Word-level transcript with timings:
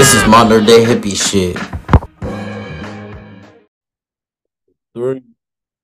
This 0.00 0.14
is 0.14 0.26
modern 0.26 0.64
day 0.64 0.82
hippie 0.82 1.14
shit. 1.14 1.58
Three, 4.94 5.20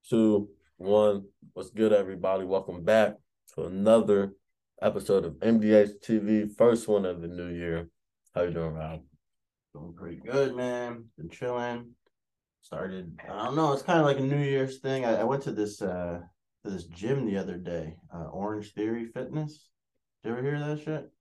two, 0.08 0.48
one. 0.78 1.26
What's 1.52 1.68
good, 1.68 1.92
everybody? 1.92 2.44
Welcome 2.44 2.82
back 2.82 3.16
to 3.54 3.64
another 3.64 4.32
episode 4.80 5.26
of 5.26 5.34
MDH 5.34 6.00
TV, 6.02 6.50
first 6.50 6.88
one 6.88 7.04
of 7.04 7.20
the 7.20 7.28
new 7.28 7.48
year. 7.48 7.90
How 8.34 8.44
you 8.44 8.52
doing, 8.52 8.72
Rob? 8.72 9.02
Doing 9.74 9.92
pretty 9.92 10.16
good, 10.16 10.56
man. 10.56 11.04
Been 11.18 11.28
chilling. 11.28 11.90
Started. 12.62 13.20
I 13.22 13.44
don't 13.44 13.54
know. 13.54 13.74
It's 13.74 13.82
kind 13.82 14.00
of 14.00 14.06
like 14.06 14.18
a 14.18 14.22
New 14.22 14.42
Year's 14.42 14.78
thing. 14.78 15.04
I, 15.04 15.16
I 15.16 15.24
went 15.24 15.42
to 15.42 15.52
this 15.52 15.82
uh 15.82 16.20
to 16.64 16.70
this 16.70 16.84
gym 16.84 17.26
the 17.26 17.36
other 17.36 17.58
day. 17.58 17.96
Uh, 18.10 18.28
Orange 18.28 18.72
Theory 18.72 19.04
Fitness. 19.04 19.68
Did 20.22 20.30
you 20.30 20.38
ever 20.38 20.42
hear 20.42 20.58
that 20.58 20.82
shit? 20.82 21.12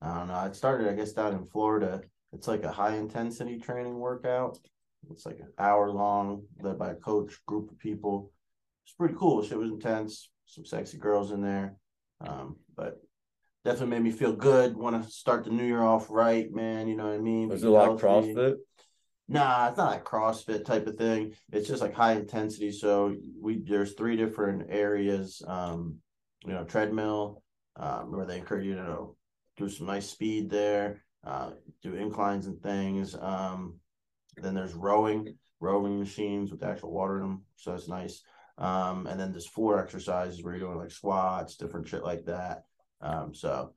I 0.00 0.18
don't 0.18 0.28
know. 0.28 0.44
It 0.44 0.54
started, 0.54 0.88
I 0.88 0.94
guess, 0.94 1.12
down 1.14 1.32
in 1.32 1.44
Florida. 1.44 2.02
It's 2.32 2.48
like 2.48 2.64
a 2.64 2.72
high 2.72 2.96
intensity 2.96 3.58
training 3.58 3.98
workout. 3.98 4.58
It's 5.10 5.24
like 5.24 5.38
an 5.38 5.52
hour 5.58 5.90
long, 5.90 6.44
led 6.60 6.78
by 6.78 6.90
a 6.90 6.94
coach, 6.94 7.34
group 7.46 7.70
of 7.70 7.78
people. 7.78 8.32
It's 8.84 8.94
pretty 8.94 9.14
cool. 9.18 9.42
Shit 9.42 9.58
was 9.58 9.70
intense. 9.70 10.28
Some 10.46 10.64
sexy 10.64 10.98
girls 10.98 11.30
in 11.30 11.42
there. 11.42 11.76
Um, 12.20 12.56
but 12.76 13.00
definitely 13.64 13.96
made 13.96 14.02
me 14.02 14.10
feel 14.10 14.32
good. 14.32 14.76
Want 14.76 15.02
to 15.02 15.10
start 15.10 15.44
the 15.44 15.50
new 15.50 15.64
year 15.64 15.82
off 15.82 16.10
right, 16.10 16.52
man. 16.52 16.88
You 16.88 16.96
know 16.96 17.06
what 17.06 17.14
I 17.14 17.18
mean? 17.18 17.48
Be 17.48 17.54
it 17.54 17.62
like. 17.62 17.90
CrossFit? 17.90 18.56
Nah, 19.28 19.68
it's 19.68 19.76
not 19.76 19.90
like 19.90 20.04
CrossFit 20.04 20.64
type 20.64 20.86
of 20.86 20.96
thing. 20.96 21.34
It's 21.52 21.68
just 21.68 21.82
like 21.82 21.94
high 21.94 22.12
intensity. 22.14 22.72
So 22.72 23.14
we 23.40 23.62
there's 23.62 23.92
three 23.92 24.16
different 24.16 24.66
areas. 24.70 25.42
Um, 25.46 25.98
you 26.44 26.52
know, 26.52 26.64
treadmill, 26.64 27.42
um, 27.76 28.12
where 28.12 28.26
they 28.26 28.38
encourage 28.38 28.64
you 28.64 28.74
to 28.74 29.16
do 29.56 29.68
some 29.68 29.86
nice 29.86 30.08
speed 30.08 30.48
there, 30.48 31.02
uh, 31.24 31.50
do 31.82 31.94
inclines 31.94 32.46
and 32.46 32.60
things. 32.62 33.14
Um, 33.14 33.76
then 34.36 34.54
there's 34.54 34.74
rowing, 34.74 35.36
rowing 35.60 35.98
machines 35.98 36.50
with 36.50 36.62
actual 36.62 36.92
water 36.92 37.16
in 37.16 37.22
them, 37.22 37.42
so 37.56 37.72
that's 37.72 37.88
nice. 37.88 38.22
Um, 38.56 39.06
and 39.06 39.18
then 39.18 39.32
there's 39.32 39.46
floor 39.46 39.80
exercises 39.80 40.42
where 40.42 40.54
you're 40.54 40.66
doing 40.66 40.78
like 40.78 40.90
squats, 40.90 41.56
different 41.56 41.88
shit 41.88 42.02
like 42.02 42.24
that. 42.26 42.64
Um, 43.00 43.34
so 43.34 43.74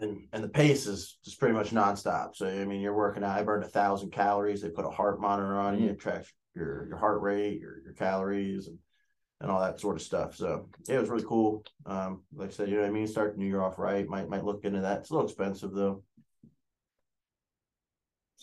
and 0.00 0.28
and 0.32 0.44
the 0.44 0.48
pace 0.48 0.86
is 0.86 1.18
just 1.24 1.38
pretty 1.38 1.54
much 1.54 1.70
nonstop. 1.70 2.34
So 2.36 2.46
I 2.46 2.64
mean, 2.64 2.80
you're 2.80 2.96
working 2.96 3.24
out. 3.24 3.38
I 3.38 3.42
burned 3.42 3.64
a 3.64 3.68
thousand 3.68 4.10
calories. 4.12 4.62
They 4.62 4.70
put 4.70 4.86
a 4.86 4.90
heart 4.90 5.20
monitor 5.20 5.58
on 5.58 5.80
you, 5.80 5.90
it 5.90 6.00
tracks 6.00 6.32
your 6.54 6.86
your 6.88 6.96
heart 6.96 7.20
rate, 7.20 7.60
your 7.60 7.82
your 7.82 7.92
calories, 7.94 8.68
and 8.68 8.78
and 9.40 9.50
all 9.50 9.60
that 9.60 9.80
sort 9.80 9.96
of 9.96 10.02
stuff. 10.02 10.36
So 10.36 10.68
yeah, 10.88 10.96
it 10.96 11.00
was 11.00 11.10
really 11.10 11.24
cool. 11.24 11.64
Um, 11.84 12.22
like 12.34 12.50
I 12.50 12.52
said, 12.52 12.68
you 12.68 12.76
know 12.76 12.82
what 12.82 12.90
I 12.90 12.92
mean. 12.92 13.06
Start 13.06 13.34
the 13.34 13.40
new 13.40 13.46
year 13.46 13.62
off 13.62 13.78
right. 13.78 14.08
Might 14.08 14.28
might 14.28 14.44
look 14.44 14.64
into 14.64 14.80
that. 14.80 15.00
It's 15.00 15.10
a 15.10 15.14
little 15.14 15.28
expensive 15.28 15.72
though. 15.72 16.02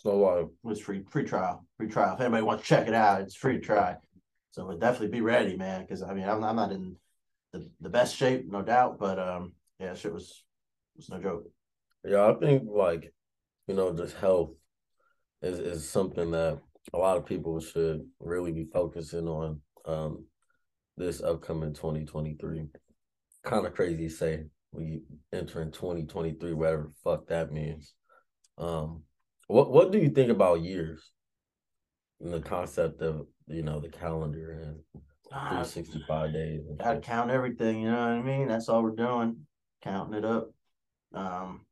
So, 0.02 0.26
uh, 0.26 0.40
It 0.42 0.50
was 0.64 0.80
free 0.80 1.04
free 1.10 1.26
trial, 1.26 1.66
free 1.78 1.90
trial. 1.90 2.16
If 2.16 2.22
anybody 2.22 2.44
wants 2.44 2.64
to 2.64 2.70
check 2.70 2.88
it 2.88 2.94
out, 2.94 3.22
it's 3.22 3.36
free 3.36 3.54
to 3.54 3.60
try. 3.60 3.96
So 4.52 4.66
we'll 4.66 4.78
definitely 4.78 5.10
be 5.10 5.22
ready, 5.22 5.56
man. 5.56 5.82
Because 5.82 6.02
I 6.02 6.14
mean, 6.14 6.28
I'm 6.28 6.44
I'm 6.44 6.56
not 6.56 6.72
in 6.72 6.96
the, 7.54 7.70
the 7.82 7.90
best 7.90 8.16
shape, 8.16 8.50
no 8.50 8.62
doubt. 8.62 9.00
But 9.00 9.20
um, 9.20 9.54
yeah, 9.80 9.94
shit 9.94 10.14
was 10.14 10.44
was 10.96 11.10
no 11.10 11.20
joke. 11.20 11.44
yeah, 12.04 12.28
I 12.28 12.34
think 12.36 12.64
like, 12.68 13.14
you 13.68 13.76
know, 13.76 13.94
just 13.94 14.16
health 14.16 14.52
is 15.42 15.60
is 15.60 15.90
something 15.90 16.32
that 16.32 16.60
a 16.94 16.98
lot 16.98 17.18
of 17.18 17.26
people 17.26 17.60
should 17.60 18.06
really 18.20 18.52
be 18.52 18.66
focusing 18.66 19.28
on. 19.28 19.62
Um, 19.86 20.26
this 21.00 21.24
upcoming 21.24 21.74
2023. 21.74 22.68
Kind 23.44 23.66
of 23.66 23.74
crazy 23.74 24.10
to 24.10 24.14
say 24.14 24.44
we 24.72 25.02
entering 25.34 25.72
2023, 25.72 26.54
whatever 26.54 26.84
the 26.84 26.94
fuck 27.04 27.28
that 27.28 27.52
means. 27.52 27.94
Um, 28.58 29.04
what 29.50 29.72
what 29.72 29.92
do 29.92 29.98
you 29.98 30.10
think 30.10 30.30
about 30.30 30.62
years? 30.62 31.12
And 32.22 32.32
the 32.32 32.40
concept 32.40 33.02
of 33.02 33.26
you 33.48 33.64
know 33.64 33.80
the 33.80 33.90
calendar 33.90 34.52
and 34.52 35.02
Ah, 35.32 35.50
365 35.50 36.34
days. 36.34 36.66
and 36.68 36.78
gotta 36.80 37.00
count 37.00 37.30
everything, 37.30 37.82
you 37.82 37.92
know 37.92 38.00
what 38.00 38.18
I 38.18 38.22
mean? 38.22 38.48
That's 38.48 38.68
all 38.68 38.82
we're 38.82 38.96
doing, 38.96 39.46
counting 39.84 40.16
it 40.18 40.26
up. 40.26 40.50
Um, 41.14 41.66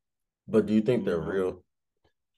But 0.48 0.68
do 0.68 0.74
you 0.74 0.82
think 0.82 1.06
they're 1.06 1.20
real? 1.20 1.64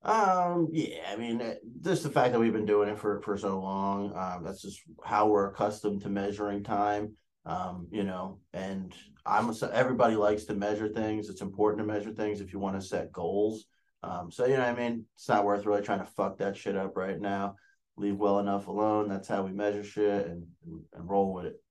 um, 0.01 0.69
yeah, 0.71 1.11
I 1.11 1.17
mean, 1.17 1.41
uh, 1.41 1.55
just 1.81 2.03
the 2.03 2.09
fact 2.09 2.31
that 2.31 2.39
we've 2.39 2.53
been 2.53 2.65
doing 2.65 2.87
it 2.89 2.97
for 2.99 3.21
for 3.21 3.37
so 3.37 3.59
long, 3.59 4.15
um, 4.15 4.43
that's 4.43 4.61
just 4.61 4.81
how 5.03 5.27
we're 5.27 5.49
accustomed 5.49 6.01
to 6.03 6.09
measuring 6.09 6.63
time. 6.63 7.15
Um, 7.45 7.87
you 7.91 8.03
know, 8.03 8.39
and 8.53 8.93
I'm 9.25 9.53
everybody 9.73 10.15
likes 10.15 10.45
to 10.45 10.53
measure 10.53 10.87
things. 10.89 11.29
It's 11.29 11.41
important 11.41 11.79
to 11.85 11.93
measure 11.93 12.11
things 12.13 12.39
if 12.39 12.53
you 12.53 12.59
want 12.59 12.79
to 12.79 12.85
set 12.85 13.11
goals. 13.11 13.65
Um, 14.01 14.31
so 14.31 14.45
you 14.45 14.57
know, 14.57 14.63
I 14.63 14.73
mean, 14.73 15.05
it's 15.15 15.27
not 15.27 15.45
worth 15.45 15.65
really 15.65 15.81
trying 15.81 15.99
to 15.99 16.05
fuck 16.05 16.37
that 16.37 16.55
shit 16.55 16.75
up 16.75 16.95
right 16.95 17.19
now. 17.19 17.55
Leave 17.97 18.15
well 18.15 18.39
enough 18.39 18.67
alone. 18.67 19.09
That's 19.09 19.27
how 19.27 19.43
we 19.43 19.51
measure 19.51 19.83
shit 19.83 20.27
and 20.27 20.47
and, 20.65 20.81
and 20.93 21.09
roll 21.09 21.33
with 21.33 21.45
it. 21.45 21.61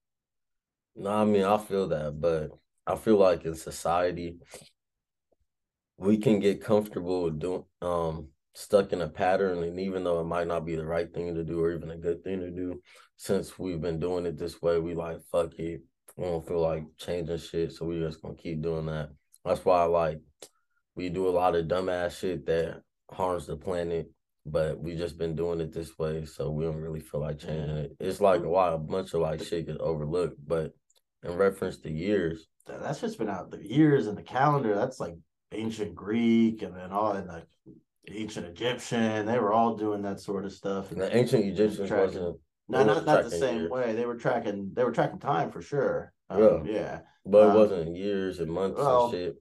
No, 0.95 1.09
I 1.09 1.25
mean 1.25 1.43
I 1.43 1.57
feel 1.57 1.87
that, 1.87 2.19
but 2.19 2.51
I 2.85 2.95
feel 2.95 3.17
like 3.17 3.45
in 3.45 3.55
society 3.55 4.37
we 5.97 6.17
can 6.17 6.39
get 6.39 6.63
comfortable 6.63 7.23
with 7.23 7.39
doing 7.39 7.63
um 7.81 8.27
stuck 8.53 8.93
in 8.93 9.01
a 9.01 9.07
pattern 9.07 9.63
and 9.63 9.79
even 9.79 10.03
though 10.03 10.19
it 10.19 10.25
might 10.25 10.47
not 10.47 10.65
be 10.65 10.75
the 10.75 10.85
right 10.85 11.13
thing 11.13 11.33
to 11.35 11.43
do 11.43 11.61
or 11.61 11.73
even 11.73 11.91
a 11.91 11.97
good 11.97 12.23
thing 12.23 12.39
to 12.39 12.49
do, 12.51 12.81
since 13.17 13.57
we've 13.57 13.81
been 13.81 13.99
doing 13.99 14.25
it 14.25 14.37
this 14.37 14.61
way, 14.61 14.79
we 14.79 14.93
like 14.93 15.17
fuck 15.31 15.53
it. 15.55 15.81
We 16.17 16.25
don't 16.25 16.45
feel 16.45 16.61
like 16.61 16.83
changing 16.97 17.37
shit, 17.37 17.71
so 17.71 17.85
we 17.85 17.99
just 17.99 18.21
gonna 18.21 18.35
keep 18.35 18.61
doing 18.61 18.85
that. 18.87 19.09
That's 19.45 19.63
why 19.63 19.81
I 19.81 19.85
like 19.85 20.19
we 20.99 21.07
do 21.07 21.29
a 21.29 21.31
lot 21.31 21.55
of 21.55 21.65
dumbass 21.65 22.19
shit 22.19 22.45
that 22.45 22.81
harms 23.09 23.47
the 23.47 23.55
planet, 23.55 24.11
but 24.45 24.77
we 24.77 24.95
just 24.97 25.17
been 25.17 25.33
doing 25.33 25.61
it 25.61 25.71
this 25.73 25.97
way, 25.97 26.25
so 26.25 26.51
we 26.51 26.65
don't 26.65 26.75
really 26.75 26.99
feel 26.99 27.21
like 27.21 27.39
changing 27.39 27.77
it. 27.77 27.95
It's 28.01 28.19
like 28.19 28.41
a 28.43 28.49
while, 28.49 28.75
a 28.75 28.77
bunch 28.77 29.13
of 29.13 29.21
like 29.21 29.41
shit 29.41 29.67
gets 29.67 29.77
overlooked, 29.79 30.35
but 30.45 30.73
in 31.23 31.37
reference 31.37 31.77
to 31.77 31.89
years, 31.89 32.47
that's 32.67 32.99
just 32.99 33.17
been 33.17 33.29
out 33.29 33.49
the 33.49 33.65
years 33.65 34.07
and 34.07 34.17
the 34.17 34.21
calendar. 34.23 34.75
That's 34.75 34.99
like 34.99 35.15
ancient 35.53 35.95
Greek 35.95 36.61
and 36.63 36.75
then 36.75 36.91
all 36.91 37.13
and 37.13 37.27
like 37.27 37.47
ancient 38.09 38.45
Egyptian. 38.47 39.25
They 39.25 39.39
were 39.39 39.53
all 39.53 39.77
doing 39.77 40.01
that 40.01 40.19
sort 40.19 40.43
of 40.43 40.51
stuff. 40.51 40.91
And 40.91 40.99
the 40.99 41.15
ancient 41.15 41.45
Egyptians 41.45 41.87
tracking. 41.87 42.05
wasn't, 42.07 42.37
no, 42.67 42.83
not 42.83 43.07
weren't 43.07 43.29
the 43.29 43.37
same 43.37 43.59
years. 43.61 43.71
way. 43.71 43.93
They 43.95 44.05
were 44.05 44.17
tracking. 44.17 44.71
They 44.73 44.83
were 44.83 44.91
tracking 44.91 45.19
time 45.19 45.49
for 45.49 45.61
sure. 45.61 46.11
Um, 46.29 46.65
yeah. 46.65 46.99
but 47.25 47.45
it 47.45 47.49
Um, 47.51 47.55
wasn't 47.55 47.95
years 47.95 48.39
and 48.39 48.51
months 48.51 48.77
well, 48.77 49.05
and 49.05 49.13
shit. 49.13 49.35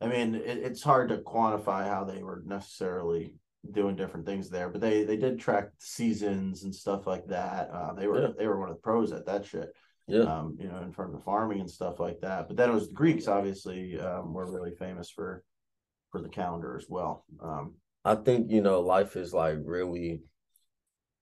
I 0.00 0.08
mean, 0.08 0.34
it, 0.34 0.58
it's 0.58 0.82
hard 0.82 1.08
to 1.08 1.18
quantify 1.18 1.88
how 1.88 2.04
they 2.04 2.22
were 2.22 2.42
necessarily 2.46 3.34
doing 3.72 3.96
different 3.96 4.26
things 4.26 4.50
there, 4.50 4.68
but 4.68 4.80
they 4.80 5.04
they 5.04 5.16
did 5.16 5.40
track 5.40 5.70
seasons 5.78 6.62
and 6.64 6.74
stuff 6.74 7.06
like 7.06 7.26
that. 7.28 7.70
Uh, 7.70 7.92
they 7.94 8.06
were 8.06 8.22
Yeah. 8.22 8.28
they 8.36 8.46
were 8.46 8.58
one 8.60 8.68
of 8.68 8.76
the 8.76 8.82
pros 8.82 9.12
at 9.12 9.26
that 9.26 9.44
shit. 9.44 9.70
Yeah, 10.08 10.20
um, 10.20 10.56
you 10.60 10.68
know, 10.68 10.78
in 10.82 10.92
terms 10.92 11.16
of 11.16 11.24
farming 11.24 11.58
and 11.60 11.70
stuff 11.70 11.98
like 11.98 12.20
that. 12.20 12.46
But 12.46 12.56
then 12.56 12.70
it 12.70 12.74
was 12.74 12.86
the 12.88 12.94
Greeks, 12.94 13.26
obviously, 13.26 13.98
um, 13.98 14.32
were 14.32 14.50
really 14.50 14.72
famous 14.76 15.10
for 15.10 15.42
for 16.12 16.20
the 16.20 16.28
calendar 16.28 16.76
as 16.76 16.86
well. 16.88 17.24
Um, 17.42 17.74
I 18.04 18.14
think 18.14 18.50
you 18.50 18.60
know 18.60 18.80
life 18.80 19.16
is 19.16 19.34
like 19.34 19.56
really, 19.64 20.22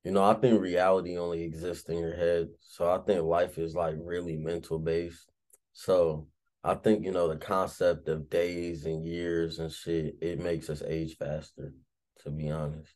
you 0.04 0.10
know, 0.10 0.22
I 0.22 0.34
think 0.34 0.60
reality 0.60 1.16
only 1.16 1.44
exists 1.44 1.88
in 1.88 1.98
your 1.98 2.14
head. 2.14 2.48
So 2.60 2.90
I 2.90 2.98
think 2.98 3.22
life 3.22 3.56
is 3.56 3.74
like 3.74 3.94
really 3.98 4.36
mental 4.36 4.78
based. 4.78 5.30
So 5.72 6.26
I 6.66 6.74
think 6.74 7.04
you 7.04 7.12
know 7.12 7.28
the 7.28 7.36
concept 7.36 8.08
of 8.08 8.30
days 8.30 8.86
and 8.86 9.06
years 9.06 9.58
and 9.58 9.70
shit. 9.70 10.16
It 10.22 10.40
makes 10.40 10.70
us 10.70 10.82
age 10.86 11.16
faster. 11.18 11.72
To 12.20 12.30
be 12.30 12.50
honest, 12.50 12.90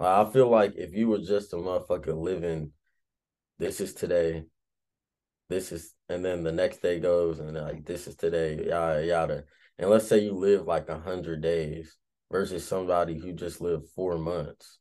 I 0.00 0.24
feel 0.24 0.48
like 0.48 0.72
if 0.76 0.94
you 0.94 1.08
were 1.08 1.18
just 1.18 1.52
a 1.52 1.56
motherfucker 1.56 2.18
living, 2.18 2.72
this 3.58 3.80
is 3.82 3.92
today. 3.92 4.44
This 5.50 5.70
is, 5.70 5.94
and 6.08 6.24
then 6.24 6.44
the 6.44 6.52
next 6.52 6.80
day 6.80 6.98
goes, 6.98 7.40
and 7.40 7.54
like 7.54 7.84
this 7.84 8.06
is 8.06 8.16
today, 8.16 8.66
yada 8.68 9.04
yada. 9.04 9.44
And 9.78 9.90
let's 9.90 10.06
say 10.06 10.20
you 10.20 10.32
live 10.32 10.66
like 10.66 10.88
a 10.88 10.98
hundred 10.98 11.42
days 11.42 11.94
versus 12.30 12.66
somebody 12.66 13.18
who 13.18 13.32
just 13.32 13.60
lived 13.60 13.88
four 13.94 14.16
months. 14.16 14.78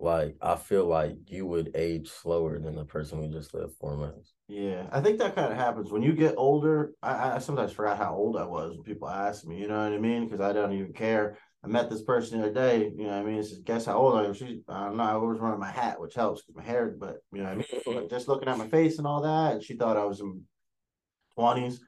Like 0.00 0.36
I 0.40 0.56
feel 0.56 0.86
like 0.86 1.16
you 1.26 1.46
would 1.46 1.72
age 1.74 2.08
slower 2.08 2.58
than 2.58 2.76
the 2.76 2.84
person 2.84 3.20
who 3.20 3.28
just 3.28 3.52
lived 3.54 3.74
four 3.80 3.96
months. 3.96 4.32
Yeah, 4.46 4.86
I 4.92 5.00
think 5.00 5.18
that 5.18 5.34
kind 5.34 5.52
of 5.52 5.58
happens 5.58 5.90
when 5.90 6.02
you 6.02 6.12
get 6.12 6.34
older. 6.36 6.92
I, 7.02 7.32
I 7.32 7.38
sometimes 7.38 7.72
forgot 7.72 7.98
how 7.98 8.14
old 8.14 8.36
I 8.36 8.44
was 8.44 8.74
when 8.74 8.84
people 8.84 9.08
ask 9.08 9.44
me, 9.44 9.58
you 9.60 9.68
know 9.68 9.82
what 9.82 9.92
I 9.92 9.98
mean? 9.98 10.24
Because 10.26 10.40
I 10.40 10.52
don't 10.52 10.72
even 10.72 10.92
care. 10.92 11.36
I 11.64 11.66
met 11.66 11.90
this 11.90 12.02
person 12.02 12.38
the 12.38 12.46
other 12.46 12.54
day, 12.54 12.92
you 12.96 13.04
know 13.04 13.10
what 13.10 13.18
I 13.18 13.22
mean? 13.24 13.42
Says, 13.42 13.58
guess 13.58 13.86
how 13.86 13.98
old 13.98 14.16
I 14.16 14.24
am? 14.24 14.32
She's, 14.32 14.60
I 14.68 14.84
don't 14.84 14.96
know, 14.96 15.02
I 15.02 15.12
always 15.12 15.40
running 15.40 15.58
my 15.58 15.70
hat, 15.70 16.00
which 16.00 16.14
helps 16.14 16.42
because 16.42 16.56
my 16.56 16.62
hair, 16.62 16.94
but 16.98 17.16
you 17.32 17.42
know 17.42 17.52
what 17.52 17.66
I 17.88 17.92
mean? 17.96 18.08
Just 18.08 18.28
looking 18.28 18.48
at 18.48 18.56
my 18.56 18.68
face 18.68 18.98
and 18.98 19.06
all 19.06 19.22
that, 19.22 19.54
and 19.54 19.62
she 19.62 19.74
thought 19.74 19.96
I 19.96 20.04
was 20.04 20.20
in 20.20 20.42
20s. 21.36 21.80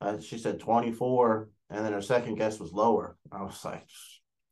Uh, 0.00 0.20
she 0.20 0.38
said 0.38 0.60
24, 0.60 1.48
and 1.70 1.84
then 1.84 1.92
her 1.92 2.02
second 2.02 2.36
guess 2.36 2.60
was 2.60 2.72
lower. 2.72 3.16
I 3.32 3.42
was 3.42 3.64
like, 3.64 3.86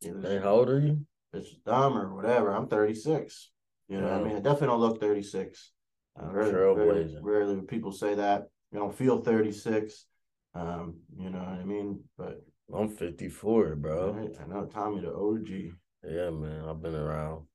you 0.01 0.13
know, 0.13 0.27
Hey, 0.27 0.39
how 0.39 0.55
old 0.55 0.69
are 0.69 0.79
you? 0.79 1.05
It's 1.35 1.55
dumb 1.65 1.97
or 1.97 2.15
whatever. 2.15 2.51
I'm 2.51 2.67
36. 2.67 3.51
You 3.87 4.01
know 4.01 4.07
what 4.07 4.21
I 4.21 4.23
mean? 4.23 4.35
I 4.37 4.39
definitely 4.39 4.67
don't 4.67 4.79
look 4.79 4.99
36. 4.99 5.71
Uh, 6.19 6.31
rarely, 6.31 6.53
rarely, 6.53 7.17
rarely 7.21 7.55
would 7.55 7.67
people 7.67 7.91
say 7.91 8.15
that. 8.15 8.47
You 8.71 8.79
don't 8.79 8.95
feel 8.95 9.21
36. 9.21 10.05
Um, 10.53 10.97
you 11.17 11.29
know 11.29 11.39
what 11.39 11.47
I 11.47 11.63
mean? 11.63 11.99
But 12.17 12.41
I'm 12.73 12.89
54, 12.89 13.75
bro. 13.75 14.11
right, 14.13 14.29
I 14.41 14.47
know 14.47 14.65
Tommy 14.65 15.01
the 15.01 15.13
OG. 15.13 15.75
Yeah, 16.03 16.29
man, 16.29 16.65
I've 16.67 16.81
been 16.81 16.95
around. 16.95 17.45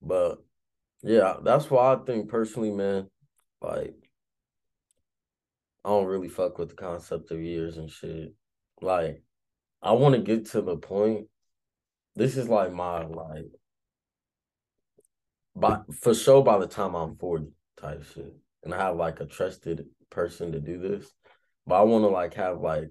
But 0.00 0.38
yeah, 1.02 1.34
that's 1.42 1.70
why 1.70 1.94
I 1.94 1.96
think 1.96 2.28
personally, 2.28 2.70
man, 2.70 3.08
like 3.60 3.94
I 5.84 5.88
don't 5.88 6.06
really 6.06 6.28
fuck 6.28 6.58
with 6.58 6.70
the 6.70 6.74
concept 6.74 7.30
of 7.30 7.40
years 7.40 7.78
and 7.78 7.90
shit. 7.90 8.34
Like, 8.82 9.22
I 9.82 9.92
want 9.92 10.14
to 10.14 10.20
get 10.20 10.50
to 10.50 10.60
the 10.60 10.76
point. 10.76 11.26
This 12.16 12.36
is 12.36 12.48
like 12.48 12.72
my 12.72 13.04
like 13.04 13.50
by 15.54 15.80
for 16.00 16.14
sure 16.14 16.42
by 16.42 16.58
the 16.58 16.66
time 16.66 16.94
I'm 16.94 17.16
40 17.16 17.46
type 17.80 18.04
shit. 18.14 18.34
And 18.62 18.74
I 18.74 18.78
have 18.78 18.96
like 18.96 19.20
a 19.20 19.26
trusted 19.26 19.86
person 20.10 20.52
to 20.52 20.60
do 20.60 20.78
this. 20.78 21.10
But 21.66 21.76
I 21.76 21.82
want 21.82 22.04
to 22.04 22.08
like 22.08 22.34
have 22.34 22.60
like 22.60 22.90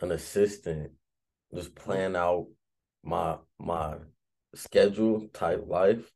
an 0.00 0.12
assistant 0.12 0.92
just 1.54 1.74
plan 1.74 2.16
out 2.16 2.46
my 3.02 3.36
my 3.58 3.94
schedule 4.54 5.28
type 5.32 5.64
life 5.66 6.10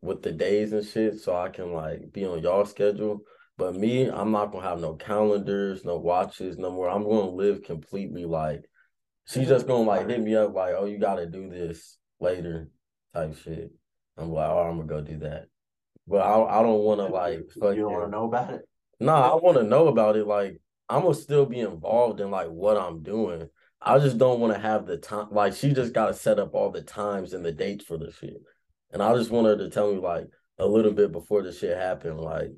with 0.00 0.22
the 0.22 0.32
days 0.32 0.72
and 0.72 0.84
shit 0.84 1.20
so 1.20 1.36
I 1.36 1.48
can 1.48 1.72
like 1.72 2.12
be 2.12 2.24
on 2.24 2.42
y'all 2.42 2.64
schedule. 2.64 3.20
But 3.56 3.76
me, 3.76 4.10
I'm 4.10 4.32
not 4.32 4.50
gonna 4.50 4.68
have 4.68 4.80
no 4.80 4.94
calendars, 4.94 5.84
no 5.84 5.96
watches, 5.96 6.58
no 6.58 6.70
more. 6.70 6.88
I'm 6.88 7.04
gonna 7.04 7.30
live 7.30 7.62
completely 7.62 8.24
like 8.24 8.64
she's 9.26 9.48
just 9.48 9.66
gonna 9.66 9.84
like 9.84 10.08
hit 10.08 10.20
me 10.20 10.34
up 10.36 10.54
like, 10.54 10.74
oh, 10.76 10.84
you 10.86 10.98
gotta 10.98 11.26
do 11.26 11.48
this 11.48 11.98
later 12.20 12.70
type 13.14 13.36
shit. 13.38 13.70
I'm 14.16 14.30
like, 14.30 14.48
oh, 14.48 14.58
I'm 14.68 14.76
gonna 14.76 14.88
go 14.88 15.00
do 15.00 15.18
that. 15.20 15.46
But 16.06 16.18
I 16.18 16.60
I 16.60 16.62
don't 16.62 16.80
wanna 16.80 17.06
like 17.06 17.40
you 17.40 17.60
don't 17.60 17.92
want 17.92 18.04
to 18.04 18.10
know 18.10 18.24
about 18.24 18.54
it. 18.54 18.68
no, 19.00 19.14
I 19.14 19.34
want 19.34 19.56
to 19.58 19.64
know 19.64 19.88
about 19.88 20.16
it. 20.16 20.26
Like, 20.26 20.60
I'm 20.88 21.02
gonna 21.02 21.14
still 21.14 21.46
be 21.46 21.60
involved 21.60 22.20
in 22.20 22.30
like 22.30 22.48
what 22.48 22.76
I'm 22.76 23.02
doing. 23.02 23.48
I 23.80 23.98
just 23.98 24.16
don't 24.18 24.40
want 24.40 24.54
to 24.54 24.60
have 24.60 24.86
the 24.86 24.96
time. 24.96 25.28
Like, 25.30 25.54
she 25.54 25.72
just 25.74 25.92
got 25.92 26.06
to 26.06 26.14
set 26.14 26.38
up 26.38 26.54
all 26.54 26.70
the 26.70 26.80
times 26.80 27.34
and 27.34 27.44
the 27.44 27.52
dates 27.52 27.84
for 27.84 27.98
the 27.98 28.10
shit. 28.10 28.36
And 28.90 29.02
I 29.02 29.14
just 29.14 29.30
want 29.30 29.46
her 29.46 29.58
to 29.58 29.68
tell 29.68 29.92
me 29.92 30.00
like 30.00 30.24
a 30.58 30.66
little 30.66 30.92
bit 30.92 31.12
before 31.12 31.42
the 31.42 31.52
shit 31.52 31.76
happened. 31.76 32.18
Like, 32.20 32.50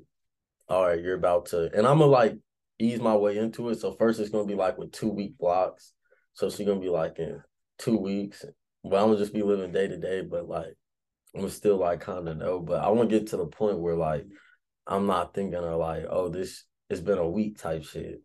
all 0.69 0.85
right, 0.87 1.01
you're 1.01 1.15
about 1.15 1.47
to, 1.47 1.63
and 1.75 1.85
I'm 1.87 1.99
gonna 1.99 2.05
like 2.11 2.37
ease 2.79 2.99
my 2.99 3.15
way 3.15 3.37
into 3.37 3.69
it. 3.69 3.79
So 3.79 3.93
first, 3.93 4.19
it's 4.19 4.29
gonna 4.29 4.45
be 4.45 4.55
like 4.55 4.77
with 4.77 4.91
two 4.91 5.09
week 5.09 5.37
blocks. 5.37 5.93
So 6.37 6.49
she's 6.49 6.65
gonna 6.65 6.79
be 6.79 6.89
like 6.89 7.19
in 7.19 7.43
two 7.77 7.97
weeks. 7.97 8.45
But 8.83 8.95
I'm 8.95 9.09
gonna 9.09 9.17
just 9.17 9.33
be 9.33 9.43
living 9.43 9.73
day 9.73 9.87
to 9.87 9.97
day. 9.97 10.21
But 10.21 10.47
like, 10.47 10.73
I'm 11.35 11.49
still 11.49 11.77
like 11.77 11.99
kind 11.99 12.29
of 12.29 12.37
know. 12.37 12.59
But 12.59 12.81
I 12.81 12.89
want 12.89 13.09
to 13.09 13.19
get 13.19 13.27
to 13.27 13.37
the 13.37 13.45
point 13.45 13.79
where 13.79 13.95
like. 13.95 14.25
I'm 14.89 15.05
not 15.05 15.33
thinking 15.33 15.55
of 15.55 15.79
like, 15.79 16.05
oh, 16.09 16.29
this 16.29 16.63
it's 16.89 17.01
been 17.01 17.17
a 17.17 17.29
week 17.29 17.57
type 17.57 17.83
shit. 17.83 18.21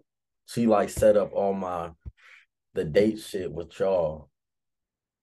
She 0.47 0.69
like 0.69 0.91
set 0.91 1.17
up 1.17 1.33
all 1.33 1.53
my 1.53 1.91
the 2.75 2.85
date 2.85 3.19
shit 3.19 3.53
with 3.53 3.77
y'all, 3.81 4.31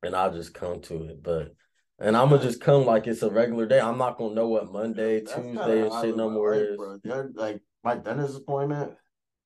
and 0.04 0.14
I'll 0.16 0.34
just 0.34 0.54
come 0.54 0.82
to 0.82 1.04
it. 1.06 1.24
But 1.24 1.56
and 1.98 2.18
I'm 2.18 2.30
gonna 2.30 2.42
just 2.42 2.60
come 2.60 2.86
like 2.86 3.08
it's 3.08 3.22
a 3.22 3.30
regular 3.30 3.66
day. 3.66 3.80
I'm 3.80 3.98
not 3.98 4.18
gonna 4.18 4.36
know 4.36 4.50
what 4.50 4.70
Monday, 4.70 5.22
That's 5.22 5.34
Tuesday, 5.34 5.84
and 5.84 5.94
shit 6.02 6.18
no 6.18 6.30
more 6.30 6.54
life, 6.54 6.62
is. 6.62 6.78
bro. 6.78 7.30
Like 7.36 7.62
my 7.86 7.96
dentist 7.96 8.38
appointment, 8.38 8.92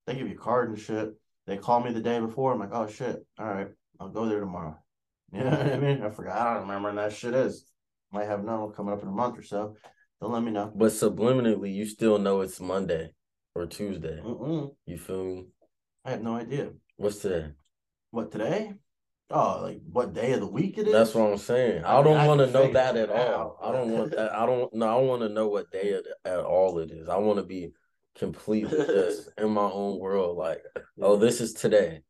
they 0.07 0.15
give 0.15 0.27
you 0.27 0.33
a 0.33 0.37
card 0.37 0.69
and 0.69 0.79
shit. 0.79 1.13
They 1.45 1.57
call 1.57 1.81
me 1.81 1.91
the 1.91 2.01
day 2.01 2.19
before. 2.19 2.53
I'm 2.53 2.59
like, 2.59 2.73
oh 2.73 2.87
shit, 2.87 3.25
all 3.37 3.45
right, 3.45 3.67
I'll 3.99 4.09
go 4.09 4.25
there 4.27 4.39
tomorrow. 4.39 4.77
You 5.33 5.43
know 5.43 5.49
what 5.49 5.73
I 5.73 5.77
mean? 5.77 6.03
I 6.03 6.11
forgot. 6.11 6.37
I 6.37 6.53
don't 6.53 6.67
remember 6.67 6.89
when 6.89 6.97
that 6.97 7.11
shit 7.11 7.33
is. 7.33 7.65
Might 8.11 8.27
have 8.27 8.43
known 8.43 8.71
coming 8.71 8.93
up 8.93 9.01
in 9.01 9.07
a 9.07 9.11
month 9.11 9.39
or 9.39 9.41
so. 9.41 9.75
Don't 10.21 10.31
let 10.31 10.43
me 10.43 10.51
know. 10.51 10.71
But 10.75 10.91
subliminally, 10.91 11.73
you 11.73 11.87
still 11.87 12.19
know 12.19 12.41
it's 12.41 12.61
Monday 12.61 13.15
or 13.55 13.65
Tuesday. 13.65 14.21
Mm-mm. 14.23 14.75
You 14.85 14.97
feel 14.99 15.23
me? 15.23 15.47
I 16.05 16.11
have 16.11 16.21
no 16.21 16.35
idea. 16.35 16.69
What's 16.97 17.17
today? 17.17 17.47
What 18.11 18.31
today? 18.31 18.73
Oh, 19.31 19.61
like 19.63 19.81
what 19.91 20.13
day 20.13 20.33
of 20.33 20.41
the 20.41 20.47
week 20.47 20.77
it 20.77 20.85
is? 20.85 20.93
That's 20.93 21.15
what 21.15 21.31
I'm 21.31 21.37
saying. 21.39 21.83
I 21.83 21.97
I 21.97 22.03
don't 22.03 22.27
want 22.27 22.39
to 22.41 22.51
know 22.51 22.71
that 22.71 22.95
at 22.95 23.09
all. 23.09 23.57
I 23.63 23.71
don't 23.71 23.89
want 23.91 24.11
that. 24.11 24.31
I 24.31 24.45
don't. 24.45 24.71
No, 24.75 24.87
I 24.87 25.01
want 25.01 25.23
to 25.23 25.29
know 25.29 25.47
what 25.47 25.71
day 25.71 25.89
it, 25.89 26.05
at 26.23 26.39
all 26.39 26.77
it 26.77 26.91
is. 26.91 27.09
I 27.09 27.17
want 27.17 27.39
to 27.39 27.43
be 27.43 27.71
completely 28.17 28.77
just 28.85 29.29
in 29.37 29.51
my 29.51 29.69
own 29.69 29.99
world. 29.99 30.37
Like, 30.37 30.63
oh, 31.01 31.17
this 31.17 31.41
is 31.41 31.53
today. 31.53 32.01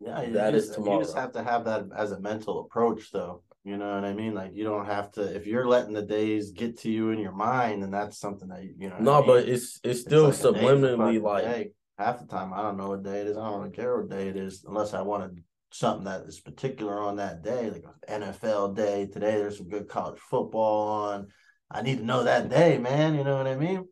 Yeah, 0.00 0.24
That 0.30 0.54
is 0.54 0.68
just, 0.68 0.78
You 0.78 0.98
just 0.98 1.16
have 1.16 1.32
to 1.32 1.42
have 1.42 1.64
that 1.66 1.84
as 1.94 2.12
a 2.12 2.20
mental 2.20 2.60
approach, 2.60 3.10
though. 3.12 3.42
You 3.64 3.76
know 3.76 3.94
what 3.94 4.04
I 4.04 4.14
mean? 4.14 4.32
Like 4.32 4.52
you 4.54 4.64
don't 4.64 4.86
have 4.86 5.12
to. 5.12 5.22
If 5.22 5.46
you're 5.46 5.68
letting 5.68 5.92
the 5.92 6.02
days 6.02 6.52
get 6.52 6.78
to 6.80 6.90
you 6.90 7.10
in 7.10 7.18
your 7.18 7.32
mind, 7.32 7.82
then 7.82 7.90
that's 7.90 8.18
something 8.18 8.48
that 8.48 8.62
you, 8.62 8.88
know. 8.88 8.96
No, 8.98 9.14
I 9.14 9.18
mean? 9.18 9.26
but 9.26 9.48
it's 9.48 9.80
it's 9.84 10.00
still 10.00 10.24
like 10.24 10.32
day's 10.32 10.44
a 10.44 10.48
subliminally 10.48 11.20
like 11.20 11.44
day. 11.44 11.70
half 11.98 12.20
the 12.20 12.26
time 12.26 12.54
I 12.54 12.62
don't 12.62 12.78
know 12.78 12.88
what 12.88 13.02
day 13.02 13.20
it 13.20 13.26
is. 13.26 13.36
I 13.36 13.50
don't 13.50 13.60
really 13.60 13.76
care 13.76 13.98
what 13.98 14.08
day 14.08 14.28
it 14.28 14.36
is 14.36 14.64
unless 14.66 14.94
I 14.94 15.02
wanted 15.02 15.44
something 15.72 16.04
that 16.04 16.22
is 16.22 16.40
particular 16.40 17.00
on 17.00 17.16
that 17.16 17.42
day, 17.42 17.68
like 17.68 17.84
NFL 18.08 18.76
day. 18.76 19.06
Today 19.06 19.32
there's 19.32 19.58
some 19.58 19.68
good 19.68 19.88
college 19.88 20.18
football 20.18 20.88
on. 20.88 21.28
I 21.70 21.82
need 21.82 21.98
to 21.98 22.04
know 22.04 22.24
that 22.24 22.48
day, 22.48 22.78
man. 22.78 23.14
You 23.14 23.24
know 23.24 23.36
what 23.36 23.46
I 23.46 23.56
mean? 23.56 23.86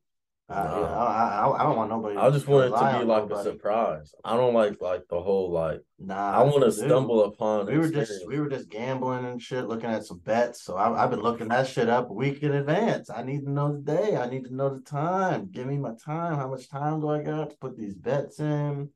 Uh, 0.48 0.54
know, 0.54 0.80
Nah. 0.82 1.04
I, 1.04 1.46
I, 1.46 1.60
I 1.60 1.62
don't 1.64 1.76
want 1.76 1.90
nobody. 1.90 2.16
I 2.16 2.30
just 2.30 2.48
want 2.48 2.72
it 2.72 2.78
to 2.78 2.98
be 2.98 3.04
like 3.04 3.30
a 3.30 3.42
surprise. 3.42 4.14
I 4.24 4.36
don't 4.36 4.54
like 4.54 4.80
like 4.80 5.02
the 5.10 5.20
whole 5.20 5.50
like 5.50 5.82
Nah, 5.98 6.32
I 6.32 6.42
want 6.42 6.64
to 6.64 6.72
stumble 6.72 7.24
upon. 7.24 7.66
We 7.66 7.76
were 7.76 7.90
just 7.90 8.26
we 8.26 8.40
were 8.40 8.48
just 8.48 8.70
gambling 8.70 9.26
and 9.26 9.42
shit, 9.42 9.66
looking 9.66 9.90
at 9.90 10.06
some 10.06 10.20
bets. 10.20 10.62
So 10.62 10.76
I, 10.76 11.02
I've 11.02 11.10
been 11.10 11.20
looking 11.20 11.48
that 11.48 11.66
shit 11.66 11.90
up 11.90 12.08
a 12.08 12.12
week 12.12 12.42
in 12.42 12.54
advance. 12.54 13.10
I 13.10 13.24
need 13.24 13.44
to 13.44 13.50
know 13.50 13.72
the 13.72 13.80
day. 13.80 14.16
I 14.16 14.28
need 14.28 14.44
to 14.44 14.54
know 14.54 14.74
the 14.74 14.80
time. 14.80 15.50
Give 15.50 15.66
me 15.66 15.76
my 15.76 15.92
time. 16.02 16.36
How 16.36 16.48
much 16.48 16.70
time 16.70 17.00
do 17.00 17.10
I 17.10 17.22
got 17.22 17.50
to 17.50 17.56
put 17.56 17.76
these 17.76 17.94
bets 17.94 18.40
in? 18.40 18.90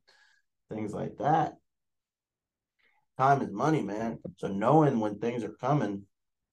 Things 0.71 0.94
like 0.94 1.18
that. 1.18 1.54
Time 3.18 3.42
is 3.42 3.50
money, 3.50 3.82
man. 3.82 4.18
So 4.38 4.49
knowing 4.49 5.00
when 5.00 5.18
things 5.18 5.44
are 5.44 5.52
coming, 5.61 6.04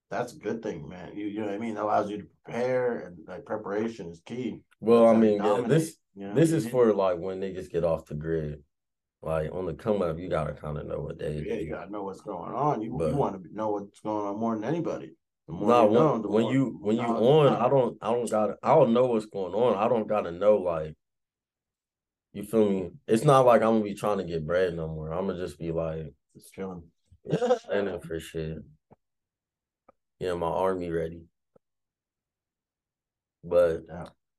that's 0.10 0.34
a 0.34 0.38
good 0.38 0.62
thing, 0.64 0.88
man. 0.88 1.12
You 1.16 1.28
you 1.28 1.40
know 1.42 1.48
what 1.48 1.56
I 1.56 1.60
mean? 1.60 1.76
That 1.76 1.84
allows 1.84 2.10
you 2.10 2.18
to 2.18 2.28
prepare, 2.44 3.00
and 3.00 3.18
like 3.28 3.46
preparation 3.46 4.10
is 4.10 4.22
key. 4.26 4.62
Well, 4.80 5.08
I 5.08 5.14
That's 5.14 5.18
how 5.18 5.24
you 5.24 5.38
mean, 5.40 5.62
yeah, 5.62 5.68
this 5.68 5.96
you 6.16 6.28
know 6.28 6.34
this 6.36 6.52
is 6.52 6.64
mean? 6.66 6.72
for 6.72 6.94
like 6.94 7.18
when 7.18 7.40
niggas 7.42 7.70
get 7.72 7.84
off 7.84 8.06
the 8.06 8.16
grid. 8.16 8.64
Like 9.22 9.52
on 9.54 9.66
the 9.66 9.74
come 9.74 10.02
up, 10.02 10.18
you 10.18 10.30
gotta 10.30 10.54
kind 10.54 10.78
of 10.78 10.88
know 10.88 11.02
what 11.02 11.20
it 11.22 11.46
yeah, 11.46 11.56
you 11.56 11.70
gotta 11.70 11.92
know 11.92 12.04
what's 12.04 12.22
going 12.22 12.54
on. 12.54 12.82
You 12.82 12.96
But- 12.98 13.10
you 13.12 13.16
want 13.18 13.42
to 13.44 13.54
know 13.54 13.72
what's 13.72 14.00
going 14.00 14.26
on 14.28 14.40
more 14.40 14.56
than 14.56 14.64
anybody. 14.64 15.12
The 15.48 15.54
more 15.54 15.68
No, 15.68 15.88
you 15.88 15.94
know, 15.94 16.12
when, 16.14 16.22
the 16.22 16.28
when 16.30 16.44
more 16.44 16.54
you 16.54 16.78
when 16.82 16.96
you 16.96 17.02
on. 17.04 17.54
I 17.54 17.68
don't 17.68 17.98
I 18.02 18.12
don't 18.14 18.30
gotta 18.32 18.56
I 18.64 18.74
don't 18.76 18.94
know 18.94 19.08
what's 19.08 19.26
going 19.26 19.54
on. 19.54 19.76
I 19.76 19.90
don't 19.90 20.08
gotta 20.08 20.32
know 20.32 20.58
like 20.58 20.96
you 22.32 22.44
feel 22.44 22.70
me? 22.70 22.92
It's 23.08 23.26
not 23.26 23.46
like 23.46 23.62
I'm 23.62 23.74
gonna 23.74 23.84
be 23.84 23.94
trying 23.96 24.20
to 24.20 24.24
get 24.24 24.46
bread 24.48 24.74
no 24.76 24.88
more. 24.88 25.12
I'm 25.12 25.28
gonna 25.28 25.40
just 25.40 25.60
be 25.60 25.72
like 25.74 26.14
Just 26.34 26.54
chilling. 26.54 26.84
standing 27.60 28.00
for 28.00 28.20
shit. 28.22 28.60
Yeah, 30.20 30.34
my 30.34 30.48
army 30.48 30.90
ready. 30.90 31.24
But 33.44 33.84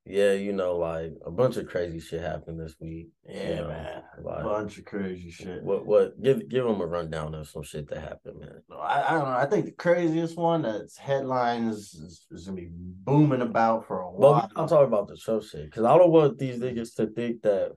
Yeah. 0.05 0.33
you 0.33 0.53
know, 0.53 0.77
like 0.77 1.13
a 1.25 1.31
bunch 1.31 1.57
of 1.57 1.67
crazy 1.67 1.99
shit 1.99 2.21
happened 2.21 2.59
this 2.59 2.75
week. 2.79 3.09
you 3.27 3.33
Yeah, 3.35 3.61
know, 3.61 3.67
man. 3.67 4.03
Like 4.23 4.43
Bunch 4.43 4.77
of 4.77 4.85
crazy 4.85 5.31
shit. 5.31 5.63
what 5.63 5.85
what 5.85 6.21
give 6.21 6.47
give 6.49 6.65
them 6.65 6.81
a 6.81 6.85
rundown 6.85 7.33
of 7.33 7.47
some 7.47 7.63
shit 7.63 7.87
that 7.89 7.99
happened, 7.99 8.39
man. 8.39 8.61
I, 8.79 9.03
I 9.03 9.11
don't 9.13 9.23
know. 9.29 9.37
I 9.37 9.45
think 9.47 9.65
the 9.65 9.71
craziest 9.71 10.37
one 10.37 10.61
that's 10.61 10.97
headlines 10.97 11.93
is, 11.95 12.27
is 12.29 12.45
gonna 12.45 12.57
be 12.57 12.69
booming 12.71 13.41
about 13.41 13.87
for 13.87 14.01
a 14.01 14.11
while. 14.11 14.47
But. 14.55 14.61
I'm 14.61 14.67
talking 14.67 14.87
about 14.87 15.07
the 15.07 15.17
show 15.17 15.41
shit 15.41 15.65
because 15.65 15.83
I 15.85 15.97
don't 15.97 16.11
want 16.11 16.37
these 16.37 16.59
niggas 16.59 16.95
to 16.95 17.07
think 17.07 17.41
that, 17.41 17.71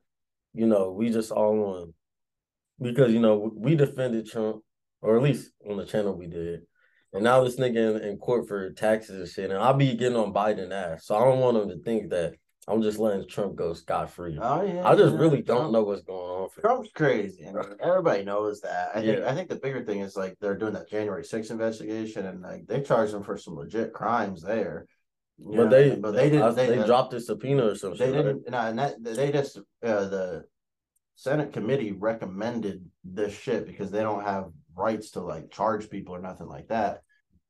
you 0.52 0.66
know, 0.66 0.92
we 0.92 1.10
just 1.10 1.30
all 1.32 1.76
on 1.76 1.94
because 2.80 3.12
you 3.12 3.20
know 3.20 3.50
we 3.54 3.76
defended 3.76 4.26
Trump, 4.26 4.62
or 5.00 5.16
at 5.16 5.22
least 5.22 5.52
on 5.68 5.76
the 5.78 5.86
channel 5.86 6.14
we 6.14 6.26
did, 6.26 6.62
and 7.14 7.22
now 7.22 7.42
this 7.44 7.56
nigga 7.56 7.96
in, 7.96 8.08
in 8.08 8.16
court 8.18 8.48
for 8.48 8.70
taxes 8.72 9.16
and 9.16 9.28
shit, 9.28 9.50
and 9.50 9.58
I'll 9.58 9.74
be 9.74 9.94
getting 9.94 10.16
on 10.16 10.34
Biden 10.34 10.72
ass. 10.72 11.06
So 11.06 11.16
I 11.16 11.24
don't 11.24 11.40
want 11.40 11.56
him 11.56 11.68
to 11.68 11.78
think 11.78 12.10
that 12.10 12.34
I'm 12.66 12.82
just 12.82 12.98
letting 12.98 13.28
Trump 13.28 13.56
go 13.56 13.72
scot 13.74 14.10
free. 14.10 14.38
Oh 14.40 14.62
yeah. 14.62 14.88
I 14.88 14.96
just 14.96 15.14
yeah, 15.14 15.20
really 15.20 15.42
don't 15.42 15.58
Trump- 15.58 15.72
know 15.72 15.84
what's 15.84 16.02
going 16.02 16.18
on. 16.18 16.48
Trump's 16.60 16.90
crazy. 16.94 17.46
I 17.46 17.52
mean, 17.52 17.64
everybody 17.80 18.24
knows 18.24 18.60
that. 18.62 18.90
I 18.94 19.00
think 19.00 19.18
Yeah. 19.18 19.30
I 19.30 19.34
think 19.34 19.48
the 19.48 19.56
bigger 19.56 19.84
thing 19.84 20.00
is 20.00 20.16
like 20.16 20.36
they're 20.40 20.56
doing 20.56 20.72
that 20.72 20.88
January 20.88 21.22
6th 21.22 21.50
investigation 21.50 22.26
and 22.26 22.42
like 22.42 22.66
they 22.66 22.80
charged 22.80 23.14
him 23.14 23.22
for 23.22 23.36
some 23.36 23.54
legit 23.54 23.92
crimes 23.92 24.42
there. 24.42 24.86
You 25.38 25.56
but 25.56 25.56
what 25.56 25.70
they, 25.70 25.96
but 25.96 26.10
they 26.12 26.30
didn't 26.30 26.54
they, 26.54 26.78
they, 26.78 26.86
dropped 26.86 27.12
a 27.14 27.20
subpoena 27.20 27.66
or 27.66 27.74
something. 27.74 27.98
they 27.98 28.16
didn't 28.16 28.48
no, 28.48 28.58
and 28.58 28.78
that 28.78 29.02
they 29.02 29.30
just 29.30 29.58
uh, 29.58 30.08
the 30.08 30.44
Senate 31.16 31.52
committee 31.52 31.92
recommended 31.92 32.84
this 33.04 33.36
shit 33.38 33.66
because 33.66 33.90
they 33.90 34.02
don't 34.02 34.24
have 34.24 34.50
rights 34.76 35.12
to 35.12 35.20
like 35.20 35.50
charge 35.50 35.90
people 35.90 36.14
or 36.14 36.20
nothing 36.20 36.48
like 36.48 36.68
that. 36.68 37.02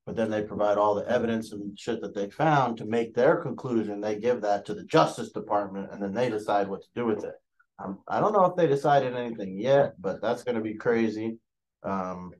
But 0.07 0.17
then 0.17 0.31
they 0.31 0.43
provide 0.43 0.77
all 0.77 0.95
the 0.95 1.09
evidence 1.09 1.53
and 1.53 1.79
shit 1.79 2.03
that 2.03 2.15
they 2.15 2.29
found 2.29 2.77
to 2.77 2.85
make 2.85 3.15
their 3.15 3.37
conclusion. 3.37 4.01
They 4.01 4.17
give 4.17 4.43
that 4.43 4.67
to 4.67 4.75
the 4.75 4.85
Justice 4.85 5.33
Department 5.33 5.89
and 5.93 6.03
then 6.03 6.13
they 6.13 6.29
decide 6.29 6.69
what 6.69 6.83
to 6.83 6.89
do 6.95 7.07
with 7.07 7.25
it. 7.25 7.35
Um, 7.83 8.01
I 8.07 8.21
don't 8.21 8.35
know 8.35 8.45
if 8.45 8.55
they 8.55 8.67
decided 8.67 9.17
anything 9.17 9.59
yet, 9.59 9.95
but 9.99 10.21
that's 10.21 10.45
going 10.45 10.57
to 10.57 10.61
be 10.61 10.75
crazy. 10.75 11.39
Um, 11.83 12.33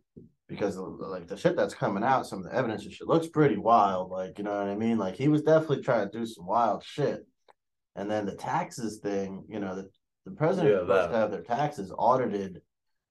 because 0.47 0.77
like 0.77 1.27
the 1.27 1.39
shit 1.39 1.57
that's 1.57 1.75
coming 1.75 2.05
out, 2.05 2.27
some 2.27 2.41
of 2.41 2.45
the 2.45 2.55
evidence 2.55 2.85
and 2.85 2.93
shit 2.93 3.09
looks 3.09 3.29
pretty 3.29 3.57
wild. 3.57 4.11
Like, 4.11 4.37
you 4.39 4.45
know 4.45 4.57
what 4.57 4.69
I 4.69 4.77
mean? 4.77 4.99
Like 4.99 5.17
he 5.17 5.29
was 5.29 5.43
definitely 5.43 5.83
trying 5.83 6.11
to 6.11 6.19
do 6.19 6.27
some 6.27 6.47
wild 6.47 6.85
shit. 6.85 7.27
And 7.97 8.11
then 8.11 8.27
the 8.27 8.35
taxes 8.37 8.99
thing, 8.99 9.45
you 9.49 9.59
know, 9.59 9.75
the, 9.75 9.89
the 10.27 10.33
president 10.33 10.75
Yeah, 10.75 10.81
supposed 10.81 11.11
to 11.11 11.17
have 11.17 11.31
their 11.31 11.43
taxes 11.43 11.93
audited 11.97 12.61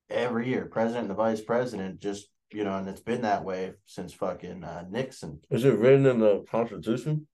every 0.10 0.48
year. 0.48 0.66
President 0.72 1.04
and 1.04 1.10
the 1.10 1.16
vice 1.16 1.42
president 1.42 2.00
just, 2.00 2.28
you 2.54 2.64
know, 2.64 2.78
and 2.78 2.88
it's 2.88 3.02
been 3.02 3.22
that 3.22 3.44
way 3.44 3.74
since 3.86 4.14
fucking 4.14 4.64
uh, 4.64 4.86
Nixon. 4.90 5.40
Is 5.50 5.66
it 5.66 5.78
written 5.78 6.06
in 6.06 6.20
the 6.20 6.44
Constitution? 6.50 7.28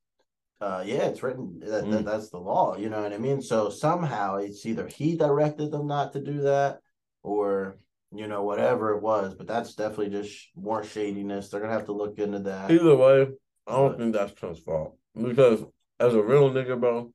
Uh, 0.61 0.83
yeah, 0.85 1.03
it's 1.05 1.23
written 1.23 1.59
that, 1.61 1.85
Mm. 1.85 1.91
that 1.91 2.05
that's 2.05 2.29
the 2.29 2.37
law. 2.37 2.75
You 2.77 2.89
know 2.89 3.01
what 3.01 3.13
I 3.13 3.17
mean? 3.17 3.41
So 3.41 3.69
somehow 3.69 4.37
it's 4.37 4.65
either 4.65 4.87
he 4.87 5.15
directed 5.15 5.71
them 5.71 5.87
not 5.87 6.13
to 6.13 6.21
do 6.21 6.41
that, 6.41 6.79
or 7.23 7.77
you 8.11 8.27
know 8.27 8.43
whatever 8.43 8.95
it 8.95 9.01
was. 9.01 9.35
But 9.35 9.47
that's 9.47 9.75
definitely 9.75 10.09
just 10.09 10.49
more 10.55 10.83
shadiness. 10.83 11.49
They're 11.49 11.61
gonna 11.61 11.73
have 11.73 11.85
to 11.85 11.93
look 11.93 12.17
into 12.19 12.39
that. 12.39 12.71
Either 12.71 12.95
way, 12.95 13.27
I 13.67 13.71
don't 13.75 13.91
But- 13.91 13.97
think 13.99 14.13
that's 14.13 14.33
Trump's 14.33 14.59
fault 14.59 14.97
because 15.15 15.63
as 15.99 16.13
a 16.13 16.21
real 16.21 16.49
nigga, 16.49 16.79
bro, 16.79 17.13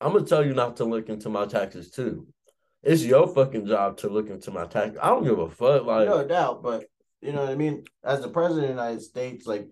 I'm 0.00 0.12
gonna 0.12 0.24
tell 0.26 0.44
you 0.44 0.52
not 0.54 0.76
to 0.76 0.84
look 0.84 1.08
into 1.08 1.28
my 1.28 1.46
taxes 1.46 1.90
too. 1.90 2.26
It's 2.82 3.04
your 3.04 3.32
fucking 3.34 3.66
job 3.66 3.98
to 3.98 4.08
look 4.08 4.30
into 4.30 4.50
my 4.50 4.66
tax. 4.66 4.96
I 5.02 5.08
don't 5.08 5.24
give 5.24 5.38
a 5.38 5.50
fuck. 5.50 5.84
Like, 5.84 6.08
no 6.08 6.26
doubt, 6.26 6.62
but 6.62 6.84
you 7.20 7.32
know 7.32 7.42
what 7.42 7.50
I 7.50 7.56
mean. 7.56 7.84
As 8.04 8.20
the 8.20 8.28
president 8.28 8.70
of 8.70 8.76
the 8.76 8.82
United 8.82 9.02
States, 9.02 9.46
like 9.46 9.66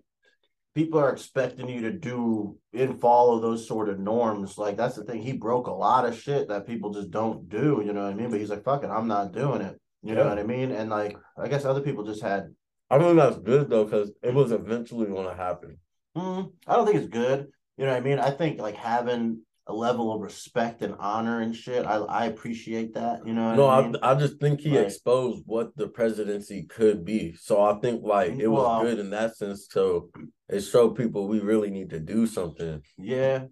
people 0.75 0.99
are 0.99 1.11
expecting 1.11 1.67
you 1.69 1.81
to 1.81 1.91
do 1.91 2.57
and 2.73 3.01
follow 3.01 3.39
those 3.39 3.67
sort 3.67 3.89
of 3.89 3.99
norms. 3.99 4.57
Like 4.57 4.77
that's 4.77 4.95
the 4.95 5.03
thing. 5.03 5.21
He 5.21 5.33
broke 5.33 5.67
a 5.67 5.71
lot 5.71 6.05
of 6.05 6.19
shit 6.19 6.49
that 6.49 6.67
people 6.67 6.93
just 6.93 7.09
don't 7.09 7.49
do. 7.49 7.81
You 7.85 7.93
know 7.93 8.03
what 8.03 8.11
I 8.11 8.15
mean? 8.15 8.29
But 8.29 8.39
he's 8.39 8.49
like, 8.49 8.63
"Fuck 8.63 8.83
it, 8.83 8.89
I'm 8.89 9.07
not 9.07 9.31
doing 9.31 9.61
it." 9.61 9.79
You 10.03 10.13
know 10.13 10.27
what 10.27 10.37
I 10.39 10.43
mean? 10.43 10.71
And 10.71 10.89
like, 10.89 11.17
I 11.37 11.47
guess 11.47 11.65
other 11.65 11.81
people 11.81 12.03
just 12.03 12.21
had. 12.21 12.53
I 12.89 12.97
don't 12.97 13.15
think 13.15 13.17
that's 13.17 13.43
good 13.43 13.69
though 13.69 13.85
because 13.85 14.11
it 14.21 14.33
was 14.33 14.51
eventually 14.51 15.07
gonna 15.07 15.35
happen. 15.35 15.77
Mm, 16.15 16.51
I 16.67 16.75
don't 16.75 16.85
think 16.85 16.97
it's 16.97 17.07
good. 17.07 17.47
You 17.77 17.85
know 17.85 17.91
what 17.91 17.97
I 17.97 18.01
mean? 18.01 18.19
I 18.19 18.31
think 18.31 18.59
like 18.59 18.75
having 18.75 19.41
a 19.69 19.73
level 19.73 20.13
of 20.13 20.21
respect 20.21 20.81
and 20.81 20.95
honor 20.99 21.41
and 21.41 21.55
shit. 21.55 21.85
I 21.85 21.95
I 21.97 22.25
appreciate 22.25 22.93
that. 22.93 23.25
You 23.27 23.33
know 23.33 23.53
No, 23.55 23.65
I 23.67 23.81
I. 24.01 24.11
I 24.11 24.15
just 24.15 24.39
think 24.39 24.61
he 24.61 24.71
Like- 24.77 24.85
exposed 24.87 25.43
what 25.45 25.75
the 25.75 25.87
presidency 25.87 26.63
could 26.63 27.03
be. 27.03 27.33
So 27.33 27.61
I 27.61 27.79
think 27.79 28.03
like 28.03 28.33
it 28.39 28.47
was 28.47 28.63
Well- 28.65 28.81
good 28.83 28.99
in 28.99 29.09
that 29.11 29.35
sense. 29.35 29.67
So 29.69 30.09
it 30.49 30.61
showed 30.61 30.95
people 30.95 31.27
we 31.27 31.39
really 31.41 31.69
need 31.69 31.89
to 31.91 31.99
do 31.99 32.25
something. 32.27 32.81
Yeah. 32.97 33.45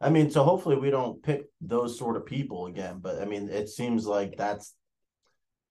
I 0.00 0.10
mean, 0.10 0.30
so 0.30 0.42
hopefully 0.44 0.76
we 0.76 0.90
don't 0.90 1.22
pick 1.22 1.46
those 1.62 1.98
sort 1.98 2.16
of 2.16 2.26
people 2.26 2.66
again, 2.66 2.98
but 3.00 3.22
I 3.22 3.24
mean, 3.24 3.48
it 3.48 3.68
seems 3.70 4.06
like 4.06 4.36
that's 4.36 4.74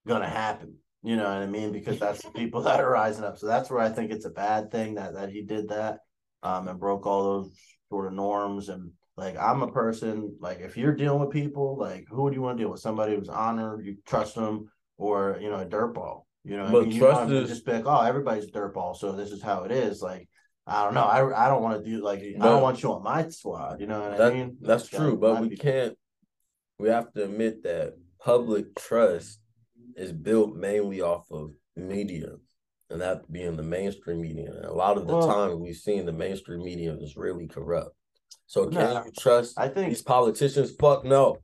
gonna 0.07 0.27
happen. 0.27 0.77
You 1.03 1.17
know 1.17 1.25
what 1.25 1.43
I 1.43 1.45
mean? 1.45 1.71
Because 1.71 1.99
that's 1.99 2.23
the 2.23 2.31
people 2.31 2.61
that 2.63 2.79
are 2.79 2.89
rising 2.89 3.25
up. 3.25 3.37
So 3.37 3.45
that's 3.45 3.69
where 3.69 3.81
I 3.81 3.89
think 3.89 4.09
it's 4.11 4.25
a 4.25 4.31
bad 4.31 4.71
thing 4.71 4.95
that 4.95 5.13
that 5.13 5.29
he 5.29 5.43
did 5.43 5.69
that 5.69 5.99
um 6.41 6.67
and 6.67 6.79
broke 6.79 7.05
all 7.05 7.23
those 7.23 7.55
sort 7.89 8.07
of 8.07 8.13
norms 8.13 8.69
and 8.69 8.91
like 9.17 9.37
I'm 9.37 9.61
a 9.61 9.71
person 9.71 10.35
like 10.39 10.59
if 10.61 10.75
you're 10.77 10.95
dealing 10.95 11.19
with 11.21 11.29
people 11.31 11.77
like 11.77 12.05
who 12.09 12.29
do 12.29 12.35
you 12.35 12.41
want 12.41 12.57
to 12.57 12.63
deal 12.63 12.71
with 12.71 12.79
somebody 12.81 13.15
who's 13.15 13.29
honored 13.29 13.85
you 13.85 13.97
trust 14.05 14.35
them 14.35 14.71
or 14.97 15.37
you 15.41 15.49
know 15.49 15.57
a 15.59 15.65
dirtball 15.65 16.23
you 16.43 16.57
know 16.57 16.63
what 16.63 16.69
I 16.69 16.71
But 16.73 16.83
mean? 16.83 16.91
You 16.93 16.99
trust 16.99 17.29
to 17.29 17.37
is- 17.43 17.49
just 17.49 17.65
be 17.65 17.73
like 17.73 17.85
oh 17.85 18.01
everybody's 18.01 18.49
dirtball 18.51 18.95
so 18.95 19.11
this 19.11 19.31
is 19.31 19.41
how 19.41 19.63
it 19.63 19.71
is 19.71 20.01
like 20.01 20.27
I 20.65 20.83
don't 20.85 20.93
know 20.93 21.03
I 21.03 21.45
I 21.45 21.49
don't 21.49 21.61
want 21.61 21.83
to 21.83 21.89
do 21.89 22.01
like 22.03 22.19
I 22.21 22.43
don't 22.43 22.61
want 22.61 22.81
you 22.81 22.91
on 22.93 23.03
my 23.03 23.27
squad 23.29 23.79
you 23.81 23.87
know 23.87 23.99
what 24.01 24.17
That, 24.17 24.31
I 24.31 24.35
mean 24.35 24.57
that's 24.61 24.91
Like, 24.91 25.01
true, 25.01 25.17
but 25.17 25.41
we 25.41 25.49
be- 25.49 25.57
can't. 25.57 25.97
We 26.79 26.89
have 26.89 27.13
to 27.13 27.25
admit 27.25 27.63
that 27.63 27.93
public 28.19 28.73
trust 28.75 29.39
is 29.95 30.11
built 30.11 30.55
mainly 30.55 31.01
off 31.01 31.25
of 31.31 31.51
media, 31.77 32.29
and 32.89 32.99
that 33.01 33.31
being 33.31 33.55
the 33.57 33.63
mainstream 33.63 34.21
media. 34.21 34.51
And 34.51 34.65
a 34.65 34.73
lot 34.73 34.97
of 34.97 35.05
the 35.07 35.13
Well- 35.15 35.27
time, 35.27 35.59
we've 35.59 35.75
seen 35.75 36.05
the 36.05 36.11
mainstream 36.11 36.63
media 36.63 36.93
is 36.95 37.15
really 37.15 37.47
corrupt. 37.47 37.95
So 38.45 38.65
can 38.65 38.73
No, 38.75 39.03
you 39.05 39.11
trust 39.17 39.59
I 39.59 39.67
think 39.67 39.89
these 39.89 40.01
politicians? 40.01 40.71
Fuck 40.79 41.05
no. 41.05 41.37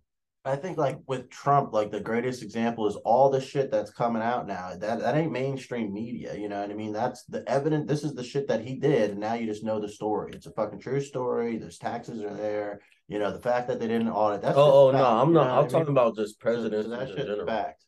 I 0.45 0.55
think 0.55 0.77
like 0.77 0.97
with 1.05 1.29
Trump, 1.29 1.73
like 1.73 1.91
the 1.91 1.99
greatest 1.99 2.41
example 2.41 2.87
is 2.87 2.95
all 2.97 3.29
the 3.29 3.41
shit 3.41 3.69
that's 3.69 3.91
coming 3.91 4.21
out 4.21 4.47
now. 4.47 4.71
That 4.75 4.99
that 4.99 5.15
ain't 5.15 5.31
mainstream 5.31 5.93
media, 5.93 6.35
you 6.35 6.47
know 6.47 6.61
what 6.61 6.71
I 6.71 6.73
mean? 6.73 6.93
That's 6.93 7.23
the 7.25 7.47
evidence. 7.49 7.87
This 7.87 8.03
is 8.03 8.13
the 8.13 8.23
shit 8.23 8.47
that 8.47 8.65
he 8.65 8.75
did, 8.75 9.11
and 9.11 9.19
now 9.19 9.33
you 9.33 9.45
just 9.45 9.63
know 9.63 9.79
the 9.79 9.89
story. 9.89 10.31
It's 10.33 10.45
a 10.45 10.51
fucking 10.51 10.79
true 10.79 11.01
story. 11.01 11.57
There's 11.57 11.77
taxes 11.77 12.21
are 12.23 12.33
there. 12.33 12.79
You 13.07 13.19
know 13.19 13.31
the 13.31 13.41
fact 13.41 13.67
that 13.67 13.79
they 13.79 13.87
didn't 13.87 14.09
audit. 14.09 14.41
That's 14.41 14.57
Oh, 14.57 14.87
oh 14.87 14.91
no, 14.91 15.03
I'm 15.03 15.33
not. 15.33 15.49
I'm 15.49 15.67
talking 15.69 15.87
mean? 15.87 15.97
about 15.97 16.15
just 16.15 16.39
presidents 16.39 16.85
so 16.85 16.95
that 16.95 17.09
in 17.09 17.17
shit's 17.17 17.43
fact. 17.45 17.83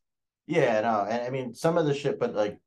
Yeah, 0.45 0.81
no, 0.81 1.05
and 1.09 1.23
I 1.23 1.29
mean 1.29 1.53
some 1.53 1.77
of 1.77 1.85
the 1.85 1.93
shit, 1.93 2.19
but 2.19 2.35
like 2.35 2.59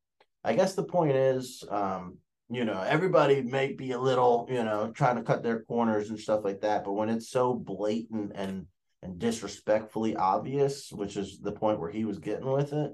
I 0.42 0.54
guess 0.54 0.74
the 0.74 0.84
point 0.84 1.12
is, 1.12 1.62
um, 1.70 2.18
you 2.50 2.64
know, 2.64 2.80
everybody 2.80 3.42
may 3.42 3.72
be 3.72 3.92
a 3.92 3.98
little, 3.98 4.46
you 4.50 4.62
know, 4.62 4.90
trying 4.92 5.16
to 5.16 5.22
cut 5.22 5.42
their 5.42 5.62
corners 5.62 6.10
and 6.10 6.18
stuff 6.18 6.44
like 6.44 6.60
that, 6.60 6.84
but 6.84 6.92
when 6.92 7.08
it's 7.08 7.30
so 7.30 7.54
blatant 7.54 8.32
and 8.34 8.66
and 9.02 9.18
disrespectfully 9.18 10.16
obvious, 10.16 10.90
which 10.90 11.18
is 11.18 11.38
the 11.38 11.52
point 11.52 11.78
where 11.78 11.90
he 11.90 12.06
was 12.06 12.18
getting 12.18 12.50
with 12.50 12.72
it, 12.72 12.92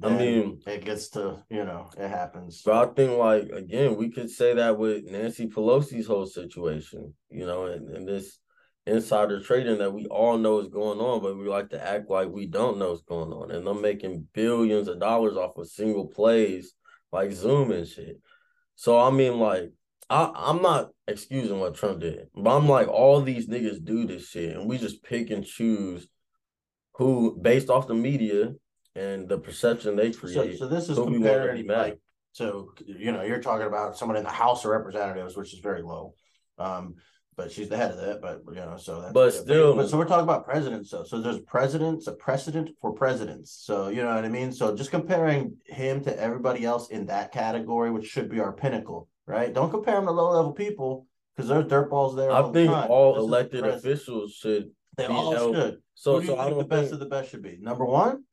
I 0.00 0.10
mean- 0.10 0.60
it 0.66 0.84
gets 0.84 1.08
to, 1.10 1.42
you 1.50 1.64
know, 1.64 1.90
it 1.98 2.08
happens. 2.08 2.62
But 2.64 2.90
I 2.90 2.92
think, 2.92 3.18
like, 3.18 3.48
again, 3.48 3.96
we 3.96 4.10
could 4.10 4.30
say 4.30 4.54
that 4.54 4.78
with 4.78 5.04
Nancy 5.04 5.48
Pelosi's 5.48 6.06
whole 6.06 6.26
situation, 6.26 7.12
you 7.30 7.44
know, 7.44 7.66
and, 7.66 7.88
and 7.88 8.06
this 8.06 8.38
insider 8.86 9.40
trading 9.40 9.78
that 9.78 9.92
we 9.92 10.06
all 10.06 10.38
know 10.38 10.60
is 10.60 10.68
going 10.68 11.00
on, 11.00 11.20
but 11.20 11.36
we 11.36 11.48
like 11.48 11.70
to 11.70 11.84
act 11.84 12.08
like 12.08 12.28
we 12.28 12.46
don't 12.46 12.78
know 12.78 12.90
what's 12.90 13.02
going 13.02 13.32
on. 13.32 13.50
And 13.50 13.66
them 13.66 13.82
making 13.82 14.28
billions 14.32 14.86
of 14.86 15.00
dollars 15.00 15.36
off 15.36 15.56
of 15.56 15.68
single 15.68 16.06
plays 16.06 16.74
like 17.12 17.32
Zoom 17.32 17.72
and 17.72 17.86
shit. 17.86 18.20
So, 18.78 18.96
I 18.96 19.10
mean, 19.10 19.40
like, 19.40 19.72
I, 20.08 20.30
I'm 20.36 20.62
not 20.62 20.90
excusing 21.08 21.58
what 21.58 21.74
Trump 21.74 21.98
did, 21.98 22.28
but 22.32 22.56
I'm 22.56 22.68
like, 22.68 22.86
all 22.86 23.20
these 23.20 23.48
niggas 23.48 23.84
do 23.84 24.06
this 24.06 24.28
shit, 24.28 24.56
and 24.56 24.68
we 24.68 24.78
just 24.78 25.02
pick 25.02 25.30
and 25.30 25.44
choose 25.44 26.06
who, 26.94 27.36
based 27.42 27.70
off 27.70 27.88
the 27.88 27.94
media 27.94 28.52
and 28.94 29.28
the 29.28 29.36
perception 29.36 29.96
they 29.96 30.12
create. 30.12 30.60
so 30.60 30.68
this 30.68 30.88
is 30.88 30.96
who 30.96 31.06
we 31.06 31.18
want 31.18 31.24
to 31.24 31.54
comparing 31.54 31.66
like 31.66 31.98
so 32.30 32.72
you 32.86 33.10
know 33.10 33.22
you're 33.22 33.42
talking 33.42 33.66
about 33.66 33.98
someone 33.98 34.16
in 34.16 34.22
the 34.22 34.30
House 34.30 34.64
of 34.64 34.70
Representatives, 34.70 35.36
which 35.36 35.52
is 35.52 35.58
very 35.58 35.82
low. 35.82 36.14
Um, 36.56 36.94
but 37.38 37.50
she's 37.52 37.68
the 37.70 37.76
head 37.76 37.92
of 37.92 37.96
that. 37.98 38.20
But 38.20 38.42
you 38.48 38.56
know, 38.60 38.76
so 38.76 39.00
that's 39.00 39.12
But 39.14 39.30
still- 39.32 39.74
But, 39.76 39.88
so 39.88 39.96
we're 39.96 40.04
talking 40.12 40.24
about 40.24 40.44
presidents. 40.44 40.90
So 40.90 41.04
so 41.04 41.20
there's 41.22 41.38
presidents, 41.40 42.06
a 42.08 42.12
precedent 42.12 42.68
for 42.80 42.92
presidents. 42.92 43.52
So 43.52 43.88
you 43.88 44.02
know 44.02 44.14
what 44.14 44.24
I 44.24 44.28
mean. 44.28 44.52
So 44.52 44.74
just 44.76 44.90
comparing 44.90 45.56
him 45.64 46.02
to 46.04 46.12
everybody 46.20 46.66
else 46.66 46.90
in 46.90 47.06
that 47.06 47.32
category, 47.32 47.90
which 47.90 48.06
should 48.06 48.28
be 48.28 48.40
our 48.40 48.52
pinnacle, 48.52 49.08
right? 49.26 49.54
Don't 49.54 49.70
compare 49.70 49.96
him 49.98 50.06
to 50.06 50.10
low 50.10 50.30
level 50.36 50.52
people 50.52 51.06
because 51.34 51.48
there's 51.48 51.64
dirtballs 51.66 52.16
there. 52.16 52.30
I 52.32 52.40
all 52.42 52.50
the 52.50 52.52
think 52.58 52.72
time. 52.72 52.90
all 52.90 53.14
This 53.14 53.22
elected 53.22 53.64
officials 53.66 54.32
should. 54.34 54.70
They 54.96 55.06
all 55.06 55.32
should. 55.54 55.78
So, 55.94 56.14
Who 56.14 56.20
do 56.20 56.26
you 56.26 56.32
so 56.32 56.38
I 56.38 56.44
think 56.44 56.50
don't 56.56 56.58
the 56.58 56.64
best 56.76 56.82
think. 56.90 56.92
of 56.94 56.98
the 57.00 57.06
best 57.06 57.30
should 57.30 57.42
be? 57.42 57.56
Number 57.60 57.84
one, 57.84 58.24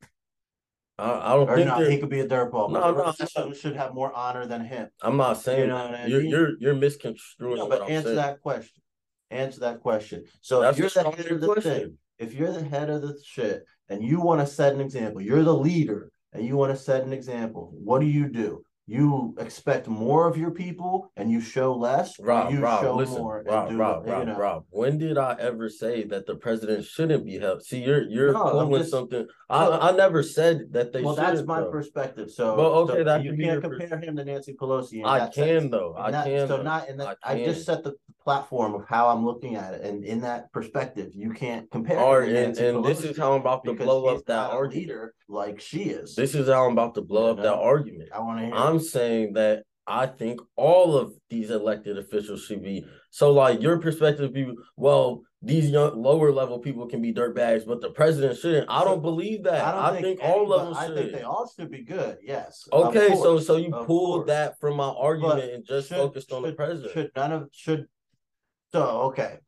I, 0.98 1.10
I 1.12 1.34
don't 1.34 1.48
or 1.48 1.56
think 1.56 1.68
no? 1.68 1.88
He 1.88 1.98
could 1.98 2.08
be 2.10 2.20
a 2.20 2.26
dirtball. 2.26 2.70
No, 2.70 2.80
the 2.80 2.90
no, 2.92 3.04
rest 3.04 3.20
I'm 3.20 3.26
of 3.26 3.50
them 3.50 3.54
should 3.54 3.76
have 3.76 3.94
more 3.94 4.12
honor 4.12 4.46
than 4.46 4.64
him. 4.64 4.88
I'm 5.02 5.16
not 5.16 5.34
saying 5.40 5.60
you 5.60 5.66
know 5.68 5.84
what 5.84 5.94
I 5.94 6.06
you're 6.06 6.20
mean? 6.22 6.30
you're 6.30 6.50
you're 6.58 6.74
misconstruing 6.74 7.58
No, 7.58 7.68
but 7.68 7.82
answer 7.88 8.08
saying. 8.08 8.16
that 8.16 8.40
question. 8.40 8.82
Answer 9.30 9.60
that 9.60 9.80
question. 9.80 10.24
So 10.40 10.60
That's 10.60 10.78
if 10.78 10.80
you're 10.94 11.02
the 11.02 11.10
head 11.10 11.32
of 11.32 11.40
the 11.40 11.46
question. 11.46 11.72
thing, 11.72 11.98
if 12.18 12.34
you're 12.34 12.52
the 12.52 12.64
head 12.64 12.90
of 12.90 13.02
the 13.02 13.18
shit 13.24 13.64
and 13.88 14.02
you 14.02 14.20
want 14.20 14.40
to 14.40 14.46
set 14.46 14.72
an 14.74 14.80
example, 14.80 15.20
you're 15.20 15.42
the 15.42 15.54
leader 15.54 16.10
and 16.32 16.44
you 16.46 16.56
want 16.56 16.76
to 16.76 16.82
set 16.82 17.02
an 17.02 17.12
example, 17.12 17.72
what 17.72 18.00
do 18.00 18.06
you 18.06 18.28
do? 18.28 18.64
You 18.88 19.34
expect 19.38 19.88
more 19.88 20.28
of 20.28 20.36
your 20.36 20.52
people 20.52 21.10
and 21.16 21.28
you 21.30 21.40
show 21.40 21.74
less, 21.74 22.18
Rob, 22.20 22.52
you 22.52 22.60
Rob, 22.60 22.82
show 22.84 22.94
listen, 22.94 23.18
more 23.18 23.42
Rob, 23.44 23.68
do, 23.70 23.76
Rob, 23.76 24.06
Rob, 24.06 24.26
know. 24.28 24.36
Rob. 24.36 24.64
When 24.70 24.96
did 24.96 25.18
I 25.18 25.36
ever 25.40 25.68
say 25.68 26.04
that 26.04 26.26
the 26.26 26.36
president 26.36 26.84
shouldn't 26.84 27.24
be 27.26 27.38
held? 27.38 27.64
See, 27.64 27.82
you're 27.82 28.02
you're 28.02 28.32
No, 28.32 28.70
just- 28.78 28.90
something. 28.90 29.26
I 29.50 29.90
I 29.90 29.92
never 29.92 30.22
said 30.22 30.72
that 30.72 30.92
they. 30.92 31.02
well, 31.02 31.14
that's 31.16 31.42
my 31.44 31.60
though. 31.60 31.70
perspective. 31.70 32.30
So, 32.30 32.56
Well, 32.56 32.72
okay, 32.84 32.98
so 32.98 33.04
that 33.04 33.24
you 33.24 33.36
can't 33.36 33.60
compare 33.62 33.98
him 33.98 34.16
to 34.16 34.24
Nancy 34.24 34.54
Pelosi. 34.54 35.04
I 35.04 35.20
can 35.28 35.32
sense. 35.32 35.70
though. 35.72 35.94
I 35.96 36.10
that- 36.12 36.24
can. 36.26 36.46
So 36.48 36.56
though. 36.58 36.62
not 36.62 36.88
in 36.88 36.96
that. 36.98 37.18
I 37.24 37.32
I, 37.34 37.44
just 37.44 37.66
set 37.66 37.82
the 37.82 37.94
platform 38.22 38.74
of 38.74 38.84
how 38.88 39.08
I'm 39.08 39.24
looking 39.24 39.54
at 39.54 39.74
it, 39.74 39.82
and 39.82 40.04
in 40.04 40.20
that 40.22 40.52
perspective, 40.52 41.10
you 41.14 41.30
can't 41.32 41.70
compare. 41.70 41.98
All 41.98 42.20
him 42.20 42.54
to 42.54 42.68
and, 42.68 42.76
and 42.76 42.84
this 42.84 43.04
is 43.04 43.16
how 43.16 43.34
I'm 43.34 43.40
about 43.40 43.64
to 43.64 43.72
blow 43.74 44.06
up 44.06 44.24
that 44.26 44.50
argument. 44.50 44.74
leader 44.88 45.14
like 45.28 45.60
she 45.60 45.84
is. 45.84 46.14
This 46.16 46.34
is 46.34 46.48
how 46.48 46.66
I'm 46.66 46.72
about 46.72 46.94
to 46.96 47.02
blow 47.02 47.30
up 47.30 47.36
that 47.38 47.54
argument. 47.54 48.10
I 48.12 48.18
want 48.20 48.40
to 48.40 48.46
hear. 48.46 48.54
I'm 48.76 48.82
saying 48.82 49.34
that 49.34 49.62
I 49.86 50.06
think 50.06 50.40
all 50.56 50.96
of 50.96 51.12
these 51.30 51.50
elected 51.50 51.96
officials 51.98 52.44
should 52.44 52.62
be 52.62 52.84
so 53.10 53.32
like 53.32 53.62
your 53.62 53.78
perspective 53.78 54.32
be 54.32 54.52
well 54.76 55.22
these 55.42 55.70
young 55.70 56.02
lower 56.02 56.32
level 56.32 56.58
people 56.58 56.86
can 56.88 57.00
be 57.00 57.12
dirtbags 57.14 57.64
but 57.64 57.80
the 57.80 57.90
president 57.90 58.38
shouldn't 58.38 58.68
I 58.68 58.82
don't 58.84 59.00
believe 59.00 59.44
that 59.44 59.64
I 59.64 59.88
I, 59.88 59.92
don't 59.92 60.02
think, 60.02 60.20
all 60.22 60.52
of 60.52 60.74
them 60.74 60.74
should 60.88 60.98
I 60.98 61.00
think 61.02 61.12
they 61.12 61.22
all 61.22 61.48
should 61.54 61.70
be 61.70 61.82
good. 61.84 62.18
Yes. 62.22 62.68
okay 62.72 63.08
so 63.14 63.38
so 63.38 63.56
you 63.56 63.72
of 63.72 63.86
pulled 63.86 64.24
course. 64.24 64.26
that 64.28 64.58
from 64.60 64.76
my 64.76 64.88
argument 64.88 65.40
But 65.40 65.50
and 65.50 65.64
just 65.64 65.88
should- 65.88 65.98
focused 65.98 66.32
on 66.32 66.42
the 66.42 66.52
president 66.52 66.92
Should 66.92 67.10
none 67.14 67.32
of 67.32 67.48
should 67.52 67.86
so 68.72 68.82
okay. 69.08 69.38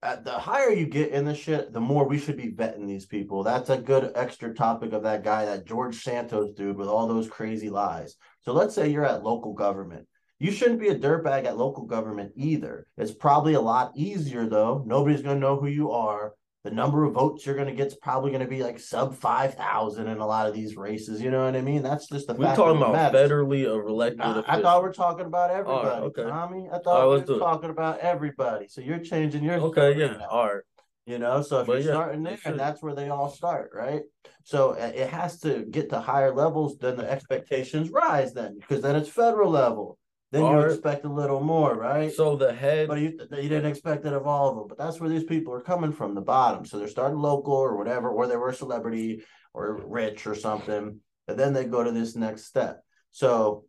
At 0.00 0.24
the 0.24 0.30
higher 0.30 0.70
you 0.70 0.86
get 0.86 1.10
in 1.10 1.24
the 1.24 1.34
shit, 1.34 1.72
the 1.72 1.80
more 1.80 2.06
we 2.06 2.18
should 2.18 2.36
be 2.36 2.52
vetting 2.52 2.86
these 2.86 3.04
people. 3.04 3.42
That's 3.42 3.68
a 3.68 3.76
good 3.76 4.12
extra 4.14 4.54
topic 4.54 4.92
of 4.92 5.02
that 5.02 5.24
guy, 5.24 5.44
that 5.44 5.66
George 5.66 5.96
Santos 6.04 6.52
dude 6.54 6.76
with 6.76 6.86
all 6.86 7.08
those 7.08 7.28
crazy 7.28 7.68
lies. 7.68 8.14
So 8.48 8.54
let's 8.54 8.74
say 8.74 8.88
you're 8.88 9.04
at 9.04 9.22
local 9.22 9.52
government. 9.52 10.06
You 10.38 10.52
shouldn't 10.52 10.80
be 10.80 10.88
a 10.88 10.98
dirtbag 10.98 11.44
at 11.44 11.58
local 11.58 11.84
government 11.84 12.32
either. 12.34 12.86
It's 12.96 13.12
probably 13.12 13.52
a 13.52 13.60
lot 13.60 13.92
easier 13.94 14.48
though. 14.48 14.82
Nobody's 14.86 15.20
gonna 15.20 15.38
know 15.38 15.60
who 15.60 15.66
you 15.66 15.90
are. 15.90 16.32
The 16.64 16.70
number 16.70 17.04
of 17.04 17.12
votes 17.12 17.44
you're 17.44 17.56
gonna 17.56 17.74
get 17.74 17.88
is 17.88 17.96
probably 17.96 18.32
gonna 18.32 18.48
be 18.48 18.62
like 18.62 18.78
sub 18.80 19.14
five 19.14 19.52
thousand 19.52 20.08
in 20.08 20.16
a 20.16 20.26
lot 20.26 20.46
of 20.46 20.54
these 20.54 20.78
races. 20.78 21.20
You 21.20 21.30
know 21.30 21.44
what 21.44 21.56
I 21.56 21.60
mean? 21.60 21.82
That's 21.82 22.08
just 22.08 22.26
the 22.26 22.32
we 22.32 22.46
fact 22.46 22.56
talking 22.56 22.76
of 22.76 22.78
the 22.78 22.86
about 22.86 23.12
matter. 23.12 23.44
federally 23.44 23.64
elected 23.64 24.22
I, 24.22 24.42
I 24.46 24.62
thought 24.62 24.82
we're 24.82 24.94
talking 24.94 25.26
about 25.26 25.50
everybody, 25.50 26.06
okay. 26.06 26.22
Tommy. 26.22 26.70
I 26.72 26.78
thought 26.78 27.06
right, 27.06 27.26
we 27.28 27.34
were 27.34 27.38
talking 27.38 27.68
about 27.68 27.98
everybody. 27.98 28.68
So 28.68 28.80
you're 28.80 29.00
changing 29.00 29.44
your 29.44 29.56
okay 29.56 29.94
yeah 29.94 30.16
now, 30.16 30.28
all 30.30 30.46
right 30.46 30.62
You 31.08 31.18
know, 31.18 31.40
so 31.40 31.60
if 31.60 31.66
But 31.66 31.82
you're 31.82 31.92
yeah, 31.92 31.92
starting 31.94 32.22
there, 32.22 32.36
should. 32.36 32.58
that's 32.58 32.82
where 32.82 32.94
they 32.94 33.08
all 33.08 33.30
start, 33.30 33.70
right? 33.74 34.02
So 34.44 34.72
it 34.72 35.08
has 35.08 35.40
to 35.40 35.64
get 35.64 35.88
to 35.90 36.00
higher 36.00 36.34
levels, 36.34 36.76
then 36.76 36.96
the 36.96 37.10
expectations 37.10 37.88
rise, 37.90 38.34
then 38.34 38.58
because 38.58 38.82
then 38.82 38.94
it's 38.94 39.08
federal 39.08 39.50
level. 39.50 39.98
Then 40.32 40.44
you 40.44 40.58
expect 40.60 41.06
a 41.06 41.12
little 41.12 41.40
more, 41.40 41.74
right? 41.74 42.12
so 42.12 42.36
the 42.36 42.52
head 42.52 42.88
But 42.88 43.00
you, 43.00 43.18
you 43.32 43.48
didn't 43.48 43.64
expect 43.64 44.04
it 44.04 44.12
of 44.12 44.26
all 44.26 44.50
of 44.50 44.56
them. 44.56 44.66
But 44.68 44.76
that's 44.76 45.00
where 45.00 45.08
these 45.08 45.24
people 45.24 45.54
are 45.54 45.62
coming 45.62 45.92
from, 45.92 46.14
the 46.14 46.20
bottom. 46.20 46.66
So 46.66 46.78
they're 46.78 46.88
starting 46.88 47.18
local 47.18 47.54
or 47.54 47.78
whatever, 47.78 48.10
or 48.10 48.26
they 48.26 48.36
were 48.36 48.50
a 48.50 48.54
celebrity 48.54 49.24
or 49.54 49.80
rich 49.86 50.26
or 50.26 50.34
something. 50.34 51.00
And 51.28 51.38
then 51.38 51.54
they 51.54 51.64
go 51.64 51.82
to 51.82 51.92
this 51.92 52.14
next 52.14 52.44
step. 52.44 52.82
So 53.12 53.64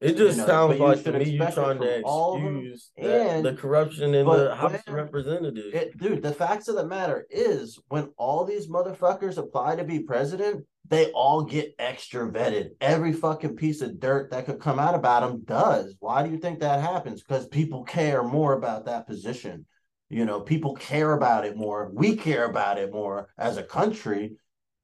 It 0.00 0.16
just 0.16 0.36
know, 0.38 0.46
sounds 0.46 0.78
like 0.78 1.02
to 1.04 1.12
me 1.12 1.30
you're 1.30 1.50
trying 1.50 1.80
to 1.80 1.94
from 1.94 2.04
all 2.04 2.36
of 2.36 2.42
them, 2.42 2.58
excuse 2.58 2.90
and- 2.98 3.46
the 3.46 3.54
corruption 3.54 4.14
in 4.14 4.26
the 4.26 4.54
House 4.54 4.74
of 4.86 4.94
Representatives. 4.94 5.74
it, 5.74 5.96
dude, 5.98 6.22
the 6.22 6.32
facts 6.32 6.68
of 6.68 6.76
the 6.76 6.86
matter 6.86 7.26
is 7.30 7.78
when 7.88 8.10
all 8.18 8.44
these 8.44 8.68
motherfuckers 8.68 9.38
apply 9.38 9.76
to 9.76 9.84
be 9.84 10.00
president, 10.00 10.66
they 10.86 11.10
all 11.12 11.42
get 11.42 11.74
extra 11.78 12.30
vetted. 12.30 12.70
Every 12.80 13.12
fucking 13.12 13.56
piece 13.56 13.80
of 13.80 13.98
dirt 13.98 14.30
that 14.30 14.44
could 14.44 14.60
come 14.60 14.78
out 14.78 14.94
about 14.94 15.20
them 15.20 15.42
does. 15.44 15.96
Why 15.98 16.22
do 16.22 16.30
you 16.30 16.38
think 16.38 16.60
that 16.60 16.80
happens? 16.80 17.22
Because 17.22 17.48
people 17.48 17.82
care 17.82 18.22
more 18.22 18.52
about 18.52 18.84
that 18.84 19.06
position. 19.06 19.64
You 20.10 20.24
know, 20.24 20.40
people 20.40 20.74
care 20.74 21.14
about 21.14 21.44
it 21.44 21.56
more. 21.56 21.90
We 21.92 22.16
care 22.16 22.44
about 22.44 22.78
it 22.78 22.92
more 22.92 23.28
as 23.38 23.56
a 23.56 23.62
country, 23.62 24.36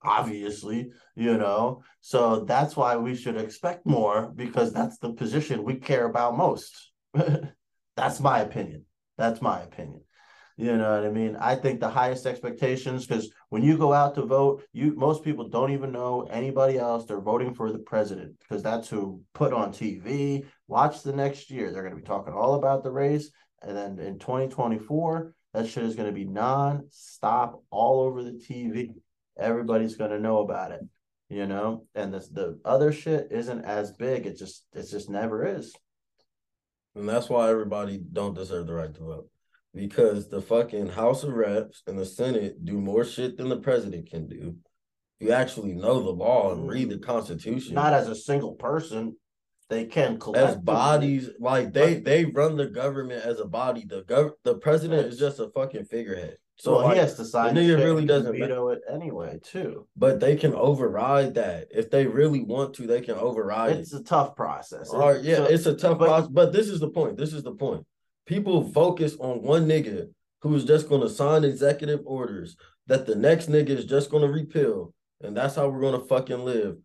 obviously, 0.04 0.90
you 1.14 1.36
know. 1.38 1.82
So 2.00 2.44
that's 2.44 2.76
why 2.76 2.96
we 2.96 3.14
should 3.14 3.36
expect 3.36 3.86
more 3.86 4.32
because 4.34 4.72
that's 4.72 4.98
the 4.98 5.12
position 5.12 5.64
we 5.64 5.76
care 5.76 6.06
about 6.06 6.36
most. 6.36 6.90
that's 7.96 8.20
my 8.20 8.40
opinion. 8.40 8.84
That's 9.18 9.42
my 9.42 9.60
opinion. 9.62 10.02
You 10.56 10.76
know 10.76 10.94
what 10.94 11.06
I 11.06 11.10
mean? 11.10 11.36
I 11.36 11.54
think 11.56 11.80
the 11.80 11.88
highest 11.88 12.26
expectations 12.26 13.06
because 13.06 13.30
when 13.48 13.62
you 13.62 13.78
go 13.78 13.92
out 13.92 14.14
to 14.16 14.22
vote, 14.22 14.62
you 14.72 14.94
most 14.94 15.24
people 15.24 15.48
don't 15.48 15.72
even 15.72 15.92
know 15.92 16.28
anybody 16.30 16.78
else. 16.78 17.06
They're 17.06 17.20
voting 17.20 17.54
for 17.54 17.72
the 17.72 17.78
president 17.78 18.38
because 18.38 18.62
that's 18.62 18.88
who 18.88 19.22
put 19.34 19.52
on 19.52 19.72
TV. 19.72 20.44
Watch 20.68 21.02
the 21.02 21.12
next 21.12 21.50
year. 21.50 21.72
They're 21.72 21.82
going 21.82 21.94
to 21.94 22.00
be 22.00 22.06
talking 22.06 22.34
all 22.34 22.54
about 22.54 22.82
the 22.82 22.92
race. 22.92 23.30
And 23.62 23.76
then 23.76 23.98
in 23.98 24.18
2024, 24.18 25.34
that 25.54 25.68
shit 25.68 25.84
is 25.84 25.94
going 25.94 26.08
to 26.08 26.14
be 26.14 26.24
non-stop 26.24 27.62
all 27.70 28.00
over 28.00 28.22
the 28.22 28.32
TV. 28.32 28.94
Everybody's 29.38 29.96
going 29.96 30.10
to 30.10 30.20
know 30.20 30.38
about 30.38 30.72
it, 30.72 30.80
you 31.28 31.46
know? 31.46 31.86
And 31.94 32.12
this 32.12 32.28
the 32.28 32.60
other 32.64 32.92
shit 32.92 33.28
isn't 33.30 33.64
as 33.64 33.92
big. 33.92 34.26
It 34.26 34.38
just 34.38 34.66
it 34.72 34.88
just 34.90 35.08
never 35.08 35.46
is. 35.46 35.74
And 36.94 37.08
that's 37.08 37.28
why 37.28 37.50
everybody 37.50 37.98
don't 38.12 38.34
deserve 38.34 38.66
the 38.66 38.74
right 38.74 38.94
to 38.94 39.02
vote. 39.02 39.28
Because 39.74 40.28
the 40.28 40.42
fucking 40.42 40.88
House 40.88 41.24
of 41.24 41.32
Reps 41.32 41.82
and 41.86 41.98
the 41.98 42.04
Senate 42.04 42.62
do 42.62 42.78
more 42.78 43.04
shit 43.04 43.38
than 43.38 43.48
the 43.48 43.56
president 43.56 44.10
can 44.10 44.28
do. 44.28 44.56
You 45.18 45.32
actually 45.32 45.72
know 45.72 46.02
the 46.02 46.10
law 46.10 46.52
and 46.52 46.68
read 46.68 46.90
the 46.90 46.98
Constitution. 46.98 47.74
Not 47.74 47.94
as 47.94 48.08
a 48.08 48.14
single 48.14 48.52
person. 48.52 49.16
They 49.72 49.86
can 49.86 50.18
as 50.34 50.56
bodies, 50.56 51.30
like 51.40 51.72
they 51.72 51.94
they 51.94 52.26
run 52.26 52.56
the 52.56 52.66
government 52.66 53.24
as 53.24 53.40
a 53.40 53.46
body. 53.46 53.86
The 53.86 54.02
gov 54.02 54.32
the 54.44 54.56
president 54.56 55.06
is 55.06 55.18
just 55.18 55.40
a 55.40 55.48
fucking 55.48 55.86
figurehead. 55.86 56.36
So 56.62 56.76
well, 56.76 56.84
like, 56.84 56.94
he 56.94 57.00
has 57.00 57.16
to 57.16 57.24
sign. 57.24 57.56
nigga 57.56 57.74
the 57.74 57.76
shit 57.78 57.84
really 57.84 58.04
doesn't 58.06 58.38
veto 58.38 58.68
it 58.68 58.82
anyway, 58.88 59.40
too. 59.42 59.88
but 59.96 60.20
they 60.20 60.36
can 60.36 60.54
override 60.54 61.34
that. 61.34 61.66
If 61.72 61.90
they 61.90 62.06
really 62.06 62.40
want 62.40 62.74
to, 62.74 62.86
they 62.86 63.00
can 63.00 63.16
override 63.16 63.72
it. 63.72 63.80
It's 63.80 63.92
a 63.94 64.04
tough 64.04 64.36
process. 64.36 64.90
All 64.90 65.12
right, 65.12 65.20
yeah, 65.20 65.38
So- 65.38 65.44
it's 65.46 65.66
a 65.66 65.74
tough 65.74 65.98
but- 65.98 66.06
process, 66.06 66.30
but 66.30 66.52
this 66.52 66.68
is 66.68 66.78
the 66.78 66.88
point. 66.88 67.16
This 67.16 67.32
is 67.32 67.42
the 67.42 67.50
point. 67.50 67.84
People 68.26 68.70
focus 68.70 69.16
on 69.18 69.42
one 69.42 69.66
nigga 69.66 70.10
who's 70.42 70.64
just 70.64 70.88
going 70.88 71.00
to 71.00 71.08
sign 71.08 71.42
executive 71.42 72.02
orders 72.04 72.56
that 72.86 73.06
the 73.06 73.16
next 73.16 73.50
nigga 73.50 73.70
is 73.70 73.84
just 73.84 74.12
going 74.12 74.24
to 74.24 74.32
repeal, 74.32 74.94
and 75.20 75.36
that's 75.36 75.56
how 75.56 75.68
we're 75.68 75.80
going 75.80 76.00
to 76.00 76.06
fucking 76.06 76.44
live. 76.44 76.76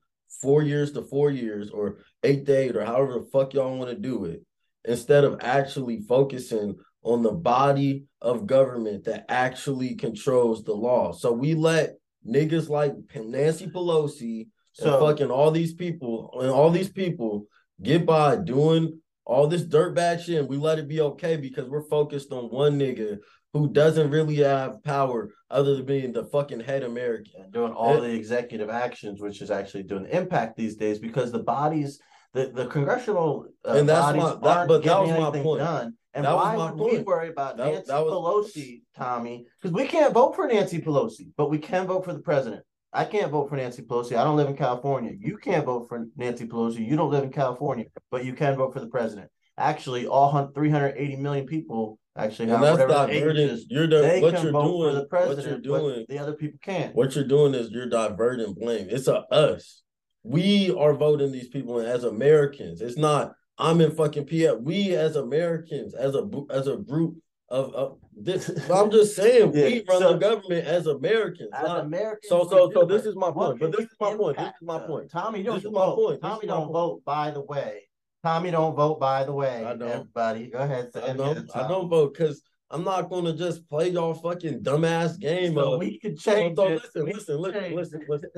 Four 0.42 0.64
years 0.64 0.92
to 0.94 1.04
four 1.04 1.30
years, 1.30 1.70
or 1.70 2.00
eight 2.24 2.48
to 2.48 2.52
eight, 2.52 2.76
or 2.76 2.84
however 2.84 3.20
the 3.20 3.30
fuck 3.32 3.54
y'all 3.54 3.78
want 3.78 3.92
to 3.92 3.96
do 3.96 4.26
it, 4.26 4.42
instead 4.86 5.24
of 5.24 5.38
actually 5.42 6.02
focusing 6.02 6.78
on 7.04 7.22
the 7.24 7.32
body 7.32 8.04
of 8.22 8.48
government 8.48 9.06
that 9.06 9.26
actually 9.30 9.96
controls 9.96 10.64
the 10.64 10.74
law. 10.74 11.12
So 11.12 11.32
we 11.32 11.54
let 11.54 11.96
niggas 12.28 12.70
like 12.70 12.94
Nancy 13.16 13.68
Pelosi 13.68 14.48
So- 14.74 14.92
and 14.94 15.00
fucking 15.06 15.32
all 15.32 15.52
these 15.52 15.74
people 15.74 16.38
and 16.42 16.50
all 16.50 16.70
these 16.70 16.90
people 16.92 17.46
get 17.82 18.06
by 18.06 18.36
doing 18.36 19.00
all 19.26 19.48
this 19.48 19.64
dirtbag 19.64 20.20
shit 20.22 20.40
and 20.40 20.50
we 20.50 20.58
let 20.58 20.80
it 20.80 20.88
be 20.88 21.02
okay 21.02 21.36
because 21.38 21.68
we're 21.70 21.88
focused 21.88 22.32
on 22.32 22.46
one 22.46 22.80
nigga 22.80 23.18
who 23.54 23.70
doesn't 23.72 24.10
really 24.12 24.36
have 24.38 24.84
power 24.84 25.30
other 25.50 25.76
than 25.76 25.86
being 25.86 26.12
the 26.12 26.26
fucking 26.26 26.60
head 26.60 26.84
American. 26.84 27.42
and 27.44 27.52
doing 27.54 27.72
all 27.74 28.00
the 28.00 28.10
executive 28.14 28.70
actions, 28.70 29.22
which 29.22 29.42
is 29.42 29.50
actually 29.52 29.84
doing 29.84 30.06
impact 30.12 30.58
these 30.58 30.76
days 30.76 31.00
because 31.00 31.32
the 31.32 31.40
bodies, 31.44 32.00
the, 32.34 32.52
the 32.54 32.68
congressional 32.68 33.46
uh, 33.66 33.74
And 33.74 33.88
that's 33.90 34.02
bodies 34.08 34.24
my- 34.24 34.34
that- 34.36 34.58
aren't 34.58 34.68
but 34.70 34.84
that 34.84 35.00
was 35.02 35.12
my 35.12 35.42
point. 35.42 35.60
done. 35.62 35.94
And 36.18 36.26
That 36.26 36.36
why 36.36 36.56
would 36.58 36.74
we 36.80 36.90
point. 36.96 37.06
worry 37.06 37.30
about 37.30 37.58
That- 37.58 37.72
Nancy 37.72 37.92
that 37.92 38.04
was- 38.04 38.12
Pelosi, 38.56 38.82
Tommy? 38.98 39.46
Because 39.62 39.72
we 39.72 39.86
can't 39.88 40.16
vote 40.16 40.36
for 40.36 40.48
Nancy 40.48 40.82
Pelosi, 40.82 41.28
but 41.38 41.52
we 41.52 41.60
can 41.60 41.86
vote 41.86 42.04
for 42.06 42.12
the 42.14 42.20
president. 42.22 42.64
I 42.92 43.06
can't 43.06 43.32
vote 43.32 43.50
for 43.50 43.56
Nancy 43.56 43.84
Pelosi. 43.84 44.18
I 44.18 44.24
don't 44.24 44.36
live 44.36 44.48
in 44.50 44.58
California. 44.58 45.12
You 45.20 45.38
can't 45.38 45.64
vote 45.64 45.88
for 45.88 46.08
Nancy 46.16 46.48
Pelosi. 46.48 46.84
You 46.84 46.96
don't 46.96 47.12
live 47.12 47.24
in 47.24 47.32
California, 47.32 47.86
but 48.10 48.26
you 48.26 48.34
can 48.34 48.56
vote 48.56 48.74
for 48.74 48.80
the 48.80 48.88
president. 48.88 49.30
Actually, 49.60 50.08
all 50.08 50.32
380 50.56 51.16
million 51.18 51.46
people 51.46 52.00
actually 52.16 52.46
And 52.50 52.64
have 52.64 52.78
that's 52.78 52.92
diverting. 52.92 53.50
is, 53.50 53.68
You're 53.70 53.86
they 53.86 54.20
what 54.20 54.34
can 54.34 54.44
you're 54.44 54.52
vote 54.52 54.64
doing. 54.72 55.08
for 55.08 55.20
the 55.24 55.36
what 55.36 55.46
you're 55.46 55.60
doing. 55.60 56.06
the 56.10 56.18
other 56.18 56.34
people 56.34 56.58
can't. 56.64 56.96
What 56.96 57.14
you're 57.16 57.26
doing 57.26 57.54
is 57.54 57.70
you're 57.70 57.86
diverting 57.90 58.56
blame. 58.56 58.88
It's 58.90 59.08
a 59.08 59.20
us. 59.32 59.84
We 60.24 60.74
are 60.76 60.94
voting 60.96 61.32
these 61.32 61.50
people 61.50 61.80
in 61.80 61.86
as 61.86 62.04
Americans. 62.04 62.82
It's 62.82 62.98
not 62.98 63.34
I'm 63.58 63.82
in 63.82 63.92
fucking 63.92 64.26
PF. 64.26 64.62
We 64.62 64.96
as 64.96 65.16
Americans, 65.16 65.94
as 65.94 66.16
a 66.16 66.30
as 66.52 66.68
a 66.68 66.78
group 66.78 67.18
of, 67.50 67.74
of 67.74 67.98
this. 68.16 68.50
I'm 68.70 68.92
just 68.92 69.16
saying, 69.16 69.52
Yeah, 69.56 69.66
we 69.66 69.86
run 69.88 70.00
so- 70.02 70.14
the 70.14 70.20
government 70.20 70.68
as 70.68 70.86
Americans. 70.88 71.50
As 71.54 71.64
not- 71.64 71.86
Americans, 71.86 72.30
so 72.30 72.48
so 72.48 72.72
so 72.74 72.86
this 72.86 73.06
is 73.06 73.16
my 73.16 73.32
point. 73.32 73.60
But 73.60 73.72
this 73.72 73.86
is 73.86 73.96
my 74.00 74.16
point. 74.16 74.38
This 74.38 74.48
is 74.48 74.54
my 74.62 74.80
point. 74.80 75.10
Tommy, 75.12 75.44
don't 75.44 75.56
This 75.56 75.66
is 75.66 75.72
vote. 75.72 75.90
my 75.90 75.96
point. 75.96 76.22
Tommy 76.22 76.48
don't 76.48 76.72
vote. 76.72 77.04
By 77.06 77.32
the 77.32 77.42
way, 77.42 77.84
Tommy 78.24 78.52
don't 78.52 78.76
vote. 78.76 79.00
By 79.00 79.24
the 79.24 79.34
way, 79.34 79.66
I 79.66 79.76
don't. 79.76 79.90
everybody, 79.90 80.48
go 80.52 80.60
ahead. 80.60 80.92
I 80.96 81.14
don't 81.14 81.50
I 81.56 81.68
don't 81.68 81.90
vote 81.90 82.14
because 82.14 82.42
I'm 82.70 82.84
not 82.84 83.10
gonna 83.10 83.34
just 83.34 83.68
play 83.70 83.90
y'all 83.90 84.14
fucking 84.14 84.62
dumbass 84.62 85.18
game 85.20 85.56
So 85.56 85.74
of 85.74 85.80
we 85.80 85.98
can 86.00 86.16
change 86.18 86.58
so 86.58 86.68
it. 86.68 86.82
listen, 86.84 87.06
We 87.06 87.14
listen, 87.14 87.38
listen, 87.40 87.76
listen, 87.76 88.02
listen, 88.10 88.30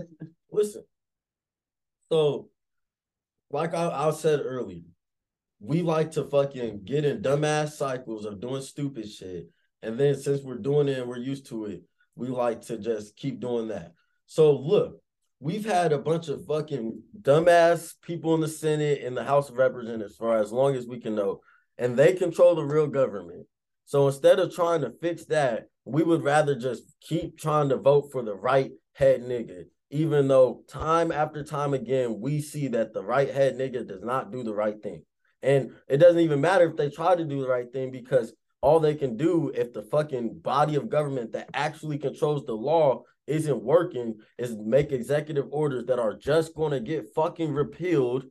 listen. 0.51 0.83
So 2.11 2.47
like 3.51 3.73
I, 3.73 4.07
I 4.07 4.11
said 4.11 4.41
earlier, 4.43 4.83
we 5.59 5.81
like 5.81 6.11
to 6.11 6.23
fucking 6.23 6.81
get 6.85 7.05
in 7.05 7.21
dumbass 7.21 7.71
cycles 7.71 8.25
of 8.25 8.39
doing 8.39 8.61
stupid 8.61 9.09
shit. 9.09 9.47
And 9.81 9.99
then 9.99 10.15
since 10.15 10.41
we're 10.41 10.57
doing 10.57 10.87
it 10.87 10.99
and 10.99 11.07
we're 11.07 11.17
used 11.17 11.47
to 11.47 11.65
it, 11.65 11.81
we 12.15 12.27
like 12.27 12.61
to 12.61 12.77
just 12.77 13.15
keep 13.15 13.39
doing 13.39 13.69
that. 13.69 13.93
So 14.25 14.55
look, 14.55 15.01
we've 15.39 15.65
had 15.65 15.91
a 15.91 15.97
bunch 15.97 16.27
of 16.27 16.45
fucking 16.45 17.01
dumbass 17.21 17.93
people 18.01 18.35
in 18.35 18.41
the 18.41 18.47
Senate 18.47 19.03
and 19.03 19.15
the 19.15 19.23
House 19.23 19.49
of 19.49 19.57
Representatives 19.57 20.15
for 20.17 20.35
as 20.37 20.51
long 20.51 20.75
as 20.75 20.85
we 20.85 20.99
can 20.99 21.15
know, 21.15 21.39
and 21.77 21.97
they 21.97 22.13
control 22.13 22.55
the 22.55 22.63
real 22.63 22.87
government. 22.87 23.45
So 23.85 24.07
instead 24.07 24.39
of 24.39 24.53
trying 24.53 24.81
to 24.81 24.93
fix 25.01 25.25
that, 25.25 25.67
we 25.85 26.03
would 26.03 26.23
rather 26.23 26.55
just 26.55 26.83
keep 27.01 27.37
trying 27.37 27.69
to 27.69 27.77
vote 27.77 28.11
for 28.11 28.21
the 28.21 28.35
right 28.35 28.71
head 28.93 29.21
nigga, 29.21 29.63
even 29.89 30.27
though 30.27 30.63
time 30.67 31.11
after 31.11 31.43
time 31.43 31.73
again, 31.73 32.19
we 32.19 32.41
see 32.41 32.67
that 32.67 32.93
the 32.93 33.03
right 33.03 33.33
head 33.33 33.57
nigga 33.57 33.87
does 33.87 34.03
not 34.03 34.31
do 34.31 34.43
the 34.43 34.53
right 34.53 34.81
thing. 34.83 35.03
And 35.41 35.71
it 35.87 35.97
doesn't 35.97 36.19
even 36.19 36.41
matter 36.41 36.69
if 36.69 36.75
they 36.75 36.89
try 36.89 37.15
to 37.15 37.23
do 37.23 37.41
the 37.41 37.47
right 37.47 37.71
thing 37.71 37.91
because 37.91 38.33
all 38.61 38.79
they 38.79 38.95
can 38.95 39.15
do 39.15 39.51
if 39.55 39.73
the 39.73 39.83
fucking 39.83 40.39
body 40.39 40.75
of 40.75 40.89
government 40.89 41.31
that 41.31 41.49
actually 41.53 41.97
controls 41.97 42.45
the 42.45 42.53
law 42.53 43.03
isn't 43.27 43.63
working 43.63 44.15
is 44.37 44.57
make 44.57 44.91
executive 44.91 45.45
orders 45.51 45.85
that 45.85 45.99
are 45.99 46.15
just 46.15 46.55
going 46.55 46.71
to 46.71 46.79
get 46.79 47.13
fucking 47.13 47.53
repealed 47.53 48.25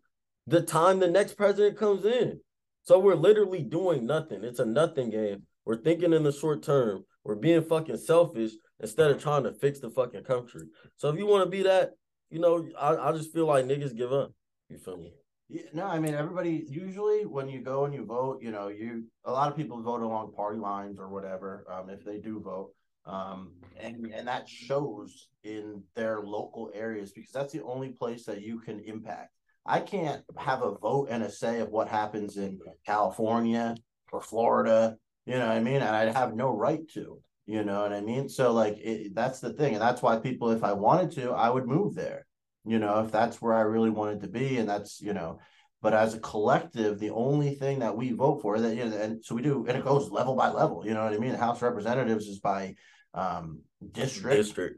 the 0.47 0.61
time 0.61 0.99
the 0.99 1.09
next 1.09 1.35
president 1.35 1.79
comes 1.79 2.05
in. 2.05 2.41
So 2.83 2.99
we're 2.99 3.15
literally 3.15 3.63
doing 3.63 4.07
nothing. 4.07 4.45
It's 4.45 4.61
a 4.61 4.65
nothing 4.65 5.11
game. 5.11 5.43
We're 5.65 5.83
thinking 5.83 6.13
in 6.13 6.23
the 6.23 6.33
short 6.33 6.63
term. 6.63 7.05
We're 7.25 7.35
being 7.35 7.63
fucking 7.63 7.99
selfish 7.99 8.53
instead 8.81 9.11
of 9.11 9.23
trying 9.23 9.45
to 9.45 9.53
fix 9.53 9.81
the 9.81 9.91
fucking 9.91 10.25
country. 10.25 10.63
So 10.97 11.11
if 11.11 11.19
you 11.19 11.27
want 11.27 11.45
to 11.45 11.51
be 11.51 11.63
that, 11.65 11.91
you 12.31 12.41
know, 12.41 12.67
I, 12.79 12.97
I 12.97 13.13
just 13.13 13.33
feel 13.33 13.47
like 13.47 13.67
niggas 13.67 13.97
give 13.97 14.13
up. 14.13 14.33
You 14.69 14.79
feel 14.79 14.97
me? 14.97 15.13
Yeah, 15.51 15.63
no, 15.73 15.87
I 15.87 15.99
mean 15.99 16.15
everybody 16.15 16.67
usually 16.69 17.25
when 17.25 17.49
you 17.49 17.61
go 17.61 17.87
and 17.87 17.95
you 17.95 18.05
vote, 18.05 18.43
you 18.43 18.51
know, 18.51 18.69
you 18.69 19.05
a 19.25 19.33
lot 19.33 19.51
of 19.51 19.57
people 19.57 19.83
vote 19.83 20.03
along 20.03 20.33
party 20.35 20.59
lines 20.59 20.99
or 20.99 21.09
whatever, 21.09 21.65
um, 21.73 21.89
if 21.89 22.05
they 22.05 22.19
do 22.19 22.41
vote. 22.41 22.73
Um, 23.07 23.53
and 23.81 24.13
and 24.15 24.29
that 24.29 24.47
shows 24.47 25.29
in 25.45 25.83
their 25.97 26.21
local 26.21 26.71
areas 26.75 27.13
because 27.13 27.33
that's 27.33 27.53
the 27.53 27.63
only 27.63 27.89
place 27.89 28.27
that 28.27 28.43
you 28.43 28.61
can 28.61 28.81
impact. 28.81 29.31
I 29.65 29.81
can't 29.81 30.23
have 30.37 30.63
a 30.63 30.77
vote 30.77 31.09
and 31.11 31.23
a 31.23 31.31
say 31.31 31.61
of 31.61 31.71
what 31.71 31.89
happens 31.89 32.37
in 32.37 32.59
California 32.85 33.75
or 34.13 34.21
Florida, 34.21 34.97
you 35.25 35.35
know 35.39 35.47
what 35.47 35.57
I 35.57 35.61
mean? 35.61 35.77
And 35.77 35.97
I'd 35.97 36.15
have 36.15 36.35
no 36.35 36.55
right 36.55 36.87
to, 36.95 37.21
you 37.47 37.65
know 37.65 37.81
what 37.83 37.93
I 37.95 38.03
mean? 38.03 38.29
So 38.29 38.53
like 38.53 38.77
it, 38.79 39.15
that's 39.15 39.41
the 39.41 39.55
thing, 39.55 39.73
and 39.75 39.83
that's 39.83 40.03
why 40.03 40.19
people, 40.19 40.51
if 40.51 40.63
I 40.63 40.75
wanted 40.75 41.13
to, 41.13 41.31
I 41.33 41.49
would 41.49 41.67
move 41.67 41.95
there 41.95 42.27
you 42.69 42.79
know, 42.79 43.01
if 43.05 43.11
that's 43.11 43.41
where 43.41 43.55
I 43.55 43.61
really 43.63 43.91
wanted 43.91 44.21
to 44.23 44.29
be, 44.29 44.59
and 44.59 44.69
that's, 44.69 45.01
you 45.01 45.15
know, 45.15 45.39
but 45.81 45.95
as 45.95 46.15
a 46.15 46.21
collective, 46.21 46.99
the 46.99 47.11
only 47.11 47.55
thing 47.55 47.79
that 47.81 47.97
we 47.97 48.13
vote 48.13 48.43
for 48.43 48.59
that, 48.61 48.75
you 48.77 48.85
know, 48.85 48.97
and 48.97 49.25
so 49.25 49.35
we 49.35 49.43
do, 49.43 49.65
and 49.69 49.77
it 49.79 49.85
goes 49.85 50.11
level 50.11 50.35
by 50.35 50.51
level, 50.51 50.85
you 50.85 50.93
know 50.95 51.05
what 51.05 51.13
I 51.15 51.19
mean? 51.19 51.33
The 51.33 51.39
House 51.39 51.63
Representatives 51.63 52.27
is 52.27 52.41
by 52.41 52.75
um 53.15 53.61
district, 53.93 54.37
District. 54.37 54.77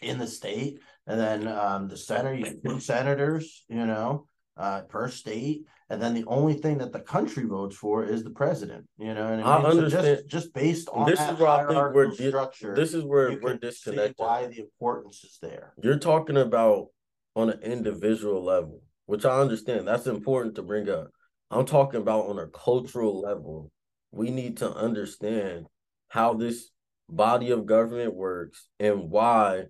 in 0.00 0.18
the 0.18 0.26
state, 0.26 0.80
and 1.06 1.18
then 1.18 1.48
um 1.48 1.88
the 1.88 1.96
center, 1.96 2.34
you 2.34 2.44
have 2.46 2.62
two 2.66 2.80
senators, 2.80 3.64
you 3.68 3.86
know, 3.86 4.26
uh 4.56 4.82
per 4.82 5.08
state, 5.08 5.62
and 5.88 6.02
then 6.02 6.14
the 6.14 6.24
only 6.26 6.54
thing 6.54 6.78
that 6.78 6.92
the 6.92 7.00
country 7.00 7.44
votes 7.44 7.76
for 7.76 8.04
is 8.04 8.24
the 8.24 8.30
president, 8.42 8.86
you 8.98 9.14
know, 9.14 9.28
and 9.32 9.40
I 9.42 9.56
I 9.56 9.62
mean, 9.62 9.70
so 9.72 9.78
understand. 9.78 10.06
just, 10.16 10.26
just 10.36 10.52
based 10.52 10.88
on 10.92 11.08
This 11.08 11.20
is 11.20 11.38
where 11.38 11.48
I 11.48 11.66
think 11.68 11.94
we're 11.94 12.08
di- 12.10 12.28
structure, 12.28 12.74
This 12.74 12.92
is 12.92 13.04
where 13.04 13.38
we're 13.40 13.56
disconnected. 13.56 14.14
why 14.18 14.46
the 14.46 14.58
importance 14.58 15.22
is 15.24 15.38
there. 15.40 15.72
You're 15.82 15.98
talking 15.98 16.36
about 16.36 16.88
on 17.34 17.50
an 17.50 17.60
individual 17.62 18.44
level, 18.44 18.82
which 19.06 19.24
I 19.24 19.40
understand. 19.40 19.86
That's 19.86 20.06
important 20.06 20.54
to 20.56 20.62
bring 20.62 20.88
up. 20.88 21.10
I'm 21.50 21.66
talking 21.66 22.00
about 22.00 22.26
on 22.26 22.38
a 22.38 22.46
cultural 22.48 23.20
level. 23.20 23.70
We 24.10 24.30
need 24.30 24.58
to 24.58 24.72
understand 24.72 25.66
how 26.08 26.34
this 26.34 26.70
body 27.08 27.50
of 27.50 27.66
government 27.66 28.14
works 28.14 28.68
and 28.78 29.10
why 29.10 29.64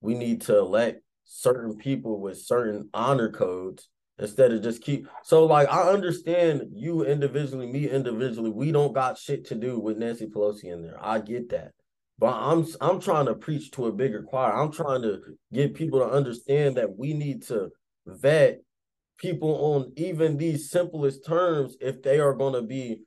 we 0.00 0.14
need 0.14 0.42
to 0.42 0.58
elect 0.58 1.02
certain 1.24 1.76
people 1.76 2.20
with 2.20 2.40
certain 2.40 2.88
honor 2.94 3.30
codes 3.30 3.88
instead 4.18 4.52
of 4.52 4.62
just 4.62 4.82
keep 4.82 5.08
so 5.24 5.44
like 5.44 5.68
I 5.68 5.90
understand 5.90 6.62
you 6.72 7.04
individually, 7.04 7.66
me 7.66 7.88
individually, 7.90 8.50
we 8.50 8.72
don't 8.72 8.94
got 8.94 9.18
shit 9.18 9.46
to 9.46 9.54
do 9.54 9.78
with 9.78 9.98
Nancy 9.98 10.26
Pelosi 10.26 10.64
in 10.64 10.82
there. 10.82 10.96
I 11.00 11.18
get 11.18 11.50
that. 11.50 11.72
But 12.18 12.34
I'm 12.34 12.66
I'm 12.80 13.00
trying 13.00 13.26
to 13.26 13.34
preach 13.34 13.70
to 13.72 13.86
a 13.86 13.92
bigger 13.92 14.22
choir. 14.22 14.54
I'm 14.54 14.72
trying 14.72 15.02
to 15.02 15.20
get 15.52 15.74
people 15.74 15.98
to 16.00 16.06
understand 16.06 16.76
that 16.76 16.96
we 16.96 17.12
need 17.12 17.42
to 17.44 17.70
vet 18.06 18.60
people 19.18 19.74
on 19.74 19.92
even 19.96 20.36
these 20.36 20.70
simplest 20.70 21.26
terms 21.26 21.76
if 21.80 22.02
they 22.02 22.18
are 22.18 22.34
going 22.34 22.54
to 22.54 22.62
be 22.62 23.00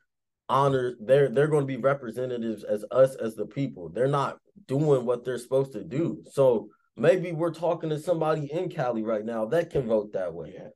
honored. 0.47 0.97
They're 0.99 1.29
they're 1.29 1.47
going 1.47 1.63
to 1.63 1.73
be 1.73 1.77
representatives 1.77 2.63
as 2.63 2.85
us 2.91 3.15
as 3.15 3.35
the 3.35 3.45
people. 3.45 3.89
They're 3.89 4.07
not 4.07 4.37
doing 4.67 5.05
what 5.05 5.25
they're 5.25 5.37
supposed 5.39 5.73
to 5.73 5.83
do. 5.83 6.23
So 6.31 6.69
maybe 6.95 7.31
we're 7.31 7.53
talking 7.53 7.89
to 7.89 7.99
somebody 7.99 8.51
in 8.51 8.69
Cali 8.69 9.01
right 9.01 9.25
now 9.25 9.45
that 9.45 9.71
can 9.71 9.87
vote 9.87 10.13
that 10.13 10.33
way. 10.33 10.53
Yeah. 10.55 10.69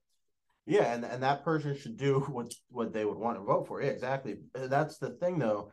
Yeah, 0.65 0.93
and, 0.93 1.03
and 1.03 1.23
that 1.23 1.43
person 1.43 1.77
should 1.77 1.97
do 1.97 2.19
what 2.29 2.53
what 2.69 2.93
they 2.93 3.05
would 3.05 3.17
want 3.17 3.37
to 3.37 3.43
vote 3.43 3.67
for. 3.67 3.81
Yeah, 3.81 3.89
exactly. 3.89 4.37
That's 4.55 4.97
the 4.97 5.11
thing 5.11 5.39
though. 5.39 5.71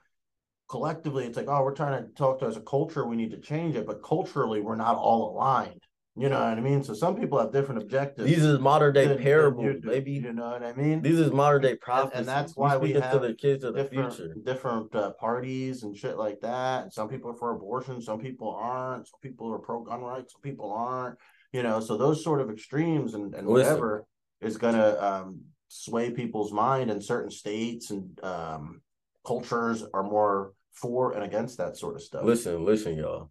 Collectively, 0.70 1.26
it's 1.26 1.36
like, 1.36 1.48
oh, 1.48 1.64
we're 1.64 1.74
trying 1.74 2.00
to 2.00 2.08
talk 2.12 2.38
to 2.38 2.46
as 2.46 2.56
a 2.56 2.60
culture, 2.60 3.04
we 3.04 3.16
need 3.16 3.32
to 3.32 3.40
change 3.40 3.74
it, 3.74 3.86
but 3.86 4.02
culturally 4.04 4.60
we're 4.60 4.76
not 4.76 4.94
all 4.96 5.32
aligned. 5.32 5.82
You 6.16 6.28
know 6.28 6.38
what 6.38 6.58
I 6.58 6.60
mean? 6.60 6.84
So 6.84 6.92
some 6.92 7.16
people 7.16 7.38
have 7.38 7.50
different 7.50 7.82
objectives. 7.82 8.28
These 8.28 8.44
is 8.44 8.58
modern 8.58 8.92
day 8.92 9.16
parables, 9.16 9.76
maybe. 9.82 10.12
You 10.12 10.32
know 10.32 10.50
what 10.50 10.62
I 10.62 10.72
mean? 10.74 11.02
These 11.02 11.18
is 11.18 11.32
modern 11.32 11.62
day 11.62 11.76
prophecies. 11.76 12.26
that's 12.26 12.56
why 12.56 12.76
we 12.76 12.88
speaking 12.88 13.02
have 13.02 13.12
to 13.12 13.18
the 13.20 13.34
kids 13.34 13.64
of 13.64 13.74
the 13.74 13.84
different 13.84 14.14
future. 14.14 14.34
different 14.44 14.94
uh, 14.94 15.12
parties 15.12 15.82
and 15.82 15.96
shit 15.96 16.18
like 16.18 16.40
that. 16.40 16.82
And 16.84 16.92
some 16.92 17.08
people 17.08 17.30
are 17.30 17.36
for 17.36 17.52
abortion, 17.52 18.02
some 18.02 18.18
people 18.18 18.50
aren't. 18.50 19.06
Some 19.08 19.20
people 19.22 19.52
are 19.54 19.58
pro 19.58 19.82
gun 19.82 20.02
rights, 20.02 20.32
some 20.32 20.42
people 20.42 20.72
aren't. 20.72 21.16
You 21.52 21.62
know, 21.62 21.80
so 21.80 21.96
those 21.96 22.22
sort 22.22 22.40
of 22.40 22.50
extremes 22.50 23.14
and, 23.14 23.34
and 23.34 23.48
Listen. 23.48 23.72
whatever 23.72 24.04
is 24.40 24.56
gonna 24.56 24.96
um, 25.00 25.40
sway 25.68 26.10
people's 26.10 26.52
mind. 26.52 26.90
And 26.90 27.02
certain 27.02 27.30
states 27.30 27.90
and 27.90 28.22
um, 28.22 28.82
cultures 29.24 29.84
are 29.94 30.02
more 30.02 30.52
for 30.72 31.12
and 31.12 31.24
against 31.24 31.58
that 31.58 31.76
sort 31.76 31.96
of 31.96 32.02
stuff. 32.02 32.24
Listen, 32.24 32.64
listen, 32.64 32.96
y'all. 32.96 33.30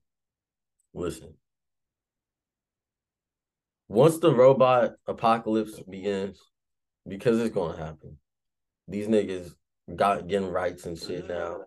Listen. 0.94 1.34
Once 3.88 4.20
the 4.20 4.34
robot 4.34 4.92
apocalypse 5.08 5.80
begins, 5.90 6.40
because 7.08 7.40
it's 7.40 7.54
gonna 7.54 7.78
happen, 7.78 8.18
these 8.88 9.08
niggas 9.08 9.52
got 9.96 10.28
getting 10.28 10.50
rights 10.50 10.86
and 10.86 10.98
shit 10.98 11.28
now. 11.28 11.62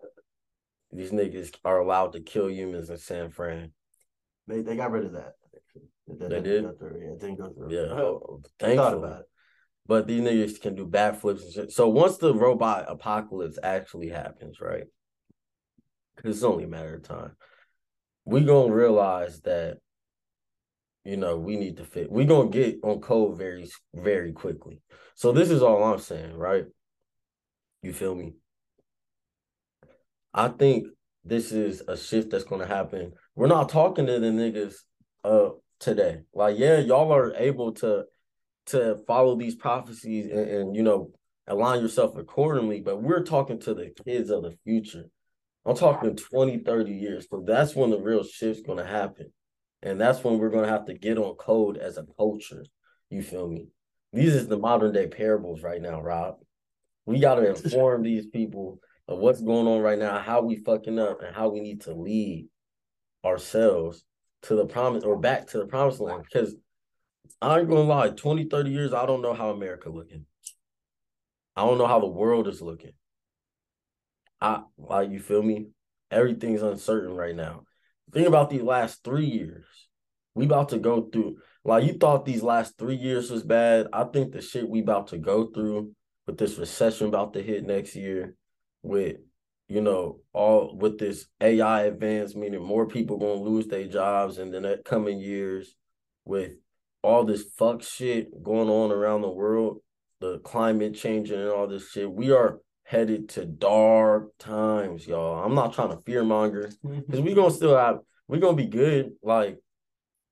These 0.91 1.11
niggas 1.11 1.53
are 1.65 1.79
allowed 1.79 2.13
to 2.13 2.21
kill 2.21 2.49
humans 2.49 2.89
in 2.89 2.97
San 2.97 3.31
Fran. 3.31 3.71
They 4.47 4.61
they 4.61 4.75
got 4.75 4.91
rid 4.91 5.05
of 5.05 5.13
that. 5.13 5.33
It 6.07 6.19
They 6.19 6.27
didn't 6.41 6.43
did? 6.43 6.79
through. 6.79 7.01
Yeah, 7.01 7.11
it 7.13 7.19
didn't 7.19 7.39
go 7.39 7.49
through. 7.49 7.73
Yeah, 7.73 7.93
oh, 7.93 8.41
thought 8.41 8.49
thankfully. 8.59 8.97
about 8.97 9.19
it. 9.21 9.25
But 9.85 10.07
these 10.07 10.21
niggas 10.21 10.61
can 10.61 10.75
do 10.75 10.85
backflips 10.87 11.41
and 11.43 11.51
shit. 11.53 11.71
So 11.71 11.89
once 11.89 12.17
the 12.17 12.33
robot 12.33 12.85
apocalypse 12.87 13.57
actually 13.61 14.09
happens, 14.09 14.61
right? 14.61 14.85
It's 16.23 16.43
only 16.43 16.63
a 16.63 16.67
matter 16.67 16.95
of 16.95 17.03
time. 17.03 17.31
We 18.25 18.41
gonna 18.41 18.73
realize 18.73 19.41
that, 19.41 19.77
you 21.03 21.17
know, 21.17 21.37
we 21.37 21.57
need 21.57 21.77
to 21.77 21.85
fit. 21.85 22.11
We 22.11 22.25
gonna 22.25 22.49
get 22.49 22.79
on 22.83 23.01
code 23.01 23.37
very, 23.37 23.69
very 23.93 24.31
quickly. 24.31 24.81
So 25.15 25.31
this 25.31 25.49
is 25.49 25.61
all 25.61 25.83
I'm 25.83 25.99
saying, 25.99 26.35
right? 26.35 26.65
You 27.81 27.91
feel 27.91 28.15
me? 28.15 28.33
I 30.33 30.47
think 30.47 30.87
this 31.25 31.51
is 31.51 31.81
a 31.87 31.97
shift 31.97 32.31
that's 32.31 32.45
gonna 32.45 32.67
happen. 32.67 33.13
We're 33.35 33.47
not 33.47 33.69
talking 33.69 34.05
to 34.05 34.19
the 34.19 34.27
niggas 34.27 34.75
uh 35.23 35.49
today. 35.79 36.21
Like, 36.33 36.57
yeah, 36.57 36.77
y'all 36.79 37.13
are 37.13 37.35
able 37.35 37.73
to 37.73 38.05
to 38.67 38.97
follow 39.07 39.35
these 39.35 39.55
prophecies 39.55 40.31
and, 40.31 40.49
and 40.49 40.75
you 40.75 40.83
know 40.83 41.11
align 41.47 41.81
yourself 41.81 42.15
accordingly 42.15 42.79
but 42.79 43.01
we're 43.01 43.23
talking 43.23 43.59
to 43.59 43.73
the 43.73 43.91
kids 44.05 44.29
of 44.29 44.43
the 44.43 44.55
future 44.63 45.03
i'm 45.65 45.75
talking 45.75 46.15
20 46.15 46.59
30 46.59 46.91
years. 46.91 47.27
So 47.29 47.43
that's 47.45 47.75
when 47.75 47.89
the 47.89 47.99
real 47.99 48.23
shift's 48.23 48.63
going 48.63 48.79
to 48.79 48.85
happen. 48.85 49.31
And 49.81 49.99
that's 49.99 50.23
when 50.23 50.39
we're 50.39 50.49
going 50.49 50.65
to 50.65 50.71
have 50.71 50.85
to 50.85 50.93
get 50.93 51.17
on 51.17 51.35
code 51.35 51.77
as 51.77 51.97
a 51.97 52.05
culture. 52.17 52.65
You 53.09 53.21
feel 53.21 53.49
me? 53.49 53.67
These 54.13 54.33
is 54.33 54.47
the 54.47 54.57
modern 54.57 54.93
day 54.93 55.07
parables 55.07 55.61
right 55.61 55.81
now 55.81 56.01
rob. 56.01 56.35
We 57.05 57.19
got 57.19 57.35
to 57.35 57.49
inform 57.49 58.03
these 58.03 58.27
people 58.27 58.79
of 59.07 59.19
what's 59.19 59.41
going 59.41 59.67
on 59.67 59.81
right 59.81 59.99
now 59.99 60.19
how 60.19 60.41
we 60.41 60.55
fucking 60.55 60.99
up 60.99 61.21
and 61.21 61.35
how 61.35 61.49
we 61.49 61.59
need 61.59 61.81
to 61.81 61.93
lead 61.93 62.47
ourselves 63.25 64.03
to 64.43 64.55
the 64.55 64.65
promise 64.65 65.03
or 65.03 65.17
back 65.17 65.47
to 65.47 65.57
the 65.57 65.65
promised 65.65 65.99
land. 65.99 66.23
Because 66.23 66.55
I 67.41 67.59
ain't 67.59 67.69
gonna 67.69 67.81
lie, 67.81 68.09
20, 68.09 68.45
30 68.45 68.69
years, 68.69 68.93
I 68.93 69.05
don't 69.05 69.21
know 69.21 69.33
how 69.33 69.49
America 69.49 69.89
looking. 69.89 70.25
I 71.55 71.65
don't 71.65 71.77
know 71.77 71.87
how 71.87 71.99
the 71.99 72.07
world 72.07 72.47
is 72.47 72.61
looking. 72.61 72.93
I 74.43 74.61
like 74.77 75.09
you 75.09 75.19
feel 75.19 75.41
me? 75.41 75.67
Everything's 76.11 76.61
uncertain 76.61 77.15
right 77.15 77.35
now. 77.35 77.63
Think 78.11 78.27
about 78.27 78.49
these 78.49 78.61
last 78.61 79.01
three 79.03 79.25
years. 79.25 79.65
We 80.35 80.45
about 80.45 80.69
to 80.69 80.79
go 80.79 81.09
through 81.11 81.37
Like 81.63 81.85
you 81.85 81.93
thought 81.93 82.25
these 82.25 82.43
last 82.43 82.77
three 82.77 82.95
years 82.95 83.31
was 83.31 83.43
bad. 83.43 83.87
I 83.93 84.03
think 84.03 84.33
the 84.33 84.41
shit 84.41 84.67
we 84.67 84.81
about 84.81 85.07
to 85.07 85.17
go 85.17 85.47
through 85.47 85.93
with 86.27 86.37
this 86.37 86.57
recession 86.57 87.07
about 87.07 87.33
to 87.33 87.41
hit 87.41 87.65
next 87.65 87.95
year, 87.95 88.35
with 88.81 89.17
you 89.69 89.79
know, 89.79 90.19
all 90.33 90.75
with 90.77 90.99
this 90.99 91.25
AI 91.39 91.83
advance, 91.83 92.35
meaning 92.35 92.61
more 92.61 92.85
people 92.85 93.17
gonna 93.17 93.35
lose 93.35 93.67
their 93.67 93.87
jobs 93.87 94.39
in 94.39 94.51
the 94.51 94.59
next 94.59 94.83
coming 94.83 95.19
years, 95.19 95.73
with 96.25 96.51
all 97.01 97.23
this 97.23 97.43
fuck 97.57 97.81
shit 97.81 98.43
going 98.43 98.69
on 98.69 98.91
around 98.91 99.21
the 99.21 99.29
world, 99.29 99.77
the 100.19 100.39
climate 100.39 100.95
changing 100.95 101.39
and 101.39 101.49
all 101.49 101.67
this 101.67 101.89
shit, 101.91 102.11
we 102.11 102.31
are 102.31 102.59
headed 102.83 103.29
to 103.29 103.45
dark 103.45 104.37
times, 104.37 105.07
y'all. 105.07 105.43
I'm 105.43 105.55
not 105.55 105.73
trying 105.73 105.89
to 105.89 106.01
fear 106.03 106.23
monger 106.23 106.69
because 106.83 107.21
we 107.21 107.33
gonna 107.33 107.51
still 107.51 107.77
have 107.77 107.99
we're 108.27 108.39
gonna 108.39 108.57
be 108.57 108.67
good. 108.67 109.13
Like 109.23 109.57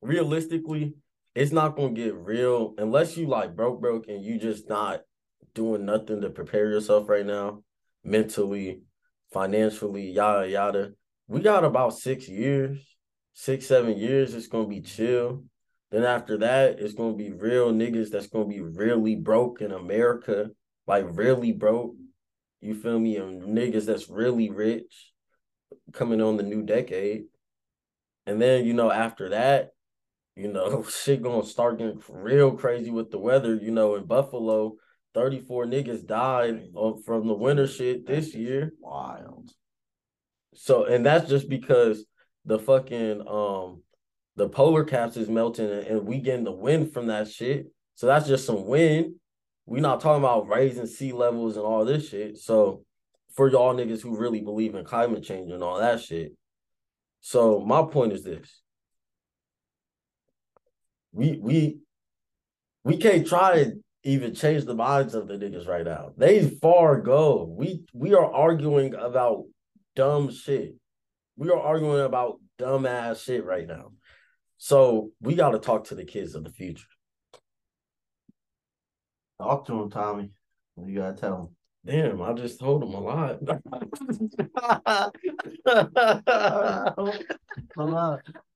realistically, 0.02 0.96
it's 1.36 1.52
not 1.52 1.76
gonna 1.76 1.94
get 1.94 2.16
real 2.16 2.74
unless 2.78 3.18
you 3.18 3.28
like 3.28 3.56
broke 3.56 3.82
broke 3.82 4.08
and 4.08 4.24
you 4.24 4.38
just 4.38 4.70
not 4.70 5.02
doing 5.54 5.86
nothing 5.86 6.22
to 6.22 6.30
prepare 6.30 6.70
yourself 6.70 7.10
right 7.10 7.26
now, 7.26 7.64
mentally, 8.04 8.82
financially, 9.32 10.12
yada 10.12 10.50
yada. 10.50 10.92
We 11.28 11.42
got 11.42 11.64
about 11.64 11.94
six 11.94 12.28
years, 12.28 12.80
six, 13.34 13.66
seven 13.66 13.98
years, 13.98 14.34
it's 14.34 14.48
gonna 14.48 14.68
be 14.68 14.82
chill. 14.82 15.44
Then 15.92 16.04
after 16.04 16.38
that, 16.40 16.80
it's 16.80 16.94
gonna 16.94 17.16
be 17.16 17.32
real 17.32 17.72
niggas 17.72 18.12
that's 18.12 18.28
gonna 18.28 18.46
be 18.46 18.62
really 18.62 19.16
broke 19.16 19.62
in 19.62 19.72
America, 19.72 20.52
like 20.88 21.06
really 21.10 21.52
broke. 21.52 21.96
You 22.62 22.76
feel 22.76 23.00
me? 23.00 23.18
And 23.18 23.42
niggas 23.42 23.86
that's 23.86 24.10
really 24.10 24.50
rich 24.50 25.12
coming 25.94 26.22
on 26.22 26.38
the 26.38 26.44
new 26.44 26.64
decade. 26.64 27.24
And 28.26 28.42
then, 28.42 28.66
you 28.66 28.74
know, 28.74 28.92
after 28.92 29.30
that, 29.30 29.72
you 30.36 30.52
know, 30.52 30.84
shit 30.90 31.22
gonna 31.22 31.46
start 31.46 31.80
getting 31.80 32.02
real 32.08 32.52
crazy 32.52 32.92
with 32.92 33.12
the 33.12 33.20
weather. 33.20 33.56
You 33.56 33.72
know, 33.72 33.96
in 33.96 34.06
Buffalo, 34.06 34.76
34 35.14 35.66
niggas 35.66 36.06
died 36.06 36.70
from 37.06 37.28
the 37.28 37.34
winter 37.34 37.68
shit 37.68 38.06
this 38.06 38.34
year. 38.34 38.74
Wild. 38.80 39.52
So, 40.54 40.86
and 40.86 41.06
that's 41.06 41.30
just 41.30 41.50
because 41.50 42.06
the 42.46 42.60
fucking 42.60 43.28
um 43.28 43.84
the 44.36 44.50
polar 44.50 44.84
caps 44.84 45.18
is 45.18 45.30
melting 45.30 45.70
and, 45.70 45.86
and 45.88 46.08
we 46.08 46.20
getting 46.20 46.46
the 46.46 46.52
wind 46.52 46.94
from 46.94 47.08
that 47.08 47.30
shit. 47.30 47.68
So 47.96 48.08
that's 48.08 48.28
just 48.28 48.46
some 48.46 48.66
wind. 48.66 49.16
We 49.72 49.80
not 49.80 50.02
talking 50.02 50.22
about 50.22 50.50
raising 50.50 50.86
sea 50.86 51.14
levels 51.14 51.56
and 51.56 51.66
all 51.66 51.86
this 51.86 52.10
shit. 52.10 52.38
So 52.38 52.84
for 53.36 53.50
y'all 53.50 53.74
niggas 53.74 54.02
who 54.02 54.18
really 54.18 54.42
believe 54.42 54.76
in 54.76 54.84
climate 54.84 55.24
change 55.24 55.50
and 55.50 55.64
all 55.64 55.80
that 55.80 56.02
shit. 56.02 56.34
So 57.22 57.62
my 57.62 57.84
point 57.90 58.12
is 58.12 58.22
this. 58.22 58.62
We 61.14 61.40
we 61.42 61.78
we 62.84 62.98
can't 62.98 63.26
try 63.26 63.64
to 63.64 63.72
even 64.04 64.36
change 64.36 64.66
the 64.66 64.76
minds 64.76 65.16
of 65.16 65.30
the 65.30 65.36
niggas 65.36 65.70
right 65.70 65.86
now. 65.86 66.10
They 66.18 66.50
far 66.50 67.00
go. 67.00 67.46
We 67.58 67.86
we 67.94 68.14
are 68.14 68.30
arguing 68.30 68.94
about 68.94 69.46
dumb 69.96 70.32
shit. 70.32 70.76
We 71.38 71.50
are 71.50 71.60
arguing 71.60 72.02
about 72.02 72.42
dumb 72.58 72.86
ass 72.86 73.22
shit 73.22 73.46
right 73.46 73.68
now. 73.68 73.94
So 74.58 75.12
we 75.22 75.36
got 75.36 75.52
to 75.52 75.60
talk 75.60 75.86
to 75.86 75.96
the 75.96 76.04
kids 76.04 76.36
of 76.36 76.44
the 76.44 76.52
future. 76.52 76.88
Talk 79.42 79.66
to 79.66 79.82
him, 79.82 79.90
Tommy. 79.90 80.30
You 80.86 81.00
gotta 81.00 81.18
tell 81.20 81.38
him. 81.42 81.48
Damn, 81.84 82.22
I 82.22 82.32
just 82.34 82.60
told 82.60 82.84
him 82.84 82.94
a 82.94 83.00
lot. 83.00 83.40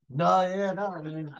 No, 0.07 0.41
yeah, 0.47 0.73
no. 0.73 0.93
I 0.95 1.01
mean, 1.01 1.35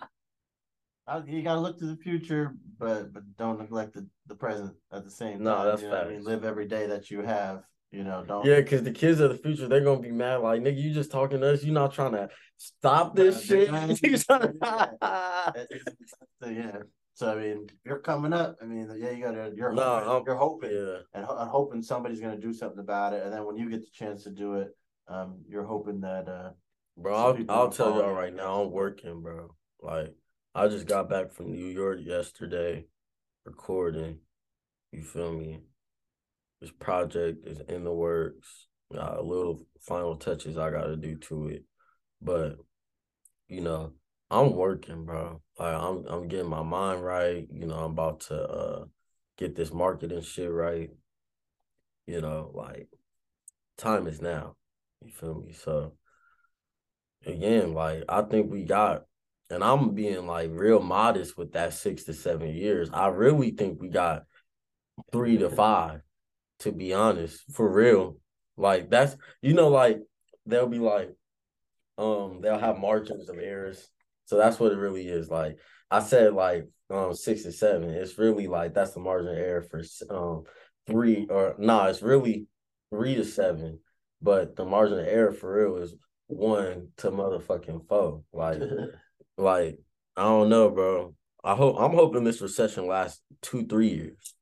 I, 1.08 1.22
you 1.28 1.44
gotta 1.44 1.60
look 1.60 1.78
to 1.80 1.86
the 1.86 1.96
future, 1.98 2.56
but 2.80 3.14
but 3.14 3.22
don't 3.38 3.60
neglect 3.60 3.94
the, 3.94 4.08
the 4.26 4.34
present 4.34 4.74
at 4.92 5.04
the 5.04 5.12
same 5.12 5.34
time. 5.34 5.44
No, 5.44 5.66
that's 5.66 5.84
you 5.84 5.90
know 5.90 5.96
I 6.02 6.08
mean, 6.10 6.24
live 6.24 6.44
every 6.44 6.68
day 6.68 6.88
that 6.88 7.12
you 7.12 7.22
have. 7.22 7.62
You 7.92 8.04
know, 8.04 8.26
don't. 8.28 8.44
yeah, 8.46 8.56
because 8.62 8.82
the 8.82 8.92
kids 8.92 9.20
of 9.20 9.30
the 9.30 9.38
future, 9.38 9.68
they're 9.68 9.84
gonna 9.84 10.02
be 10.02 10.12
mad. 10.12 10.38
Like, 10.38 10.62
nigga, 10.62 10.82
you 10.82 10.92
just 10.92 11.12
talking 11.12 11.40
to 11.42 11.54
us. 11.54 11.64
You 11.64 11.72
not 11.72 11.94
trying 11.94 12.14
to 12.14 12.30
stop 12.58 13.16
this 13.16 13.44
shit. 13.46 13.70
they're 13.72 13.88
You 13.90 14.18
tryna- 14.18 15.56
It- 15.56 15.68
it's- 15.70 16.14
so, 16.42 16.50
yeah. 16.50 16.78
So 17.16 17.32
I 17.32 17.36
mean, 17.42 17.70
you're 17.86 18.00
coming 18.00 18.34
up. 18.34 18.58
I 18.62 18.66
mean, 18.66 18.90
yeah, 18.98 19.12
you 19.12 19.24
gotta. 19.24 19.52
You're 19.56 19.72
No, 19.72 19.82
hoping, 19.84 20.10
I'm- 20.10 20.24
you're 20.28 20.36
hoping 20.36 20.72
yeah. 20.72 20.98
and, 21.14 21.26
and 21.28 21.50
hoping 21.50 21.82
somebody's 21.82 22.20
gonna 22.20 22.38
do 22.38 22.54
something 22.54 22.80
about 22.80 23.14
it. 23.14 23.24
And 23.24 23.34
then 23.34 23.46
when 23.46 23.56
you 23.58 23.70
get 23.70 23.82
the 23.82 23.92
chance 23.94 24.24
to 24.24 24.30
do 24.32 24.56
it, 24.56 24.76
um, 25.08 25.40
you're 25.48 25.64
hoping 25.66 26.02
that 26.02 26.28
uh, 26.28 26.50
Bro, 26.98 27.16
I'll, 27.16 27.38
I'll 27.50 27.70
tell 27.70 27.96
y'all 27.98 28.14
right 28.14 28.34
now, 28.34 28.62
I'm 28.64 28.72
working, 28.72 29.22
bro. 29.22 29.56
Like, 29.82 30.14
I 30.54 30.68
just 30.68 30.88
got 30.88 31.10
back 31.10 31.32
from 31.32 31.52
New 31.52 31.66
York 31.68 32.00
yesterday 32.02 32.86
recording. 33.46 34.20
You 34.92 35.02
feel 35.02 35.32
me? 35.34 35.60
This 36.62 36.72
project 36.72 37.46
is 37.48 37.60
in 37.68 37.84
the 37.84 37.92
works. 37.94 38.68
Got 38.94 39.18
a 39.18 39.22
little 39.22 39.66
final 39.82 40.16
touches 40.16 40.58
I 40.58 40.70
gotta 40.70 40.96
do 40.96 41.16
to 41.16 41.48
it. 41.48 41.64
But, 42.22 42.58
you 43.48 43.62
know, 43.62 43.92
I'm 44.30 44.54
working, 44.54 45.06
bro. 45.06 45.42
Like 45.60 45.76
I'm 45.76 46.06
I'm 46.08 46.28
getting 46.28 46.50
my 46.50 46.64
mind 46.64 47.04
right. 47.04 47.48
You 47.52 47.68
know, 47.68 47.76
I'm 47.76 47.92
about 47.92 48.22
to 48.22 48.42
uh 48.42 48.86
get 49.38 49.56
this 49.56 49.72
marketing 49.72 50.22
shit 50.22 50.52
right. 50.52 50.90
You 52.08 52.22
know, 52.22 52.52
like 52.54 52.88
time 53.78 54.08
is 54.08 54.22
now. 54.22 54.56
You 55.04 55.12
feel 55.12 55.36
me? 55.36 55.54
So 55.54 55.94
again, 57.26 57.74
like 57.74 58.04
I 58.10 58.22
think 58.24 58.52
we 58.52 58.64
got, 58.64 59.04
and 59.50 59.64
I'm 59.64 59.94
being 59.94 60.26
like 60.26 60.50
real 60.52 60.82
modest 60.82 61.38
with 61.38 61.54
that 61.54 61.74
six 61.74 62.04
to 62.06 62.14
seven 62.14 62.50
years. 62.50 62.90
I 62.92 63.08
really 63.08 63.52
think 63.52 63.80
we 63.80 63.90
got 63.90 64.24
three 65.12 65.38
to 65.38 65.50
five, 65.50 66.02
to 66.60 66.72
be 66.72 66.94
honest, 66.94 67.44
for 67.54 67.72
real. 67.72 68.18
Like 68.58 68.90
that's 68.90 69.16
you 69.42 69.54
know, 69.54 69.70
like 69.70 70.00
they'll 70.46 70.68
be 70.68 70.80
like, 70.80 71.14
um, 71.98 72.40
they'll 72.42 72.60
have 72.60 72.78
margins 72.80 73.30
of 73.30 73.38
errors. 73.38 73.88
So 74.26 74.38
that's 74.38 74.60
what 74.60 74.72
it 74.72 74.78
really 74.78 75.08
is. 75.08 75.30
Like 75.30 75.58
I 75.90 76.00
said, 76.00 76.34
like 76.34 76.68
um 76.90 77.14
six 77.14 77.44
to 77.44 77.52
seven. 77.52 77.90
It's 77.90 78.18
really 78.18 78.48
like 78.48 78.74
that's 78.74 78.94
the 78.94 79.00
margin 79.00 79.30
of 79.30 79.38
error 79.38 79.62
for 79.62 79.82
um 80.10 80.44
three 80.88 81.28
or 81.30 81.56
nah, 81.58 81.88
it's 81.88 82.02
really 82.02 82.48
three 82.92 83.16
to 83.16 83.24
seven. 83.24 83.80
But 84.22 84.56
the 84.56 84.66
margin 84.66 85.00
of 85.00 85.08
error 85.08 85.32
for 85.32 85.54
real 85.54 85.78
is 85.84 85.96
one 86.28 86.90
to 86.98 87.12
motherfucking 87.12 87.88
four. 87.88 88.24
Like, 88.34 88.60
like 89.38 89.80
I 90.16 90.24
don't 90.24 90.50
know, 90.50 90.70
bro. 90.70 91.16
I 91.44 91.56
hope 91.56 91.76
I'm 91.80 91.94
hoping 91.94 92.24
this 92.24 92.42
recession 92.42 92.88
lasts 92.88 93.22
two, 93.42 93.68
three 93.68 93.90
years. 93.90 94.35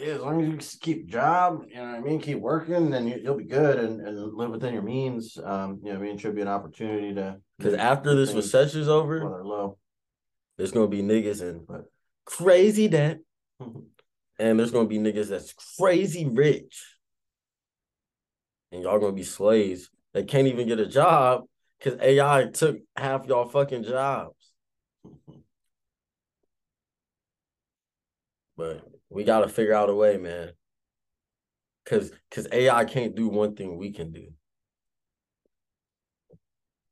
Yeah, 0.00 0.14
as 0.14 0.20
long 0.20 0.40
as 0.42 0.48
you 0.48 0.78
keep 0.80 1.06
job, 1.06 1.64
you 1.68 1.76
know 1.76 1.82
what 1.82 1.94
I 1.96 2.00
mean, 2.00 2.20
keep 2.20 2.38
working, 2.38 2.90
then 2.90 3.06
you, 3.06 3.20
you'll 3.22 3.36
be 3.36 3.44
good 3.44 3.78
and, 3.78 4.00
and 4.00 4.34
live 4.34 4.50
within 4.50 4.72
your 4.72 4.82
means. 4.82 5.38
Um, 5.42 5.80
you 5.82 5.92
know, 5.92 5.98
I 5.98 6.02
mean, 6.02 6.18
should 6.18 6.36
be 6.36 6.42
an 6.42 6.48
opportunity 6.48 7.14
to 7.14 7.40
Because 7.58 7.74
after 7.74 8.14
this 8.14 8.32
recession's 8.32 8.88
while 8.88 8.98
over, 8.98 9.18
they're 9.18 9.44
low. 9.44 9.78
there's 10.56 10.72
gonna 10.72 10.88
be 10.88 11.02
niggas 11.02 11.42
in 11.42 11.66
crazy 12.24 12.88
debt, 12.88 13.18
and 13.60 14.58
there's 14.58 14.70
gonna 14.70 14.88
be 14.88 14.98
niggas 14.98 15.28
that's 15.28 15.54
crazy 15.78 16.26
rich, 16.26 16.84
and 18.72 18.82
y'all 18.82 18.98
gonna 18.98 19.12
be 19.12 19.24
slaves. 19.24 19.90
They 20.14 20.24
can't 20.24 20.48
even 20.48 20.68
get 20.68 20.80
a 20.80 20.86
job 20.86 21.44
because 21.78 22.00
AI 22.00 22.46
took 22.52 22.78
half 22.96 23.26
y'all 23.26 23.48
fucking 23.48 23.84
jobs. 23.84 24.34
But 28.56 28.82
we 29.10 29.24
gotta 29.24 29.48
figure 29.48 29.74
out 29.74 29.90
a 29.90 29.94
way, 29.94 30.16
man. 30.16 30.52
Cause 31.86 32.12
cause 32.30 32.46
AI 32.52 32.84
can't 32.84 33.14
do 33.14 33.28
one 33.28 33.56
thing 33.56 33.78
we 33.78 33.92
can 33.92 34.12
do. 34.12 34.28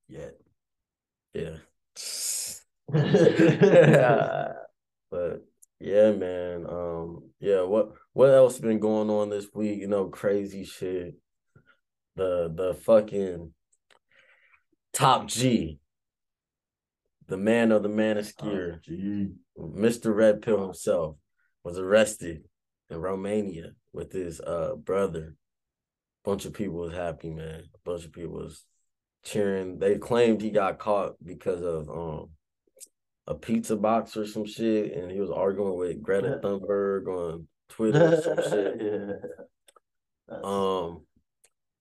Yet. 0.09 0.35
Yeah. 1.35 1.57
yeah. 2.93 4.53
But 5.09 5.47
yeah, 5.79 6.13
man. 6.13 6.67
Um, 6.69 7.31
yeah, 7.39 7.63
what 7.63 7.93
what 8.13 8.31
else 8.31 8.59
been 8.59 8.81
going 8.81 9.11
on 9.11 9.31
this 9.31 9.47
week? 9.55 9.81
You 9.81 9.87
know, 9.87 10.07
crazy 10.07 10.65
shit. 10.65 11.15
The 12.17 12.53
the 12.55 12.75
fucking 12.75 13.53
top 14.93 15.27
G, 15.27 15.79
the 17.29 17.37
man 17.37 17.73
of 17.73 17.83
the 17.83 17.89
man 17.89 18.17
manosphere. 18.17 18.81
Mr. 19.59 20.15
Red 20.15 20.43
Pill 20.43 20.63
himself, 20.63 21.17
was 21.67 21.79
arrested 21.81 22.45
in 22.91 22.99
Romania 22.99 23.73
with 23.93 24.13
his 24.13 24.41
uh 24.41 24.77
brother. 24.77 25.35
Bunch 26.25 26.45
of 26.45 26.53
people 26.55 26.77
was 26.77 26.93
happy, 26.95 27.29
man. 27.29 27.65
A 27.75 27.79
bunch 27.85 28.05
of 28.05 28.13
people 28.13 28.35
was 28.35 28.65
cheering. 29.25 29.81
They 29.81 29.99
claimed 29.99 30.41
he 30.41 30.51
got 30.51 30.79
caught 30.79 31.15
because 31.25 31.63
of 31.63 31.91
um 31.91 32.31
a 33.27 33.35
pizza 33.35 33.75
box 33.75 34.17
or 34.17 34.29
some 34.29 34.47
shit, 34.47 34.93
and 34.93 35.11
he 35.11 35.21
was 35.21 35.33
arguing 35.33 35.77
with 35.77 36.01
Greta 36.01 36.39
Thunberg 36.41 37.09
on 37.09 37.49
Twitter 37.69 38.15
or 38.15 38.23
some 38.23 38.37
shit. 38.49 38.77
yeah. 38.81 40.37
Um, 40.45 41.05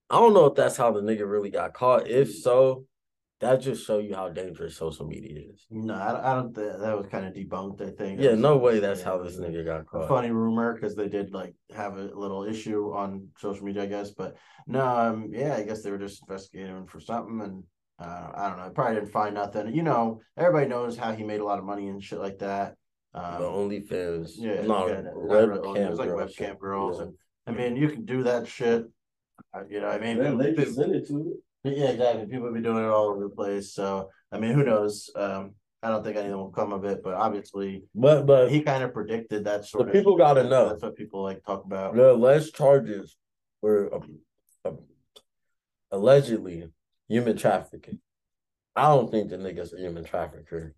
I 0.09 0.17
don't 0.19 0.33
know 0.33 0.47
if 0.47 0.55
that's 0.55 0.77
how 0.77 0.93
the 0.93 1.01
nigga 1.01 1.29
really 1.29 1.51
got 1.51 1.75
caught. 1.75 2.07
If 2.07 2.33
so, 2.33 2.85
that 3.41 3.61
just 3.61 3.85
show 3.85 3.97
you 3.99 4.15
how 4.15 4.29
dangerous 4.29 4.77
social 4.77 5.05
media 5.07 5.39
is. 5.53 5.65
No, 5.69 5.93
I, 5.93 6.31
I 6.31 6.35
don't. 6.35 6.53
Th- 6.53 6.77
that 6.79 6.97
was 6.97 7.07
kind 7.07 7.25
of 7.25 7.33
debunked. 7.33 7.81
I 7.81 7.91
think. 7.91 8.21
Yeah, 8.21 8.35
no 8.35 8.57
way 8.57 8.79
that's 8.79 9.01
how 9.01 9.17
this 9.21 9.37
nigga 9.37 9.65
got 9.65 9.85
caught. 9.85 10.07
funny 10.07 10.31
rumor 10.31 10.73
because 10.73 10.95
they 10.95 11.09
did 11.09 11.33
like 11.33 11.53
have 11.75 11.97
a 11.97 12.03
little 12.13 12.43
issue 12.45 12.93
on 12.93 13.27
social 13.37 13.65
media, 13.65 13.83
I 13.83 13.87
guess. 13.87 14.11
But 14.11 14.37
no, 14.67 14.79
um, 14.85 15.29
yeah, 15.33 15.55
I 15.55 15.63
guess 15.63 15.81
they 15.83 15.91
were 15.91 15.97
just 15.97 16.21
investigating 16.23 16.75
him 16.75 16.87
for 16.87 16.99
something, 16.99 17.41
and 17.41 17.63
uh, 17.99 18.31
I 18.35 18.47
don't 18.49 18.57
know. 18.57 18.65
I 18.65 18.69
probably 18.69 18.95
didn't 18.95 19.11
find 19.11 19.35
nothing. 19.35 19.73
You 19.75 19.83
know, 19.83 20.21
everybody 20.37 20.67
knows 20.67 20.97
how 20.97 21.11
he 21.13 21.23
made 21.23 21.41
a 21.41 21.45
lot 21.45 21.59
of 21.59 21.65
money 21.65 21.89
and 21.89 22.01
shit 22.01 22.19
like 22.19 22.39
that. 22.39 22.75
Um, 23.13 23.41
the 23.41 23.47
OnlyFans, 23.47 24.31
yeah, 24.35 24.61
no, 24.63 24.87
yeah, 24.87 25.01
webcam 25.15 25.49
really, 25.63 25.79
it 25.81 25.89
was 25.89 25.99
like 25.99 26.09
girls. 26.09 26.35
webcam 26.35 26.59
girls, 26.59 26.97
Yeah. 26.99 27.05
and 27.05 27.15
I 27.47 27.51
mean, 27.51 27.77
you 27.77 27.87
can 27.89 28.03
do 28.05 28.23
that 28.23 28.45
shit. 28.47 28.85
uh, 29.53 29.61
You 29.69 29.79
know, 29.81 29.87
I 29.87 29.99
mean, 29.99 30.17
Man, 30.19 30.37
they 30.37 30.49
people- 30.49 30.63
just 30.65 30.75
send 30.75 30.93
it 30.95 31.07
to 31.07 31.33
yeah, 31.65 31.89
exactly. 31.89 32.25
People 32.27 32.51
be 32.53 32.61
doing 32.61 32.83
it 32.83 32.87
all 32.89 33.07
over 33.09 33.21
the 33.23 33.29
place. 33.29 33.73
So 33.73 34.09
I 34.31 34.39
mean, 34.39 34.53
who 34.53 34.63
knows? 34.63 35.09
Um, 35.15 35.55
I 35.83 35.89
don't 35.89 36.03
think 36.03 36.17
anything 36.17 36.35
will 36.37 36.49
come 36.49 36.73
of 36.73 36.83
it, 36.85 37.01
but 37.03 37.13
obviously 37.13 37.83
But 37.93 38.25
but 38.25 38.49
he 38.51 38.61
kind 38.61 38.83
of 38.83 38.93
predicted 38.93 39.45
that 39.45 39.65
sort 39.65 39.87
of. 39.87 39.93
people 39.93 40.17
gotta 40.17 40.43
know. 40.43 40.69
That's 40.69 40.81
what 40.81 40.95
people 40.95 41.21
like 41.23 41.43
talk 41.43 41.63
about. 41.65 41.95
the 41.95 42.13
less 42.13 42.51
charges 42.51 43.15
were 43.61 43.93
um, 43.93 44.19
um, 44.65 44.79
allegedly 45.91 46.69
human 47.07 47.37
trafficking. 47.37 47.99
I 48.75 48.87
don't 48.89 49.11
think 49.11 49.29
the 49.29 49.37
nigga's 49.37 49.73
a 49.73 49.77
human 49.77 50.03
trafficker. 50.03 50.73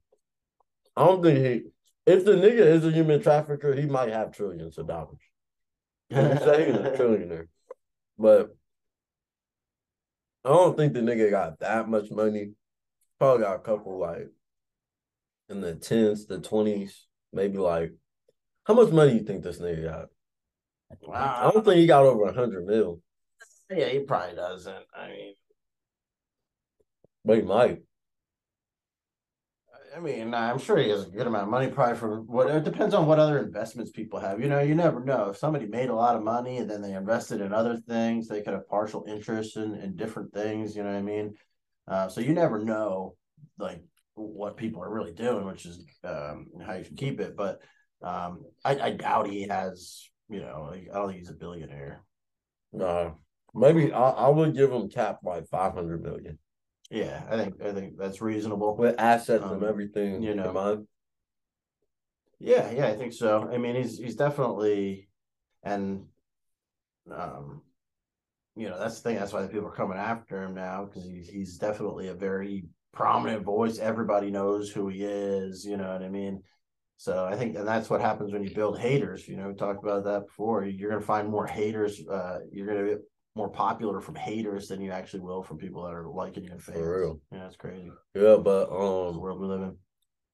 I 0.95 1.06
don't 1.06 1.23
think 1.23 1.38
he. 1.39 1.62
If 2.06 2.26
the 2.26 2.34
nigga 2.34 2.60
is 2.60 2.86
a 2.86 2.91
human 2.91 3.21
trafficker, 3.21 3.73
he 3.73 3.86
might 3.86 4.10
have 4.10 4.32
trillions 4.32 4.78
of 4.78 4.88
dollars. 4.88 5.19
I'm 6.12 6.32
he's 6.38 6.41
a 6.41 6.95
trillionaire, 6.97 7.47
but 8.17 8.56
I 10.47 10.51
don't 10.51 10.77
think 10.77 10.93
the 10.93 11.01
nigga 11.01 11.29
got 11.29 11.60
that 11.60 11.89
much 11.89 12.10
money. 12.10 12.53
Probably 13.19 13.43
got 13.43 13.57
a 13.57 13.60
couple 13.60 13.99
like 13.99 14.29
in 15.49 15.60
the 15.60 15.75
tens, 15.75 16.25
the 16.25 16.39
twenties, 16.39 17.05
maybe 17.33 17.57
like. 17.57 17.91
How 18.63 18.73
much 18.73 18.93
money 18.93 19.15
you 19.15 19.23
think 19.23 19.43
this 19.43 19.60
nigga 19.60 19.83
got? 19.83 20.05
Wow. 21.01 21.36
I 21.39 21.51
don't 21.51 21.65
think 21.65 21.77
he 21.77 21.86
got 21.86 22.05
over 22.05 22.23
a 22.23 22.33
hundred 22.33 22.65
mil, 22.65 23.01
Yeah, 23.69 23.89
he 23.89 23.99
probably 23.99 24.38
doesn't. 24.38 24.86
I 24.95 25.07
mean, 25.10 25.33
but 27.25 27.38
he 27.38 27.43
might. 27.43 27.81
I 29.97 29.99
mean, 29.99 30.36
I'm 30.36 30.60
sure 30.60 30.77
he 30.77 30.89
has 30.89 31.07
a 31.07 31.10
good 31.10 31.25
amount 31.25 31.45
of 31.45 31.49
money, 31.49 31.69
probably 31.71 31.95
from 31.95 32.27
what 32.27 32.51
it 32.51 32.63
depends 32.63 32.93
on 32.93 33.07
what 33.07 33.17
other 33.17 33.39
investments 33.39 33.89
people 33.89 34.19
have. 34.19 34.39
You 34.39 34.47
know, 34.47 34.60
you 34.60 34.75
never 34.75 35.03
know. 35.03 35.29
If 35.29 35.38
somebody 35.38 35.65
made 35.65 35.89
a 35.89 35.95
lot 35.95 36.15
of 36.15 36.21
money 36.21 36.57
and 36.57 36.69
then 36.69 36.83
they 36.83 36.93
invested 36.93 37.41
in 37.41 37.51
other 37.51 37.77
things, 37.77 38.27
they 38.27 38.43
could 38.43 38.53
have 38.53 38.69
partial 38.69 39.05
interest 39.07 39.57
in, 39.57 39.73
in 39.73 39.95
different 39.95 40.31
things. 40.31 40.75
You 40.75 40.83
know 40.83 40.91
what 40.91 40.99
I 40.99 41.01
mean? 41.01 41.33
Uh, 41.88 42.10
so 42.10 42.21
you 42.21 42.33
never 42.33 42.63
know, 42.63 43.15
like 43.57 43.81
what 44.13 44.55
people 44.55 44.83
are 44.83 44.93
really 44.93 45.13
doing, 45.13 45.47
which 45.47 45.65
is 45.65 45.83
um, 46.03 46.45
how 46.63 46.75
you 46.75 46.83
should 46.83 46.97
keep 46.97 47.19
it. 47.19 47.36
But 47.36 47.63
um, 48.03 48.45
I, 48.63 48.79
I 48.79 48.91
doubt 48.91 49.31
he 49.31 49.47
has. 49.47 50.07
You 50.29 50.41
know, 50.41 50.67
like, 50.69 50.89
I 50.93 50.97
don't 50.99 51.07
think 51.07 51.19
he's 51.21 51.31
a 51.31 51.33
billionaire. 51.33 52.03
Nah, 52.71 53.13
maybe 53.55 53.91
I, 53.91 54.10
I 54.10 54.29
would 54.29 54.53
give 54.53 54.71
him 54.71 54.89
cap 54.89 55.21
like 55.23 55.47
five 55.47 55.73
hundred 55.73 56.03
million 56.03 56.38
Yeah, 56.89 57.23
I 57.30 57.36
think 57.38 57.62
I 57.62 57.73
think 57.73 57.97
that's 57.97 58.21
reasonable. 58.21 58.76
with 58.76 58.95
assets 59.00 59.43
Um, 59.43 59.54
and 59.54 59.63
everything. 59.63 60.21
you 60.21 60.36
know. 60.36 60.86
Yeah, 62.39 62.69
yeah, 62.71 62.88
I 62.88 62.95
think 62.95 63.13
so. 63.13 63.50
I 63.52 63.58
mean, 63.58 63.76
he's 63.76 63.97
he's 63.97 64.15
definitely, 64.15 65.10
and 65.63 66.06
um, 67.12 67.62
you 68.56 68.69
know, 68.69 68.80
that's 68.80 69.02
the 69.02 69.10
thing. 69.10 69.17
That's 69.17 69.34
why 69.34 69.41
the 69.41 69.47
people 69.47 69.67
are 69.67 69.76
coming 69.76 69.97
after 69.97 70.43
him 70.43 70.54
now 70.54 70.86
because 70.86 71.04
he's 71.10 71.28
he's 71.28 71.58
definitely 71.58 72.08
a 72.10 72.13
very 72.13 72.65
prominent 72.93 73.43
voice. 73.43 73.80
Everybody 73.80 74.32
knows 74.32 74.71
who 74.71 74.88
he 74.88 75.04
is. 75.04 75.65
You 75.65 75.78
know 75.78 75.91
what 75.91 76.04
I 76.04 76.10
mean? 76.10 76.43
So 77.00 77.26
I 77.26 77.36
think, 77.36 77.56
and 77.56 77.67
that's 77.67 77.89
what 77.89 78.02
happens 78.02 78.32
when 78.34 78.43
you 78.43 78.54
build 78.56 78.80
haters. 78.80 79.28
You 79.28 79.36
know, 79.38 79.50
we 79.50 79.54
talked 79.56 79.84
about 79.84 80.04
that 80.06 80.28
before. 80.28 80.63
You're 80.65 80.89
gonna 80.91 81.02
find 81.02 81.28
more 81.30 81.45
haters. 81.47 82.02
Uh, 82.08 82.39
you're 82.52 82.67
gonna 82.67 82.88
get 82.88 83.02
more 83.38 83.50
popular 83.50 84.02
from 84.02 84.15
haters 84.15 84.67
than 84.67 84.82
you 84.82 84.91
actually 84.91 85.21
will 85.21 85.43
from 85.43 85.58
people 85.58 85.84
that 85.84 85.93
are 85.93 86.08
liking 86.08 86.43
you 86.43 86.52
and 86.52 86.62
fans. 86.62 86.78
For 86.78 87.00
real. 87.00 87.21
Yeah, 87.32 87.45
it's 87.47 87.56
crazy. 87.56 87.89
Yeah, 88.15 88.38
but 88.38 88.63
It's 88.63 88.69
the 88.71 88.76
um, 88.76 89.19
world 89.19 89.39
we 89.39 89.47
live 89.47 89.62
in. 89.62 89.76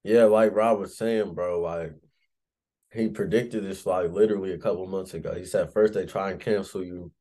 yeah, 0.02 0.24
like 0.24 0.54
Rob 0.54 0.78
was 0.80 0.96
saying, 0.96 1.34
bro, 1.34 1.60
like 1.60 1.92
he 2.92 3.08
predicted 3.08 3.64
this 3.64 3.86
like 3.86 4.10
literally 4.10 4.52
a 4.52 4.58
couple 4.58 4.86
months 4.86 5.14
ago. 5.14 5.34
He 5.34 5.44
said 5.44 5.72
first 5.72 5.94
they 5.94 6.06
try 6.06 6.30
and 6.30 6.40
cancel 6.40 6.82
you, 6.82 7.12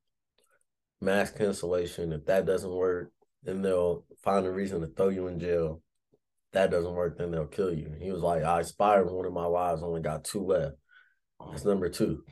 mass 1.02 1.32
cancellation. 1.32 2.14
If 2.14 2.26
that 2.26 2.46
doesn't 2.46 2.72
work, 2.72 3.12
then 3.44 3.62
they'll 3.62 4.06
find 4.24 4.46
a 4.46 4.52
reason 4.52 4.82
to 4.82 4.88
throw 4.88 5.10
you 5.10 5.28
in 5.28 5.40
jail. 5.40 5.82
If 6.14 6.20
that 6.54 6.72
doesn't 6.72 6.94
work, 6.94 7.18
then 7.18 7.32
they'll 7.32 7.48
kill 7.48 7.74
you. 7.74 7.94
He 8.00 8.12
was 8.12 8.22
like, 8.22 8.44
I 8.44 8.62
aspired 8.62 9.12
one 9.12 9.26
of 9.26 9.34
my 9.34 9.48
wives, 9.48 9.84
only 9.84 10.02
got 10.02 10.24
two 10.24 10.46
left. 10.46 10.76
That's 11.50 11.66
number 11.66 11.90
two. 11.90 12.24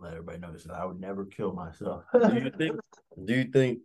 Let 0.00 0.12
everybody 0.12 0.38
know 0.38 0.52
that 0.52 0.72
I 0.72 0.86
would 0.86 0.98
never 0.98 1.26
kill 1.26 1.52
myself. 1.52 2.04
do 2.12 2.34
you 2.34 2.50
think 2.58 2.80
do 3.24 3.34
you 3.34 3.44
think 3.44 3.80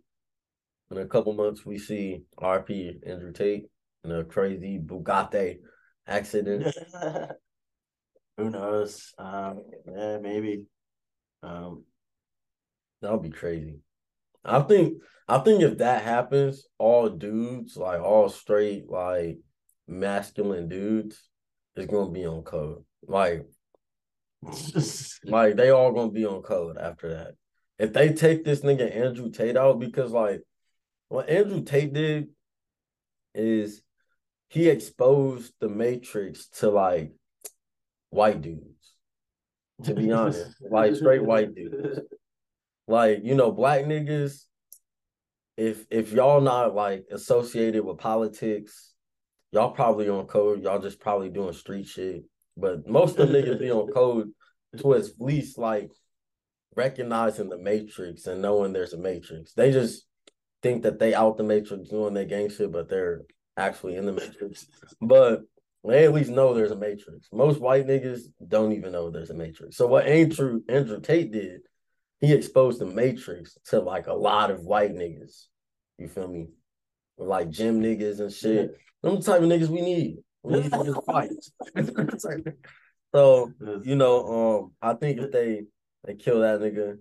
in 0.90 0.98
a 0.98 1.06
couple 1.06 1.34
months 1.34 1.66
we 1.66 1.78
see 1.78 2.22
RP 2.38 3.06
Andrew 3.06 3.32
Tate 3.32 3.66
in 4.02 4.12
a 4.12 4.24
crazy 4.24 4.78
Bugatti 4.78 5.58
accident? 6.06 6.74
Who 8.38 8.50
knows? 8.50 9.12
Um, 9.18 9.62
yeah, 9.86 10.18
maybe. 10.18 10.64
Um, 11.42 11.84
That 13.02 13.12
would 13.12 13.22
be 13.22 13.30
crazy. 13.30 13.80
I 14.44 14.60
think 14.60 15.02
I 15.28 15.38
think 15.38 15.62
if 15.62 15.78
that 15.78 16.02
happens, 16.02 16.66
all 16.78 17.08
dudes, 17.08 17.76
like 17.76 18.00
all 18.00 18.28
straight, 18.28 18.88
like 18.88 19.38
masculine 19.88 20.68
dudes, 20.68 21.28
is 21.76 21.86
gonna 21.86 22.10
be 22.10 22.24
on 22.24 22.42
code. 22.42 22.84
Like 23.06 23.46
like 25.24 25.56
they 25.56 25.70
all 25.70 25.92
gonna 25.92 26.10
be 26.10 26.26
on 26.26 26.42
code 26.42 26.76
after 26.78 27.14
that. 27.14 27.34
If 27.78 27.92
they 27.92 28.12
take 28.12 28.44
this 28.44 28.60
nigga 28.60 28.94
Andrew 28.94 29.30
Tate 29.30 29.56
out, 29.56 29.78
because 29.78 30.12
like 30.12 30.42
what 31.08 31.28
Andrew 31.28 31.62
Tate 31.62 31.92
did 31.92 32.28
is 33.34 33.82
he 34.48 34.68
exposed 34.68 35.52
the 35.60 35.68
matrix 35.68 36.48
to 36.48 36.70
like 36.70 37.12
white 38.10 38.40
dudes. 38.40 38.62
To 39.84 39.94
be 39.94 40.10
honest, 40.10 40.56
like 40.70 40.94
straight 40.96 41.22
white 41.22 41.54
dudes. 41.54 42.00
Like, 42.88 43.20
you 43.24 43.34
know, 43.34 43.50
black 43.50 43.84
niggas, 43.84 44.44
if 45.56 45.84
if 45.90 46.12
y'all 46.12 46.40
not 46.40 46.74
like 46.74 47.06
associated 47.10 47.84
with 47.84 47.98
politics, 47.98 48.92
y'all 49.52 49.72
probably 49.72 50.08
on 50.08 50.26
code. 50.26 50.62
Y'all 50.62 50.78
just 50.78 51.00
probably 51.00 51.28
doing 51.28 51.52
street 51.52 51.86
shit. 51.86 52.24
But 52.56 52.86
most 52.86 53.18
of 53.18 53.28
the 53.28 53.38
niggas 53.38 53.60
be 53.60 53.70
on 53.70 53.88
code 53.92 54.30
to 54.78 54.94
at 54.94 55.04
least 55.18 55.58
like 55.58 55.90
recognizing 56.74 57.48
the 57.48 57.58
matrix 57.58 58.26
and 58.26 58.42
knowing 58.42 58.72
there's 58.72 58.92
a 58.92 58.98
matrix. 58.98 59.52
They 59.54 59.72
just 59.72 60.06
think 60.62 60.82
that 60.82 60.98
they 60.98 61.14
out 61.14 61.36
the 61.36 61.42
matrix 61.42 61.88
doing 61.88 62.14
their 62.14 62.24
gang 62.24 62.50
shit, 62.50 62.72
but 62.72 62.88
they're 62.88 63.22
actually 63.56 63.96
in 63.96 64.06
the 64.06 64.12
matrix. 64.12 64.66
But 65.00 65.42
they 65.84 66.04
at 66.04 66.12
least 66.12 66.30
know 66.30 66.52
there's 66.52 66.72
a 66.72 66.76
matrix. 66.76 67.28
Most 67.32 67.60
white 67.60 67.86
niggas 67.86 68.22
don't 68.46 68.72
even 68.72 68.92
know 68.92 69.10
there's 69.10 69.30
a 69.30 69.34
matrix. 69.34 69.76
So 69.76 69.86
what 69.86 70.06
Andrew 70.06 70.60
Andrew 70.68 71.00
Tate 71.00 71.32
did, 71.32 71.60
he 72.20 72.32
exposed 72.32 72.80
the 72.80 72.86
matrix 72.86 73.56
to 73.66 73.80
like 73.80 74.06
a 74.06 74.14
lot 74.14 74.50
of 74.50 74.62
white 74.62 74.92
niggas. 74.92 75.46
You 75.98 76.08
feel 76.08 76.28
me? 76.28 76.48
Like 77.18 77.50
gym 77.50 77.80
niggas 77.80 78.20
and 78.20 78.32
shit. 78.32 78.76
Them 79.02 79.16
the 79.16 79.22
type 79.22 79.40
of 79.40 79.48
niggas 79.48 79.68
we 79.68 79.80
need. 79.80 80.18
We 80.46 80.60
need 80.60 80.70
niggas 80.70 81.04
fight. 81.04 82.54
so 83.14 83.52
you 83.82 83.96
know, 83.96 84.60
um, 84.60 84.72
I 84.80 84.94
think 84.94 85.18
if 85.18 85.32
they 85.32 85.62
they 86.04 86.14
kill 86.14 86.40
that 86.40 86.60
nigga, 86.60 86.98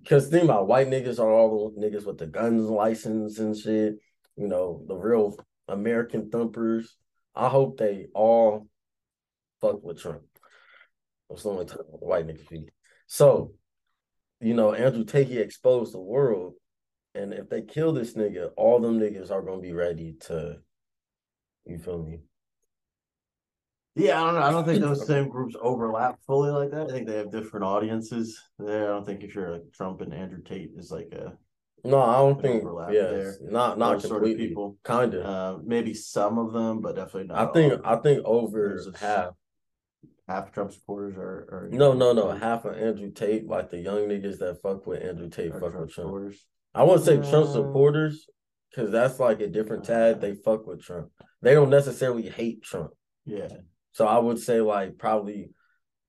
because 0.00 0.28
think 0.28 0.44
about 0.44 0.66
white 0.66 0.88
niggas 0.88 1.18
are 1.18 1.30
all 1.30 1.70
the 1.70 1.86
niggas 1.86 2.06
with 2.06 2.16
the 2.16 2.26
guns 2.26 2.64
license 2.70 3.38
and 3.38 3.54
shit. 3.54 3.96
You 4.36 4.48
know, 4.48 4.82
the 4.88 4.96
real 4.96 5.36
American 5.68 6.30
thumpers. 6.30 6.96
I 7.34 7.48
hope 7.50 7.76
they 7.76 8.06
all 8.14 8.66
fuck 9.60 9.84
with 9.84 10.00
Trump. 10.00 10.22
That's 11.28 11.42
the 11.42 11.50
only 11.50 11.66
time 11.66 11.78
white 11.90 12.26
niggas 12.26 12.48
be. 12.48 12.70
So, 13.06 13.52
you 14.40 14.54
know, 14.54 14.72
Andrew 14.72 15.04
Tate 15.04 15.28
he 15.28 15.38
exposed 15.38 15.92
the 15.92 16.00
world, 16.00 16.54
and 17.14 17.34
if 17.34 17.50
they 17.50 17.60
kill 17.60 17.92
this 17.92 18.14
nigga, 18.14 18.52
all 18.56 18.80
them 18.80 18.98
niggas 18.98 19.30
are 19.30 19.42
gonna 19.42 19.60
be 19.60 19.74
ready 19.74 20.14
to. 20.20 20.60
You 21.66 21.78
feel 21.78 22.02
me? 22.02 22.20
Yeah, 23.96 24.22
I 24.22 24.24
don't 24.26 24.34
know. 24.34 24.40
I 24.46 24.50
don't 24.52 24.64
think 24.64 24.80
those 24.80 25.06
same 25.06 25.28
groups 25.28 25.56
overlap 25.60 26.18
fully 26.26 26.50
like 26.50 26.70
that. 26.70 26.88
I 26.88 26.92
think 26.92 27.06
they 27.08 27.16
have 27.16 27.32
different 27.32 27.64
audiences 27.64 28.40
there. 28.58 28.84
I 28.84 28.88
don't 28.94 29.04
think 29.04 29.22
if 29.24 29.34
you're 29.34 29.50
like 29.52 29.62
Trump 29.74 30.00
and 30.00 30.14
Andrew 30.14 30.42
Tate 30.42 30.70
is 30.76 30.90
like 30.92 31.08
a 31.12 31.32
No, 31.84 32.00
I 32.00 32.16
don't 32.18 32.40
think. 32.40 32.62
overlap 32.62 32.92
Yes, 32.92 33.10
there. 33.10 33.36
not 33.50 33.78
not 33.78 33.94
those 34.00 34.08
sort 34.08 34.26
of 34.28 34.36
people. 34.36 34.78
Kind 34.84 35.14
of. 35.14 35.24
Uh, 35.26 35.62
maybe 35.64 35.92
some 35.92 36.38
of 36.38 36.52
them, 36.52 36.80
but 36.80 36.94
definitely 36.94 37.24
not. 37.28 37.48
I 37.48 37.52
think 37.52 37.80
I 37.84 37.96
think 37.96 38.24
over 38.24 38.68
There's 38.68 38.86
a 38.86 38.90
s- 38.94 39.00
half. 39.00 39.30
half 40.28 40.52
Trump 40.52 40.72
supporters 40.72 41.16
are. 41.16 41.48
are 41.50 41.68
No, 41.72 41.92
no, 41.92 42.12
no. 42.12 42.30
Half 42.30 42.64
of 42.66 42.76
Andrew 42.76 43.10
Tate, 43.10 43.48
like 43.48 43.70
the 43.70 43.78
young 43.78 44.02
niggas 44.08 44.38
that 44.38 44.62
fuck 44.62 44.86
with 44.86 45.02
Andrew 45.02 45.28
Tate, 45.28 45.50
fuck 45.50 45.60
Trump 45.60 45.74
with 45.80 45.90
Trump. 45.90 46.06
supporters. 46.08 46.46
I 46.76 46.84
wouldn't 46.84 47.04
say 47.04 47.16
Trump 47.16 47.48
Uh, 47.48 47.52
supporters, 47.54 48.28
because 48.70 48.92
that's 48.92 49.18
like 49.18 49.40
a 49.40 49.48
different 49.48 49.84
tag. 49.84 50.20
They 50.20 50.34
fuck 50.34 50.64
with 50.66 50.80
Trump. 50.82 51.10
They 51.42 51.54
don't 51.54 51.70
necessarily 51.70 52.28
hate 52.28 52.62
Trump. 52.62 52.92
Yeah. 53.24 53.48
So 53.92 54.06
I 54.06 54.18
would 54.18 54.38
say 54.38 54.60
like 54.60 54.98
probably 54.98 55.50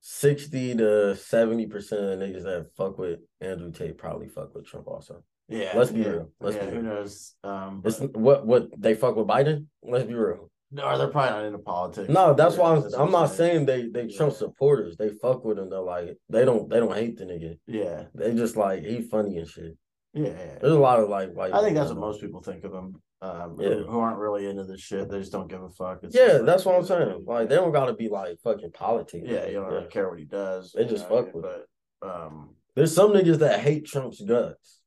sixty 0.01 0.75
to 0.75 1.15
seventy 1.15 1.67
percent 1.67 2.01
of 2.03 2.19
the 2.19 2.25
niggas 2.25 2.43
that 2.43 2.67
fuck 2.75 2.97
with 2.97 3.19
Andrew 3.39 3.71
Tate 3.71 3.97
probably 3.97 4.27
fuck 4.27 4.53
with 4.55 4.65
Trump 4.65 4.87
also. 4.87 5.23
Yeah. 5.47 5.71
Let's 5.75 5.91
be 5.91 6.01
yeah, 6.01 6.07
real. 6.09 6.31
Let's 6.39 6.55
yeah, 6.55 6.65
be 6.65 6.69
who 6.71 6.81
real. 6.81 6.83
knows? 6.93 7.35
Um, 7.43 7.81
It's 7.85 7.99
what 7.99 8.45
what 8.45 8.69
they 8.79 8.93
fuck 8.93 9.15
with 9.15 9.27
Biden. 9.27 9.65
Let's 9.83 10.05
be 10.05 10.13
real. 10.13 10.49
no, 10.71 10.97
they're 10.97 11.09
probably 11.09 11.31
not 11.31 11.45
into 11.45 11.59
politics. 11.59 12.07
No, 12.09 12.33
that's 12.33 12.55
why 12.55 12.75
I'm, 12.75 12.83
I'm 12.97 13.11
not 13.11 13.27
saying 13.31 13.65
they 13.65 13.89
they 13.89 14.07
Trump 14.07 14.31
Yeah. 14.33 14.37
supporters. 14.39 14.95
They 14.97 15.09
fuck 15.09 15.43
with 15.43 15.59
him. 15.59 15.69
They're 15.69 15.79
like 15.81 16.17
they 16.29 16.45
don't 16.45 16.69
they 16.69 16.79
don't 16.79 16.95
hate 16.95 17.17
the 17.17 17.25
nigga. 17.25 17.57
Yeah. 17.67 18.03
They 18.15 18.33
just 18.33 18.55
like 18.55 18.83
he 18.85 19.01
funny 19.01 19.37
and 19.37 19.47
shit. 19.47 19.77
Yeah. 20.13 20.27
yeah. 20.29 20.57
There's 20.61 20.73
a 20.73 20.79
lot 20.79 20.99
of 21.01 21.09
like 21.09 21.35
like 21.35 21.53
I 21.53 21.61
think 21.61 21.75
that's 21.75 21.89
what 21.89 21.99
most 21.99 22.21
people 22.21 22.41
think 22.41 22.63
of 22.63 22.73
him. 22.73 22.95
Um, 23.23 23.55
who- 23.55 23.63
Yeah. 23.63 23.75
who, 23.83 23.99
aren't 23.99 24.17
really 24.17 24.47
into 24.47 24.63
this 24.63 24.81
shit. 24.81 25.07
They 25.09 25.19
just 25.19 25.31
don't 25.31 25.47
give 25.47 25.61
a 25.61 25.69
fuck. 25.69 26.03
It's 26.03 26.15
Yeah, 26.15 26.33
like- 26.37 26.45
that's 26.45 26.65
what 26.65 26.75
I'm 26.75 26.83
saying. 26.85 27.23
Like 27.27 27.49
they 27.49 27.55
don't 27.55 27.71
gotta 27.71 27.93
be 27.93 28.09
like 28.09 28.39
fucking 28.43 28.71
politics. 28.71 29.27
Yeah, 29.29 29.45
you 29.45 29.53
don't 29.53 29.71
really 29.71 29.87
care 29.87 30.09
what 30.09 30.17
he 30.19 30.25
does. 30.25 30.71
They 30.71 30.85
just 30.85 31.07
know, 31.09 31.23
fuck 31.23 31.33
with 31.35 31.43
But 31.43 31.67
um, 32.07 32.55
There's 32.75 32.95
some 32.95 33.11
niggas 33.11 33.37
that 33.39 33.59
hate 33.59 33.85
Trump's 33.85 34.21
guts. 34.21 34.79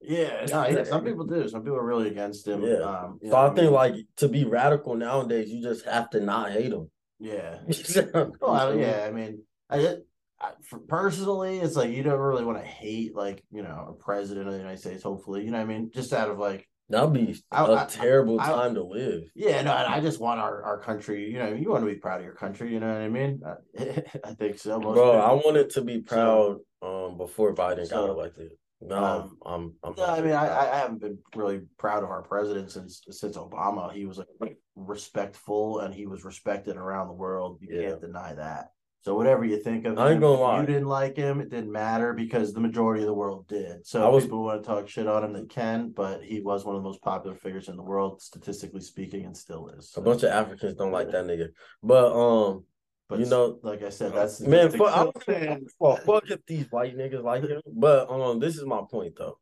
yeah, 0.00 0.46
no, 0.50 0.66
yeah, 0.68 0.84
some 0.84 1.02
people 1.04 1.24
do. 1.26 1.48
Some 1.48 1.62
people 1.62 1.78
are 1.78 1.84
really 1.84 2.08
against 2.08 2.46
him. 2.46 2.62
Yeah. 2.62 2.74
Um, 2.76 3.18
So 3.22 3.30
know, 3.30 3.36
I 3.36 3.46
mean, 3.48 3.56
think 3.56 3.70
like 3.72 3.94
to 4.18 4.28
be 4.28 4.44
radical 4.44 4.94
nowadays, 4.94 5.48
you 5.50 5.62
just 5.62 5.84
have 5.86 6.10
to 6.10 6.20
not 6.20 6.52
hate 6.52 6.72
him. 6.72 6.90
yeah. 7.18 7.58
well, 8.40 8.50
I, 8.50 8.74
yeah, 8.74 9.06
I 9.08 9.10
mean, 9.10 9.42
I, 9.70 9.96
I 10.40 10.52
for 10.68 10.78
personally, 10.78 11.58
it's 11.58 11.74
like 11.74 11.90
you 11.90 12.02
don't 12.02 12.20
really 12.20 12.44
want 12.44 12.58
to 12.58 12.64
hate 12.64 13.16
like 13.16 13.42
you 13.50 13.62
know 13.62 13.86
a 13.88 13.92
president 14.04 14.46
of 14.46 14.52
the 14.52 14.58
United 14.60 14.78
States. 14.78 15.02
Hopefully, 15.02 15.44
you 15.44 15.50
know, 15.50 15.58
what 15.58 15.64
I 15.64 15.66
mean, 15.66 15.90
just 15.92 16.12
out 16.12 16.30
of 16.30 16.38
like, 16.38 16.68
That'd 16.90 17.12
be 17.14 17.42
I- 17.50 17.64
a 17.66 17.72
I- 17.76 17.86
terrible 17.86 18.38
I- 18.40 18.46
time 18.46 18.74
to 18.74 18.82
live. 18.82 19.24
yeah, 19.34 19.62
no, 19.62 19.72
I 19.72 19.96
I 19.96 20.00
just 20.00 20.20
want 20.20 20.38
our 20.40 20.62
our 20.62 20.78
country. 20.78 21.30
You 21.30 21.38
know, 21.38 21.48
you 21.52 21.70
want 21.70 21.82
to 21.82 21.90
be 21.90 21.96
proud 21.96 22.20
of 22.20 22.24
your 22.26 22.34
country. 22.34 22.72
You 22.72 22.80
know 22.80 22.88
what 22.92 23.00
I 23.02 23.08
mean? 23.08 23.40
I, 23.46 24.02
I 24.24 24.34
think 24.34 24.58
so. 24.58 24.78
Most 24.78 24.94
Bro, 24.94 25.12
people- 25.12 25.22
I 25.22 25.32
wanted 25.32 25.70
to 25.70 25.80
be 25.82 26.00
proud 26.00 26.58
um 26.82 27.16
before 27.16 27.54
Biden 27.54 27.86
So, 27.86 28.06
got 28.06 28.10
elected. 28.10 28.52
No, 28.82 28.96
um, 29.02 29.38
I'm 29.46 29.74
I'm 29.82 29.94
No, 29.96 30.04
I 30.04 30.20
mean, 30.20 30.32
I, 30.32 30.72
I 30.72 30.76
haven't 30.76 31.00
been 31.00 31.18
really 31.34 31.62
proud 31.78 32.02
of 32.02 32.10
our 32.10 32.20
president 32.22 32.70
since 32.70 33.02
since 33.08 33.36
Obama. 33.38 33.90
He 33.92 34.04
was 34.04 34.20
like 34.40 34.58
respectful 34.76 35.78
and 35.80 35.94
he 35.94 36.04
was 36.06 36.22
respected 36.24 36.76
around 36.76 37.08
the 37.08 37.14
world. 37.14 37.58
You 37.62 37.68
Yeah. 37.80 37.88
can't 37.90 38.00
deny 38.02 38.34
that. 38.34 38.72
So 39.04 39.14
whatever 39.14 39.44
you 39.44 39.58
think 39.58 39.84
of 39.84 39.98
I 39.98 40.06
ain't 40.06 40.14
him, 40.14 40.20
gonna 40.22 40.40
lie. 40.40 40.60
you 40.60 40.66
didn't 40.66 40.86
like 40.88 41.14
him, 41.14 41.40
it 41.42 41.50
didn't 41.50 41.70
matter 41.70 42.14
because 42.14 42.54
the 42.54 42.60
majority 42.60 43.02
of 43.02 43.06
the 43.06 43.12
world 43.12 43.46
did. 43.46 43.86
So 43.86 44.02
I 44.02 44.08
was- 44.08 44.24
people 44.24 44.44
want 44.44 44.62
to 44.62 44.66
talk 44.66 44.88
shit 44.88 45.06
on 45.06 45.22
him, 45.22 45.34
they 45.34 45.44
can, 45.44 45.90
but 45.90 46.22
he 46.24 46.40
was 46.40 46.64
one 46.64 46.74
of 46.74 46.82
the 46.82 46.88
most 46.88 47.02
popular 47.02 47.36
figures 47.36 47.68
in 47.68 47.76
the 47.76 47.82
world, 47.82 48.22
statistically 48.22 48.80
speaking, 48.80 49.26
and 49.26 49.36
still 49.36 49.68
is. 49.68 49.92
a 49.96 50.00
bunch 50.00 50.22
of 50.22 50.30
Africans 50.30 50.74
don't 50.76 50.90
like 50.90 51.10
that 51.10 51.26
nigga. 51.26 51.48
But 51.82 52.12
um 52.14 52.64
but 53.06 53.18
you 53.18 53.26
know- 53.26 53.58
like 53.62 53.82
I 53.82 53.90
said, 53.90 54.14
that's 54.14 54.40
man, 54.40 54.70
fuck, 54.70 55.12
I'm, 55.28 55.66
well, 55.78 55.96
fuck 55.96 56.30
if 56.30 56.44
these 56.46 56.72
white 56.72 56.96
niggas 56.96 57.22
like 57.22 57.42
him. 57.46 57.60
But 57.70 58.08
um 58.10 58.38
this 58.40 58.56
is 58.56 58.64
my 58.64 58.80
point 58.90 59.16
though. 59.18 59.38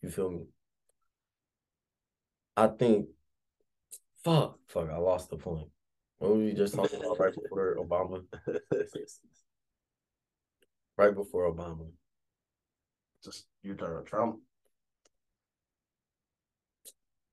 You 0.00 0.10
feel 0.10 0.30
me? 0.30 0.44
I 2.56 2.68
think 2.68 3.08
fuck, 4.22 4.60
fuck, 4.68 4.88
I 4.90 4.98
lost 4.98 5.30
the 5.30 5.38
point. 5.38 5.66
What 6.22 6.36
were 6.36 6.44
we 6.44 6.52
just 6.52 6.76
talking 6.76 7.00
about 7.00 7.18
right 7.18 7.34
before 7.34 7.76
Obama? 7.80 8.22
Right 10.96 11.14
before 11.16 11.52
Obama. 11.52 11.88
just 13.24 13.46
talking 13.64 13.80
about 13.80 14.06
Trump. 14.06 14.36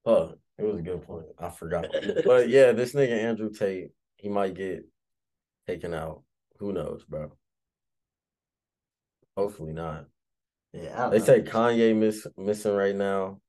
Oh, 0.05 0.33
it 0.57 0.63
was 0.63 0.79
a 0.79 0.81
good 0.81 1.03
point. 1.05 1.27
I 1.37 1.51
forgot. 1.51 1.85
but 2.25 2.49
yeah, 2.49 2.71
this 2.71 2.93
nigga 2.93 3.11
Andrew 3.11 3.51
Tate, 3.51 3.91
he 4.15 4.27
might 4.27 4.55
get 4.55 4.85
taken 5.67 5.93
out. 5.93 6.23
Who 6.57 6.73
knows, 6.73 7.03
bro? 7.07 7.31
Hopefully 9.37 9.73
not. 9.73 10.05
Yeah, 10.73 11.09
They 11.09 11.19
know. 11.19 11.25
say 11.25 11.41
Kanye 11.43 11.95
miss 11.95 12.25
missing 12.35 12.73
right 12.75 12.95
now. 12.95 13.39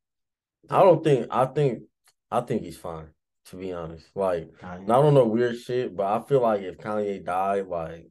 I 0.68 0.80
don't 0.80 1.03
think 1.03 1.28
I 1.30 1.47
think 1.47 1.84
I 2.30 2.43
think 2.43 2.61
he's 2.62 2.76
fine, 2.76 3.09
to 3.47 3.57
be 3.57 3.72
honest. 3.72 4.07
Like. 4.14 4.51
I 4.62 4.78
don't 4.78 5.14
know 5.14 5.26
weird 5.26 5.59
shit, 5.59 5.97
but 5.97 6.07
I 6.07 6.26
feel 6.26 6.41
like 6.41 6.62
if 6.62 6.78
Kanye 6.78 7.24
died, 7.24 7.66
like 7.66 8.11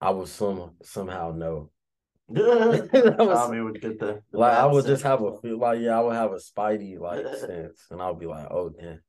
I 0.00 0.10
would 0.10 0.28
some 0.28 0.72
somehow 0.82 1.32
know. 1.32 1.70
Was- 2.28 2.92
Tommy 2.92 3.60
would 3.62 3.80
get 3.80 3.98
the, 3.98 4.22
the 4.30 4.38
Like 4.38 4.52
I 4.52 4.66
would 4.66 4.84
just 4.84 5.02
have 5.02 5.22
a 5.22 5.40
feel 5.40 5.58
like 5.58 5.80
yeah, 5.80 5.98
I 5.98 6.02
would 6.02 6.14
have 6.14 6.32
a 6.32 6.36
spidey 6.36 6.98
like 6.98 7.24
sense, 7.38 7.86
and 7.90 8.00
I'll 8.00 8.14
be 8.14 8.26
like, 8.26 8.46
oh 8.50 8.68
damn, 8.68 9.00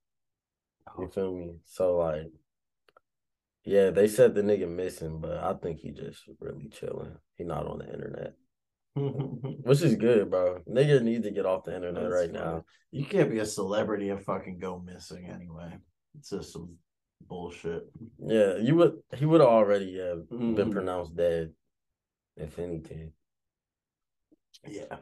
you 0.98 1.06
oh. 1.06 1.08
feel 1.08 1.34
me? 1.36 1.56
So 1.66 1.98
like, 1.98 2.32
yeah, 3.66 3.90
they 3.90 4.08
said 4.08 4.36
the 4.36 4.42
nigga 4.42 4.70
missing, 4.70 5.20
but 5.20 5.38
I 5.38 5.54
think 5.54 5.80
he 5.80 5.92
just 5.92 6.24
really 6.40 6.70
chilling. 6.70 7.18
He 7.36 7.44
not 7.44 7.68
on 7.68 7.80
the 7.80 7.94
internet, 7.94 8.34
which 8.96 9.82
is 9.82 9.96
good, 9.96 10.30
bro. 10.30 10.60
Nigga 10.68 11.02
need 11.02 11.24
to 11.24 11.32
get 11.32 11.46
off 11.46 11.64
the 11.64 11.76
internet 11.76 12.04
That's 12.04 12.14
right 12.14 12.32
funny. 12.32 12.40
now. 12.44 12.64
You 12.92 13.06
can't 13.06 13.30
be 13.30 13.40
a 13.40 13.46
celebrity 13.46 14.10
and 14.10 14.24
fucking 14.24 14.60
go 14.60 14.80
missing 14.80 15.28
anyway. 15.28 15.78
It's 16.18 16.30
just 16.32 16.54
some 16.54 16.76
bullshit. 17.28 17.84
Yeah, 18.20 18.58
you 18.58 18.76
would. 18.76 18.98
He 19.16 19.26
would 19.26 19.42
have 19.42 19.50
already 19.50 19.86
yeah 19.86 20.16
been 20.30 20.56
Mhm. 20.56 20.72
pronounced 20.72 21.16
dead, 21.16 21.54
if 22.36 22.58
anything. 22.60 23.14
Yeah, 24.68 24.98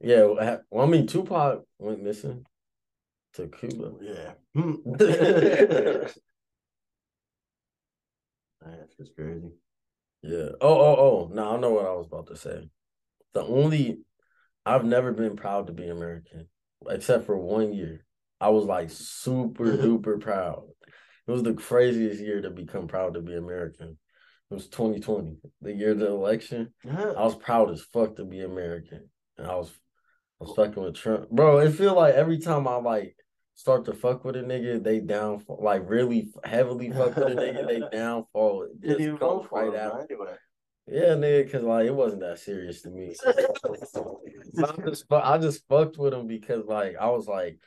Yeah, 0.00 0.24
well, 0.26 0.60
well, 0.70 0.86
I 0.86 0.88
mean, 0.88 1.06
Tupac 1.06 1.64
went 1.78 2.02
missing 2.02 2.46
to 3.34 3.48
Cuba. 3.48 3.92
yeah. 4.00 4.34
That's 8.60 8.94
just 8.96 9.14
crazy. 9.16 9.50
Yeah. 10.22 10.50
Oh, 10.60 10.80
oh, 10.80 10.96
oh. 10.98 11.30
No, 11.32 11.56
I 11.56 11.60
know 11.60 11.70
what 11.70 11.86
I 11.86 11.92
was 11.92 12.06
about 12.06 12.26
to 12.28 12.36
say. 12.36 12.68
The 13.34 13.42
only 13.42 14.00
I've 14.64 14.84
never 14.84 15.12
been 15.12 15.36
proud 15.36 15.68
to 15.68 15.72
be 15.72 15.88
American, 15.88 16.48
except 16.88 17.26
for 17.26 17.36
one 17.38 17.72
year. 17.72 18.04
I 18.40 18.48
was 18.50 18.64
like 18.64 18.90
super 18.90 19.64
duper 19.64 20.20
proud. 20.20 20.64
It 21.26 21.30
was 21.30 21.42
the 21.42 21.54
craziest 21.54 22.20
year 22.20 22.40
to 22.42 22.50
become 22.50 22.86
proud 22.88 23.14
to 23.14 23.20
be 23.20 23.34
American. 23.34 23.98
It 24.50 24.54
was 24.54 24.68
2020, 24.68 25.38
the 25.60 25.72
year 25.72 25.90
of 25.92 25.98
the 25.98 26.06
election. 26.06 26.72
I 26.88 27.24
was 27.24 27.34
proud 27.34 27.70
as 27.70 27.82
fuck 27.82 28.16
to 28.16 28.24
be 28.24 28.42
American, 28.42 29.08
and 29.38 29.46
I 29.46 29.56
was, 29.56 29.70
I 30.40 30.44
was 30.44 30.54
fucking 30.54 30.82
with 30.82 30.94
Trump, 30.94 31.30
bro. 31.30 31.58
It 31.58 31.72
feel 31.72 31.94
like 31.96 32.14
every 32.14 32.38
time 32.38 32.68
I 32.68 32.76
like 32.76 33.16
start 33.56 33.86
to 33.86 33.92
fuck 33.92 34.24
with 34.24 34.36
a 34.36 34.40
nigga, 34.40 34.82
they 34.82 35.00
downfall, 35.00 35.60
like 35.62 35.82
really 35.88 36.30
heavily 36.44 36.90
fuck 36.90 37.16
with 37.16 37.28
a 37.28 37.34
nigga, 37.34 37.66
they 37.66 37.82
downfall. 37.96 38.68
It 38.82 38.98
just 38.98 39.18
comes 39.18 39.46
right 39.50 39.74
out. 39.74 40.06
anyway. 40.08 40.34
Yeah, 40.88 41.14
nigga, 41.14 41.50
cause 41.50 41.62
like 41.62 41.86
it 41.86 41.94
wasn't 41.94 42.22
that 42.22 42.38
serious 42.38 42.82
to 42.82 42.90
me. 42.90 43.14
I 43.26 43.32
just, 44.86 45.04
I 45.10 45.38
just 45.38 45.66
fucked 45.68 45.98
with 45.98 46.14
him 46.14 46.26
because 46.28 46.64
like 46.66 46.96
I 47.00 47.08
was 47.08 47.26
like, 47.26 47.58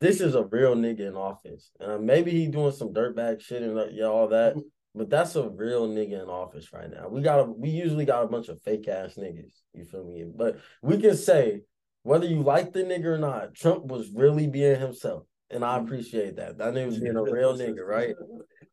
this 0.00 0.20
is 0.20 0.34
a 0.34 0.44
real 0.44 0.74
nigga 0.74 1.00
in 1.00 1.16
office, 1.16 1.70
and 1.80 1.92
uh, 1.92 1.98
maybe 1.98 2.32
he 2.32 2.48
doing 2.48 2.72
some 2.72 2.92
dirtbag 2.92 3.40
shit 3.40 3.62
and 3.62 3.74
like, 3.74 3.90
yeah, 3.92 4.04
all 4.04 4.28
that. 4.28 4.56
But 4.94 5.10
that's 5.10 5.36
a 5.36 5.48
real 5.48 5.88
nigga 5.88 6.22
in 6.22 6.28
office 6.28 6.72
right 6.72 6.90
now. 6.90 7.08
We 7.08 7.20
got 7.22 7.40
a, 7.40 7.44
we 7.44 7.68
usually 7.70 8.04
got 8.04 8.24
a 8.24 8.28
bunch 8.28 8.48
of 8.48 8.60
fake 8.62 8.88
ass 8.88 9.14
niggas. 9.18 9.52
You 9.74 9.84
feel 9.84 10.04
me? 10.04 10.24
But 10.34 10.58
we 10.82 10.98
can 10.98 11.16
say 11.16 11.62
whether 12.02 12.26
you 12.26 12.42
like 12.42 12.72
the 12.72 12.84
nigga 12.84 13.04
or 13.06 13.18
not, 13.18 13.54
Trump 13.54 13.86
was 13.86 14.10
really 14.10 14.46
being 14.46 14.78
himself, 14.78 15.24
and 15.50 15.64
I 15.64 15.76
mm-hmm. 15.76 15.86
appreciate 15.86 16.36
that. 16.36 16.58
That 16.58 16.74
nigga 16.74 16.86
was 16.86 17.00
being 17.00 17.16
a 17.16 17.22
real 17.30 17.56
nigga, 17.56 17.84
right? 17.84 18.14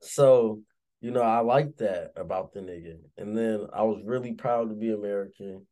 So, 0.01 0.61
you 1.03 1.11
know, 1.11 1.21
I 1.21 1.41
like 1.41 1.75
that 1.77 2.13
about 2.15 2.53
the 2.53 2.61
nigga. 2.61 2.95
And 3.17 3.37
then 3.37 3.67
I 3.73 3.83
was 3.83 4.01
really 4.05 4.31
proud 4.31 4.69
to 4.69 4.75
be 4.75 4.93
American. 4.93 5.67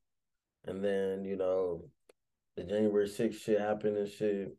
And 0.65 0.83
then, 0.83 1.23
you 1.23 1.37
know, 1.37 1.85
the 2.57 2.65
January 2.65 3.07
6th 3.07 3.39
shit 3.39 3.57
happened 3.57 3.95
and 3.95 4.09
shit. 4.09 4.49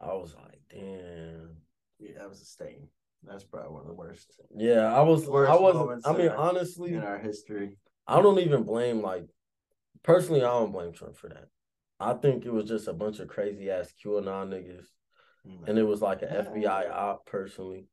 I 0.00 0.14
was 0.14 0.36
like, 0.36 0.60
damn. 0.70 1.56
Yeah, 1.98 2.18
that 2.18 2.28
was 2.28 2.40
a 2.40 2.44
stain. 2.44 2.86
That's 3.24 3.42
probably 3.42 3.72
one 3.72 3.80
of 3.80 3.88
the 3.88 3.94
worst 3.94 4.32
Yeah, 4.56 4.94
I 4.94 5.02
was 5.02 5.26
Worst 5.26 5.50
I 5.50 5.56
wasn't 5.56 6.06
I 6.06 6.12
mean, 6.12 6.28
honestly, 6.28 6.94
in 6.94 7.02
our 7.02 7.18
history. 7.18 7.76
I 8.06 8.22
don't 8.22 8.38
even 8.38 8.62
blame 8.62 9.02
like 9.02 9.26
personally, 10.04 10.44
I 10.44 10.48
don't 10.48 10.70
blame 10.70 10.92
Trump 10.92 11.16
for 11.16 11.28
that. 11.28 11.48
I 11.98 12.14
think 12.14 12.44
it 12.44 12.52
was 12.52 12.66
just 12.66 12.86
a 12.86 12.92
bunch 12.92 13.18
of 13.18 13.26
crazy 13.26 13.68
ass 13.68 13.92
QAnon 14.04 14.48
niggas. 14.50 14.86
Mm. 15.44 15.68
And 15.68 15.78
it 15.78 15.84
was 15.84 16.00
like 16.00 16.22
an 16.22 16.28
FBI 16.28 16.88
op 16.88 17.26
personally. 17.26 17.86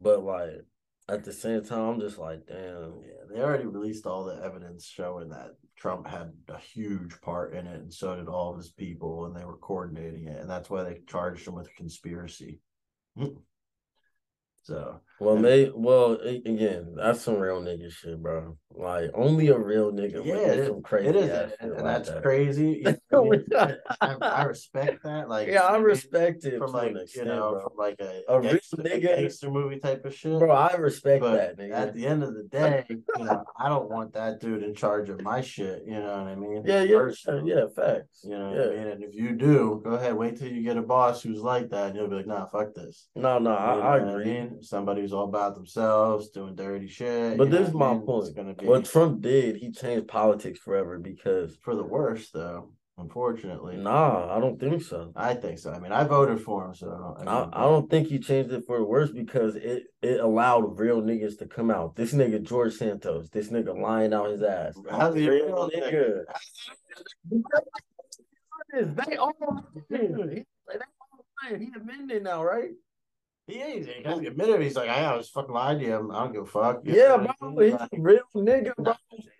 But 0.00 0.22
like 0.22 0.64
at 1.08 1.24
the 1.24 1.32
same 1.32 1.62
time, 1.64 1.94
I'm 1.94 2.00
just 2.00 2.18
like, 2.18 2.46
damn. 2.46 3.00
Yeah, 3.04 3.24
they 3.32 3.40
already 3.40 3.66
released 3.66 4.06
all 4.06 4.24
the 4.24 4.42
evidence 4.42 4.86
showing 4.86 5.28
that 5.30 5.52
Trump 5.76 6.06
had 6.06 6.32
a 6.48 6.58
huge 6.58 7.20
part 7.20 7.54
in 7.54 7.66
it, 7.66 7.80
and 7.80 7.92
so 7.92 8.16
did 8.16 8.28
all 8.28 8.50
of 8.50 8.56
his 8.58 8.70
people, 8.70 9.26
and 9.26 9.36
they 9.36 9.44
were 9.44 9.58
coordinating 9.58 10.26
it, 10.26 10.40
and 10.40 10.50
that's 10.50 10.68
why 10.68 10.82
they 10.82 11.00
charged 11.06 11.46
him 11.46 11.54
with 11.54 11.74
conspiracy. 11.76 12.60
So 14.66 15.00
Well, 15.20 15.36
may 15.36 15.70
well 15.72 16.14
again, 16.14 16.96
that's 16.96 17.20
some 17.22 17.38
real 17.38 17.62
nigga 17.62 17.88
shit, 17.88 18.20
bro. 18.20 18.56
Like 18.72 19.12
only 19.14 19.46
a 19.46 19.56
real 19.56 19.92
nigga. 19.92 20.16
would 20.16 20.26
yeah, 20.26 20.54
do 20.56 20.62
it, 20.62 20.66
some 20.66 20.82
crazy 20.82 21.08
it 21.08 21.14
is, 21.16 21.30
and, 21.30 21.50
shit 21.50 21.60
and 21.60 21.72
like 21.74 21.84
that's 21.84 22.08
that. 22.08 22.22
crazy. 22.22 22.84
I, 23.24 23.28
mean? 23.30 23.44
I, 24.00 24.14
I 24.20 24.42
respect 24.44 25.02
that. 25.04 25.28
Like, 25.28 25.48
Yeah, 25.48 25.62
I 25.62 25.76
respect 25.76 26.44
it 26.44 26.58
from 26.58 26.72
like 26.72 26.90
an 26.92 27.06
you 27.14 27.24
know 27.24 27.52
bro. 27.52 27.60
from 27.62 27.72
like 27.78 27.96
a, 28.00 28.22
A 28.28 28.40
real 28.40 28.50
gangster, 28.52 28.76
nigga- 28.78 29.02
gangster 29.16 29.50
movie 29.50 29.78
type 29.78 30.04
of 30.04 30.14
shit. 30.14 30.38
Bro, 30.38 30.50
I 30.50 30.74
respect 30.74 31.20
but 31.22 31.32
that, 31.34 31.58
nigga. 31.58 31.72
at 31.74 31.94
the 31.94 32.06
end 32.06 32.22
of 32.22 32.34
the 32.34 32.42
day, 32.50 32.84
you 32.88 33.02
know, 33.24 33.44
I 33.58 33.68
don't 33.68 33.90
want 33.90 34.12
that 34.14 34.40
dude 34.40 34.62
in 34.62 34.74
charge 34.74 35.08
of 35.08 35.20
my 35.22 35.40
shit. 35.40 35.82
You 35.86 35.94
know 36.00 36.18
what 36.18 36.28
I 36.28 36.34
mean? 36.34 36.62
yeah, 36.64 36.82
yeah, 36.82 36.96
Personally. 36.96 37.52
yeah, 37.52 37.64
facts. 37.74 38.20
You 38.24 38.30
know 38.38 38.54
yeah. 38.54 38.62
I 38.64 38.68
mean? 38.84 38.86
And 38.92 39.02
if 39.04 39.14
you 39.14 39.32
do, 39.32 39.80
go 39.84 39.90
ahead, 39.92 40.14
wait 40.14 40.38
till 40.38 40.48
you 40.48 40.62
get 40.62 40.76
a 40.76 40.82
boss 40.82 41.22
who's 41.22 41.40
like 41.40 41.70
that, 41.70 41.88
and 41.88 41.96
you'll 41.96 42.08
be 42.08 42.16
like, 42.16 42.26
nah, 42.26 42.46
fuck 42.46 42.74
this. 42.74 43.08
No, 43.14 43.38
no, 43.38 43.50
You 43.50 43.56
I, 43.56 43.96
I 43.96 43.98
agree. 43.98 44.24
mean? 44.24 44.62
Somebody 44.62 45.00
who's 45.02 45.12
all 45.12 45.24
about 45.24 45.54
themselves, 45.54 46.30
doing 46.30 46.54
dirty 46.54 46.88
shit. 46.88 47.36
But 47.38 47.50
this 47.50 47.68
is 47.68 47.74
my 47.74 47.92
mean? 47.92 47.96
It's 47.98 48.06
point. 48.06 48.36
gonna 48.36 48.54
be 48.54 48.66
What 48.66 48.84
Trump 48.84 49.20
did, 49.22 49.56
he 49.56 49.70
changed 49.70 50.08
politics 50.08 50.58
forever 50.58 50.98
because 50.98 51.56
for 51.62 51.74
the 51.74 51.84
worst, 51.84 52.32
though. 52.32 52.70
Unfortunately, 52.98 53.76
nah, 53.76 54.34
I 54.34 54.40
don't 54.40 54.58
think 54.58 54.82
so. 54.82 55.12
I 55.14 55.34
think 55.34 55.58
so. 55.58 55.70
I 55.70 55.78
mean, 55.78 55.92
I 55.92 56.04
voted 56.04 56.40
for 56.40 56.64
him, 56.64 56.74
so 56.74 57.14
I, 57.18 57.18
mean, 57.18 57.28
I, 57.28 57.48
I 57.52 57.60
don't 57.64 57.90
think 57.90 58.08
he 58.08 58.18
changed 58.18 58.50
it 58.52 58.64
for 58.66 58.78
the 58.78 58.84
worse 58.84 59.10
because 59.10 59.54
it, 59.54 59.82
it 60.00 60.18
allowed 60.18 60.78
real 60.78 61.02
niggas 61.02 61.38
to 61.40 61.46
come 61.46 61.70
out. 61.70 61.94
This 61.94 62.14
nigga 62.14 62.42
George 62.42 62.72
Santos, 62.72 63.28
this 63.28 63.50
nigga 63.50 63.78
lying 63.78 64.14
out 64.14 64.30
his 64.30 64.42
ass. 64.42 64.76
How's 64.90 65.14
he 65.14 65.28
real 65.28 65.46
real 65.46 65.70
nigga? 65.76 66.22
They 68.72 69.16
all 69.16 69.32
lying. 69.40 69.64
He, 69.90 69.96
they 69.96 70.44
all 71.00 71.24
lying. 71.44 71.60
He 71.60 71.68
amended 71.78 72.22
now, 72.22 72.42
right? 72.42 72.70
He 73.46 73.62
ain't. 73.62 73.86
He 73.86 74.02
hasn't 74.02 74.26
admitted. 74.26 74.56
it. 74.56 74.62
He's 74.62 74.74
like, 74.76 74.88
I 74.90 75.16
was 75.16 75.28
fucking 75.28 75.54
lying 75.54 75.78
to 75.78 75.84
you. 75.84 76.10
I 76.12 76.24
don't 76.24 76.32
give 76.32 76.42
a 76.42 76.46
fuck. 76.46 76.80
You 76.84 76.94
Yeah, 76.96 77.16
know 77.16 77.32
bro. 77.40 77.58
He's 77.64 77.74
a 77.74 77.88
real 77.96 78.22
nigga, 78.34 78.74
bro. 78.76 78.94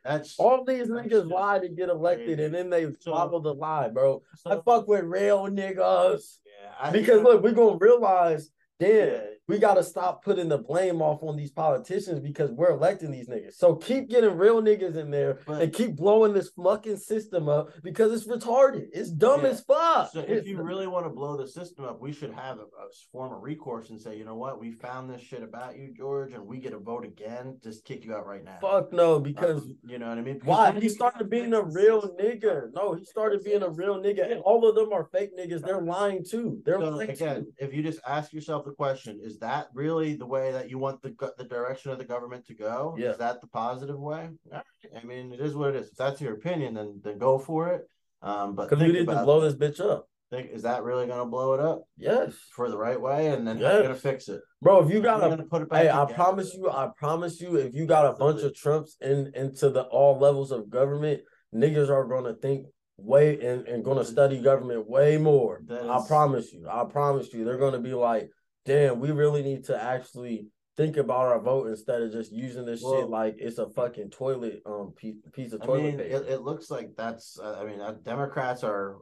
That's 0.05 0.39
All 0.39 0.65
these 0.65 0.87
niggas 0.87 1.29
lie 1.29 1.59
to 1.59 1.69
get 1.69 1.89
elected 1.89 2.39
and 2.39 2.55
then 2.55 2.71
they 2.71 2.87
follow 3.05 3.41
the 3.41 3.53
lie, 3.53 3.89
bro. 3.89 4.23
I 4.45 4.61
fuck 4.65 4.87
with 4.87 5.05
real 5.05 5.49
niggas. 5.49 6.39
Yeah, 6.47 6.73
I, 6.81 6.91
Because 6.91 7.23
look, 7.23 7.43
we're 7.43 7.53
gonna 7.53 7.79
realize 7.81 8.51
then 8.79 9.23
We 9.49 9.59
gotta 9.59 9.85
stop 9.85 10.25
putting 10.25 10.49
the 10.49 10.59
blame 10.59 11.01
off 11.01 11.23
on 11.23 11.37
these 11.37 11.53
politicians 11.53 12.19
because 12.19 12.51
we're 12.51 12.71
electing 12.71 13.13
these 13.13 13.29
niggas. 13.29 13.55
So 13.55 13.77
keep 13.77 14.09
getting 14.09 14.37
real 14.37 14.61
niggas 14.61 14.97
in 14.97 15.11
there 15.13 15.39
But- 15.47 15.63
and 15.63 15.73
keep 15.73 15.95
blowing 15.97 16.33
this 16.33 16.49
fucking 16.51 16.97
system 16.97 17.49
up 17.49 17.71
because 17.85 18.13
it's 18.13 18.27
retarded. 18.27 18.89
It's 18.93 19.11
dumb 19.11 19.43
Yeah. 19.43 19.51
as 19.51 19.61
fuck. 19.61 20.11
So 20.11 20.21
if 20.27 20.49
you 20.49 20.61
really 20.61 20.89
want 20.89 21.07
to 21.07 21.11
blow 21.11 21.37
the 21.37 21.47
system 21.47 21.85
up, 21.85 22.01
we 22.01 22.11
should 22.13 22.33
have 22.33 22.59
a, 22.59 22.63
a 22.63 22.89
form 23.13 23.33
of 23.33 23.43
recourse 23.43 23.91
and 23.91 24.01
say, 24.01 24.17
you 24.19 24.25
know 24.25 24.35
what, 24.35 24.59
we 24.61 24.73
found 24.73 25.09
this 25.11 25.21
shit 25.21 25.45
about 25.45 25.77
you, 25.77 25.95
George, 25.97 26.33
and 26.33 26.45
we 26.45 26.59
get 26.59 26.73
a 26.73 26.79
vote 26.79 27.05
again. 27.05 27.59
Just 27.63 27.85
kick 27.85 28.05
you 28.05 28.15
out 28.15 28.27
right 28.27 28.43
now. 28.43 28.59
fuck 28.61 28.93
no, 28.93 29.21
because 29.21 29.63
Um, 29.63 29.77
you 29.87 29.99
know 30.01 30.09
what 30.09 30.19
I 30.19 30.23
mean? 30.23 30.35
Because 30.35 30.49
why? 30.49 30.73
He 30.73 30.89
started 30.89 31.31
being 31.31 31.55
a 31.55 31.63
real 31.63 32.03
nigga. 32.21 32.73
No, 32.75 32.95
he 32.95 33.05
started 33.05 33.45
being 33.45 33.63
a 33.63 33.71
real 33.71 33.97
nigga, 34.03 34.29
and 34.31 34.41
all 34.41 34.69
of 34.69 34.75
them 34.75 34.93
are 34.93 35.05
fake 35.13 35.37
niggas. 35.39 35.63
They're 35.63 35.83
lying 35.83 36.25
too. 36.25 36.61
They're 36.65 36.81
So 36.81 36.89
lying 36.91 37.11
again, 37.11 37.45
too. 37.45 37.53
if 37.59 37.73
you 37.73 37.85
just 37.85 38.01
ask 38.07 38.33
yourself 38.33 38.65
the 38.65 38.73
question, 38.73 39.21
is 39.23 39.36
that 39.41 39.69
really 39.75 40.17
the 40.17 40.27
way 40.27 40.53
that 40.53 40.71
you 40.71 40.79
want 40.79 41.03
the 41.03 41.15
the 41.39 41.45
direction 41.45 41.91
of 41.91 41.99
the 41.99 42.05
government 42.05 42.47
to 42.47 42.55
go? 42.55 42.97
Yeah. 42.99 43.11
Is 43.11 43.19
that 43.19 43.41
the 43.41 43.47
positive 43.49 43.99
way? 43.99 44.31
I 44.53 45.05
mean, 45.05 45.33
it 45.33 45.41
is 45.41 45.55
what 45.55 45.71
it 45.71 45.77
is. 45.77 45.89
If 45.89 45.97
that's 45.97 46.21
your 46.21 46.35
opinion, 46.35 46.75
then 46.75 47.01
then 47.03 47.19
go 47.19 47.39
for 47.39 47.69
it. 47.69 47.89
Um, 48.23 48.55
but 48.55 48.69
Because 48.69 48.83
think 48.83 48.95
need 48.95 49.07
to 49.07 49.25
blow 49.25 49.41
this 49.41 49.55
bitch 49.55 49.81
up. 49.81 50.09
Think, 50.29 50.51
is 50.51 50.63
that 50.63 50.83
really 50.83 51.07
going 51.07 51.21
to 51.21 51.25
blow 51.25 51.55
it 51.55 51.61
up 51.61 51.85
Yes, 51.97 52.35
for 52.57 52.69
the 52.69 52.77
right 52.77 53.01
way? 53.01 53.29
And 53.29 53.47
then 53.47 53.59
how 53.59 53.71
you're 53.71 53.83
going 53.83 53.95
to 53.95 54.01
fix 54.01 54.29
it? 54.29 54.41
bro. 54.61 54.85
If 54.85 54.93
you 54.93 55.01
got 55.01 55.23
a 55.23 55.45
put 55.45 55.63
it 55.63 55.71
back 55.71 55.83
Hey, 55.83 55.89
I 55.89 56.05
promise 56.13 56.53
you, 56.53 56.69
I 56.69 56.89
promise 56.97 57.41
you, 57.41 57.55
if 57.55 57.75
you 57.75 57.87
got 57.87 58.07
a 58.07 58.15
bunch 58.15 58.43
of 58.43 58.53
Trumps 58.57 58.97
in 59.01 59.31
into 59.37 59.71
the 59.71 59.83
all 59.83 60.19
levels 60.19 60.51
of 60.51 60.69
government, 60.69 61.21
niggas 61.55 61.91
are 61.91 62.05
gonna 62.07 62.35
think 62.35 62.67
way 62.97 63.39
and, 63.41 63.69
and 63.69 63.85
gonna 63.85 64.05
study 64.05 64.41
government 64.41 64.89
way 64.89 65.17
more. 65.17 65.61
That 65.67 65.89
I 65.89 66.01
promise 66.09 66.53
you. 66.53 66.67
I 66.69 66.85
promise 66.91 67.33
you. 67.33 67.45
They're 67.45 67.59
gonna 67.59 67.79
be 67.79 67.95
like, 67.95 68.29
damn, 68.67 69.01
we 69.01 69.11
really 69.13 69.43
need 69.43 69.65
to 69.65 69.83
actually 69.83 70.49
think 70.77 70.99
about 70.99 71.27
our 71.29 71.41
vote 71.41 71.69
instead 71.69 72.03
of 72.03 72.13
just 72.13 72.31
using 72.31 72.67
this 72.67 72.83
Well- 72.83 73.01
shit 73.01 73.09
like 73.09 73.37
it's 73.39 73.57
a 73.59 73.71
fucking 73.71 74.11
toilet 74.11 74.61
um 74.67 74.93
piece, 74.95 75.17
piece 75.33 75.53
of 75.55 75.63
I 75.63 75.67
toilet 75.67 75.83
mean, 75.83 75.97
paper. 75.99 76.17
it, 76.25 76.29
it 76.35 76.41
looks 76.43 76.71
like 76.71 76.91
that's. 76.97 77.39
Uh, 77.39 77.59
I 77.61 77.65
mean, 77.65 77.81
uh, 77.81 77.95
Democrats 78.05 78.63
are 78.63 78.99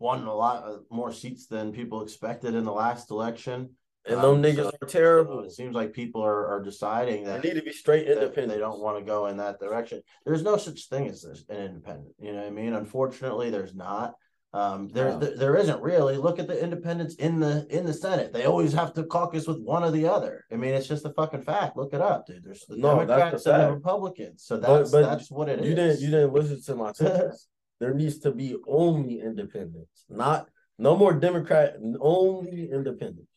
won 0.00 0.24
a 0.26 0.34
lot 0.34 0.64
uh, 0.64 0.78
more 0.90 1.12
seats 1.12 1.46
than 1.46 1.72
people 1.72 2.02
expected 2.02 2.54
in 2.56 2.64
the 2.64 2.72
last 2.72 3.10
election. 3.12 3.70
and 4.06 4.18
um, 4.18 4.42
niggas 4.42 4.64
so- 4.70 4.72
are 4.82 4.88
terrible. 4.88 5.44
It 5.44 5.52
seems 5.52 5.74
like 5.74 5.92
people 5.92 6.20
are, 6.22 6.46
are 6.48 6.60
deciding 6.62 7.24
that 7.24 7.42
They 7.42 7.50
need 7.50 7.60
to 7.60 7.62
be 7.64 7.72
straight 7.72 8.08
independent. 8.08 8.52
they 8.52 8.58
don't 8.58 8.80
want 8.80 8.98
to 8.98 9.04
go 9.04 9.26
in 9.26 9.36
that 9.36 9.60
direction. 9.60 10.02
There's 10.26 10.42
no 10.42 10.56
such 10.56 10.88
thing 10.88 11.06
as 11.08 11.22
this, 11.22 11.44
an 11.48 11.56
independent. 11.68 12.14
You 12.18 12.32
know 12.32 12.38
what 12.40 12.48
I 12.48 12.50
mean? 12.50 12.74
Unfortunately, 12.74 13.50
there's 13.50 13.74
not. 13.74 14.14
Um, 14.54 14.88
there, 14.90 15.10
No. 15.10 15.18
there, 15.18 15.36
there 15.36 15.56
isn't 15.56 15.82
really. 15.82 16.16
Look 16.16 16.38
at 16.38 16.46
the 16.46 16.62
independents 16.62 17.16
in 17.16 17.40
the 17.40 17.66
in 17.76 17.84
the 17.84 17.92
Senate. 17.92 18.32
They 18.32 18.44
always 18.44 18.72
have 18.72 18.94
to 18.94 19.02
caucus 19.02 19.48
with 19.48 19.58
one 19.58 19.82
or 19.82 19.90
the 19.90 20.06
other. 20.06 20.44
I 20.52 20.54
mean, 20.54 20.74
it's 20.74 20.86
just 20.86 21.04
a 21.04 21.12
fucking 21.12 21.42
fact. 21.42 21.76
Look 21.76 21.92
it 21.92 22.00
up, 22.00 22.26
dude. 22.28 22.44
There's 22.44 22.64
the 22.68 22.76
No, 22.76 23.04
that's 23.04 23.08
the 23.08 23.16
Democrats 23.16 23.46
and 23.46 23.62
the. 23.62 23.72
Republicans. 23.74 24.44
So 24.46 24.56
that's 24.58 24.92
but 24.92 25.02
that's 25.02 25.28
what 25.30 25.48
it 25.48 25.58
is. 25.60 25.66
you 25.68 25.74
didn't 25.74 26.00
you 26.02 26.10
didn't 26.10 26.32
listen 26.32 26.62
to 26.62 26.76
my 26.76 26.92
sentence. 27.00 27.48
there 27.80 27.94
needs 27.94 28.18
to 28.20 28.30
be 28.30 28.54
only 28.68 29.20
independents, 29.20 30.04
not 30.08 30.48
no 30.78 30.96
more 30.96 31.12
Democrat, 31.14 31.74
only 32.00 32.70
independents. 32.70 33.30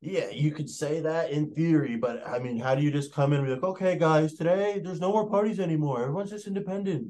Yeah, 0.00 0.28
you 0.30 0.52
could 0.52 0.70
say 0.70 1.00
that 1.00 1.30
in 1.30 1.50
theory, 1.54 1.96
but 1.96 2.24
I 2.24 2.38
mean, 2.38 2.60
how 2.60 2.76
do 2.76 2.82
you 2.82 2.92
just 2.92 3.12
come 3.12 3.32
in 3.32 3.40
and 3.40 3.48
be 3.48 3.54
like, 3.54 3.64
okay, 3.64 3.98
guys, 3.98 4.34
today 4.34 4.80
there's 4.84 5.00
no 5.00 5.10
more 5.10 5.28
parties 5.28 5.58
anymore. 5.58 6.02
Everyone's 6.02 6.30
just 6.30 6.46
independent. 6.46 7.08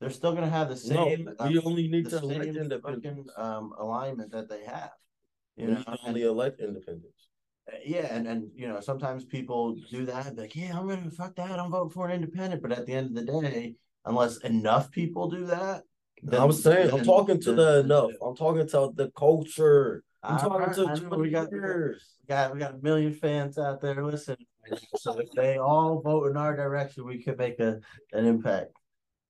They're 0.00 0.10
still 0.10 0.34
gonna 0.34 0.50
have 0.50 0.68
the 0.68 0.76
same. 0.76 1.24
no, 1.24 1.32
uh, 1.38 1.48
we 1.48 1.58
only 1.60 1.88
need 1.88 2.08
to 2.10 2.18
elect 2.18 2.82
fucking, 2.82 3.26
um 3.36 3.72
alignment 3.78 4.32
that 4.32 4.48
they 4.48 4.64
have. 4.64 4.90
You 5.56 5.66
We 5.66 5.72
know, 5.72 5.78
need 5.78 5.86
and- 5.88 5.98
only 6.06 6.22
elect 6.22 6.60
independents. 6.60 7.28
yeah, 7.84 8.06
and 8.14 8.26
and 8.26 8.50
you 8.54 8.68
know, 8.68 8.80
sometimes 8.80 9.24
people 9.24 9.76
do 9.90 10.04
that, 10.06 10.36
like, 10.36 10.54
yeah, 10.56 10.78
I'm 10.78 10.86
gonna 10.88 11.10
fuck 11.10 11.34
that, 11.36 11.58
I'm 11.58 11.70
voting 11.70 11.90
for 11.90 12.06
an 12.08 12.12
independent. 12.22 12.60
But 12.62 12.72
at 12.72 12.86
the 12.86 12.92
end 12.92 13.06
of 13.16 13.26
the 13.26 13.40
day, 13.40 13.76
unless 14.04 14.38
enough 14.38 14.90
people 14.90 15.30
do 15.30 15.46
that, 15.46 15.84
I'm 16.32 16.52
saying 16.52 16.90
I'm 16.92 17.04
talking 17.04 17.40
to 17.40 17.52
then- 17.52 17.56
the 17.56 17.80
enough. 17.80 18.10
I'm 18.22 18.36
talking 18.36 18.66
to 18.68 18.92
the 18.94 19.10
culture. 19.16 20.02
I'm 20.22 20.38
talking 20.38 20.74
to 20.74 20.90
I 20.90 20.94
know, 21.10 21.18
we 21.18 21.30
got- 21.30 21.50
years. 21.52 22.16
We 22.22 22.26
got 22.34 22.52
we 22.54 22.58
got 22.58 22.74
a 22.74 22.78
million 22.78 23.12
fans 23.12 23.58
out 23.58 23.80
there 23.80 24.02
listening. 24.04 24.46
So 24.96 25.18
if 25.18 25.30
they 25.32 25.58
all 25.58 26.00
vote 26.00 26.30
in 26.30 26.36
our 26.38 26.56
direction, 26.56 27.04
we 27.06 27.22
could 27.22 27.36
make 27.38 27.60
a 27.60 27.80
an 28.12 28.24
impact. 28.26 28.72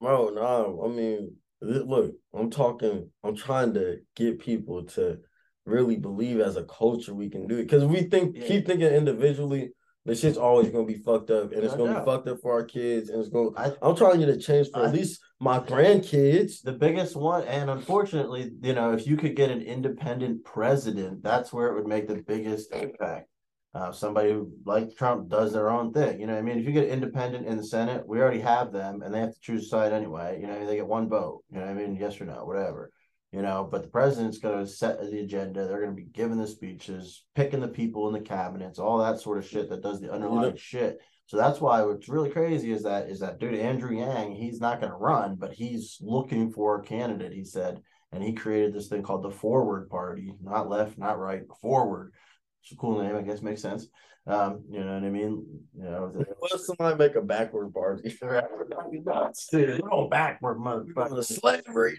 Bro, 0.04 0.30
no, 0.34 0.82
I 0.84 0.88
mean, 0.94 1.34
look, 1.62 2.12
I'm 2.34 2.50
talking, 2.50 3.08
I'm 3.22 3.34
trying 3.34 3.72
to 3.72 3.96
get 4.14 4.38
people 4.38 4.84
to 4.88 5.18
really 5.64 5.96
believe 5.96 6.40
as 6.40 6.56
a 6.56 6.64
culture 6.64 7.14
we 7.14 7.30
can 7.30 7.46
do 7.46 7.56
it. 7.56 7.62
Because 7.62 7.86
we 7.86 8.02
think, 8.02 8.36
Yeah. 8.36 8.46
keep 8.46 8.66
thinking 8.66 8.88
individually, 8.88 9.72
the 10.04 10.14
shit's 10.14 10.36
always 10.36 10.68
gonna 10.68 10.84
be 10.84 10.98
fucked 10.98 11.30
up, 11.30 11.52
and 11.52 11.64
it's 11.64 11.72
No 11.72 11.78
gonna 11.86 11.94
doubt. 11.94 12.04
be 12.04 12.10
fucked 12.10 12.28
up 12.28 12.40
for 12.42 12.52
our 12.52 12.64
kids, 12.64 13.08
and 13.08 13.18
it's 13.18 13.30
gonna. 13.30 13.48
I 13.56 13.72
I'm 13.80 13.96
trying 13.96 14.20
to 14.20 14.26
get 14.26 14.28
a 14.28 14.38
change 14.38 14.68
for 14.70 14.80
I- 14.80 14.88
at 14.88 14.92
least 14.94 15.22
my 15.40 15.58
grandkids. 15.58 16.60
the 16.62 16.72
biggest 16.74 17.16
one, 17.16 17.44
and 17.44 17.70
unfortunately, 17.70 18.50
you 18.62 18.74
know, 18.74 18.92
if 18.92 19.06
you 19.06 19.16
could 19.16 19.34
get 19.34 19.50
an 19.50 19.62
independent 19.62 20.44
president, 20.44 21.22
that's 21.22 21.50
where 21.50 21.68
it 21.68 21.74
would 21.76 21.86
make 21.88 22.08
the 22.08 22.22
biggest 22.22 22.74
impact. 22.74 23.30
Uh, 23.74 23.90
somebody 23.90 24.30
who, 24.30 24.52
like 24.64 24.96
Trump, 24.96 25.28
does 25.28 25.52
their 25.52 25.68
own 25.68 25.92
thing. 25.92 26.20
You 26.20 26.28
know, 26.28 26.34
what 26.34 26.38
I 26.38 26.42
mean, 26.42 26.58
if 26.58 26.64
you 26.64 26.70
get 26.70 26.88
independent 26.88 27.46
in 27.46 27.56
the 27.56 27.64
Senate, 27.64 28.06
we 28.06 28.20
already 28.20 28.40
have 28.40 28.72
them, 28.72 29.02
and 29.02 29.12
they 29.12 29.18
have 29.18 29.34
to 29.34 29.40
choose 29.40 29.64
a 29.64 29.68
side 29.68 29.92
anyway. 29.92 30.38
You 30.40 30.46
know, 30.46 30.52
what 30.52 30.56
I 30.56 30.60
mean, 30.60 30.68
they 30.68 30.76
get 30.76 30.86
one 30.86 31.08
vote. 31.08 31.42
You 31.50 31.58
know, 31.58 31.66
what 31.66 31.72
I 31.72 31.74
mean, 31.74 31.96
yes 31.96 32.20
or 32.20 32.26
no, 32.26 32.44
whatever. 32.44 32.92
You 33.32 33.42
know, 33.42 33.68
but 33.68 33.82
the 33.82 33.88
president's 33.88 34.38
going 34.38 34.64
to 34.64 34.70
set 34.70 35.00
the 35.00 35.18
agenda. 35.18 35.66
They're 35.66 35.80
going 35.80 35.96
to 35.96 36.00
be 36.00 36.08
giving 36.08 36.38
the 36.38 36.46
speeches, 36.46 37.24
picking 37.34 37.58
the 37.58 37.66
people 37.66 38.06
in 38.06 38.14
the 38.14 38.20
cabinets, 38.20 38.78
all 38.78 38.98
that 38.98 39.18
sort 39.18 39.38
of 39.38 39.46
shit 39.46 39.68
that 39.70 39.82
does 39.82 40.00
the 40.00 40.12
underlying 40.12 40.56
shit. 40.56 41.00
So 41.26 41.36
that's 41.36 41.60
why 41.60 41.82
what's 41.82 42.08
really 42.08 42.30
crazy 42.30 42.70
is 42.70 42.84
that 42.84 43.08
is 43.08 43.20
that 43.20 43.40
dude 43.40 43.54
Andrew 43.54 43.96
Yang, 43.96 44.36
he's 44.36 44.60
not 44.60 44.80
going 44.80 44.92
to 44.92 44.96
run, 44.98 45.34
but 45.34 45.52
he's 45.52 45.98
looking 46.00 46.52
for 46.52 46.78
a 46.78 46.84
candidate. 46.84 47.32
He 47.32 47.44
said, 47.44 47.80
and 48.12 48.22
he 48.22 48.34
created 48.34 48.72
this 48.72 48.86
thing 48.86 49.02
called 49.02 49.24
the 49.24 49.30
Forward 49.30 49.88
Party, 49.88 50.34
not 50.40 50.68
left, 50.68 50.96
not 50.96 51.18
right, 51.18 51.42
forward. 51.60 52.12
It's 52.64 52.72
a 52.72 52.76
cool 52.76 53.02
name, 53.02 53.14
I 53.14 53.20
guess, 53.20 53.42
makes 53.42 53.60
sense. 53.60 53.88
Um, 54.26 54.64
you 54.70 54.80
know 54.82 54.94
what 54.94 55.04
I 55.04 55.10
mean? 55.10 55.44
You 55.76 55.82
know, 55.84 56.10
the- 56.10 56.58
somebody 56.58 56.96
make 56.96 57.14
a 57.14 57.20
backward 57.20 57.74
party? 57.74 58.08
Dude, 58.08 59.82
we're 59.82 59.88
going 59.90 60.08
backward, 60.08 60.56
The 60.56 60.60
motherfucker. 60.62 61.22
slavery. 61.24 61.98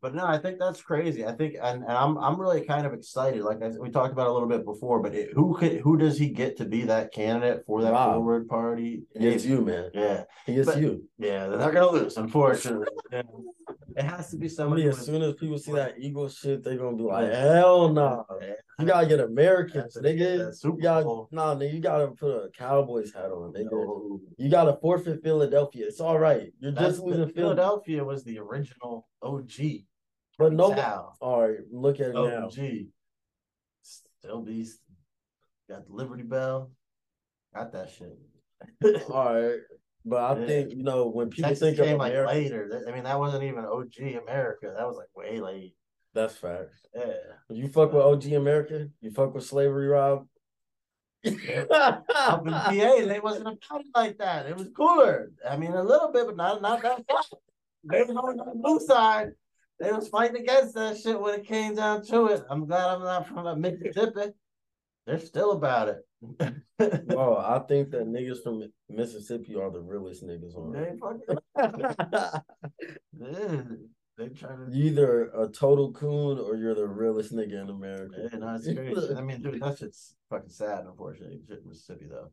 But 0.00 0.14
no, 0.16 0.26
I 0.26 0.38
think 0.38 0.58
that's 0.58 0.82
crazy. 0.82 1.24
I 1.24 1.30
think, 1.32 1.54
and, 1.62 1.84
and 1.84 1.92
I'm 1.92 2.18
I'm 2.18 2.40
really 2.40 2.62
kind 2.64 2.84
of 2.84 2.94
excited. 2.94 3.42
Like 3.44 3.62
I, 3.62 3.68
we 3.68 3.90
talked 3.90 4.12
about 4.12 4.26
a 4.26 4.32
little 4.32 4.48
bit 4.48 4.64
before, 4.64 4.98
but 5.00 5.14
it, 5.14 5.30
who 5.32 5.54
could 5.56 5.74
who 5.80 5.96
does 5.96 6.18
he 6.18 6.28
get 6.30 6.56
to 6.56 6.64
be 6.64 6.82
that 6.86 7.12
candidate 7.12 7.62
for 7.64 7.80
that 7.82 7.92
Rob. 7.92 8.14
forward 8.14 8.48
party? 8.48 9.04
It's 9.14 9.44
you, 9.44 9.60
man. 9.60 9.90
Yeah, 9.94 10.24
It's 10.48 10.66
But- 10.68 10.80
you. 10.80 11.04
yeah, 11.18 11.46
they're 11.46 11.58
not 11.58 11.72
gonna 11.72 11.92
lose, 11.92 12.16
unfortunately. 12.16 12.88
It 13.96 14.04
has 14.04 14.30
to 14.30 14.36
be 14.36 14.46
I 14.46 14.48
somebody. 14.48 14.82
mean, 14.82 14.90
as 14.90 15.04
soon 15.04 15.22
as 15.22 15.34
people 15.34 15.58
see 15.58 15.72
that 15.72 15.98
Eagle 15.98 16.28
shit, 16.28 16.62
they're 16.62 16.76
gonna 16.76 16.96
be 16.96 17.02
like, 17.02 17.32
hell 17.32 17.88
no. 17.92 18.24
You 18.78 18.86
gotta 18.86 19.06
get 19.06 19.20
Americans, 19.20 19.96
nigga. 20.00 20.54
Super 20.54 20.76
You 20.76 20.82
gotta, 20.82 21.24
nah, 21.30 21.54
nigga, 21.54 21.74
you 21.74 21.80
gotta 21.80 22.08
put 22.08 22.30
a 22.30 22.50
Cowboys 22.56 23.12
hat 23.12 23.26
on, 23.26 23.52
nigga. 23.52 23.70
No. 23.70 24.20
You 24.38 24.50
gotta 24.50 24.76
forfeit 24.80 25.22
Philadelphia. 25.22 25.86
It's 25.86 26.00
all 26.00 26.18
right. 26.18 26.52
You're 26.60 26.72
That's 26.72 26.94
just 26.94 27.02
losing 27.02 27.28
Philadelphia. 27.28 27.96
Philadelphia 27.96 28.04
was 28.04 28.24
the 28.24 28.38
original 28.38 29.08
OG. 29.22 29.84
But 30.38 30.54
no, 30.54 30.72
all 31.20 31.48
right, 31.48 31.58
look 31.70 32.00
at 32.00 32.08
it 32.08 32.14
now. 32.14 32.46
OG. 32.46 32.86
Still 33.82 34.40
be 34.42 34.66
got 35.68 35.86
the 35.86 35.92
Liberty 35.92 36.22
Bell. 36.22 36.70
Got 37.54 37.72
that 37.72 37.90
shit. 37.90 38.18
All 39.10 39.34
right, 39.34 39.60
but 40.04 40.16
I 40.18 40.40
Yeah. 40.40 40.46
think 40.46 40.70
you 40.70 40.82
know 40.82 41.06
when 41.08 41.30
people 41.30 41.48
Texas 41.50 41.68
think 41.68 41.78
of 41.78 41.86
came 41.86 41.98
like 41.98 42.12
America, 42.12 42.32
later. 42.32 42.84
I 42.88 42.92
mean, 42.92 43.04
that 43.04 43.18
wasn't 43.18 43.44
even 43.44 43.64
OG 43.64 44.14
America. 44.22 44.72
That 44.76 44.86
was 44.86 44.96
like 44.96 45.14
way 45.16 45.40
late. 45.40 45.74
that's 46.14 46.36
facts. 46.36 46.76
Yeah. 46.94 47.14
You 47.48 47.68
fuck 47.68 47.92
with 47.92 48.02
OG 48.02 48.32
America, 48.34 48.88
you 49.00 49.10
fuck 49.10 49.34
with 49.34 49.44
slavery, 49.44 49.88
Rob. 49.88 50.26
Up 51.24 52.46
in 52.46 52.52
PA, 52.52 52.70
they 53.06 53.20
wasn't 53.22 53.46
about 53.46 53.80
it 53.80 53.86
like 53.94 54.18
that. 54.18 54.46
It 54.46 54.56
was 54.56 54.68
cooler. 54.76 55.30
I 55.48 55.56
mean, 55.56 55.72
a 55.72 55.82
little 55.82 56.10
bit, 56.10 56.26
but 56.26 56.36
not 56.36 56.60
not 56.60 56.82
that 56.82 57.04
far. 57.08 57.22
They 57.84 58.02
was 58.02 58.16
on 58.16 58.36
the 58.36 58.52
blue 58.56 58.80
side. 58.80 59.30
They 59.80 59.90
was 59.92 60.08
fighting 60.08 60.42
against 60.42 60.74
that 60.74 60.98
shit 60.98 61.20
when 61.20 61.34
it 61.40 61.46
came 61.46 61.74
down 61.76 62.04
to 62.06 62.26
it. 62.26 62.42
I'm 62.50 62.66
glad 62.66 62.88
I'm 62.88 63.02
not 63.02 63.26
from 63.28 63.60
Mississippi. 63.60 64.32
They're 65.06 65.18
still 65.18 65.52
about 65.52 65.88
it. 65.88 66.06
Bro, 66.78 67.36
I 67.36 67.58
think 67.68 67.90
that 67.90 68.06
niggas 68.06 68.42
from 68.42 68.62
Mississippi 68.88 69.56
are 69.56 69.70
the 69.70 69.80
realest 69.80 70.24
niggas 70.24 70.56
on 70.56 70.72
they 70.72 70.92
fucking, 71.00 72.40
they 74.18 74.28
try 74.28 74.50
to. 74.50 74.66
you 74.70 74.84
either 74.84 75.30
a 75.30 75.48
total 75.48 75.92
coon 75.92 76.38
or 76.38 76.56
you're 76.56 76.74
the 76.74 76.86
realest 76.86 77.34
nigga 77.34 77.60
in 77.62 77.70
America. 77.70 78.28
Yeah, 78.32 78.38
no, 78.38 78.54
it's 78.54 78.66
crazy. 78.72 79.14
I 79.16 79.20
mean, 79.20 79.42
dude, 79.42 79.60
that 79.60 79.78
shit's 79.78 80.14
fucking 80.30 80.50
sad. 80.50 80.84
Unfortunately, 80.86 81.40
shit 81.48 81.66
Mississippi 81.66 82.06
though. 82.08 82.30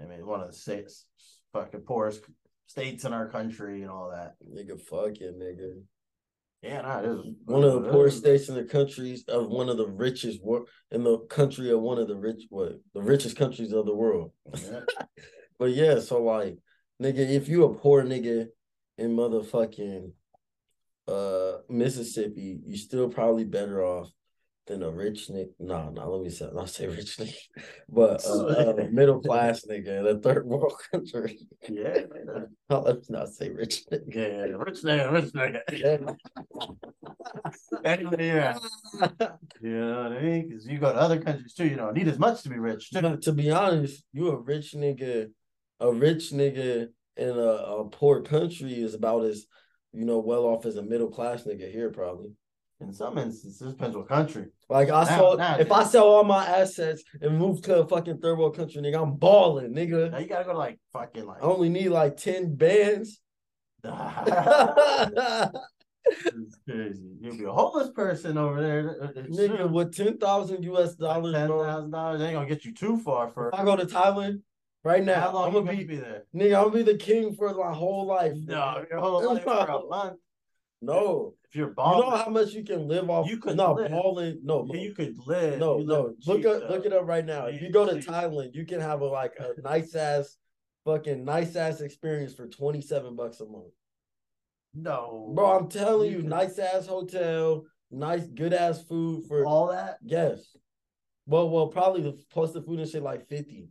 I 0.00 0.06
mean, 0.06 0.26
one 0.26 0.40
of 0.40 0.48
the 0.48 0.56
states, 0.56 1.06
fucking 1.52 1.82
poorest 1.82 2.22
states 2.66 3.04
in 3.04 3.12
our 3.12 3.28
country 3.28 3.82
and 3.82 3.90
all 3.90 4.10
that. 4.10 4.34
Nigga, 4.44 4.80
fuck 4.80 5.16
it, 5.18 5.38
nigga. 5.38 5.82
Yeah, 6.62 7.00
is 7.00 7.20
One 7.46 7.64
of 7.64 7.72
the 7.72 7.90
poorest 7.90 8.18
states 8.18 8.48
in 8.48 8.54
the 8.54 8.64
countries 8.64 9.24
of 9.28 9.48
one 9.48 9.70
of 9.70 9.78
the 9.78 9.88
richest 9.88 10.40
in 10.90 11.04
the 11.04 11.18
country 11.30 11.70
of 11.70 11.80
one 11.80 11.98
of 11.98 12.08
the 12.08 12.16
rich 12.16 12.42
what 12.50 12.78
the 12.92 13.02
richest 13.02 13.36
countries 13.36 13.72
of 13.72 13.86
the 13.86 13.94
world. 13.94 14.32
Yeah. 14.54 14.80
But 15.58 15.72
yeah, 15.72 16.00
so 16.00 16.22
like, 16.22 16.56
nigga, 17.02 17.18
if 17.18 17.46
you 17.46 17.64
a 17.64 17.74
poor 17.74 18.02
nigga 18.02 18.46
in 18.96 19.14
motherfucking 19.14 20.10
uh 21.06 21.52
Mississippi, 21.68 22.60
you 22.64 22.78
still 22.78 23.10
probably 23.10 23.44
better 23.44 23.84
off 23.84 24.10
than 24.70 24.82
a 24.82 24.90
rich 24.90 25.28
nigga. 25.28 25.50
No, 25.58 25.90
no, 25.90 26.10
let 26.10 26.22
me 26.22 26.30
say 26.30 26.48
not 26.52 26.70
say 26.70 26.86
rich 26.98 27.16
nigga, 27.18 27.36
but 27.88 28.24
uh, 28.24 28.46
uh, 28.46 28.86
middle 28.90 29.20
class 29.20 29.64
nigga 29.68 30.00
in 30.00 30.06
a 30.06 30.18
third 30.18 30.46
world 30.46 30.72
country. 30.92 31.38
Yeah, 31.68 32.02
No, 32.70 32.80
let's 32.80 33.10
not 33.10 33.28
say 33.28 33.50
rich 33.50 33.84
nigga. 33.90 34.14
yeah, 34.14 34.56
rich 34.56 34.82
nigga, 34.82 35.12
rich 35.12 35.32
nigga. 35.32 36.16
Anyway, 37.84 38.26
yeah, 38.26 38.58
you 39.60 39.70
know 39.80 40.02
what 40.04 40.12
I 40.12 40.22
mean? 40.22 40.48
Because 40.48 40.66
you 40.66 40.78
go 40.78 40.92
to 40.92 40.98
other 40.98 41.20
countries 41.20 41.54
too, 41.54 41.66
you 41.66 41.76
don't 41.76 41.94
need 41.94 42.08
as 42.08 42.18
much 42.18 42.42
to 42.42 42.48
be 42.48 42.58
rich. 42.58 42.90
too. 42.90 43.16
To 43.16 43.32
be 43.32 43.50
honest, 43.50 44.04
you 44.12 44.28
a 44.30 44.36
rich 44.40 44.72
nigga, 44.74 45.30
a 45.80 45.92
rich 45.92 46.30
nigga 46.32 46.88
in 47.16 47.28
a, 47.30 47.32
a 47.42 47.84
poor 47.90 48.22
country 48.22 48.74
is 48.80 48.94
about 48.94 49.24
as 49.24 49.46
you 49.92 50.04
know 50.04 50.18
well 50.20 50.44
off 50.44 50.64
as 50.66 50.76
a 50.76 50.82
middle 50.82 51.10
class 51.10 51.42
nigga 51.44 51.70
here 51.70 51.90
probably. 51.90 52.30
In 52.80 52.92
some 52.94 53.18
instances, 53.18 53.60
it 53.60 53.70
depends 53.76 53.94
what 53.96 54.08
country. 54.08 54.46
Like 54.70 54.88
I 54.88 55.04
Now- 55.04 55.16
saw, 55.18 55.34
now, 55.34 55.58
if 55.58 55.70
I 55.70 55.84
sell 55.84 56.06
all 56.08 56.24
my 56.24 56.46
assets 56.46 57.02
and 57.20 57.38
move 57.38 57.60
to 57.62 57.80
a 57.80 57.86
fucking 57.86 58.18
third 58.18 58.38
world 58.38 58.56
country, 58.56 58.80
nigga, 58.80 59.02
I'm 59.02 59.16
balling, 59.16 59.72
Now 59.72 59.82
nigga. 59.82 60.20
you 60.20 60.26
gotta 60.26 60.44
go 60.44 60.52
to 60.52 60.58
like 60.58 60.78
fucking 60.92 61.22
I 61.22 61.26
like. 61.26 61.42
only 61.42 61.68
need 61.68 61.90
like 61.90 62.16
ten 62.16 62.54
bands. 62.54 63.20
It's 66.24 66.56
crazy. 66.68 67.12
You'll 67.20 67.36
be 67.36 67.44
a 67.44 67.52
homeless 67.52 67.90
person 67.90 68.38
over 68.38 68.60
there. 68.60 68.96
Uh, 69.02 69.04
uh, 69.20 69.22
nigga, 69.24 69.70
with 69.70 69.94
ten 69.94 70.16
thousand 70.16 70.64
US 70.64 70.94
dollars, 70.94 71.34
ten 71.34 71.48
thousand 71.48 71.90
dollars 71.90 72.22
ain't 72.22 72.32
gonna 72.34 72.48
get 72.48 72.64
you 72.64 72.72
too 72.72 72.96
far 72.98 73.28
for. 73.28 73.48
If 73.48 73.54
I 73.54 73.64
go 73.64 73.76
to 73.76 73.84
Thailand 73.84 74.40
right 74.82 75.04
now, 75.04 75.20
How 75.20 75.34
long 75.34 75.48
I'm 75.48 75.52
gonna 75.52 75.66
gonna 75.66 75.76
be, 75.78 75.84
be 75.84 75.96
there? 75.96 76.24
nigga. 76.34 76.56
I'm 76.56 76.70
gonna 76.72 76.84
be 76.84 76.90
the 76.92 76.96
king 76.98 77.34
for 77.34 77.52
my 77.54 77.72
whole 77.72 78.06
life. 78.06 78.32
No, 78.46 78.82
your 78.90 78.98
whole 78.98 79.22
life 79.34 79.44
for 79.44 79.50
a 79.52 79.86
month. 79.88 80.18
No. 80.80 81.34
If 81.48 81.56
you're 81.56 81.68
You 81.68 81.74
balling, 81.74 82.08
know 82.10 82.16
how 82.16 82.30
much 82.30 82.52
you 82.52 82.62
can 82.64 82.86
live 82.86 83.10
off? 83.10 83.28
You 83.28 83.38
could 83.38 83.56
no 83.56 83.72
live. 83.74 83.90
balling. 83.90 84.40
No, 84.44 84.66
yeah, 84.72 84.80
you 84.80 84.94
could 84.94 85.16
live. 85.26 85.58
no, 85.58 85.78
you 85.78 85.86
no. 85.86 86.02
live 86.02 86.14
Look 86.26 86.46
up, 86.46 86.68
though. 86.68 86.74
look 86.74 86.86
it 86.86 86.92
up 86.92 87.06
right 87.06 87.24
now. 87.24 87.46
If 87.46 87.60
you 87.60 87.70
go 87.70 87.86
to. 87.86 87.96
Thailand, 87.96 88.54
you 88.54 88.64
can 88.64 88.80
have 88.80 89.00
a 89.00 89.06
like 89.06 89.34
a 89.38 89.60
nice 89.62 89.94
ass, 89.94 90.36
fucking 90.84 91.24
nice 91.24 91.56
ass 91.56 91.80
experience 91.80 92.34
for 92.34 92.46
twenty 92.46 92.80
seven 92.80 93.16
bucks 93.16 93.40
a 93.40 93.46
month, 93.46 93.72
No, 94.74 95.32
bro. 95.34 95.58
I'm 95.58 95.68
telling 95.68 96.10
You 96.12 96.18
you, 96.18 96.22
nice 96.22 96.58
ass 96.58 96.86
hotel, 96.86 97.64
nice 97.90 98.26
good 98.26 98.52
ass 98.52 98.82
food 98.84 99.24
for 99.26 99.44
all 99.44 99.68
that. 99.68 99.98
yes. 100.02 100.56
Well, 101.26 101.48
well, 101.50 101.68
probably 101.68 102.02
the 102.02 102.18
plus 102.32 102.52
the 102.52 102.62
food 102.62 102.80
and 102.80 102.88
shit 102.88 103.02
like 103.02 103.28
fifty, 103.28 103.68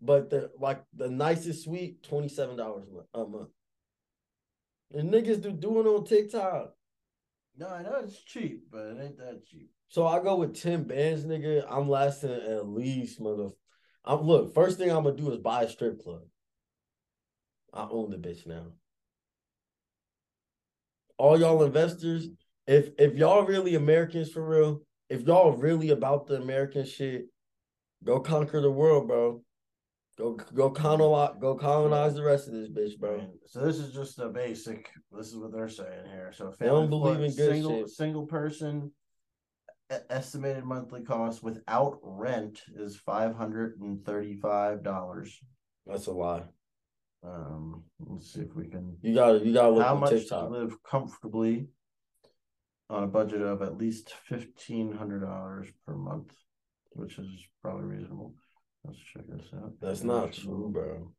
but 0.00 0.30
the 0.30 0.50
like 0.58 0.82
the 0.94 1.08
nicest 1.08 1.64
suite 1.64 2.02
twenty 2.02 2.28
seven 2.28 2.56
dollars 2.56 2.86
a 3.14 3.24
month. 3.26 3.50
And 4.92 5.10
niggas 5.10 5.40
do 5.40 5.52
doing 5.52 5.86
on 5.86 6.04
TikTok. 6.04 6.74
No, 7.56 7.68
I 7.68 7.82
know 7.82 8.00
it's 8.02 8.22
cheap, 8.22 8.64
but 8.70 8.86
it 8.86 8.98
ain't 9.02 9.18
that 9.18 9.44
cheap. 9.46 9.70
So 9.88 10.06
I 10.06 10.22
go 10.22 10.36
with 10.36 10.60
10 10.60 10.84
bands, 10.84 11.24
nigga. 11.24 11.64
I'm 11.68 11.88
lasting 11.88 12.30
at 12.30 12.68
least, 12.68 13.20
mother. 13.20 13.50
I'm 14.04 14.22
look, 14.22 14.54
first 14.54 14.78
thing 14.78 14.90
I'm 14.90 15.04
gonna 15.04 15.16
do 15.16 15.30
is 15.30 15.38
buy 15.38 15.64
a 15.64 15.68
strip 15.68 16.02
club. 16.02 16.22
I 17.72 17.86
own 17.90 18.10
the 18.10 18.16
bitch 18.16 18.46
now. 18.46 18.66
All 21.18 21.38
y'all 21.38 21.62
investors, 21.62 22.28
if 22.66 22.90
if 22.98 23.14
y'all 23.14 23.44
really 23.44 23.74
Americans 23.74 24.30
for 24.30 24.46
real, 24.46 24.82
if 25.08 25.22
y'all 25.22 25.52
really 25.52 25.90
about 25.90 26.26
the 26.26 26.36
American 26.36 26.86
shit, 26.86 27.26
go 28.02 28.20
conquer 28.20 28.60
the 28.60 28.70
world, 28.70 29.08
bro. 29.08 29.42
Go 30.20 30.36
go 30.54 30.68
colonize 30.68 31.36
go 31.40 31.54
colonize 31.54 32.14
the 32.14 32.22
rest 32.22 32.46
of 32.46 32.52
this 32.52 32.68
bitch, 32.68 32.98
bro. 32.98 33.26
so 33.46 33.64
this 33.64 33.78
is 33.78 33.94
just 33.94 34.18
a 34.18 34.28
basic. 34.28 34.90
This 35.10 35.28
is 35.28 35.36
what 35.38 35.50
they're 35.50 35.66
saying 35.66 36.04
here. 36.12 36.30
So 36.34 36.52
They 36.60 36.66
don't 36.66 36.90
believe 36.90 37.20
in 37.20 37.34
good 37.34 37.52
single 37.54 37.78
shit. 37.78 37.88
single 37.88 38.26
person 38.26 38.92
estimated 40.10 40.64
monthly 40.64 41.02
cost 41.02 41.42
without 41.42 41.98
rent 42.02 42.60
is 42.76 42.96
five 42.96 43.34
hundred 43.34 43.80
and 43.80 44.04
thirty 44.04 44.36
five 44.36 44.82
dollars. 44.82 45.40
That's 45.86 46.06
a 46.06 46.12
lie. 46.12 46.42
Um, 47.24 47.84
let's 47.98 48.34
see 48.34 48.40
if 48.40 48.54
we 48.54 48.68
can. 48.68 48.98
You 49.00 49.14
gotta 49.14 49.38
you 49.38 49.54
gotta 49.54 49.82
How 49.82 49.94
much 49.94 50.28
to 50.28 50.48
live 50.48 50.82
comfortably 50.82 51.68
on 52.90 53.04
a 53.04 53.06
budget 53.06 53.40
of 53.40 53.62
at 53.62 53.78
least 53.78 54.12
fifteen 54.28 54.92
hundred 54.92 55.20
dollars 55.20 55.68
per 55.86 55.94
month, 55.94 56.34
which 56.90 57.18
is 57.18 57.26
probably 57.62 57.86
reasonable. 57.86 58.34
Let's 58.84 58.98
check 58.98 59.24
this 59.28 59.46
out. 59.54 59.72
That's 59.80 60.02
not 60.02 60.32
true, 60.32 60.70
bro. 60.72 61.12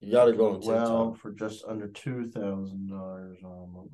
You 0.00 0.12
gotta 0.12 0.32
go 0.32 0.54
on 0.54 0.60
TikTok. 0.60 0.88
Well, 0.88 1.14
for 1.20 1.32
just 1.32 1.64
under 1.66 1.88
two 1.88 2.30
thousand 2.30 2.88
dollars 2.88 3.38
a 3.42 3.46
month. 3.46 3.92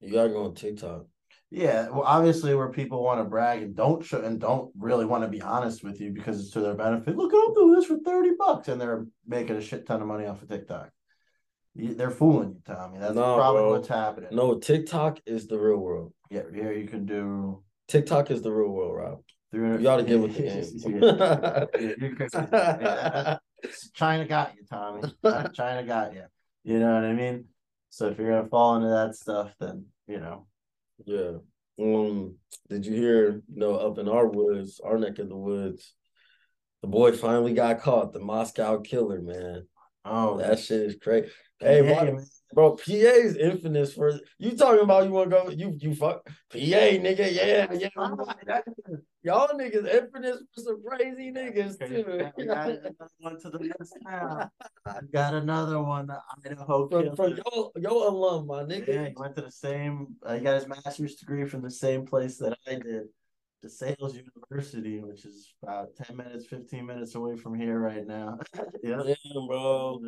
You 0.00 0.12
gotta 0.12 0.30
go 0.30 0.44
on 0.44 0.54
TikTok. 0.54 1.06
Yeah, 1.50 1.88
well, 1.90 2.02
obviously, 2.02 2.54
where 2.54 2.70
people 2.70 3.02
want 3.02 3.20
to 3.20 3.24
brag 3.24 3.62
and 3.62 3.74
don't 3.74 4.02
show 4.04 4.22
and 4.22 4.40
don't 4.40 4.70
really 4.78 5.04
want 5.04 5.22
to 5.24 5.28
be 5.28 5.40
honest 5.42 5.84
with 5.84 6.00
you 6.00 6.10
because 6.10 6.40
it's 6.40 6.50
to 6.50 6.60
their 6.60 6.74
benefit. 6.74 7.16
Look, 7.16 7.32
I'll 7.34 7.54
do 7.54 7.74
this 7.76 7.86
for 7.86 7.98
thirty 7.98 8.30
bucks, 8.38 8.68
and 8.68 8.80
they're 8.80 9.06
making 9.26 9.56
a 9.56 9.60
shit 9.60 9.86
ton 9.86 10.00
of 10.02 10.08
money 10.08 10.26
off 10.26 10.42
of 10.42 10.48
TikTok. 10.48 10.90
They're 11.74 12.10
fooling 12.10 12.50
you, 12.50 12.62
Tommy. 12.66 12.98
That's 12.98 13.14
No, 13.14 13.36
probably 13.36 13.60
bro. 13.62 13.70
what's 13.70 13.88
happening. 13.88 14.28
No, 14.32 14.58
TikTok 14.58 15.20
is 15.24 15.46
the 15.46 15.58
real 15.58 15.78
world. 15.78 16.12
yeah, 16.30 16.42
here 16.54 16.72
you 16.72 16.86
can 16.86 17.06
do. 17.06 17.62
TikTok 17.88 18.30
is 18.30 18.42
the 18.42 18.52
real 18.52 18.68
world, 18.68 18.94
Rob. 18.96 19.20
300 19.52 19.80
You 19.82 19.88
ought 19.88 19.96
to 19.98 20.02
get 20.04 20.18
with 20.20 20.34
the 20.36 20.42
game. 20.42 21.68
you're. 21.80 21.92
Yeah. 22.82 23.38
China 23.94 24.26
got 24.26 24.54
you, 24.56 24.64
Tommy. 24.68 25.02
China 25.54 25.84
got 25.86 26.14
you. 26.14 26.24
You 26.64 26.80
know 26.80 26.94
what 26.94 27.04
I 27.04 27.12
mean? 27.12 27.44
So 27.90 28.08
if 28.08 28.18
you're 28.18 28.30
gonna 28.30 28.48
fall 28.48 28.76
into 28.76 28.88
that 28.88 29.14
stuff, 29.14 29.54
then 29.60 29.86
you 30.08 30.18
know. 30.18 30.46
yeah. 31.04 31.32
Um, 31.80 32.36
did 32.68 32.84
you 32.86 32.94
hear, 32.94 33.30
you 33.32 33.42
know, 33.60 33.74
up 33.76 33.98
in 33.98 34.08
our 34.08 34.26
woods, 34.26 34.80
our 34.84 34.98
neck 34.98 35.18
of 35.18 35.28
the 35.28 35.36
woods, 35.36 35.94
the 36.82 36.88
boy 36.88 37.12
finally 37.12 37.54
got 37.54 37.80
caught, 37.80 38.12
the 38.12 38.20
Moscow 38.20 38.78
killer, 38.80 39.20
man. 39.20 39.66
Oh, 40.04 40.38
That 40.38 40.58
shit 40.58 40.80
is 40.80 40.96
crazy. 41.00 41.28
Hey, 41.62 41.82
yeah, 41.84 41.92
why- 42.10 42.18
bro, 42.52 42.72
PA 42.76 42.82
is 42.92 43.36
infamous 43.36 43.94
for 43.94 44.18
you 44.38 44.56
talking 44.56 44.82
about 44.82 45.04
you 45.04 45.12
want 45.12 45.30
to 45.30 45.36
go 45.36 45.48
you 45.50 45.76
you 45.80 45.94
fuck 45.94 46.24
PA 46.26 46.58
nigga, 46.58 47.32
yeah, 47.32 47.72
yeah. 47.72 48.60
Y'all 49.22 49.48
niggas 49.56 49.86
infamous 49.86 50.38
for 50.54 50.60
some 50.62 50.82
crazy 50.84 51.30
niggas 51.30 51.80
Okay, 51.80 52.02
too. 52.02 52.30
we 52.36 52.44
got 52.44 52.68
another 52.68 52.92
one 53.20 53.38
to 53.40 53.50
the 53.50 53.58
list 53.58 53.96
now. 54.02 54.50
We 55.00 55.08
got 55.08 55.34
another 55.34 55.80
one, 55.80 56.08
the 56.08 56.18
Idaho 56.44 56.88
from 56.88 57.14
from 57.14 57.34
killer. 57.36 57.42
your 57.46 57.70
your 57.76 58.08
alum, 58.08 58.48
my 58.48 58.64
nigga. 58.64 58.88
Yeah, 58.88 59.06
he 59.08 59.14
went 59.16 59.36
to 59.36 59.42
the 59.42 59.50
same. 59.52 60.16
Uh, 60.26 60.34
he 60.34 60.40
got 60.40 60.56
his 60.56 60.66
master's 60.66 61.14
degree 61.14 61.46
from 61.46 61.62
the 61.62 61.70
same 61.70 62.04
place 62.04 62.36
that 62.38 62.58
I 62.66 62.74
did, 62.74 63.04
DeSales 63.64 64.14
University, 64.14 64.98
which 64.98 65.24
is 65.24 65.54
about 65.62 65.94
ten 65.94 66.16
minutes, 66.16 66.46
fifteen 66.46 66.86
minutes 66.86 67.14
away 67.14 67.36
from 67.36 67.54
here 67.54 67.78
right 67.78 68.04
now. 68.04 68.38
yeah, 68.82 69.00
Damn, 69.04 69.46
bro. 69.46 70.00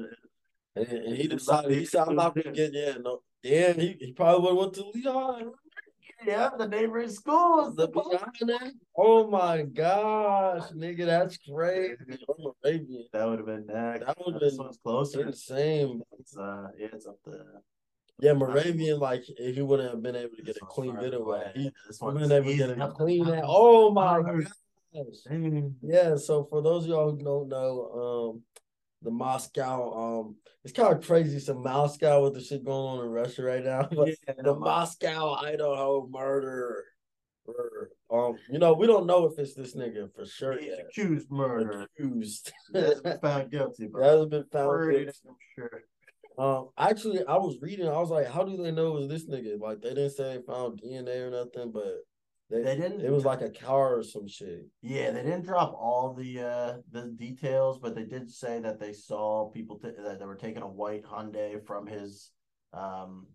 And, 0.77 0.87
and 0.89 1.17
he 1.17 1.29
decided 1.29 1.71
he 1.73 1.85
said 1.85 2.09
I'm 2.09 2.17
not 2.17 2.35
gonna 2.35 2.53
get 2.53 2.73
yeah, 2.73 2.95
no. 3.01 3.21
Damn, 3.43 3.79
he, 3.79 3.97
he 4.01 4.13
probably 4.13 4.53
would 4.53 4.75
have 4.77 4.85
went 4.87 4.95
to 4.95 4.99
Leon. 4.99 5.53
yeah, 6.27 6.51
the 6.57 6.67
neighboring 6.67 7.11
schools. 7.11 7.77
The 7.77 7.89
Oh 8.97 9.29
my 9.29 9.63
gosh, 9.63 10.71
nigga, 10.71 11.07
that's 11.07 11.37
crazy. 11.39 11.97
I'm 12.11 12.53
Arabian. 12.65 13.05
That 13.13 13.29
would 13.29 13.39
have 13.39 13.47
been 13.47 13.67
next. 13.67 14.07
That 14.07 14.17
would've 14.25 14.41
this 14.41 14.57
been 14.57 14.71
closer. 14.83 15.27
Insane. 15.27 16.03
It's 16.19 16.37
uh, 16.37 16.69
yeah, 16.79 16.89
it's 16.93 17.07
up 17.07 17.19
there. 17.27 17.45
Yeah, 18.21 18.33
Moravian, 18.33 19.01
like 19.01 19.25
if 19.29 19.57
he 19.57 19.63
wouldn't 19.63 19.91
have 19.91 20.03
been 20.03 20.17
able 20.17 20.37
to 20.37 20.43
get 20.43 20.55
This 20.55 20.63
a 20.63 20.67
clean 20.67 20.95
further 20.95 21.11
getaway, 21.11 21.41
away. 21.41 21.53
he 21.55 21.71
This 21.87 22.01
would 22.01 22.17
have 22.21 22.29
been 22.29 22.33
able 22.43 22.51
to 22.53 22.57
get 22.57 22.71
a 22.79 22.91
clean 22.93 23.25
that. 23.27 23.43
Oh 23.45 23.91
my 23.93 24.23
gosh. 24.23 24.45
Yeah, 25.83 26.15
so 26.17 26.45
for 26.49 26.63
those 26.63 26.85
of 26.85 26.91
y'all 26.91 27.11
who 27.11 27.19
don't 27.23 27.49
know, 27.49 28.33
um, 28.33 28.43
the 29.05 29.11
Moscow, 29.11 29.93
um, 30.21 30.37
it's 30.65 30.73
kind 30.73 30.93
of 30.97 31.05
crazy. 31.07 31.39
Some 31.39 31.63
Moscow 31.63 32.23
with 32.25 32.35
the 32.35 32.41
shit 32.41 32.65
going 32.65 32.99
on 33.01 33.05
in 33.05 33.11
Russia 33.13 33.43
right 33.43 33.65
now. 33.65 33.89
But 33.93 34.09
Yeah, 34.27 34.35
the 34.43 34.55
Moscow, 34.55 35.35
Idaho 35.35 36.09
murder. 36.11 36.85
Um, 38.11 38.37
you 38.51 38.59
know, 38.59 38.73
we 38.73 38.87
don't 38.87 39.07
know 39.07 39.27
if 39.27 39.39
it's 39.39 39.55
this 39.55 39.77
nigga 39.77 40.09
for 40.15 40.25
sure 40.25 40.57
He's 40.59 40.69
yet. 40.69 40.87
accused 40.89 41.31
murder. 41.31 41.83
Accused. 41.99 42.53
Hasn't 42.75 43.03
been 43.05 43.19
found 43.21 43.51
guilty, 43.51 43.85
That 43.85 43.93
but 43.93 44.03
hasn't 44.05 44.31
been 44.31 44.45
found. 44.51 44.91
guilty. 44.91 45.05
damn 45.05 45.35
sure. 45.55 45.83
Um, 46.39 46.71
actually, 46.79 47.25
I 47.27 47.37
was 47.37 47.59
reading. 47.61 47.87
I 47.87 47.99
was 47.99 48.11
like, 48.11 48.27
"How 48.29 48.43
do 48.45 48.57
they 48.57 48.73
know 48.73 48.97
it 48.97 49.01
was 49.01 49.09
this 49.09 49.27
nigga?" 49.29 49.61
Like, 49.61 49.81
they 49.83 49.91
didn't 49.91 50.11
say 50.11 50.37
they 50.37 50.43
found 50.43 50.81
DNA 50.83 51.21
or 51.21 51.31
nothing, 51.31 51.71
but 51.71 51.99
they, 52.55 52.63
They 52.63 52.77
didn't. 52.77 53.01
It 53.01 53.11
was 53.11 53.25
like 53.25 53.41
a 53.41 53.51
car 53.51 53.99
or 53.99 54.03
some 54.03 54.29
shit. 54.29 54.67
Yeah, 54.83 55.11
they 55.11 55.23
didn't 55.23 55.45
drop 55.45 55.75
all 55.75 56.15
the 56.15 56.41
uh 56.41 56.75
the 56.93 57.09
details, 57.17 57.79
but 57.79 57.95
they 57.95 58.05
did 58.05 58.31
say 58.31 58.61
that 58.61 58.79
they 58.79 58.93
saw 58.93 59.51
people 59.51 59.79
t- 59.79 59.91
that 59.99 60.19
they 60.19 60.27
were 60.27 60.37
taking 60.37 60.63
a 60.63 60.69
white 60.69 61.05
Hyundai 61.05 61.65
from 61.67 61.87
his 61.87 62.31
um 62.73 63.27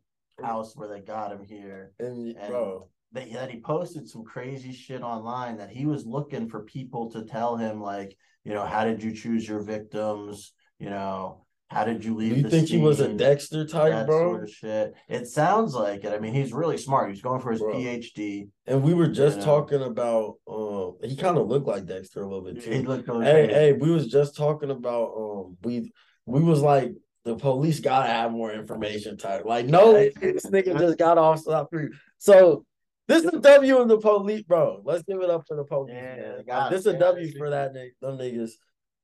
house 0.42 0.76
where 0.76 0.88
they 0.88 1.02
got 1.02 1.32
him 1.32 1.44
here. 1.44 1.92
And, 2.00 2.36
And 2.38 2.48
bro, 2.48 2.90
they 3.12 3.30
that 3.32 3.52
he 3.52 3.60
posted 3.60 4.08
some 4.08 4.24
crazy 4.24 4.72
shit 4.72 5.02
online 5.02 5.58
that 5.58 5.70
he 5.70 5.86
was 5.86 6.06
looking 6.06 6.48
for 6.48 6.64
people 6.64 7.12
to 7.12 7.24
tell 7.24 7.58
him 7.58 7.82
like, 7.82 8.16
you 8.44 8.54
know, 8.54 8.66
how 8.66 8.86
did 8.86 9.04
you 9.04 9.14
choose 9.14 9.48
your 9.48 9.62
victims? 9.62 10.54
You 10.80 10.90
know, 10.90 11.46
how 11.70 11.84
did 11.86 12.04
you 12.04 12.16
leave? 12.16 12.30
do 12.30 12.36
leave? 12.36 12.38
you 12.38 12.44
the 12.44 12.50
think 12.50 12.68
he 12.70 12.78
was 12.78 13.00
a? 13.00 13.14
Dexter 13.14 13.66
type, 13.66 13.92
that 13.92 14.06
bro? 14.08 14.20
sort 14.32 14.44
of 14.44 14.50
shit. 14.50 14.94
It 15.08 15.28
sounds 15.28 15.74
like 15.76 16.04
it. 16.04 16.12
I 16.14 16.20
mean, 16.20 16.34
he's 16.34 16.52
really 16.52 16.78
smart. 16.78 17.10
He's 17.12 17.22
going 17.22 17.42
for 17.42 17.52
his 17.52 17.62
Bro. 17.62 17.76
PhD. 17.76 18.50
And 18.68 18.84
we 18.84 18.94
were 18.94 19.08
just 19.08 19.40
You 19.40 19.46
know. 19.46 19.52
talking 19.62 19.82
about. 19.82 20.36
Um, 20.48 20.98
he 21.04 21.16
kind 21.16 21.38
of 21.38 21.48
looked 21.48 21.68
like 21.68 21.86
Dexter 21.86 22.22
a 22.22 22.28
little 22.28 22.44
bit 22.44 22.64
He 22.64 22.82
too. 22.82 22.88
looked 22.88 23.08
really 23.08 23.26
Hey, 23.26 23.46
crazy. 23.48 23.54
hey, 23.54 23.74
we 23.74 23.92
was 23.92 24.08
just 24.08 24.36
talking 24.36 24.72
about. 24.72 25.14
Um, 25.16 25.58
we 25.64 25.92
we 26.26 26.42
was 26.42 26.62
like. 26.62 26.92
The 27.26 27.36
police 27.36 27.82
gotta 27.82 28.08
have 28.10 28.32
more 28.32 28.52
information 28.52 29.18
type. 29.18 29.44
Like, 29.46 29.66
no, 29.68 29.94
this 30.22 30.46
nigga 30.46 30.80
just 30.80 30.98
got 30.98 31.18
off 31.18 31.40
stop 31.40 31.70
free. 31.70 31.90
So 32.18 32.66
this 33.10 33.24
is 33.26 33.34
a 33.34 33.40
W 33.40 33.82
in 33.82 33.88
the 33.90 33.98
police, 34.00 34.42
bro. 34.44 34.82
Let's 34.86 35.04
give 35.04 35.22
it 35.22 35.30
up 35.30 35.44
for 35.46 35.58
the 35.58 35.66
police. 35.66 35.94
Yeah, 35.94 36.42
got 36.48 36.62
Like, 36.64 36.72
this 36.72 36.86
it. 36.86 36.92
a 36.92 36.94
Yeah, 36.94 37.00
W 37.00 37.38
for 37.38 37.50
that 37.50 37.74
nigga, 37.74 37.90
them 38.02 38.18
niggas. 38.18 38.52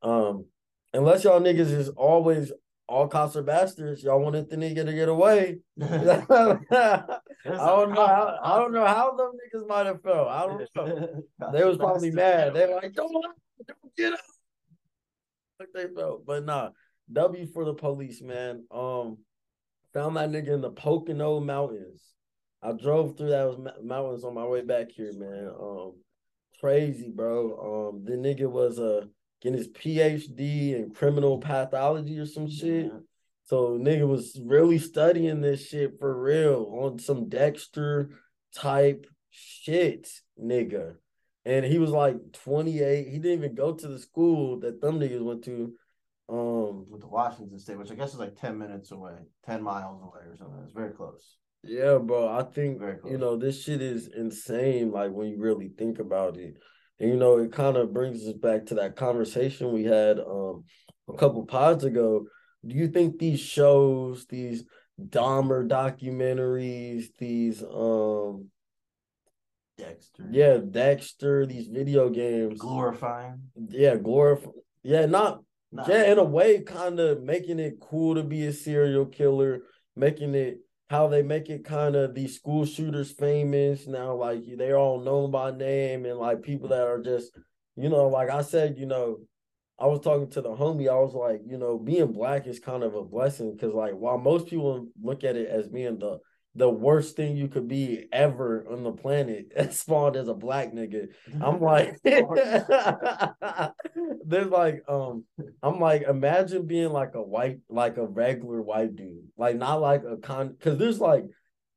Um, 0.01 0.45
unless 0.95 1.23
y'all 1.23 1.41
niggas 1.41 1.71
is 1.71 1.89
always 1.89 2.51
all 2.87 3.07
cops 3.07 3.35
are 3.35 3.41
bastards, 3.41 4.03
y'all 4.03 4.21
wanted 4.21 4.49
the 4.49 4.57
nigga 4.57 4.85
to 4.85 4.93
get 4.93 5.09
away. 5.09 5.59
I 5.81 7.07
don't 7.43 7.93
know 7.93 8.05
how 8.05 8.39
I 8.43 8.59
don't 8.59 8.73
know 8.73 8.85
how 8.85 9.15
them 9.15 9.31
niggas 9.33 9.67
might 9.67 9.87
have 9.87 10.01
felt. 10.01 10.27
I 10.27 10.45
don't 10.45 10.69
know. 10.75 11.23
They 11.53 11.63
was 11.63 11.77
probably 11.77 12.11
mad. 12.11 12.53
They 12.53 12.67
were 12.67 12.75
like, 12.75 12.93
don't, 12.93 13.11
don't 13.11 13.95
get 13.97 14.13
up. 14.13 14.19
Like 15.59 15.69
they 15.73 15.87
felt. 15.93 16.25
But 16.25 16.45
nah, 16.45 16.69
W 17.11 17.47
for 17.47 17.65
the 17.65 17.73
police, 17.73 18.21
man. 18.21 18.65
Um, 18.71 19.17
found 19.93 20.17
that 20.17 20.29
nigga 20.29 20.49
in 20.49 20.61
the 20.61 20.71
Pocono 20.71 21.39
Mountains. 21.39 22.01
I 22.61 22.71
drove 22.71 23.17
through 23.17 23.29
those 23.29 23.59
mountains 23.83 24.23
on 24.23 24.33
my 24.33 24.45
way 24.45 24.61
back 24.61 24.91
here, 24.91 25.13
man. 25.13 25.51
Um, 25.59 25.93
crazy, 26.59 27.11
bro. 27.13 27.91
Um, 27.93 28.03
the 28.03 28.13
nigga 28.13 28.49
was 28.49 28.79
uh 28.79 29.05
getting 29.41 29.57
his 29.57 29.67
PhD 29.69 30.75
in 30.75 30.91
criminal 30.93 31.37
pathology 31.39 32.17
or 32.19 32.25
some 32.25 32.49
shit. 32.49 32.91
So 33.45 33.77
nigga 33.77 34.07
was 34.07 34.39
really 34.43 34.79
studying 34.79 35.41
this 35.41 35.67
shit 35.67 35.99
for 35.99 36.19
real 36.19 36.67
on 36.81 36.97
some 36.99 37.29
Dexter 37.29 38.09
type 38.55 39.05
shit, 39.29 40.09
nigga. 40.41 40.95
And 41.45 41.63
he 41.63 41.77
was 41.77 41.91
like 41.91 42.15
28. 42.33 43.07
He 43.07 43.19
didn't 43.19 43.37
even 43.37 43.53
go 43.55 43.73
to 43.73 43.87
the 43.87 43.99
school 43.99 44.59
that 44.61 44.81
them 44.81 44.99
niggas 44.99 45.23
went 45.23 45.43
to. 45.45 45.73
Um, 46.27 46.87
with 46.89 47.01
the 47.01 47.07
Washington 47.07 47.59
State, 47.59 47.77
which 47.77 47.91
I 47.91 47.93
guess 47.93 48.13
is 48.13 48.19
like 48.19 48.35
ten 48.35 48.57
minutes 48.57 48.91
away, 48.91 49.13
ten 49.45 49.61
miles 49.61 50.01
away 50.01 50.21
or 50.27 50.35
something. 50.35 50.59
It's 50.63 50.73
very 50.73 50.91
close. 50.91 51.37
yeah, 51.61 51.99
bro. 51.99 52.27
I 52.27 52.41
think 52.41 52.79
Very 52.79 52.97
you 53.05 53.19
know 53.19 53.37
this 53.37 53.61
shit 53.61 53.79
is 53.79 54.07
insane. 54.07 54.91
Like 54.91 55.11
when 55.11 55.27
you 55.27 55.37
really 55.37 55.69
think 55.77 55.99
about 55.99 56.37
it, 56.37 56.55
and 56.99 57.09
you 57.09 57.17
know 57.17 57.37
it 57.37 57.51
kind 57.51 57.77
of 57.77 57.93
brings 57.93 58.25
us 58.27 58.33
back 58.33 58.65
to 58.67 58.75
that 58.75 58.95
conversation 58.95 59.71
we 59.73 59.83
had 59.83 60.19
um 60.19 60.63
a 61.07 61.13
couple 61.17 61.45
pods 61.45 61.83
ago. 61.83 62.25
Do 62.65 62.75
you 62.75 62.87
think 62.87 63.19
these 63.19 63.39
shows, 63.39 64.25
these 64.25 64.63
Dahmer 64.99 65.67
documentaries, 65.69 67.07
these 67.19 67.61
um 67.63 68.49
Dexter. 69.77 70.27
yeah 70.31 70.57
Dexter, 70.57 71.45
these 71.45 71.67
video 71.67 72.09
games, 72.09 72.59
Glorifying. 72.59 73.41
yeah 73.69 73.95
glorify, 73.97 74.49
yeah 74.83 75.05
not 75.05 75.41
No. 75.71 75.83
yeah 75.87 76.11
in 76.11 76.17
a 76.17 76.23
way 76.23 76.61
kind 76.61 76.99
of 76.99 77.21
making 77.23 77.59
it 77.59 77.79
cool 77.81 78.15
to 78.15 78.23
be 78.23 78.45
a 78.47 78.53
serial 78.53 79.05
killer, 79.05 79.63
making 79.95 80.33
it 80.33 80.59
how 80.89 81.07
they 81.07 81.23
make 81.23 81.49
it 81.49 81.65
kind 81.65 81.95
of 81.95 82.13
these 82.13 82.35
school 82.35 82.65
shooters 82.65 83.11
famous 83.11 83.87
now 83.87 84.13
like 84.13 84.41
they're 84.57 84.77
all 84.77 84.99
known 84.99 85.31
by 85.31 85.51
name 85.51 86.05
and 86.05 86.19
like 86.19 86.43
people 86.43 86.69
that 86.69 86.85
are 86.85 87.01
just 87.01 87.31
you 87.75 87.89
know 87.89 88.07
like 88.07 88.29
I 88.29 88.41
said 88.41 88.77
you 88.77 88.85
know 88.85 89.17
I 89.79 89.87
was 89.87 90.01
talking 90.01 90.29
to 90.31 90.41
the 90.41 90.49
homie 90.49 90.89
I 90.89 90.95
was 90.95 91.13
like 91.13 91.41
you 91.45 91.57
know 91.57 91.79
being 91.79 92.11
black 92.11 92.45
is 92.47 92.59
kind 92.59 92.83
of 92.83 92.93
a 92.93 93.03
blessing 93.03 93.53
because 93.53 93.73
like 93.73 93.93
while 93.93 94.17
most 94.17 94.47
people 94.47 94.87
look 95.01 95.23
at 95.23 95.35
it 95.35 95.49
as 95.49 95.67
being 95.67 95.97
the 95.97 96.19
the 96.55 96.69
worst 96.69 97.17
thing 97.17 97.35
you 97.35 97.49
could 97.49 97.67
be 97.67 98.07
ever 98.13 98.65
on 98.71 98.83
the 98.83 98.91
planet 98.91 99.51
spawned 99.73 100.15
as 100.15 100.29
a 100.29 100.33
black 100.33 100.71
nigga 100.71 101.09
I'm 101.41 101.59
like, 101.61 101.99
there's 104.25 104.49
like, 104.49 104.83
um, 104.87 105.25
I'm 105.61 105.79
like, 105.79 106.03
imagine 106.03 106.65
being 106.65 106.91
like 106.91 107.15
a 107.15 107.21
white, 107.21 107.59
like 107.69 107.97
a 107.97 108.05
regular 108.05 108.61
white 108.61 108.95
dude, 108.95 109.27
like 109.37 109.57
not 109.57 109.81
like 109.81 110.03
a 110.03 110.17
con, 110.17 110.49
because 110.49 110.77
there's 110.77 111.01
like, 111.01 111.25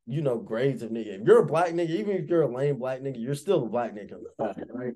you 0.06 0.22
know, 0.22 0.38
grades 0.38 0.82
of 0.82 0.90
nigga. 0.90 1.20
If 1.20 1.26
you're 1.26 1.42
a 1.42 1.46
black 1.46 1.72
nigga, 1.72 1.90
even 1.90 2.16
if 2.16 2.28
you're 2.28 2.42
a 2.42 2.54
lame 2.54 2.78
black 2.78 3.00
nigga, 3.00 3.20
you're 3.20 3.34
still 3.34 3.64
a 3.64 3.68
black 3.68 3.94
nigga, 3.94 4.18
right? 4.38 4.94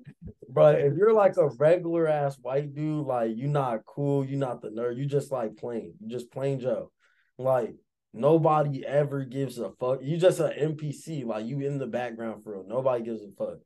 But 0.49 0.79
if 0.79 0.95
you're 0.95 1.13
like 1.13 1.37
a 1.37 1.49
regular 1.49 2.07
ass 2.07 2.37
white 2.41 2.73
dude, 2.73 3.05
like 3.05 3.31
you're 3.35 3.49
not 3.49 3.85
cool, 3.85 4.25
you're 4.25 4.39
not 4.39 4.61
the 4.61 4.69
nerd, 4.69 4.97
you 4.97 5.05
just 5.05 5.31
like 5.31 5.57
plain, 5.57 5.93
you 5.99 6.07
just 6.09 6.31
plain 6.31 6.59
Joe, 6.59 6.91
like. 7.37 7.75
Nobody 8.13 8.85
ever 8.85 9.23
gives 9.23 9.57
a 9.57 9.71
fuck. 9.79 9.99
You 10.03 10.17
just 10.17 10.39
an 10.39 10.51
NPC, 10.51 11.25
like 11.25 11.47
you 11.47 11.61
in 11.61 11.79
the 11.79 11.87
background 11.87 12.43
for 12.43 12.53
real. 12.53 12.65
Nobody 12.67 13.03
gives 13.03 13.23
a 13.23 13.31
fuck. 13.37 13.57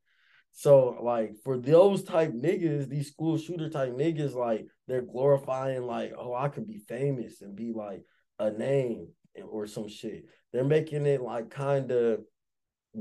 So 0.53 0.97
like 1.03 1.33
for 1.43 1.57
those 1.57 2.03
type 2.03 2.31
niggas, 2.31 2.87
these 2.87 3.11
school 3.11 3.37
shooter 3.37 3.69
type 3.69 3.91
niggas, 3.91 4.33
like 4.33 4.65
they're 4.87 5.01
glorifying 5.01 5.83
like, 5.83 6.13
oh, 6.17 6.33
I 6.33 6.47
could 6.47 6.65
be 6.65 6.77
famous 6.77 7.41
and 7.41 7.55
be 7.55 7.73
like 7.73 8.03
a 8.39 8.49
name 8.49 9.09
or 9.45 9.67
some 9.67 9.89
shit. 9.89 10.23
They're 10.53 10.63
making 10.63 11.05
it 11.05 11.21
like 11.21 11.49
kind 11.49 11.91
of 11.91 12.21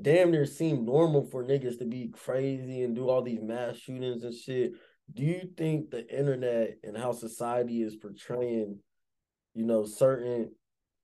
damn 0.02 0.32
near 0.32 0.46
seem 0.46 0.84
normal 0.84 1.24
for 1.30 1.44
niggas 1.44 1.78
to 1.78 1.84
be 1.84 2.08
crazy 2.08 2.82
and 2.82 2.94
do 2.94 3.08
all 3.08 3.22
these 3.22 3.40
mass 3.40 3.76
shootings 3.76 4.24
and 4.24 4.34
shit. 4.34 4.72
Do 5.14 5.22
you 5.22 5.48
think 5.56 5.90
the 5.90 6.06
internet 6.14 6.78
and 6.82 6.96
how 6.96 7.12
society 7.12 7.82
is 7.82 7.94
portraying, 7.94 8.80
you 9.54 9.64
know, 9.64 9.86
certain 9.86 10.50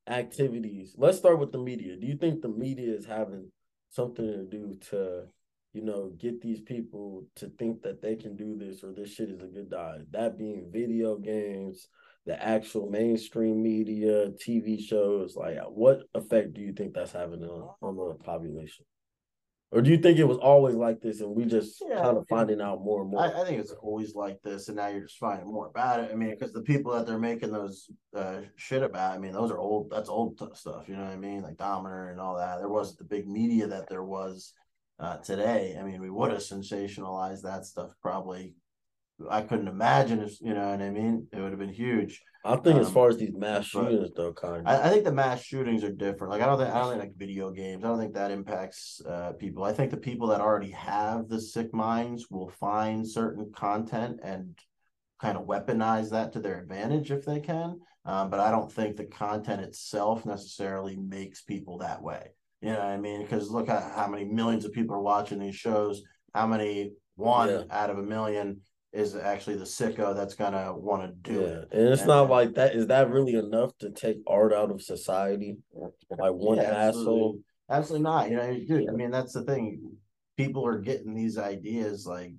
activities? 0.06 0.94
Let's 0.96 1.18
start 1.18 1.38
with 1.38 1.52
the 1.52 1.58
media. 1.58 1.96
Do 1.96 2.06
you 2.06 2.16
think 2.16 2.42
the 2.42 2.48
media 2.48 2.94
is 2.94 3.06
having 3.06 3.50
something 3.90 4.26
to 4.26 4.44
do 4.44 4.74
to 4.90 5.24
you 5.72 5.82
know, 5.82 6.12
get 6.18 6.40
these 6.42 6.60
people 6.60 7.24
to 7.36 7.50
think 7.58 7.82
that 7.82 8.02
they 8.02 8.14
can 8.14 8.36
do 8.36 8.56
this 8.58 8.84
or 8.84 8.92
this 8.92 9.14
shit 9.14 9.30
is 9.30 9.40
a 9.40 9.46
good 9.46 9.70
die. 9.70 10.00
That 10.10 10.36
being 10.36 10.70
video 10.70 11.16
games, 11.16 11.88
the 12.26 12.40
actual 12.42 12.90
mainstream 12.90 13.62
media, 13.62 14.30
TV 14.32 14.82
shows? 14.82 15.34
Like, 15.34 15.58
what 15.68 16.02
effect 16.14 16.54
do 16.54 16.60
you 16.60 16.72
think 16.72 16.92
that's 16.92 17.12
having 17.12 17.42
on, 17.44 17.70
on 17.80 17.96
the 17.96 18.14
population? 18.22 18.84
Or 19.72 19.80
do 19.80 19.90
you 19.90 19.96
think 19.96 20.18
it 20.18 20.24
was 20.28 20.36
always 20.36 20.74
like 20.74 21.00
this 21.00 21.22
and 21.22 21.34
we 21.34 21.46
just 21.46 21.82
Yeah, 21.88 22.02
kind 22.02 22.18
of 22.18 22.28
finding 22.28 22.60
out 22.60 22.84
more 22.84 23.00
and 23.00 23.10
more? 23.10 23.22
I, 23.22 23.40
I 23.40 23.44
think 23.46 23.58
it's 23.58 23.72
always 23.72 24.14
like 24.14 24.38
this, 24.42 24.68
and 24.68 24.76
now 24.76 24.88
you're 24.88 25.06
just 25.06 25.16
finding 25.16 25.46
more 25.46 25.68
about 25.68 26.00
it. 26.00 26.10
I 26.12 26.14
mean, 26.14 26.28
because 26.28 26.52
the 26.52 26.60
people 26.60 26.92
that 26.92 27.06
they're 27.06 27.18
making 27.18 27.52
those 27.52 27.90
uh, 28.14 28.42
shit 28.56 28.82
about, 28.82 29.14
I 29.14 29.18
mean, 29.18 29.32
those 29.32 29.50
are 29.50 29.58
old. 29.58 29.88
That's 29.90 30.10
old 30.10 30.36
stuff. 30.54 30.88
You 30.88 30.96
know 30.96 31.04
what 31.04 31.12
I 31.12 31.16
mean? 31.16 31.40
Like 31.42 31.56
Dahmer 31.56 32.10
and 32.10 32.20
all 32.20 32.36
that. 32.36 32.58
There 32.58 32.68
wasn't 32.68 32.98
the 32.98 33.04
big 33.04 33.26
media 33.26 33.66
that 33.68 33.88
there 33.88 34.04
was 34.04 34.52
uh, 35.00 35.16
today. 35.18 35.78
I 35.80 35.82
mean, 35.84 36.02
we 36.02 36.10
would 36.10 36.32
have 36.32 36.40
sensationalized 36.40 37.42
that 37.42 37.64
stuff 37.64 37.92
probably. 38.02 38.54
I 39.30 39.40
couldn't 39.40 39.68
imagine 39.68 40.20
if 40.20 40.38
you 40.42 40.52
know 40.52 40.68
what 40.68 40.82
I 40.82 40.90
mean. 40.90 41.28
It 41.32 41.40
would 41.40 41.52
have 41.52 41.58
been 41.58 41.72
huge. 41.72 42.20
I 42.44 42.56
think 42.56 42.80
as 42.80 42.88
um, 42.88 42.94
far 42.94 43.08
as 43.08 43.18
these 43.18 43.32
mass 43.34 43.66
shootings 43.66 44.10
though, 44.16 44.32
kind 44.32 44.66
I, 44.66 44.88
I 44.88 44.90
think 44.90 45.04
the 45.04 45.12
mass 45.12 45.42
shootings 45.42 45.84
are 45.84 45.92
different. 45.92 46.32
Like 46.32 46.42
I 46.42 46.46
don't 46.46 46.58
think 46.58 46.70
I 46.70 46.80
don't 46.80 46.90
think 46.90 47.00
like 47.00 47.16
video 47.16 47.50
games. 47.50 47.84
I 47.84 47.88
don't 47.88 47.98
think 47.98 48.14
that 48.14 48.30
impacts 48.30 49.00
uh, 49.08 49.32
people. 49.32 49.62
I 49.62 49.72
think 49.72 49.90
the 49.90 49.96
people 49.96 50.26
that 50.28 50.40
already 50.40 50.72
have 50.72 51.28
the 51.28 51.40
sick 51.40 51.72
minds 51.72 52.30
will 52.30 52.48
find 52.48 53.08
certain 53.08 53.52
content 53.52 54.20
and 54.24 54.58
kind 55.20 55.36
of 55.36 55.46
weaponize 55.46 56.10
that 56.10 56.32
to 56.32 56.40
their 56.40 56.60
advantage 56.60 57.12
if 57.12 57.24
they 57.24 57.38
can. 57.38 57.80
Um, 58.04 58.28
but 58.28 58.40
I 58.40 58.50
don't 58.50 58.70
think 58.70 58.96
the 58.96 59.04
content 59.04 59.60
itself 59.62 60.26
necessarily 60.26 60.96
makes 60.96 61.42
people 61.42 61.78
that 61.78 62.02
way. 62.02 62.30
You 62.60 62.70
know 62.70 62.78
what 62.78 62.86
I 62.86 62.96
mean? 62.96 63.22
Because 63.22 63.50
look 63.50 63.68
at 63.68 63.92
how 63.94 64.08
many 64.08 64.24
millions 64.24 64.64
of 64.64 64.72
people 64.72 64.96
are 64.96 65.02
watching 65.02 65.38
these 65.38 65.54
shows. 65.54 66.02
How 66.34 66.48
many 66.48 66.92
one 67.14 67.48
Yeah. 67.48 67.62
out 67.70 67.90
of 67.90 67.98
a 67.98 68.02
million 68.02 68.62
is 68.92 69.16
actually 69.16 69.56
the 69.56 69.64
sicko 69.64 70.14
that's 70.14 70.34
gonna 70.34 70.76
want 70.76 71.02
to 71.02 71.30
do 71.32 71.40
Yeah, 71.40 71.46
it. 71.46 71.68
and 71.72 71.88
it's 71.88 72.02
And- 72.02 72.08
not 72.08 72.28
like 72.30 72.54
that. 72.54 72.74
Is 72.74 72.88
that 72.88 73.10
really 73.10 73.34
enough 73.34 73.76
to 73.78 73.90
take 73.90 74.18
art 74.26 74.52
out 74.52 74.70
of 74.70 74.82
society? 74.82 75.56
Like 75.74 76.32
one 76.34 76.58
Yeah, 76.58 76.64
asshole. 76.64 76.88
absolutely. 76.88 77.40
Absolutely 77.70 78.02
not. 78.04 78.30
You 78.30 78.36
know, 78.36 78.52
dude, 78.68 78.88
I 78.90 78.92
mean, 78.92 79.10
that's 79.10 79.32
the 79.32 79.42
thing. 79.44 79.92
People 80.36 80.66
are 80.66 80.78
getting 80.78 81.14
these 81.14 81.38
ideas 81.38 82.06
like 82.06 82.34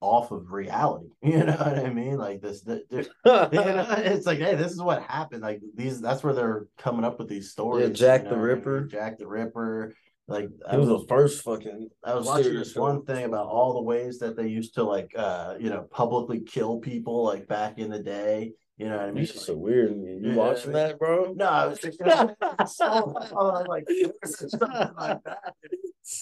off 0.00 0.30
of 0.30 0.52
reality. 0.52 1.08
You 1.22 1.44
know 1.44 1.52
what 1.56 1.78
I 1.78 1.90
mean? 1.90 2.16
Like 2.16 2.40
this, 2.40 2.62
the, 2.62 2.82
the- 2.88 3.08
you 3.52 3.58
know, 3.58 3.86
it's 3.98 4.26
like, 4.26 4.38
hey, 4.38 4.54
this 4.54 4.72
is 4.72 4.80
what 4.80 5.02
happened. 5.02 5.42
Like 5.42 5.60
these, 5.74 6.00
that's 6.00 6.22
where 6.22 6.32
they're 6.32 6.66
coming 6.78 7.04
up 7.04 7.18
with 7.18 7.28
these 7.28 7.50
stories. 7.50 7.98
Jack 7.98 8.22
you 8.22 8.30
the 8.30 8.36
know 8.36 8.42
mean? 8.42 8.46
Ripper. 8.56 8.80
Jack 8.84 9.18
the 9.18 9.26
Ripper. 9.26 9.94
Like 10.28 10.50
It 10.72 10.78
was 10.78 10.88
the 10.88 11.04
first 11.08 11.42
fucking. 11.42 11.88
I 12.04 12.14
was 12.14 12.26
watching 12.26 12.54
this 12.54 12.74
one 12.76 13.04
thing 13.06 13.24
about 13.24 13.46
all 13.46 13.72
the 13.74 13.82
ways 13.82 14.18
that 14.18 14.36
they 14.36 14.46
used 14.48 14.74
to 14.74 14.84
like, 14.84 15.10
uh, 15.16 15.54
you 15.58 15.70
know, 15.70 15.88
publicly 15.90 16.40
kill 16.40 16.78
people 16.80 17.24
like 17.24 17.48
back 17.48 17.78
in 17.78 17.90
the 17.90 17.98
day. 17.98 18.52
You 18.76 18.88
know 18.88 18.96
what 18.98 19.06
I 19.06 19.10
mean? 19.10 19.24
Is 19.24 19.34
so 19.44 19.56
weird. 19.56 19.90
You 19.90 20.20
Yeah, 20.22 20.34
watching 20.34 20.70
that, 20.72 20.98
bro? 21.00 21.32
No, 21.34 21.46
I 21.46 21.66
was 21.66 21.80
thinking, 21.80 22.06
so, 22.06 22.36
I 22.40 23.32
was 23.32 23.66
like, 23.66 23.88
something 24.24 24.68
like 24.96 25.24
that. 25.24 25.54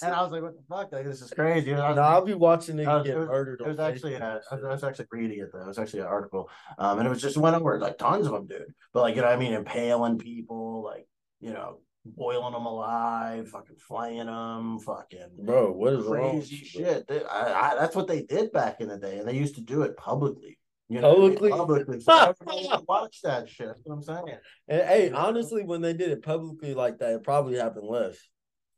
And 0.03 0.15
I 0.15 0.23
was 0.23 0.33
like, 0.33 0.43
what 0.43 0.55
the 0.57 0.63
fuck? 0.69 0.91
Like, 0.93 1.05
this 1.05 1.21
is 1.21 1.31
crazy. 1.33 1.73
And 1.73 1.81
I 1.83 1.89
was, 1.91 1.97
No, 1.97 2.03
I'll 2.03 2.25
be 2.25 2.33
watching 2.35 2.81
I 2.81 2.85
niggas 2.85 2.99
was- 2.99 3.07
get 3.07 3.17
it 3.17 3.19
was- 3.19 3.29
murdered. 3.29 3.61
it 3.61 3.69
was 3.69 3.79
actually, 3.79 4.17
uh, 4.17 4.39
I 4.51 4.55
was. 4.55 4.65
I 4.65 4.69
was 4.71 4.85
actually 4.85 5.07
reading 5.11 5.41
it 5.41 5.51
though. 5.53 5.61
It 5.63 5.67
was 5.67 5.79
actually 5.79 6.01
an 6.01 6.07
article. 6.07 6.49
Um, 6.79 6.99
and 6.99 7.07
it 7.07 7.11
was 7.11 7.21
just 7.21 7.37
went 7.37 7.57
over 7.57 7.79
like 7.79 7.99
tons 7.99 8.27
of 8.27 8.33
them, 8.33 8.47
dude. 8.47 8.73
But 8.95 9.03
like, 9.03 9.17
you 9.17 9.21
know 9.21 9.27
what 9.29 9.37
I 9.37 9.39
mean? 9.41 9.53
Impaling 9.53 10.19
people, 10.19 10.83
like, 10.83 11.07
you 11.41 11.53
know, 11.53 11.81
boiling 12.15 12.53
them 12.53 12.67
alive, 12.67 13.49
fucking 13.49 13.77
flaying 13.77 14.27
them, 14.27 14.79
fucking 14.81 15.29
Bro, 15.45 15.73
what 15.73 15.93
is 15.95 16.05
wrong? 16.05 16.31
crazy 16.33 16.57
you, 16.57 16.65
shit. 16.65 17.07
They- 17.09 17.25
I, 17.25 17.73
I, 17.73 17.75
that's 17.77 17.97
what 17.97 18.07
they 18.07 18.23
did 18.23 18.53
back 18.53 18.81
in 18.81 18.89
the 18.89 18.99
day, 18.99 19.19
and 19.19 19.29
they 19.29 19.35
used 19.35 19.55
to 19.57 19.61
do 19.61 19.83
it 19.83 19.97
publicly. 19.97 20.59
You 20.89 21.01
know, 21.01 21.15
what 21.15 21.17
I 21.19 21.21
mean? 21.21 21.51
Publicly? 21.51 21.51
publicly. 21.51 22.01
So 22.01 22.83
watch 22.89 23.21
that 23.23 23.49
shit. 23.49 23.67
That's 23.67 23.81
what 23.85 23.95
I'm 23.95 24.03
saying. 24.03 24.39
And 24.69 24.83
hey, 24.83 25.11
honestly, 25.11 25.65
when 25.65 25.81
they 25.81 25.93
did 25.95 26.11
it 26.11 26.23
publicly 26.23 26.75
like 26.75 26.99
that, 26.99 27.11
it 27.13 27.25
probably 27.25 27.57
happened 27.59 27.89
less. 27.89 28.17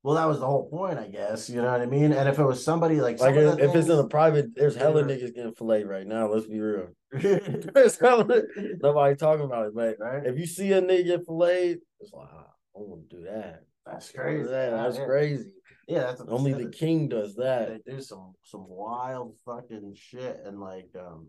Well, 0.03 0.14
that 0.14 0.26
was 0.26 0.39
the 0.39 0.47
whole 0.47 0.70
point, 0.70 0.99
I 0.99 1.09
guess. 1.09 1.51
You 1.51 1.61
know 1.61 1.70
what 1.70 1.81
I 1.83 1.87
mean? 1.87 2.12
And 2.12 2.29
if 2.29 2.39
it 2.39 2.45
was 2.45 2.64
somebody 2.64 3.01
like, 3.01 3.20
Like 3.20 3.35
if 3.35 3.74
it's 3.74 3.89
in 3.89 3.99
a 3.99 4.07
private, 4.07 4.55
there's 4.55 4.76
hella 4.76 5.01
Yeah. 5.01 5.14
niggas 5.16 5.35
getting 5.35 5.55
filleted 5.55 5.89
right 5.89 6.07
now. 6.07 6.29
Let's 6.33 6.47
be 6.47 6.61
real. 6.61 6.89
There's 7.12 7.99
hella 7.99 8.43
nobody 8.81 9.16
talking 9.16 9.45
about 9.45 9.66
it, 9.66 9.74
but 9.74 9.97
right? 9.99 10.24
if 10.24 10.39
you 10.39 10.47
see 10.47 10.72
a 10.72 10.81
nigga 10.81 11.05
get 11.05 11.26
filleted, 11.26 11.81
it's 12.01 12.12
like 12.12 12.29
ah, 12.33 12.47
I 12.77 12.81
want 12.81 13.09
to 13.11 13.16
do 13.16 13.23
that. 13.25 13.64
That's 13.87 14.11
crazy. 14.11 14.49
Yeah, 14.51 14.71
that's 14.71 14.99
yeah. 14.99 15.05
crazy. 15.05 15.53
Yeah, 15.89 16.01
that's 16.01 16.21
Only 16.21 16.53
the 16.53 16.71
king 16.71 17.09
does 17.09 17.35
that. 17.37 17.69
They 17.87 17.93
do 17.93 18.01
some 18.01 18.35
some 18.45 18.66
wild 18.69 19.37
fucking 19.47 19.95
shit 19.97 20.41
and 20.45 20.61
like 20.61 20.91
um, 20.99 21.29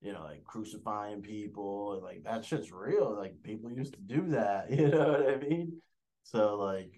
you 0.00 0.12
know, 0.12 0.22
like 0.22 0.44
crucifying 0.44 1.22
people 1.22 1.94
and 1.94 2.02
like 2.02 2.22
that 2.24 2.44
shit's 2.44 2.70
real. 2.72 3.16
Like 3.16 3.42
people 3.42 3.70
used 3.70 3.94
to 3.94 4.00
do 4.00 4.28
that. 4.30 4.70
You 4.78 4.88
know 4.88 5.10
what 5.10 5.28
I 5.28 5.36
mean? 5.36 5.80
So 6.22 6.56
like, 6.56 6.92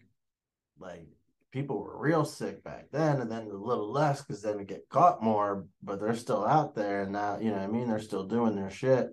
like 0.78 1.06
people 1.50 1.82
were 1.82 1.98
real 1.98 2.24
sick 2.24 2.62
back 2.62 2.86
then, 2.92 3.20
and 3.20 3.30
then 3.30 3.48
a 3.50 3.54
little 3.54 3.90
less 3.90 4.22
because 4.22 4.42
then 4.42 4.58
we 4.58 4.64
get 4.64 4.88
caught 4.90 5.22
more. 5.22 5.66
But 5.82 6.00
they're 6.00 6.14
still 6.14 6.44
out 6.44 6.74
there, 6.74 7.02
and 7.02 7.12
now 7.12 7.38
you 7.38 7.50
know 7.50 7.56
what 7.56 7.68
I 7.68 7.68
mean. 7.68 7.88
They're 7.88 8.00
still 8.00 8.24
doing 8.24 8.54
their 8.54 8.70
shit. 8.70 9.08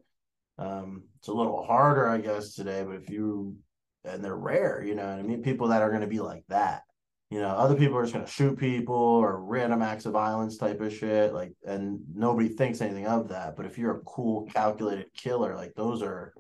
Um, 0.58 1.04
it's 1.20 1.28
a 1.28 1.34
little 1.34 1.64
harder, 1.64 2.10
I 2.10 2.18
guess, 2.18 2.56
today. 2.56 2.84
But 2.84 2.96
if 2.96 3.10
you 3.10 3.56
and 4.08 4.24
they're 4.24 4.36
rare, 4.36 4.84
you 4.84 4.96
know 4.96 5.08
what 5.08 5.20
I 5.20 5.24
mean. 5.24 5.42
People 5.42 5.68
that 5.70 5.82
are 5.82 5.90
going 5.90 6.02
to 6.02 6.08
be 6.08 6.20
like 6.20 6.44
that. 6.50 6.84
You 7.30 7.42
know, 7.42 7.50
other 7.50 7.76
people 7.76 7.98
are 7.98 8.04
just 8.04 8.14
going 8.14 8.26
to 8.26 8.32
shoot 8.32 8.58
people 8.58 8.96
or 8.96 9.44
random 9.44 9.82
acts 9.82 10.06
of 10.06 10.14
violence 10.14 10.58
type 10.58 10.80
of 10.80 10.94
shit. 10.94 11.34
Like, 11.34 11.52
and 11.66 12.00
nobody 12.16 12.48
thinks 12.48 12.80
anything 12.80 13.06
of 13.06 13.28
that. 13.30 13.58
But 13.58 13.66
if 13.66 13.78
you're 13.78 13.98
a 13.98 14.02
cool, 14.02 14.46
calculated 14.46 15.08
killer, 15.14 15.56
like 15.56 15.74
those 15.76 16.02
are 16.02 16.34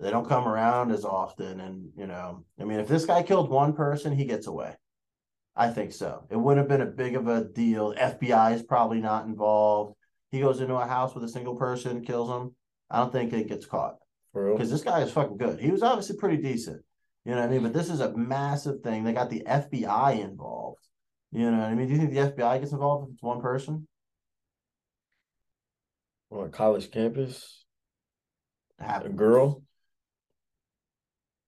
they 0.00 0.10
don't 0.10 0.28
come 0.28 0.48
around 0.48 0.92
as 0.92 1.04
often. 1.04 1.60
And, 1.60 1.90
you 1.96 2.06
know, 2.06 2.44
I 2.58 2.64
mean, 2.64 2.80
if 2.80 2.88
this 2.88 3.04
guy 3.04 3.22
killed 3.22 3.50
one 3.50 3.74
person, 3.74 4.16
he 4.16 4.24
gets 4.24 4.46
away. 4.46 4.74
I 5.54 5.70
think 5.70 5.92
so. 5.92 6.24
It 6.30 6.36
wouldn't 6.36 6.70
have 6.70 6.78
been 6.78 6.86
a 6.86 6.90
big 6.90 7.16
of 7.16 7.26
a 7.26 7.44
deal. 7.44 7.92
FBI 7.94 8.54
is 8.54 8.62
probably 8.62 9.00
not 9.00 9.26
involved. 9.26 9.96
He 10.30 10.40
goes 10.40 10.60
into 10.60 10.76
a 10.76 10.86
house 10.86 11.14
with 11.14 11.24
a 11.24 11.28
single 11.28 11.56
person, 11.56 12.04
kills 12.04 12.30
him. 12.30 12.54
I 12.90 12.98
don't 12.98 13.12
think 13.12 13.32
it 13.32 13.48
gets 13.48 13.66
caught. 13.66 13.96
Because 14.34 14.70
this 14.70 14.82
guy 14.82 15.00
is 15.00 15.10
fucking 15.12 15.36
good. 15.36 15.58
He 15.60 15.70
was 15.70 15.82
obviously 15.82 16.16
pretty 16.16 16.36
decent. 16.42 16.82
You 17.24 17.34
know 17.34 17.40
what 17.40 17.48
I 17.48 17.52
mean? 17.52 17.62
But 17.62 17.72
this 17.72 17.90
is 17.90 18.00
a 18.00 18.16
massive 18.16 18.80
thing. 18.82 19.04
They 19.04 19.12
got 19.12 19.30
the 19.30 19.42
FBI 19.46 20.20
involved. 20.20 20.78
You 21.32 21.50
know 21.50 21.58
what 21.58 21.66
I 21.66 21.74
mean? 21.74 21.88
Do 21.88 21.92
you 21.94 21.98
think 21.98 22.12
the 22.12 22.20
FBI 22.20 22.60
gets 22.60 22.72
involved 22.72 23.08
if 23.08 23.14
it's 23.14 23.22
one 23.22 23.40
person? 23.40 23.86
On 26.30 26.46
a 26.46 26.50
college 26.50 26.90
campus, 26.90 27.64
a 28.78 29.08
girl, 29.08 29.62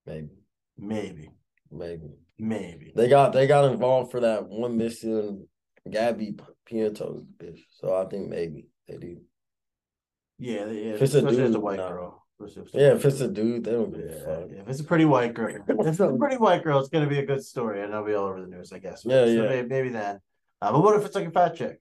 maybe, 0.06 0.30
Maybe. 0.78 1.30
maybe 1.70 2.08
Maybe. 2.38 2.92
they 2.96 3.08
got 3.08 3.34
they 3.34 3.46
got 3.46 3.70
involved 3.70 4.10
for 4.10 4.20
that 4.20 4.48
one 4.48 4.78
missing 4.78 5.46
Gabby 5.88 6.34
Petito's 6.66 7.24
bitch. 7.36 7.60
So 7.78 7.94
I 7.94 8.06
think 8.06 8.28
maybe 8.28 8.68
they 8.88 8.96
do. 8.96 9.20
Yeah, 10.38 10.66
yeah. 10.66 10.94
If 10.94 11.02
it's 11.02 11.14
a 11.14 11.26
if 11.28 11.38
it's 11.38 11.54
a 11.54 11.60
white 11.60 11.76
no. 11.76 11.88
girl. 11.88 12.19
Yeah, 12.72 12.94
if 12.94 13.04
it's 13.04 13.20
a 13.20 13.28
dude, 13.28 13.64
they 13.64 13.72
don't 13.72 13.90
give 13.92 14.04
a 14.04 14.46
Yeah, 14.50 14.60
if 14.62 14.68
it's 14.68 14.80
a 14.80 14.84
pretty 14.84 15.04
white 15.04 15.34
girl, 15.34 15.54
if 15.68 15.86
it's 15.86 16.00
a 16.00 16.12
pretty 16.12 16.36
white 16.36 16.64
girl, 16.64 16.78
it's 16.80 16.88
gonna 16.88 17.06
be 17.06 17.18
a 17.18 17.26
good 17.26 17.44
story, 17.44 17.82
and 17.82 17.90
it'll 17.92 18.04
be 18.04 18.14
all 18.14 18.26
over 18.26 18.40
the 18.40 18.46
news, 18.46 18.72
I 18.72 18.78
guess. 18.78 19.04
Yeah, 19.04 19.24
so 19.24 19.30
yeah. 19.30 19.48
Maybe, 19.48 19.68
maybe 19.68 19.88
then. 19.90 20.20
Uh, 20.62 20.72
but 20.72 20.82
what 20.82 20.96
if 20.98 21.04
it's 21.06 21.14
like 21.14 21.26
a 21.28 21.30
fat 21.30 21.54
chick? 21.56 21.80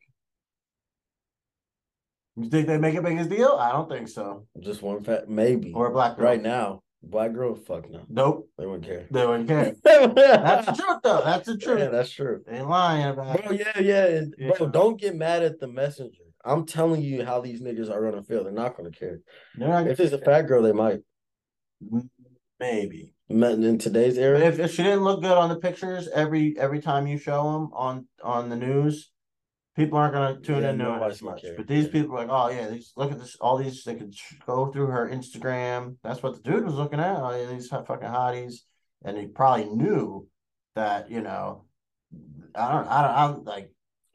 You 2.35 2.49
think 2.49 2.67
they 2.67 2.77
make 2.77 2.95
a 2.95 3.01
big 3.01 3.29
deal? 3.29 3.57
I 3.59 3.71
don't 3.71 3.89
think 3.89 4.07
so. 4.07 4.47
Just 4.59 4.81
one 4.81 5.03
fat, 5.03 5.29
maybe. 5.29 5.73
Or 5.73 5.87
a 5.87 5.91
black 5.91 6.15
girl. 6.15 6.25
right 6.25 6.41
now, 6.41 6.81
black 7.03 7.33
girl, 7.33 7.55
fuck 7.55 7.89
no, 7.89 8.01
Nope. 8.07 8.49
they 8.57 8.65
wouldn't 8.65 8.85
care. 8.85 9.07
They 9.11 9.25
wouldn't 9.27 9.47
care. 9.49 9.75
That's 9.83 10.65
the 10.67 10.71
truth, 10.73 10.99
though. 11.03 11.21
That's 11.23 11.45
the 11.47 11.57
truth. 11.61 11.79
Yeah, 11.79 11.89
that's 11.89 12.11
true. 12.11 12.41
They 12.47 12.57
ain't 12.59 12.69
lying 12.69 13.05
about 13.07 13.43
Bro, 13.43 13.51
it. 13.55 13.59
yeah, 13.59 13.79
yeah, 13.81 14.21
Yeah. 14.37 14.51
bro. 14.57 14.67
Don't 14.69 14.99
get 14.99 15.15
mad 15.15 15.43
at 15.43 15.59
the 15.59 15.67
messenger. 15.67 16.23
I'm 16.45 16.65
telling 16.65 17.01
you 17.01 17.25
how 17.25 17.41
these 17.41 17.61
niggas 17.61 17.89
are 17.91 18.01
gonna 18.09 18.23
feel. 18.23 18.43
They're 18.43 18.53
not 18.53 18.77
gonna 18.77 18.91
care. 18.91 19.19
Not 19.57 19.87
If 19.87 19.99
it's 19.99 20.13
a 20.13 20.17
fat 20.17 20.43
girl, 20.43 20.61
they 20.61 20.71
might. 20.71 21.01
maybe. 22.59 23.13
In 23.29 23.77
today's 23.77 24.17
era, 24.17 24.39
if, 24.39 24.59
if 24.59 24.73
she 24.73 24.81
didn't 24.83 25.03
look 25.03 25.21
good 25.21 25.37
on 25.37 25.49
the 25.49 25.57
pictures 25.57 26.07
every 26.07 26.57
every 26.57 26.81
time 26.81 27.05
you 27.07 27.17
show 27.17 27.43
them 27.53 27.69
on 27.73 28.07
on 28.23 28.49
the 28.49 28.55
news, 28.55 29.11
people 29.75 29.97
aren't 29.99 30.13
gonna 30.13 30.39
tune 30.39 30.63
Yeah, 30.63 30.71
in 30.71 30.79
to 30.79 30.95
it 30.95 31.11
as 31.11 31.21
much. 31.21 31.41
care. 31.43 31.53
But 31.55 31.67
these 31.67 31.85
Yeah. 31.85 31.91
people 31.91 32.15
are 32.17 32.25
like, 32.25 32.29
oh 32.31 32.49
yeah, 32.49 32.69
these 32.69 32.91
look 32.95 33.11
at 33.11 33.19
this. 33.19 33.35
All 33.39 33.57
these 33.57 33.83
they 33.83 33.95
could 33.95 34.13
go 34.47 34.71
through 34.71 34.87
her 34.87 35.07
Instagram. 35.09 35.97
That's 36.03 36.23
what 36.23 36.35
the 36.35 36.41
dude 36.51 36.65
was 36.65 36.73
looking 36.73 36.99
at. 36.99 37.17
Oh 37.17 37.47
these 37.47 37.67
fucking 37.67 38.07
hotties, 38.07 38.61
and 39.03 39.15
he 39.17 39.27
probably 39.27 39.65
knew 39.65 40.27
that 40.75 41.11
you 41.11 41.21
know. 41.21 41.65
I 42.55 42.71
don't. 42.71 42.87
I 42.87 43.01
don't. 43.03 43.15
I'm 43.37 43.43
like. 43.43 43.71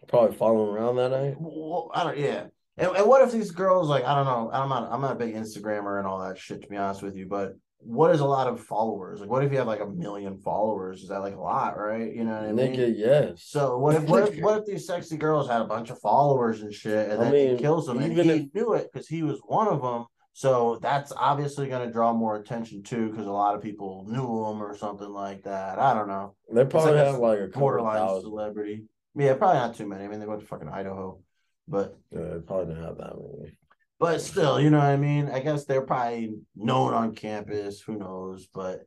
Probably 0.08 0.36
following 0.36 0.74
around 0.74 0.96
that 0.96 1.10
night. 1.10 1.34
Well, 1.38 1.90
I 1.94 2.04
don't. 2.04 2.18
Yeah. 2.18 2.46
And, 2.76 2.96
and 2.96 3.06
what 3.06 3.22
if 3.22 3.30
these 3.30 3.52
girls 3.52 3.88
like 3.88 4.02
I 4.04 4.16
don't 4.16 4.24
know 4.24 4.50
I'm 4.52 4.68
not 4.68 4.90
I'm 4.90 5.00
not 5.00 5.12
a 5.12 5.14
big 5.14 5.34
Instagrammer 5.34 5.98
and 5.98 6.08
all 6.08 6.18
that 6.26 6.36
shit 6.38 6.60
to 6.62 6.68
be 6.68 6.76
honest 6.76 7.02
with 7.02 7.14
you 7.14 7.24
but 7.26 7.54
what 7.78 8.10
is 8.12 8.18
a 8.18 8.24
lot 8.24 8.48
of 8.48 8.58
followers 8.60 9.20
like 9.20 9.30
what 9.30 9.44
if 9.44 9.52
you 9.52 9.58
have 9.58 9.68
like 9.68 9.78
a 9.78 9.86
million 9.86 10.38
followers 10.38 11.02
is 11.02 11.08
that 11.10 11.20
like 11.20 11.36
a 11.36 11.40
lot 11.40 11.78
right 11.78 12.12
you 12.12 12.24
know 12.24 12.32
what 12.32 12.42
I 12.48 12.50
mean 12.50 12.74
Nigga, 12.74 12.92
yes. 12.96 13.44
so 13.44 13.78
what 13.78 13.94
if 13.94 14.02
what 14.08 14.28
if, 14.28 14.40
what 14.42 14.58
if 14.58 14.66
these 14.66 14.88
sexy 14.88 15.16
girls 15.16 15.48
had 15.48 15.60
a 15.60 15.66
bunch 15.66 15.90
of 15.90 16.00
followers 16.00 16.62
and 16.62 16.74
shit 16.74 17.10
and 17.10 17.20
I 17.20 17.24
then 17.24 17.32
mean, 17.32 17.50
he 17.56 17.62
kills 17.62 17.86
them 17.86 17.98
and 17.98 18.12
he 18.12 18.18
if- 18.28 18.52
knew 18.54 18.72
it 18.74 18.90
because 18.92 19.06
he 19.06 19.22
was 19.22 19.38
one 19.46 19.68
of 19.68 19.80
them 19.80 20.06
So 20.32 20.80
that's 20.82 21.12
obviously 21.16 21.68
going 21.68 21.86
to 21.86 21.92
draw 21.92 22.12
more 22.12 22.34
attention 22.34 22.82
too, 22.82 23.08
because 23.10 23.26
a 23.28 23.30
lot 23.30 23.54
of 23.54 23.62
people 23.62 24.04
knew 24.08 24.18
him 24.50 24.60
or 24.60 24.76
something 24.76 25.08
like 25.10 25.44
that. 25.44 25.78
I 25.78 25.94
don't 25.94 26.08
know. 26.08 26.34
They 26.52 26.64
probably 26.64 26.94
like 26.94 27.06
have 27.06 27.18
like 27.20 27.38
a 27.38 27.46
Borderline 27.56 27.98
thousand. 27.98 28.30
celebrity. 28.30 28.82
Yeah, 29.16 29.34
probably 29.34 29.58
not 29.58 29.76
too 29.76 29.86
many. 29.86 30.04
I 30.04 30.08
mean, 30.08 30.20
they 30.20 30.26
went 30.26 30.40
to 30.40 30.46
fucking 30.46 30.68
Idaho, 30.68 31.20
but 31.68 31.96
Yeah, 32.10 32.38
probably 32.46 32.66
didn't 32.74 32.84
have 32.84 32.98
that 32.98 33.14
many. 33.16 33.56
but 33.98 34.20
still, 34.20 34.60
you 34.60 34.70
know 34.70 34.78
what 34.78 34.86
I 34.88 34.96
mean. 34.96 35.28
I 35.28 35.40
guess 35.40 35.64
they're 35.64 35.86
probably 35.86 36.34
known 36.56 36.94
on 36.94 37.14
campus. 37.14 37.80
Who 37.80 37.96
knows? 37.96 38.48
But 38.52 38.80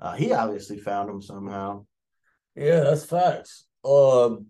uh, 0.00 0.14
he 0.14 0.32
obviously 0.32 0.78
found 0.78 1.10
him 1.10 1.20
somehow. 1.22 1.84
Yeah, 2.54 2.80
that's 2.80 3.04
facts. 3.04 3.66
Um, 3.84 4.46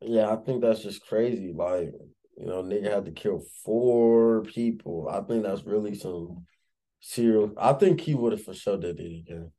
yeah, 0.00 0.30
I 0.32 0.36
think 0.36 0.60
that's 0.62 0.82
just 0.82 1.06
crazy. 1.06 1.52
Like, 1.52 1.92
you 2.36 2.46
know, 2.46 2.62
nigga 2.62 2.92
had 2.92 3.04
to 3.06 3.12
kill 3.12 3.42
four 3.64 4.42
people. 4.42 5.08
I 5.08 5.20
think 5.22 5.42
that's 5.42 5.64
really 5.64 5.94
some 5.94 6.46
serial. 7.00 7.52
I 7.56 7.72
think 7.72 8.00
he 8.00 8.14
would 8.14 8.32
have 8.32 8.44
for 8.44 8.54
sure 8.54 8.76
did 8.76 9.00
it 9.00 9.18
again. 9.20 9.50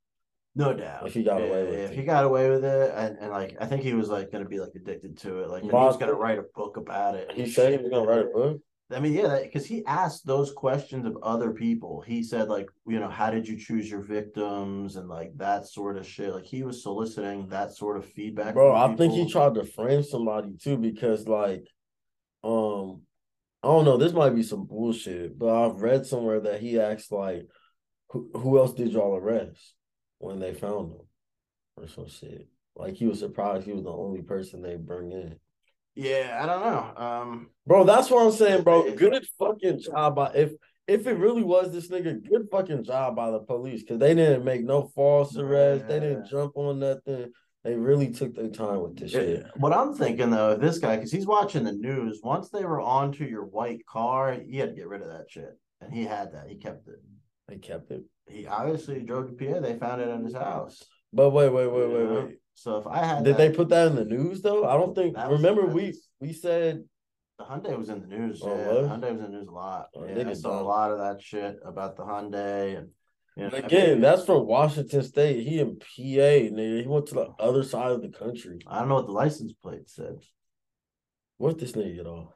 No 0.58 0.74
doubt. 0.74 1.06
If 1.06 1.14
he 1.14 1.24
got 1.24 1.42
away 1.42 1.64
with 1.64 1.74
if 1.74 1.92
it. 1.92 1.96
he 1.98 2.04
got 2.04 2.24
away 2.24 2.50
with 2.50 2.64
it, 2.64 2.94
and, 2.96 3.18
and 3.20 3.30
like 3.30 3.58
I 3.60 3.66
think 3.66 3.84
he 3.84 3.94
was 3.94 4.08
like 4.08 4.32
gonna 4.32 4.46
be 4.46 4.60
like 4.60 4.72
addicted 4.74 5.18
to 5.20 5.40
it. 5.40 5.50
Like 5.50 5.64
he 5.64 5.70
was 5.70 5.98
gonna 5.98 6.14
write 6.14 6.40
a 6.40 6.46
book 6.56 6.78
about 6.78 7.16
it. 7.16 7.32
He 7.34 7.50
said 7.50 7.74
he 7.74 7.78
was 7.78 7.90
gonna 7.90 8.08
write 8.08 8.26
a 8.26 8.30
book. 8.30 8.62
I 8.92 9.00
mean, 9.00 9.14
yeah, 9.14 9.40
because 9.42 9.66
he 9.66 9.84
asked 9.86 10.28
those 10.28 10.54
questions 10.54 11.08
of 11.08 11.18
other 11.24 11.52
people. 11.52 12.02
He 12.02 12.22
said, 12.22 12.50
like, 12.50 12.68
you 12.88 13.00
know, 13.00 13.10
how 13.10 13.32
did 13.32 13.48
you 13.48 13.58
choose 13.58 13.90
your 13.90 14.04
victims 14.04 14.96
and 14.96 15.10
like 15.10 15.36
that 15.38 15.66
sort 15.66 15.98
of 15.98 16.06
shit. 16.08 16.32
Like 16.32 16.46
he 16.46 16.64
was 16.64 16.84
soliciting 16.84 17.48
that 17.50 17.74
sort 17.74 17.98
of 17.98 18.06
feedback. 18.06 18.54
Bro, 18.54 18.76
I 18.76 18.96
think 18.96 19.14
he 19.14 19.30
tried 19.30 19.56
to 19.56 19.66
frame 19.66 20.04
somebody 20.04 20.56
too 20.62 20.78
because 20.78 21.28
like 21.28 21.68
um 22.44 23.02
I 23.64 23.68
don't 23.70 23.86
know, 23.86 23.98
this 23.98 24.14
might 24.14 24.36
be 24.36 24.44
some 24.44 24.66
bullshit, 24.66 25.38
but 25.38 25.50
I've 25.50 25.82
read 25.82 26.06
somewhere 26.06 26.40
that 26.42 26.62
he 26.62 26.80
asked 26.80 27.12
like 27.12 27.48
who, 28.12 28.30
who 28.36 28.60
else 28.60 28.74
did 28.74 28.92
y'all 28.92 29.16
arrest 29.16 29.74
when 30.20 30.40
they 30.40 30.54
found 30.54 30.92
him 30.92 31.02
or 31.78 31.88
some 31.88 32.08
shit. 32.08 32.48
Like 32.76 32.96
he 32.96 33.06
was 33.08 33.20
surprised 33.20 33.66
he 33.66 33.74
was 33.74 33.84
the 33.84 33.92
only 33.92 34.22
person 34.22 34.62
they 34.62 34.76
bring 34.76 35.12
in. 35.12 35.36
Yeah, 35.96 36.40
I 36.42 36.46
don't 36.46 36.62
know. 36.62 37.04
Um, 37.04 37.50
Bro, 37.66 37.86
that's 37.86 38.10
what 38.10 38.26
I'm 38.26 38.32
saying, 38.34 38.64
bro. 38.64 38.94
Good 38.96 39.26
fucking 39.40 39.80
job 39.80 40.16
by 40.16 40.32
if 40.34 40.52
if 40.88 41.08
it 41.08 41.14
really 41.14 41.44
was 41.44 41.72
this 41.72 41.88
nigga, 41.88 42.22
good 42.28 42.48
fucking 42.52 42.84
job 42.84 43.16
by 43.16 43.32
the 43.32 43.40
police 43.40 43.82
because 43.82 44.00
they 44.00 44.14
didn't 44.14 44.44
make 44.44 44.64
no 44.64 44.92
false 44.94 45.36
arrests. 45.38 45.88
They 45.88 46.00
didn't 46.00 46.28
jump 46.28 46.58
on 46.58 46.80
nothing. 46.80 47.32
They 47.64 47.76
really 47.76 48.12
took 48.12 48.36
their 48.36 48.50
time 48.50 48.82
with 48.82 48.98
this 48.98 49.12
shit. 49.12 49.40
Yeah, 49.40 49.50
What 49.56 49.74
I'm 49.74 49.96
thinking 49.96 50.30
though, 50.30 50.52
of 50.52 50.62
this 50.62 50.78
guy, 50.78 50.98
because 50.98 51.12
he's 51.12 51.26
watching 51.26 51.64
the 51.64 51.72
news, 51.72 52.20
once 52.24 52.50
they 52.50 52.64
were 52.64 52.80
onto 52.80 53.24
your 53.24 53.46
white 53.46 53.84
car, 53.88 54.34
he 54.34 54.58
had 54.58 54.70
to 54.70 54.76
get 54.76 54.88
rid 54.88 55.02
of 55.02 55.08
that 55.08 55.26
shit. 55.32 55.58
And 55.82 55.92
he 55.92 56.04
had 56.04 56.34
that. 56.34 56.48
He 56.48 56.58
kept 56.58 56.88
it. 56.88 57.02
They 57.48 57.58
kept 57.58 57.92
it. 57.92 58.04
He 58.28 58.48
obviously 58.48 59.02
drove 59.02 59.28
to 59.28 59.34
PA. 59.34 59.60
They 59.60 59.78
found 59.78 60.02
it 60.02 60.10
in 60.10 60.24
his 60.24 60.34
house. 60.34 60.84
But 61.14 61.30
wait, 61.30 61.50
wait, 61.50 61.68
wait, 61.68 61.90
wait, 61.90 62.04
Yeah. 62.04 62.24
wait. 62.24 62.38
So 62.56 62.78
if 62.78 62.88
I 62.88 63.04
had 63.04 63.24
Did 63.24 63.34
that- 63.34 63.38
they 63.38 63.52
put 63.52 63.70
that 63.70 63.88
in 63.88 63.96
the 63.96 64.06
news 64.06 64.42
though? 64.42 64.66
I 64.66 64.74
don't 64.78 64.96
think. 64.96 65.18
Remember, 65.18 65.66
we 65.66 65.94
we 66.20 66.34
said 66.34 66.84
the 67.38 67.44
Hyundai 67.44 67.78
was 67.78 67.90
in 67.90 68.02
the 68.02 68.08
news? 68.08 68.42
Oh, 68.44 68.50
yeah, 68.56 68.64
the 68.82 68.88
Hyundai 68.88 69.12
was 69.12 69.22
in 69.22 69.32
the 69.32 69.38
news 69.38 69.48
a 69.48 69.52
lot. 69.52 69.88
Oh, 69.96 70.06
yeah, 70.06 70.14
they 70.14 70.26
I 70.26 70.34
saw 70.34 70.62
a 70.62 70.64
lot 70.64 70.92
of 70.92 71.00
that 71.00 71.22
shit 71.22 71.60
about 71.66 71.98
the 71.98 72.04
Hyundai 72.04 72.78
and 72.78 72.90
you 73.36 73.44
know, 73.44 73.50
I 73.54 73.60
again. 73.60 73.90
mean, 73.92 74.02
That's 74.02 74.24
from 74.24 74.48
Washington 74.48 75.04
State. 75.04 75.46
He 75.46 75.60
in 75.60 75.78
PA, 75.78 75.84
nigga. 76.56 76.82
He 76.82 76.88
went 76.88 77.08
to 77.08 77.16
the 77.16 77.28
oh. 77.28 77.36
other 77.40 77.64
side 77.64 77.92
of 77.92 78.02
the 78.02 78.10
country. 78.10 78.60
I 78.66 78.80
don't 78.80 78.88
know 78.88 78.96
what 78.96 79.08
the 79.08 79.12
license 79.12 79.52
plate 79.62 79.90
said. 79.90 80.20
What 81.38 81.60
this 81.60 81.74
nigga 81.74 81.96
get 81.98 82.08
off? 82.08 82.30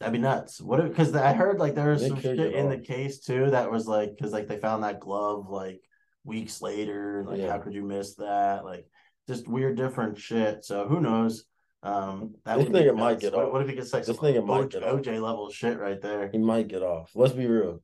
That'd 0.00 0.12
be 0.12 0.18
nuts. 0.18 0.60
What 0.60 0.80
if 0.80 0.88
because 0.88 1.14
I 1.14 1.32
heard 1.32 1.58
like 1.58 1.74
there 1.74 1.90
was 1.90 2.02
They 2.02 2.08
some 2.08 2.20
shit 2.20 2.38
in 2.38 2.68
the 2.68 2.78
case 2.78 3.18
too 3.18 3.50
that 3.50 3.70
was 3.70 3.86
like 3.88 4.10
because 4.16 4.32
like 4.32 4.46
they 4.46 4.58
found 4.58 4.84
that 4.84 5.00
glove 5.00 5.48
like 5.50 5.82
weeks 6.24 6.62
later. 6.62 7.24
Like 7.26 7.38
Yeah. 7.40 7.50
how 7.52 7.58
could 7.58 7.74
you 7.74 7.82
miss 7.82 8.14
that? 8.16 8.64
Like 8.64 8.86
just 9.26 9.48
weird 9.48 9.76
different 9.76 10.16
shit. 10.18 10.64
So 10.64 10.86
who 10.86 11.00
knows? 11.00 11.44
Um 11.82 12.34
that 12.44 12.58
This 12.58 12.64
would 12.68 12.72
be 12.72 12.78
nigga 12.80 12.96
might 12.96 13.18
get 13.18 13.34
what, 13.34 13.46
off. 13.46 13.52
what 13.52 13.62
if 13.62 13.68
he 13.68 13.74
gets 13.74 13.92
like 13.92 14.04
This 14.04 14.16
nigga 14.18 14.44
might 14.46 14.66
OJ, 14.66 14.70
get 14.70 14.82
off. 14.84 15.00
OJ 15.00 15.20
level 15.20 15.50
shit 15.50 15.78
right 15.78 16.00
there? 16.00 16.28
He 16.30 16.38
might 16.38 16.68
get 16.68 16.82
off. 16.82 17.10
Let's 17.14 17.34
be 17.34 17.46
real. 17.46 17.82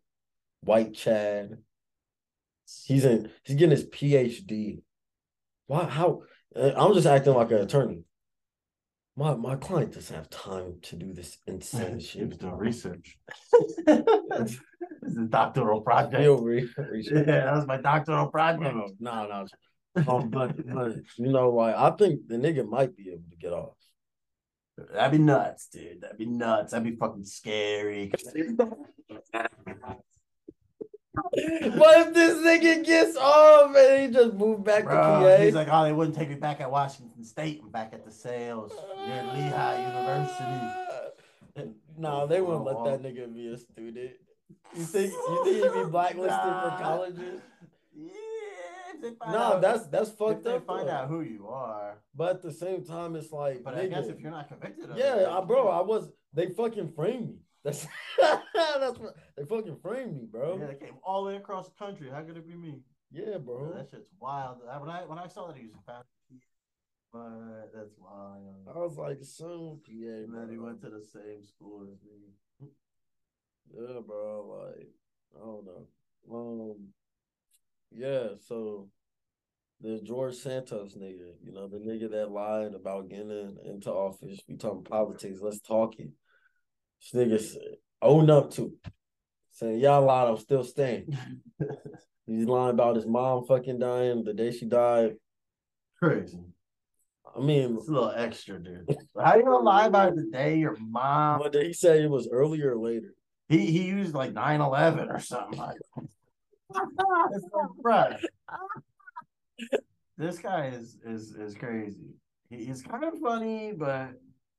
White 0.60 0.94
Chad. 0.94 1.58
He's 2.84 3.04
in. 3.04 3.30
He's 3.42 3.56
getting 3.56 3.72
his 3.76 3.84
PhD. 3.86 4.82
Why? 5.66 5.84
How? 5.84 6.22
uh, 6.56 6.70
I'm 6.76 6.94
just 6.94 7.06
acting 7.06 7.34
like 7.34 7.50
an 7.50 7.58
attorney. 7.58 8.04
My 9.16 9.34
my 9.34 9.54
client 9.56 9.92
doesn't 9.92 10.14
have 10.14 10.28
time 10.28 10.78
to 10.82 10.96
do 10.96 11.12
this 11.12 11.38
insane 11.46 11.98
He 12.00 12.04
shit. 12.04 12.28
was 12.28 12.38
doing 12.38 12.56
research. 12.56 13.16
it's 13.52 14.58
a 15.16 15.26
doctoral 15.28 15.80
project. 15.82 16.18
Real 16.20 16.42
re- 16.42 16.68
research. 16.90 17.26
Yeah, 17.26 17.44
that 17.44 17.54
was 17.54 17.66
my 17.66 17.76
doctoral 17.76 18.28
project. 18.28 18.74
No, 18.74 18.86
no, 18.98 19.26
no. 19.26 19.46
Um, 20.08 20.30
but 20.30 20.56
but 20.74 20.96
you 21.16 21.32
know, 21.32 21.50
like 21.50 21.76
I 21.76 21.90
think 21.90 22.26
the 22.26 22.36
nigga 22.36 22.68
might 22.68 22.96
be 22.96 23.10
able 23.10 23.30
to 23.30 23.36
get 23.36 23.52
off. 23.52 23.76
That'd 24.76 25.12
be 25.12 25.24
nuts, 25.24 25.68
dude. 25.68 26.00
That'd 26.00 26.18
be 26.18 26.26
nuts. 26.26 26.72
That'd 26.72 26.90
be 26.90 26.96
fucking 26.96 27.24
scary. 27.24 28.12
What 31.14 32.08
if 32.08 32.14
this 32.14 32.38
nigga 32.38 32.84
gets 32.84 33.16
off 33.16 33.74
and 33.76 34.02
he 34.02 34.12
just 34.18 34.34
moved 34.34 34.64
back 34.64 34.82
to 34.84 34.88
Bro, 34.90 34.96
PA? 34.96 35.36
he's 35.42 35.54
like, 35.54 35.68
oh, 35.70 35.84
they 35.84 35.92
wouldn't 35.92 36.16
take 36.16 36.28
me 36.28 36.34
back 36.34 36.60
at 36.60 36.70
Washington 36.70 37.24
State 37.24 37.62
and 37.62 37.70
back 37.72 37.92
at 37.92 38.04
DeSales 38.06 38.72
near 39.06 39.22
Lehigh 39.32 39.86
University. 39.88 40.44
Uh, 41.56 41.62
nah, 41.96 42.26
they 42.26 42.40
wouldn't 42.40 42.64
let 42.64 43.00
that 43.02 43.02
nigga 43.14 43.32
be 43.32 43.48
a 43.48 43.56
student. 43.58 44.12
You 44.76 44.82
think 44.84 45.12
you 45.12 45.44
think 45.44 45.56
he'd 45.74 45.84
be 45.84 45.90
blacklisted 45.90 46.30
for 46.30 46.76
colleges? 46.80 47.40
Yeah, 47.96 48.10
if 48.94 49.00
they 49.00 49.10
find 49.14 49.32
No, 49.32 49.38
out, 49.38 49.60
that's 49.62 49.86
that's 49.86 50.10
fucked 50.10 50.42
they 50.44 50.54
up. 50.54 50.66
find 50.66 50.88
out 50.88 51.08
who 51.08 51.20
you 51.20 51.46
are. 51.48 51.98
But 52.14 52.30
at 52.36 52.42
the 52.42 52.52
same 52.52 52.84
time, 52.84 53.14
it's 53.14 53.30
like, 53.30 53.62
But 53.62 53.74
I 53.76 53.86
guess 53.86 54.06
if 54.08 54.20
you're 54.20 54.32
not 54.32 54.48
convicted 54.48 54.90
of 54.90 54.98
yeah, 54.98 55.16
it, 55.16 55.28
I, 55.28 55.40
bro, 55.42 55.68
I 55.68 55.80
was. 55.82 56.08
They 56.32 56.48
fucking 56.48 56.92
framed 56.96 57.28
me. 57.28 57.36
That's 57.64 57.86
that's 58.20 58.98
what 58.98 59.14
they 59.36 59.44
fucking 59.44 59.78
framed 59.82 60.16
me, 60.16 60.26
bro. 60.30 60.58
yeah, 60.60 60.66
they 60.66 60.74
came 60.74 60.96
all 61.02 61.24
the 61.24 61.30
way 61.30 61.36
across 61.36 61.68
the 61.68 61.74
country. 61.84 62.10
How 62.12 62.20
could 62.22 62.36
it 62.36 62.46
be 62.46 62.54
me? 62.56 62.80
Yeah, 63.10 63.38
Bro, 63.38 63.58
bro. 63.58 63.72
that 63.76 63.88
shit's 63.90 64.10
wild. 64.20 64.58
When 64.80 64.90
I 64.90 65.04
when 65.06 65.18
I 65.18 65.26
saw 65.28 65.46
that 65.48 65.56
he 65.56 65.66
was 65.66 65.76
found, 65.86 66.04
but 67.12 67.70
that's 67.74 67.94
wild. 67.98 68.68
I 68.68 68.78
was 68.78 68.96
like, 68.98 69.18
so 69.22 69.80
PA, 69.86 69.92
man. 69.92 70.32
then 70.32 70.48
he 70.50 70.58
went 70.58 70.80
to 70.82 70.90
the 70.90 71.00
same 71.00 71.42
school 71.44 71.84
as 71.90 71.98
me. 72.02 72.68
Yeah, 73.72 74.00
bro. 74.06 74.66
Like, 74.76 74.88
I 75.36 75.38
don't 75.44 75.64
know. 75.64 75.86
Um, 76.32 76.88
yeah. 77.92 78.36
So 78.46 78.88
the 79.80 80.00
George 80.02 80.34
Santos 80.34 80.96
nigga, 80.96 81.32
you 81.42 81.52
know, 81.52 81.68
the 81.68 81.78
nigga 81.78 82.10
that 82.10 82.30
lied 82.30 82.74
about 82.74 83.08
getting 83.08 83.56
into 83.64 83.90
office. 83.90 84.40
We 84.48 84.56
talking 84.56 84.84
politics. 84.84 85.38
Let's 85.40 85.60
talk 85.60 85.98
it. 85.98 86.10
This 87.12 87.56
nigga 87.56 87.58
own 88.00 88.30
up 88.30 88.52
to, 88.52 88.72
saying 89.52 89.80
y'all 89.80 90.04
lied. 90.04 90.28
I'm 90.28 90.38
still 90.38 90.64
staying. 90.64 91.16
He's 92.26 92.46
lying 92.46 92.70
about 92.70 92.96
his 92.96 93.06
mom 93.06 93.44
fucking 93.46 93.78
dying 93.78 94.24
the 94.24 94.32
day 94.32 94.50
she 94.50 94.64
died. 94.64 95.16
Crazy. 96.02 96.40
I 97.36 97.40
mean, 97.40 97.76
It's 97.76 97.88
a 97.88 97.92
little 97.92 98.12
extra, 98.14 98.58
dude. 98.62 98.88
How 99.20 99.36
you 99.36 99.42
gonna 99.42 99.58
lie 99.58 99.86
about 99.86 100.14
the 100.14 100.30
day 100.32 100.58
your 100.58 100.76
mom? 100.78 101.40
what 101.40 101.52
did 101.52 101.66
he 101.66 101.72
say? 101.72 102.02
It 102.02 102.10
was 102.10 102.28
earlier 102.30 102.72
or 102.74 102.78
later. 102.78 103.14
He 103.48 103.66
he 103.70 103.84
used 103.84 104.14
like 104.14 104.32
9-11 104.32 105.14
or 105.14 105.20
something 105.20 105.58
like. 105.58 105.76
it's 106.00 107.46
like, 107.52 107.70
bruh. 107.84 108.18
This 110.16 110.38
guy 110.38 110.68
is 110.68 110.96
is 111.04 111.34
is 111.34 111.54
crazy. 111.54 112.14
He, 112.48 112.64
he's 112.64 112.82
kind 112.82 113.04
of 113.04 113.18
funny, 113.20 113.72
but 113.76 114.12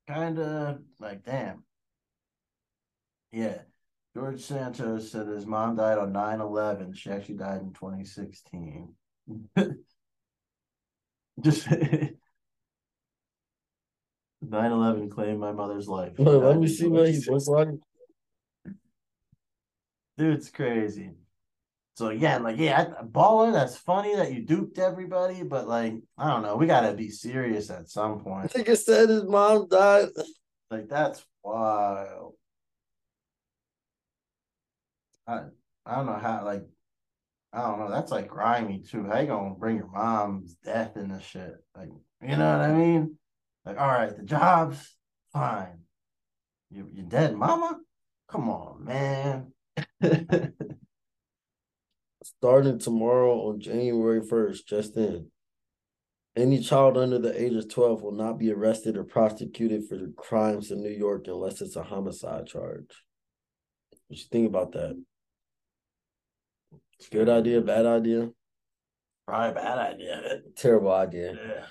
kind 0.08 0.38
of 0.38 0.80
like 1.00 1.24
damn. 1.26 1.64
Yeah. 3.32 3.59
George 4.15 4.41
Santos 4.41 5.11
said 5.11 5.28
his 5.28 5.45
mom 5.45 5.76
died 5.76 5.97
on 5.97 6.13
9-11. 6.13 6.95
She 6.95 7.09
actually 7.11 7.36
died 7.36 7.61
in 7.61 7.73
2016. 7.73 8.93
Just 11.41 11.67
9-11 14.43 15.11
claimed 15.11 15.39
my 15.39 15.51
mother's 15.51 15.89
life. 15.89 16.13
Look, 16.17 16.43
let 16.43 16.57
me 16.57 16.67
see 16.67 16.88
what 16.88 17.07
he 17.09 17.19
2016. 17.21 17.34
looks 17.34 17.47
like. 17.47 17.67
Dude's 20.17 20.49
crazy. 20.49 21.11
So 21.95 22.07
again, 22.07 22.43
like, 22.43 22.57
yeah, 22.57 22.86
baller. 23.03 23.53
That's 23.53 23.78
funny 23.78 24.15
that 24.15 24.34
you 24.34 24.41
duped 24.41 24.80
everybody, 24.80 25.43
but 25.43 25.67
like, 25.67 25.95
I 26.17 26.30
don't 26.30 26.43
know. 26.43 26.55
We 26.57 26.67
gotta 26.67 26.93
be 26.93 27.09
serious 27.09 27.69
at 27.69 27.89
some 27.89 28.19
point. 28.19 28.51
Think 28.51 28.69
I 28.69 28.73
said 28.76 29.09
his 29.09 29.23
mom 29.23 29.67
died. 29.69 30.09
Like, 30.69 30.89
that's 30.89 31.26
wild. 31.43 32.34
I 35.28 35.41
I 35.86 35.95
don't 35.95 36.05
know 36.05 36.19
how. 36.19 36.43
Like, 36.45 36.63
I 37.53 37.61
don't 37.61 37.80
know. 37.80 37.89
That's 37.89 38.11
like 38.11 38.28
grimy 38.28 38.80
too. 38.80 39.05
How 39.05 39.19
you 39.19 39.28
gonna 39.28 39.55
bring 39.55 39.78
your 39.78 39.91
mom's 39.91 40.55
death 40.63 40.97
in 40.97 41.09
this 41.09 41.23
shit? 41.23 41.55
Like, 41.76 41.89
you 42.21 42.36
know 42.36 42.57
what 42.57 42.69
I 42.69 42.73
mean? 42.73 43.17
Like, 43.65 43.80
all 43.80 43.88
right, 43.88 44.15
the 44.15 44.23
job's 44.23 44.95
fine. 45.32 45.80
You 46.69 46.89
you 46.91 47.03
dead, 47.03 47.36
mama? 47.36 47.80
Come 48.28 48.49
on, 48.49 48.84
man. 48.84 49.51
Starting 52.23 52.80
tomorrow 52.80 53.49
on 53.49 53.59
January 53.59 54.21
1st, 54.21 54.65
just 54.65 54.97
in. 54.97 55.28
Any 56.36 56.59
child 56.59 56.97
under 56.97 57.19
the 57.19 57.41
age 57.41 57.53
of 57.53 57.69
12 57.69 58.01
will 58.01 58.11
not 58.11 58.38
be 58.38 58.51
arrested 58.51 58.97
or 58.97 59.05
prosecuted 59.05 59.88
for 59.88 60.07
crimes 60.17 60.71
in 60.71 60.82
New 60.82 60.89
York 60.89 61.28
unless 61.28 61.61
it's 61.61 61.78
a 61.78 61.84
homicide 61.84 62.47
charge. 62.47 63.03
What 64.07 64.19
you 64.19 64.26
think 64.30 64.47
about 64.47 64.73
that? 64.73 65.01
Good 67.12 67.30
idea, 67.30 67.62
bad 67.62 67.86
idea? 67.86 68.30
Probably 69.28 69.50
a 69.50 69.54
bad 69.54 69.78
idea. 69.78 70.39
Terrible 70.56 70.91
idea. 70.93 71.34
Yeah. 71.34 71.66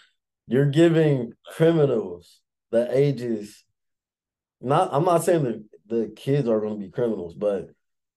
You're 0.46 0.70
giving 0.70 1.32
criminals 1.46 2.40
the 2.70 2.88
ages. 2.96 3.64
Not, 4.60 4.90
I'm 4.92 5.04
not 5.04 5.24
saying 5.24 5.44
that 5.44 5.64
the 5.86 6.12
kids 6.16 6.48
are 6.48 6.60
going 6.60 6.74
to 6.74 6.86
be 6.86 6.90
criminals, 6.90 7.34
but 7.34 7.68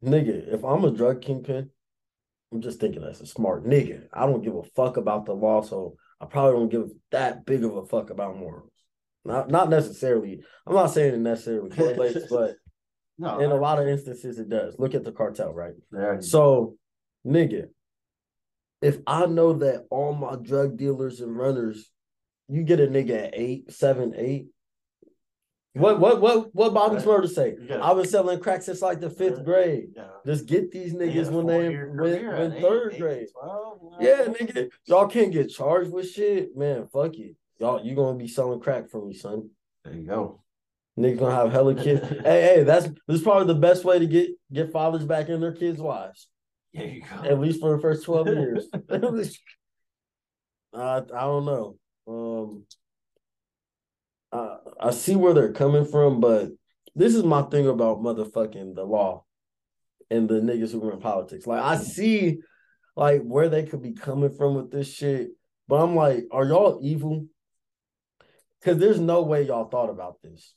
nigga, 0.04 0.54
if 0.54 0.64
I'm 0.64 0.84
a 0.84 0.92
drug 0.92 1.22
kingpin, 1.22 1.70
I'm 2.52 2.62
just 2.62 2.80
thinking 2.80 3.02
that's 3.02 3.22
a 3.22 3.26
smart 3.26 3.66
nigga. 3.66 4.08
I 4.14 4.26
don't 4.26 4.44
give 4.44 4.56
a 4.56 4.64
fuck 4.64 4.98
about 4.98 5.26
the 5.26 5.34
law, 5.34 5.62
so 5.62 5.96
I 6.20 6.26
probably 6.26 6.60
don't 6.60 6.70
give 6.70 6.90
that 7.12 7.46
big 7.46 7.64
of 7.64 7.76
a 7.76 7.86
fuck 7.86 8.10
about 8.10 8.38
morals. 8.38 8.72
Not, 9.26 9.50
not 9.50 9.70
necessarily. 9.70 10.42
I'm 10.66 10.74
not 10.74 10.88
saying 10.88 11.14
it 11.14 11.20
necessarily 11.20 11.70
correlates, 11.70 12.28
but 12.30 12.56
No, 13.18 13.40
in 13.40 13.52
a 13.52 13.56
lot 13.56 13.80
of 13.80 13.88
instances 13.88 14.40
it 14.40 14.50
does. 14.50 14.76
Look 14.80 14.96
at 14.96 15.04
the 15.04 15.12
cartel, 15.12 15.54
right? 15.54 15.74
So, 16.24 16.78
nigga, 17.28 17.68
if 18.82 18.98
I 19.06 19.26
know 19.26 19.54
that 19.54 19.86
all 19.90 20.14
my 20.14 20.36
drug 20.42 20.78
dealers 20.78 21.20
and 21.22 21.36
runners, 21.36 21.92
you 22.48 22.64
get 22.64 22.80
a 22.80 22.88
nigga 22.88 23.26
at 23.28 23.34
eight, 23.34 23.72
seven, 23.72 24.14
eight. 24.16 24.48
What 25.74 26.00
what 26.00 26.22
what 26.22 26.56
what 26.56 26.74
Bobby 26.74 26.96
Right. 26.96 27.30
Say? 27.30 27.56
Gotta- 27.68 27.84
I 27.84 27.92
was 27.92 28.10
selling 28.10 28.40
crack 28.40 28.64
since 28.64 28.82
like 28.82 29.00
the 29.00 29.12
fifth 29.12 29.44
grade. 29.46 29.90
yeah. 29.96 30.08
Just 30.26 30.48
get 30.48 30.72
these 30.72 30.94
niggas 30.96 31.28
a 31.28 31.32
when 31.32 31.46
they 31.46 31.76
when, 31.76 31.98
when 31.98 32.14
at 32.52 32.54
eight- 32.58 32.62
third 32.64 32.94
eight, 32.94 33.00
grade. 33.00 33.28
12. 33.40 33.80
Yeah, 34.00 34.26
nigga, 34.26 34.70
y'all 34.86 35.08
can't 35.08 35.32
get 35.32 35.50
charged 35.50 35.92
with 35.92 36.10
shit, 36.10 36.58
man. 36.58 36.88
Fuck 36.88 37.16
it, 37.18 37.36
y'all. 37.60 37.84
You 37.86 37.96
gonna 37.96 38.18
be 38.18 38.28
selling 38.28 38.60
crack 38.60 38.90
for 38.90 39.06
me, 39.06 39.14
son. 39.14 39.52
There 39.84 39.94
you 39.94 40.08
go. 40.08 40.42
Niggas 40.98 41.20
gonna 41.20 41.36
have 41.36 41.52
hella 41.52 41.76
kids. 41.76 42.02
hey, 42.24 42.42
hey, 42.56 42.64
that's 42.64 42.88
this 43.08 43.18
is 43.18 43.22
probably 43.22 43.54
the 43.54 43.60
best 43.60 43.86
way 43.86 44.00
to 44.00 44.08
get 44.08 44.30
get 44.52 44.72
fathers 44.72 45.06
back 45.06 45.30
in 45.30 45.42
their 45.42 45.52
kids' 45.54 45.80
lives. 45.80 46.28
There 46.74 46.88
you 46.88 47.02
go. 47.02 47.24
at 47.24 47.40
least 47.40 47.60
for 47.60 47.76
the 47.76 47.82
first 47.82 48.06
12 48.06 48.28
years. 48.28 48.68
I 50.74 50.98
I 50.98 51.02
don't 51.02 51.46
know. 51.46 51.78
Um 52.08 52.64
I 54.32 54.58
I 54.88 54.92
see 54.92 55.16
where 55.16 55.34
they're 55.34 55.54
coming 55.54 55.86
from, 55.86 56.20
but 56.20 56.50
this 56.96 57.16
is 57.16 57.24
my 57.24 57.44
thing 57.44 57.68
about 57.68 58.02
motherfucking 58.02 58.76
the 58.76 58.84
law 58.84 59.24
and 60.10 60.28
the 60.28 60.36
niggas 60.36 60.72
who 60.72 60.88
run 60.88 61.00
politics. 61.00 61.48
Like 61.48 61.62
I 61.62 61.78
see 61.78 62.40
like 62.96 63.22
where 63.22 63.50
they 63.50 63.64
could 63.64 63.82
be 63.82 63.94
coming 63.94 64.34
from 64.34 64.56
with 64.56 64.72
this 64.72 64.92
shit, 64.92 65.30
but 65.68 65.76
I'm 65.76 65.96
like, 65.96 66.26
are 66.32 66.46
y'all 66.46 66.80
evil? 66.82 67.28
Cause 68.64 68.78
there's 68.78 69.00
no 69.00 69.22
way 69.22 69.44
y'all 69.44 69.70
thought 69.70 69.90
about 69.90 70.18
this. 70.24 70.54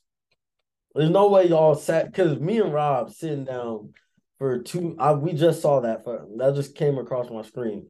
There's 0.95 1.09
no 1.09 1.29
way 1.29 1.47
y'all 1.47 1.75
sat 1.75 2.07
because 2.07 2.39
me 2.39 2.59
and 2.59 2.73
Rob 2.73 3.11
sitting 3.11 3.45
down 3.45 3.93
for 4.41 4.57
two. 4.57 4.95
I, 4.97 5.11
we 5.11 5.33
just 5.33 5.61
saw 5.61 5.81
that. 5.81 6.03
For, 6.03 6.25
that 6.37 6.55
just 6.55 6.73
came 6.73 6.97
across 6.97 7.29
my 7.29 7.43
screen. 7.43 7.87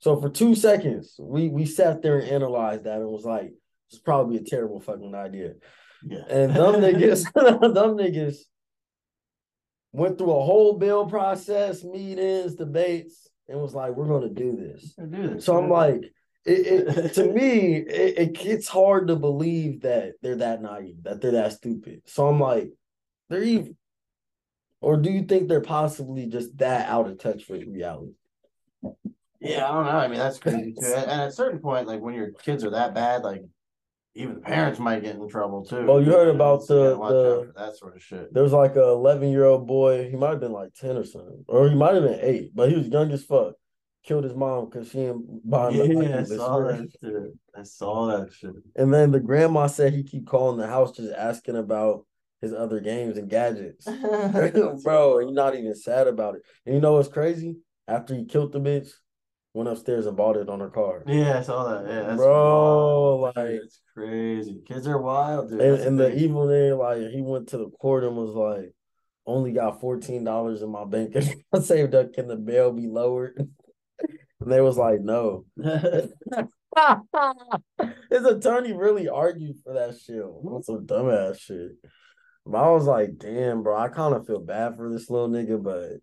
So 0.00 0.20
for 0.20 0.28
two 0.28 0.56
seconds, 0.56 1.14
we 1.16 1.48
we 1.48 1.64
sat 1.64 2.02
there 2.02 2.18
and 2.18 2.28
analyzed 2.28 2.82
that 2.84 2.96
and 2.96 3.06
was 3.06 3.24
like, 3.24 3.52
"It's 3.88 4.00
probably 4.00 4.38
a 4.38 4.42
terrible 4.42 4.80
fucking 4.80 5.14
idea." 5.14 5.52
Yeah. 6.04 6.24
And 6.28 6.56
them 6.56 6.80
niggas, 6.80 7.32
them 7.34 7.96
niggas 7.96 8.38
went 9.92 10.18
through 10.18 10.32
a 10.32 10.44
whole 10.44 10.76
bill 10.76 11.06
process, 11.06 11.84
meetings, 11.84 12.56
debates, 12.56 13.28
and 13.48 13.60
was 13.60 13.72
like, 13.72 13.94
"We're 13.94 14.08
gonna 14.08 14.28
do 14.28 14.56
this." 14.56 14.94
Do 14.94 15.34
this. 15.34 15.44
So 15.44 15.56
I'm 15.56 15.70
like, 15.70 16.02
it, 16.44 16.66
it 16.66 17.14
to 17.14 17.26
me, 17.32 17.76
it, 17.76 18.18
it 18.18 18.32
gets 18.32 18.66
hard 18.66 19.06
to 19.06 19.14
believe 19.14 19.82
that 19.82 20.14
they're 20.20 20.34
that 20.34 20.62
naive, 20.62 21.04
that 21.04 21.20
they're 21.20 21.30
that 21.30 21.52
stupid. 21.52 22.02
So 22.06 22.26
I'm 22.26 22.40
like, 22.40 22.72
they're 23.28 23.44
evil. 23.44 23.76
Or 24.82 24.96
do 24.96 25.10
you 25.10 25.22
think 25.22 25.48
they're 25.48 25.60
possibly 25.60 26.26
just 26.26 26.58
that 26.58 26.88
out 26.88 27.08
of 27.08 27.18
touch 27.18 27.48
with 27.48 27.62
reality? 27.66 28.12
Yeah, 29.40 29.68
I 29.68 29.72
don't 29.74 29.84
know. 29.86 29.90
I 29.92 30.08
mean, 30.08 30.18
that's 30.18 30.38
crazy 30.38 30.74
too. 30.78 30.86
And 30.86 31.10
at 31.10 31.28
a 31.28 31.32
certain 31.32 31.60
point, 31.60 31.86
like 31.86 32.00
when 32.00 32.14
your 32.14 32.32
kids 32.32 32.64
are 32.64 32.70
that 32.70 32.94
bad, 32.94 33.22
like 33.22 33.42
even 34.14 34.34
the 34.36 34.40
parents 34.40 34.78
might 34.78 35.02
get 35.02 35.16
in 35.16 35.28
trouble 35.28 35.64
too. 35.64 35.86
Oh, 35.88 35.98
you 35.98 36.12
heard 36.12 36.28
about 36.28 36.66
the- 36.66 36.96
the- 36.98 37.52
that 37.56 37.76
sort 37.76 37.96
of 37.96 38.02
shit. 38.02 38.32
There 38.34 38.42
was 38.42 38.52
like 38.52 38.76
a 38.76 38.88
11 38.88 39.30
year 39.30 39.44
old 39.44 39.66
boy, 39.66 40.10
he 40.10 40.16
might 40.16 40.30
have 40.30 40.40
been 40.40 40.52
like 40.52 40.74
10 40.74 40.96
or 40.96 41.04
something, 41.04 41.44
or 41.48 41.68
he 41.68 41.74
might 41.74 41.94
have 41.94 42.04
been 42.04 42.20
eight, 42.20 42.52
but 42.54 42.68
he 42.68 42.76
was 42.76 42.88
young 42.88 43.10
as 43.10 43.24
fuck. 43.24 43.54
Killed 44.04 44.24
his 44.24 44.34
mom 44.34 44.64
because 44.64 44.88
she 44.90 44.98
didn't 44.98 45.48
buy 45.48 45.70
him 45.70 45.92
Yeah, 45.92 46.18
I 46.18 46.24
saw 46.24 46.58
that 46.58 46.88
shit. 47.00 47.34
I 47.56 47.62
saw 47.62 48.06
that 48.08 48.32
shit. 48.32 48.50
And 48.74 48.92
then 48.92 49.12
the 49.12 49.20
grandma 49.20 49.68
said 49.68 49.92
he 49.92 50.02
keep 50.02 50.26
calling 50.26 50.58
the 50.58 50.66
house 50.66 50.90
just 50.92 51.12
asking 51.14 51.56
about 51.56 52.04
his 52.42 52.52
other 52.52 52.80
games 52.80 53.16
and 53.16 53.30
gadgets. 53.30 53.84
Bro, 54.84 55.18
and 55.18 55.28
you're 55.28 55.32
not 55.32 55.54
even 55.54 55.74
sad 55.74 56.08
about 56.08 56.34
it. 56.34 56.42
And 56.66 56.74
you 56.74 56.80
know 56.80 56.94
what's 56.94 57.08
crazy? 57.08 57.56
After 57.88 58.14
he 58.14 58.24
killed 58.26 58.52
the 58.52 58.60
bitch, 58.60 58.90
went 59.54 59.68
upstairs 59.68 60.06
and 60.06 60.16
bought 60.16 60.36
it 60.36 60.48
on 60.48 60.60
her 60.60 60.70
car. 60.70 61.02
Yeah, 61.06 61.38
I 61.38 61.42
saw 61.42 61.64
that. 61.72 61.88
Yeah, 61.88 62.02
that's 62.02 62.16
Bro, 62.16 63.16
wild. 63.16 63.36
like- 63.36 63.60
it's 63.62 63.80
crazy. 63.94 64.60
Kids 64.66 64.86
are 64.86 65.00
wild, 65.00 65.50
dude. 65.50 65.60
And, 65.60 65.80
and 65.80 65.98
the 66.00 66.14
evil 66.14 66.46
nigga, 66.46 66.78
like 66.78 67.10
he 67.12 67.22
went 67.22 67.48
to 67.48 67.58
the 67.58 67.70
court 67.70 68.04
and 68.04 68.16
was 68.16 68.34
like, 68.34 68.72
only 69.24 69.52
got 69.52 69.80
fourteen 69.80 70.24
dollars 70.24 70.62
in 70.62 70.70
my 70.70 70.84
bank 70.84 71.14
account 71.14 71.42
saved 71.64 71.94
up. 71.94 72.12
Can 72.12 72.26
the 72.26 72.34
bail 72.36 72.72
be 72.72 72.88
lowered? 72.88 73.36
And 74.40 74.50
they 74.50 74.60
was 74.60 74.76
like, 74.76 75.00
no. 75.00 75.44
His 78.10 78.24
attorney 78.24 78.72
really 78.72 79.08
argued 79.08 79.56
for 79.62 79.74
that 79.74 79.96
shit. 79.98 80.24
What's 80.26 80.66
some 80.66 80.86
dumbass 80.86 81.38
shit? 81.38 81.72
But 82.44 82.58
I 82.64 82.70
was 82.70 82.84
like, 82.86 83.18
damn, 83.18 83.62
bro, 83.62 83.76
I 83.78 83.88
kind 83.88 84.14
of 84.14 84.26
feel 84.26 84.40
bad 84.40 84.76
for 84.76 84.90
this 84.90 85.08
little 85.08 85.28
nigga, 85.28 85.62
but 85.62 86.00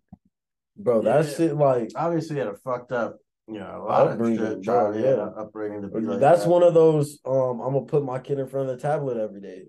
bro, 0.76 1.02
that 1.02 1.24
Yeah. 1.26 1.30
shit 1.30 1.54
like 1.56 1.90
obviously 1.96 2.36
had 2.38 2.46
a 2.48 2.54
fucked 2.54 2.92
up, 2.92 3.18
you 3.46 3.58
know, 3.58 3.82
a 3.82 3.84
lot 3.84 4.08
Upbringing, 4.08 4.38
of 4.40 4.48
shit, 4.48 4.62
bro, 4.64 4.92
yeah. 4.96 5.40
upbringing 5.40 5.82
to 5.82 5.88
be 5.88 6.00
like 6.00 6.20
that's 6.20 6.44
that. 6.44 6.48
one 6.50 6.62
of 6.62 6.72
those 6.74 7.18
um 7.26 7.60
I'm 7.60 7.74
gonna 7.74 7.84
put 7.84 8.04
my 8.04 8.18
kid 8.18 8.38
in 8.38 8.46
front 8.48 8.70
of 8.70 8.76
the 8.76 8.82
tablet 8.82 9.16
every 9.18 9.40
day. 9.40 9.64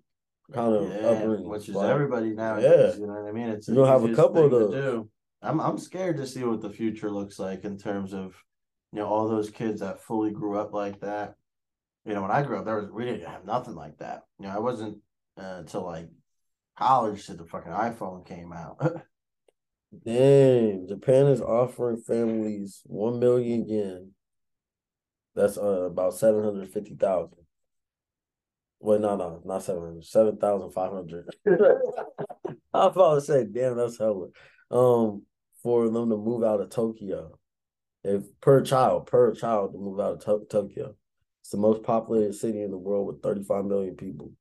Kind 0.54 0.74
of 0.76 0.90
yeah, 0.90 1.08
upbringing. 1.10 1.50
which 1.50 1.68
is 1.70 1.76
Like, 1.76 1.90
everybody 1.90 2.34
now. 2.34 2.58
Yeah. 2.58 2.94
You 2.96 3.08
know 3.08 3.14
what 3.14 3.28
I 3.30 3.32
mean? 3.32 3.50
It's 3.50 3.68
the 3.68 3.84
have 3.86 4.04
a 4.04 4.14
couple 4.16 4.46
of 4.46 4.52
those. 4.52 4.72
do. 4.74 5.10
I'm 5.42 5.60
I'm 5.60 5.78
scared 5.78 6.18
to 6.18 6.28
see 6.28 6.44
what 6.44 6.62
the 6.62 6.70
future 6.70 7.10
looks 7.10 7.38
like 7.40 7.64
in 7.66 7.78
terms 7.78 8.14
of 8.14 8.36
you 8.94 9.00
know 9.00 9.08
all 9.08 9.28
those 9.28 9.50
kids 9.50 9.80
that 9.82 10.00
fully 10.02 10.32
grew 10.32 10.58
up 10.58 10.74
like 10.74 11.00
that. 11.02 11.36
You 12.06 12.14
know, 12.14 12.22
when 12.22 12.32
I 12.32 12.44
grew 12.44 12.58
up, 12.60 12.66
there 12.66 12.76
was 12.80 12.90
we 12.92 13.06
didn't 13.06 13.28
have 13.30 13.46
nothing 13.46 13.76
like 13.76 13.98
that. 13.98 14.24
You 14.40 14.48
know, 14.48 14.54
I 14.56 14.60
wasn't 14.60 14.98
uh, 15.38 15.58
until 15.60 15.84
like 15.86 16.10
college 16.78 17.26
till 17.26 17.38
the 17.38 17.46
fucking 17.46 17.72
iPhone 17.72 18.26
came 18.26 18.52
out. 18.54 18.80
Dang, 20.06 20.88
Japan 20.88 21.28
is 21.28 21.42
offering 21.42 21.98
families 21.98 22.82
one 22.86 23.20
million 23.20 23.68
yen. 23.68 24.12
That's 25.36 25.58
uh, 25.58 25.84
about 25.84 26.14
seven 26.14 26.44
hundred 26.44 26.70
fifty 26.70 26.96
thousand. 26.96 27.38
Wait, 28.80 29.02
no, 29.02 29.16
no, 29.16 29.42
not 29.46 29.64
seven 29.64 29.84
hundred. 29.84 30.06
Seven 30.06 30.38
thousand 30.38 30.72
five 30.72 30.92
hundred. 30.92 31.30
I 32.74 32.88
about 32.88 33.16
to 33.16 33.22
say, 33.22 33.46
damn, 33.46 33.76
that's 33.76 33.98
hella. 33.98 34.28
Um, 34.70 35.24
for 35.62 35.90
them 35.90 36.10
to 36.10 36.18
move 36.18 36.44
out 36.44 36.62
of 36.62 36.70
Tokyo, 36.70 37.38
if 38.04 38.24
per 38.40 38.62
child, 38.62 39.08
per 39.08 39.34
child 39.34 39.74
to 39.74 39.78
move 39.78 40.00
out 40.00 40.14
of 40.14 40.26
to- 40.26 40.48
Tokyo, 40.50 40.96
it's 41.42 41.50
the 41.52 41.58
most 41.58 41.84
populated 41.84 42.34
city 42.34 42.62
in 42.62 42.72
the 42.72 42.78
world 42.78 43.08
with 43.08 43.22
thirty 43.22 43.44
five 43.44 43.66
million 43.66 43.96
people. 43.96 44.32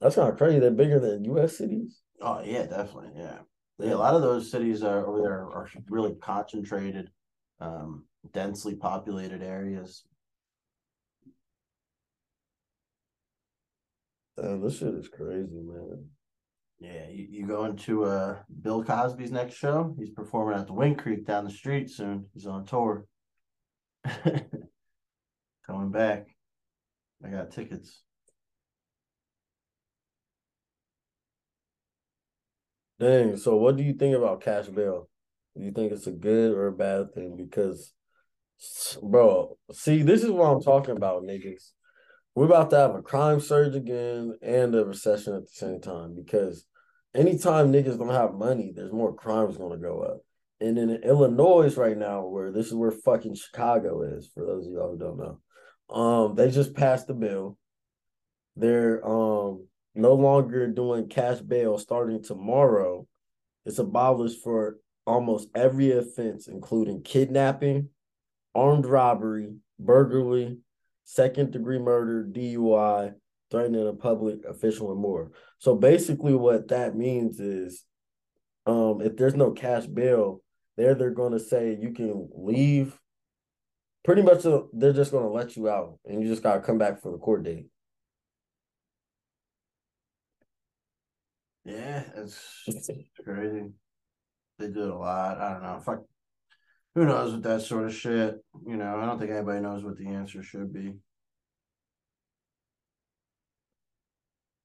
That's 0.00 0.14
kind 0.16 0.28
of 0.28 0.36
crazy. 0.36 0.58
They're 0.58 0.70
bigger 0.70 1.00
than 1.00 1.24
U.S. 1.24 1.56
cities. 1.56 2.00
oh 2.20 2.42
yeah, 2.44 2.66
definitely, 2.66 3.10
yeah. 3.16 3.38
Yeah, 3.78 3.94
a 3.94 3.96
lot 3.96 4.14
of 4.14 4.22
those 4.22 4.50
cities 4.50 4.82
are 4.82 5.06
over 5.06 5.20
there 5.20 5.34
are 5.34 5.68
really 5.90 6.14
concentrated, 6.14 7.10
um, 7.60 8.04
densely 8.32 8.74
populated 8.74 9.42
areas. 9.42 10.04
Damn, 14.36 14.62
this 14.62 14.78
shit 14.78 14.94
is 14.94 15.08
crazy, 15.08 15.60
man. 15.62 16.06
Yeah, 16.78 17.08
you, 17.10 17.26
you 17.30 17.46
going 17.46 17.76
to 17.76 18.04
uh 18.04 18.36
Bill 18.62 18.84
Cosby's 18.84 19.32
next 19.32 19.54
show? 19.54 19.94
He's 19.98 20.10
performing 20.10 20.58
at 20.58 20.66
the 20.66 20.74
Wind 20.74 20.98
Creek 20.98 21.26
down 21.26 21.44
the 21.44 21.50
street 21.50 21.90
soon. 21.90 22.26
He's 22.34 22.46
on 22.46 22.66
tour. 22.66 23.06
Coming 25.66 25.90
back. 25.90 26.26
I 27.24 27.28
got 27.30 27.50
tickets. 27.50 28.02
Dang. 32.98 33.36
So, 33.36 33.56
what 33.56 33.76
do 33.76 33.82
you 33.82 33.92
think 33.92 34.16
about 34.16 34.40
cash 34.40 34.66
bail? 34.66 35.08
Do 35.56 35.62
you 35.62 35.72
think 35.72 35.92
it's 35.92 36.06
a 36.06 36.12
good 36.12 36.52
or 36.52 36.68
a 36.68 36.72
bad 36.72 37.14
thing? 37.14 37.36
Because, 37.36 37.92
bro, 39.02 39.58
see, 39.72 40.02
this 40.02 40.22
is 40.22 40.30
what 40.30 40.46
I'm 40.46 40.62
talking 40.62 40.96
about, 40.96 41.22
niggas. 41.22 41.72
We're 42.34 42.46
about 42.46 42.70
to 42.70 42.76
have 42.76 42.94
a 42.94 43.02
crime 43.02 43.40
surge 43.40 43.74
again 43.74 44.36
and 44.42 44.74
a 44.74 44.84
recession 44.84 45.34
at 45.34 45.42
the 45.42 45.52
same 45.52 45.80
time 45.80 46.14
because 46.14 46.66
anytime 47.14 47.72
niggas 47.72 47.98
don't 47.98 48.10
have 48.10 48.34
money, 48.34 48.72
there's 48.74 48.92
more 48.92 49.14
crimes 49.14 49.56
gonna 49.56 49.78
go 49.78 50.00
up. 50.00 50.18
And 50.60 50.78
in 50.78 50.90
Illinois 50.90 51.74
right 51.76 51.96
now, 51.96 52.26
where 52.26 52.52
this 52.52 52.66
is 52.66 52.74
where 52.74 52.90
fucking 52.90 53.36
Chicago 53.36 54.02
is, 54.02 54.30
for 54.34 54.44
those 54.44 54.66
of 54.66 54.72
y'all 54.72 54.90
who 54.90 54.98
don't 54.98 55.18
know, 55.18 55.40
um, 55.94 56.34
they 56.34 56.50
just 56.50 56.74
passed 56.74 57.08
a 57.08 57.14
bill. 57.14 57.58
They're 58.54 59.06
um 59.06 59.66
no 59.96 60.14
longer 60.14 60.66
doing 60.68 61.08
cash 61.08 61.40
bail 61.40 61.78
starting 61.78 62.22
tomorrow. 62.22 63.06
It's 63.64 63.78
abolished 63.78 64.42
for 64.42 64.78
almost 65.06 65.48
every 65.54 65.92
offense, 65.92 66.48
including 66.48 67.02
kidnapping, 67.02 67.88
armed 68.54 68.86
robbery, 68.86 69.54
burglary, 69.78 70.58
second 71.04 71.52
degree 71.52 71.78
murder, 71.78 72.24
DUI, 72.30 73.14
threatening 73.50 73.86
a 73.86 73.92
public 73.92 74.44
official, 74.44 74.92
and 74.92 75.00
more. 75.00 75.30
So 75.58 75.74
basically, 75.74 76.34
what 76.34 76.68
that 76.68 76.96
means 76.96 77.40
is, 77.40 77.84
um, 78.66 79.00
if 79.00 79.16
there's 79.16 79.36
no 79.36 79.52
cash 79.52 79.86
bail, 79.86 80.42
there 80.76 80.94
they're 80.94 81.10
going 81.10 81.32
to 81.32 81.40
say 81.40 81.78
you 81.80 81.92
can 81.92 82.28
leave. 82.34 82.98
Pretty 84.04 84.22
much, 84.22 84.44
uh, 84.44 84.62
they're 84.72 84.92
just 84.92 85.10
going 85.10 85.24
to 85.24 85.30
let 85.30 85.56
you 85.56 85.68
out, 85.68 85.98
and 86.04 86.22
you 86.22 86.28
just 86.28 86.42
got 86.42 86.54
to 86.54 86.60
come 86.60 86.78
back 86.78 87.00
for 87.00 87.10
the 87.10 87.18
court 87.18 87.44
date. 87.44 87.66
Yeah, 91.66 92.04
it's 92.16 93.10
crazy. 93.24 93.72
They 94.58 94.68
do 94.68 94.84
it 94.84 94.90
a 94.90 94.96
lot. 94.96 95.38
I 95.38 95.52
don't 95.52 95.62
know. 95.62 95.80
Fuck. 95.80 96.04
Who 96.94 97.04
knows 97.04 97.32
with 97.32 97.42
that 97.42 97.62
sort 97.62 97.86
of 97.86 97.94
shit? 97.94 98.36
You 98.64 98.76
know, 98.76 98.96
I 98.96 99.04
don't 99.04 99.18
think 99.18 99.32
anybody 99.32 99.60
knows 99.60 99.84
what 99.84 99.98
the 99.98 100.06
answer 100.06 100.44
should 100.44 100.72
be. 100.72 100.94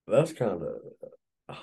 That's 0.07 0.31
kind 0.31 0.51
of. 0.51 0.61
Uh, 1.49 1.55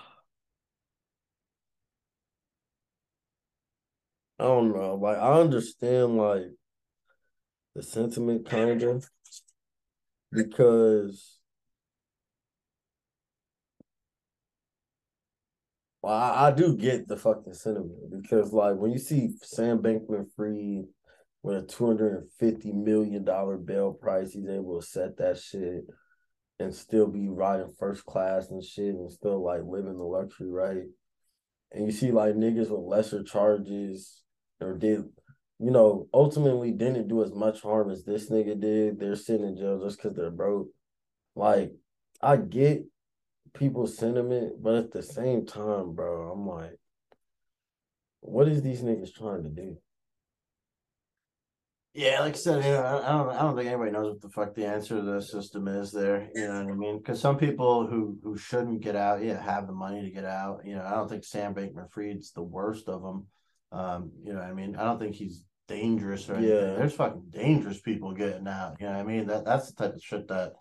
I 4.40 4.44
don't 4.44 4.74
know. 4.74 4.96
Like 4.96 5.18
I 5.18 5.40
understand 5.40 6.16
like 6.16 6.50
the 7.76 7.82
sentiment 7.84 8.48
kind 8.48 8.82
of 8.82 9.08
because 10.32 11.37
well, 16.08 16.16
I, 16.16 16.48
I 16.48 16.50
do 16.52 16.74
get 16.74 17.06
the 17.06 17.18
fucking 17.18 17.52
sentiment 17.52 18.22
because 18.22 18.50
like 18.54 18.76
when 18.76 18.92
you 18.92 18.98
see 18.98 19.28
Sam 19.42 19.80
Bankman 19.80 20.24
Fried 20.34 20.86
with 21.42 21.64
a 21.64 21.66
two 21.66 21.86
hundred 21.86 22.14
and 22.14 22.32
fifty 22.40 22.72
million 22.72 23.24
dollar 23.24 23.58
bail 23.58 23.92
price, 23.92 24.32
he's 24.32 24.48
able 24.48 24.80
to 24.80 24.86
set 24.86 25.18
that 25.18 25.38
shit 25.38 25.84
and 26.58 26.74
still 26.74 27.08
be 27.08 27.28
riding 27.28 27.74
first 27.78 28.06
class 28.06 28.48
and 28.48 28.64
shit 28.64 28.94
and 28.94 29.12
still 29.12 29.44
like 29.44 29.60
living 29.66 29.98
the 29.98 30.02
luxury, 30.02 30.50
right? 30.50 30.84
And 31.72 31.84
you 31.84 31.92
see 31.92 32.10
like 32.10 32.34
niggas 32.34 32.70
with 32.70 32.80
lesser 32.80 33.22
charges 33.22 34.22
or 34.62 34.78
did, 34.78 35.04
you 35.58 35.70
know, 35.70 36.08
ultimately 36.14 36.72
didn't 36.72 37.08
do 37.08 37.22
as 37.22 37.34
much 37.34 37.60
harm 37.60 37.90
as 37.90 38.04
this 38.04 38.30
nigga 38.30 38.58
did. 38.58 38.98
They're 38.98 39.14
sitting 39.14 39.46
in 39.46 39.58
jail 39.58 39.78
just 39.84 39.98
because 39.98 40.16
they're 40.16 40.30
broke. 40.30 40.68
Like, 41.36 41.72
I 42.22 42.38
get 42.38 42.86
people's 43.54 43.96
sentiment, 43.96 44.62
but 44.62 44.74
at 44.74 44.90
the 44.92 45.02
same 45.02 45.46
time, 45.46 45.94
bro, 45.94 46.30
I'm 46.30 46.46
like, 46.46 46.78
what 48.20 48.48
is 48.48 48.62
these 48.62 48.82
niggas 48.82 49.14
trying 49.14 49.44
to 49.44 49.48
do? 49.48 49.76
Yeah, 51.94 52.20
like 52.20 52.34
I 52.34 52.36
said, 52.36 52.64
you 52.64 52.70
know, 52.70 53.02
I 53.04 53.10
don't, 53.10 53.30
I 53.30 53.42
don't 53.42 53.56
think 53.56 53.68
anybody 53.68 53.90
knows 53.90 54.12
what 54.12 54.20
the 54.20 54.28
fuck 54.28 54.54
the 54.54 54.66
answer 54.66 54.96
to 54.96 55.02
the 55.02 55.20
system 55.20 55.66
is 55.66 55.90
there. 55.90 56.28
You 56.34 56.46
know 56.46 56.62
what 56.62 56.72
I 56.72 56.76
mean? 56.76 56.98
Because 56.98 57.20
some 57.20 57.36
people 57.36 57.86
who 57.88 58.18
who 58.22 58.36
shouldn't 58.36 58.82
get 58.82 58.94
out, 58.94 59.24
yeah, 59.24 59.42
have 59.42 59.66
the 59.66 59.72
money 59.72 60.02
to 60.02 60.10
get 60.10 60.24
out. 60.24 60.60
You 60.64 60.76
know, 60.76 60.84
I 60.84 60.90
don't 60.92 61.08
think 61.08 61.24
Sam 61.24 61.54
Bankman-Fried's 61.54 62.30
the 62.32 62.42
worst 62.42 62.88
of 62.88 63.02
them. 63.02 63.26
Um, 63.72 64.12
you 64.22 64.32
know, 64.32 64.38
what 64.38 64.48
I 64.48 64.52
mean, 64.52 64.76
I 64.76 64.84
don't 64.84 65.00
think 65.00 65.16
he's 65.16 65.44
dangerous 65.66 66.28
or 66.28 66.34
anything. 66.34 66.56
Yeah. 66.56 66.74
There's 66.74 66.94
fucking 66.94 67.30
dangerous 67.30 67.80
people 67.80 68.12
getting 68.12 68.46
out. 68.46 68.76
You 68.78 68.86
know, 68.86 68.92
what 68.92 69.00
I 69.00 69.04
mean, 69.04 69.26
that 69.26 69.44
that's 69.44 69.72
the 69.72 69.82
type 69.82 69.96
of 69.96 70.02
shit 70.02 70.28
that 70.28 70.52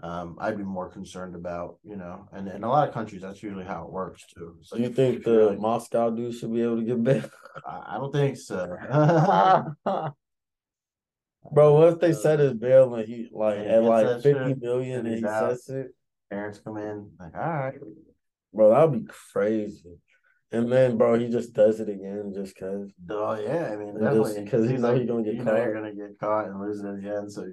um 0.00 0.36
I'd 0.40 0.56
be 0.56 0.64
more 0.64 0.88
concerned 0.90 1.34
about. 1.34 1.78
You 1.82 1.96
know, 1.96 2.28
and 2.32 2.48
in 2.48 2.62
a 2.64 2.68
lot 2.68 2.88
of 2.88 2.94
countries, 2.94 3.22
that's 3.22 3.42
usually 3.42 3.64
how 3.64 3.84
it 3.84 3.90
works 3.92 4.24
too. 4.26 4.56
So 4.62 4.76
you 4.76 4.90
think 4.90 5.24
the 5.24 5.56
Moscow 5.58 6.10
dude 6.10 6.34
should 6.34 6.52
be 6.52 6.62
able 6.62 6.76
to 6.78 6.84
get 6.84 7.02
bail? 7.02 7.28
I, 7.66 7.94
I 7.94 7.98
don't 7.98 8.12
think 8.12 8.36
so. 8.36 8.76
Bro, 11.50 11.74
what 11.78 11.92
if 11.94 12.00
they 12.00 12.12
set 12.12 12.40
his 12.40 12.54
bail 12.54 12.94
and 12.94 13.08
he 13.08 13.28
like 13.32 13.56
Yeah, 13.56 13.76
at 13.76 13.82
like 13.84 14.06
gets 14.06 14.24
that 14.24 14.34
fifty 14.34 14.48
shit, 14.50 14.62
million 14.62 15.06
and 15.06 15.18
he 15.18 15.24
out. 15.24 15.50
sets 15.50 15.68
it? 15.70 15.94
Parents 16.30 16.58
come 16.58 16.76
in 16.76 17.10
like, 17.18 17.34
all 17.34 17.40
right. 17.40 17.74
Bro, 18.52 18.70
that'd 18.70 18.92
be 18.92 19.10
crazy. 19.32 19.96
And 20.50 20.70
then, 20.72 20.96
bro, 20.96 21.18
he 21.18 21.28
just 21.28 21.52
does 21.52 21.80
it 21.80 21.88
again 21.88 22.32
just 22.34 22.56
cause. 22.56 22.90
Oh 23.10 23.34
yeah, 23.34 23.70
I 23.72 23.76
mean, 23.76 23.90
And 23.90 24.00
definitely 24.00 24.34
just 24.34 24.50
'cause 24.50 24.64
he 24.66 24.72
He's 24.72 24.82
know 24.82 24.94
he 24.94 25.06
gonna 25.06 25.22
get 25.22 25.34
you 25.34 25.44
know 25.44 25.52
caught. 25.52 25.62
you're 25.62 25.74
gonna 25.74 25.94
get 25.94 26.18
caught 26.18 26.46
and 26.46 26.60
lose 26.60 26.80
it 26.82 26.94
again. 26.94 27.30
So 27.30 27.46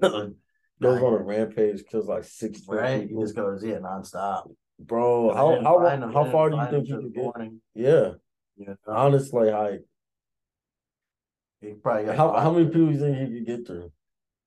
Goes 0.80 1.02
on 1.02 1.14
a 1.14 1.18
rampage, 1.24 1.84
kills 1.90 2.06
like 2.06 2.24
six 2.24 2.60
right, 2.68 3.00
he 3.02 3.06
people. 3.08 3.22
just 3.22 3.34
goes 3.34 3.64
yeah 3.64 3.76
nonstop. 3.78 4.50
Bro, 4.78 5.34
how 5.34 5.62
how 5.62 5.86
him- 5.88 6.12
how 6.12 6.30
far 6.30 6.50
do 6.50 6.56
you 6.56 6.66
think 6.70 6.86
he 6.86 6.92
him 6.92 7.02
could 7.02 7.14
get? 7.14 7.22
morning. 7.22 7.60
Yeah, 7.74 8.12
You 8.56 8.66
know, 8.66 8.76
honestly, 8.86 9.50
like 9.50 9.82
he 11.60 11.72
probably 11.74 12.04
got 12.04 12.16
how 12.16 12.32
how 12.38 12.52
many 12.52 12.66
people 12.66 12.86
do 12.86 12.92
you 12.92 12.98
think 12.98 13.16
he 13.16 13.38
could 13.38 13.46
get 13.46 13.66
through? 13.66 13.90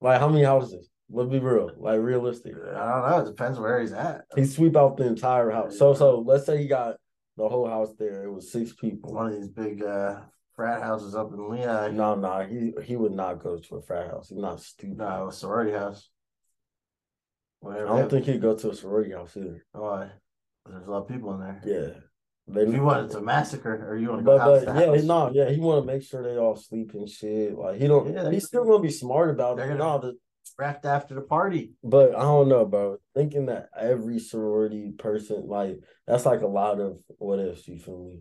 Like 0.02 0.20
how 0.20 0.30
many 0.30 0.44
houses? 0.44 0.90
Let's 1.12 1.32
be 1.32 1.40
real, 1.40 1.72
like 1.78 2.00
realistic. 2.00 2.54
I 2.56 2.60
don't 3.02 3.10
know. 3.10 3.20
It 3.22 3.26
depends 3.26 3.58
where 3.60 3.82
he's 3.82 3.94
at. 3.94 4.26
He 4.36 4.46
sweep 4.46 4.76
out 4.78 4.98
the 4.98 5.08
entire 5.08 5.50
house. 5.50 5.78
So 5.80 5.96
so 5.96 6.20
let's 6.20 6.46
say 6.46 6.60
he 6.62 6.68
got 6.68 6.98
the 7.38 7.50
whole 7.50 7.68
house 7.68 7.90
there. 7.98 8.24
It 8.26 8.32
was 8.32 8.52
six 8.52 8.74
people. 8.74 9.14
One 9.16 9.34
of 9.34 9.34
these 9.34 9.48
big 9.50 9.82
uh, 9.84 10.20
frat 10.56 10.84
houses 10.84 11.16
up 11.16 11.32
in 11.34 11.50
Lehigh. 11.50 11.90
No, 11.90 12.14
no, 12.14 12.46
he 12.48 12.74
he 12.84 12.96
would 12.96 13.14
not 13.14 13.42
go 13.42 13.58
to 13.58 13.76
a 13.78 13.82
frat 13.82 14.12
house. 14.12 14.30
He's 14.30 14.38
not 14.38 14.62
stupid. 14.62 14.98
No, 15.00 15.32
sorority 15.32 15.72
house. 15.72 16.08
I 17.68 17.76
don't 17.80 18.10
think 18.10 18.26
he'd 18.26 18.42
go 18.42 18.56
to 18.56 18.72
a 18.72 18.76
sorority 18.76 19.12
house 19.12 19.36
either. 19.36 19.66
Why? 19.74 20.10
There's 20.66 20.88
a 20.88 20.92
lot 20.92 21.02
of 21.04 21.08
people 21.08 21.34
in 21.34 21.40
there. 21.42 21.62
Yeah, 21.66 22.00
they. 22.54 22.62
If 22.64 22.74
you 22.74 22.84
wanted 22.84 23.12
to 23.12 23.22
massacre, 23.22 23.88
or 23.90 23.98
you 23.98 24.10
want 24.10 24.20
to 24.22 24.26
go 24.26 24.38
But 24.38 24.42
house 24.42 24.66
but 24.66 24.74
to 24.74 24.80
yeah, 24.80 24.88
house, 24.96 25.04
no, 25.04 25.32
yeah, 25.34 25.50
he 25.50 25.60
want 25.60 25.86
to 25.86 25.92
make 25.92 26.04
sure 26.04 26.24
they 26.24 26.38
all 26.38 26.56
sleep 26.56 26.92
and 26.94 27.10
shit. 27.10 27.58
Like 27.58 27.80
he 27.80 27.88
don't. 27.88 28.14
Yeah, 28.14 28.30
he's 28.32 28.48
still 28.48 28.66
gonna 28.66 28.82
be 28.82 28.92
smart 28.92 29.30
about 29.30 29.58
they're 29.58 29.66
it. 29.66 29.78
gonna- 29.78 29.80
No, 29.84 30.00
the, 30.00 30.18
wrapped 30.58 30.86
after 30.86 31.16
the 31.16 31.22
party. 31.22 31.74
but 31.84 32.16
I 32.16 32.22
don't 32.22 32.50
know, 32.50 32.66
bro. 32.66 32.98
Thinking 33.16 33.46
that 33.48 33.70
every 33.78 34.20
sorority 34.20 34.92
person, 34.92 35.48
like 35.48 35.80
that's 36.08 36.26
like 36.26 36.42
a 36.42 36.48
lot 36.48 36.80
of 36.80 37.00
what 37.18 37.40
ifs. 37.40 37.68
You 37.68 37.80
feel 37.80 38.00
me? 38.04 38.20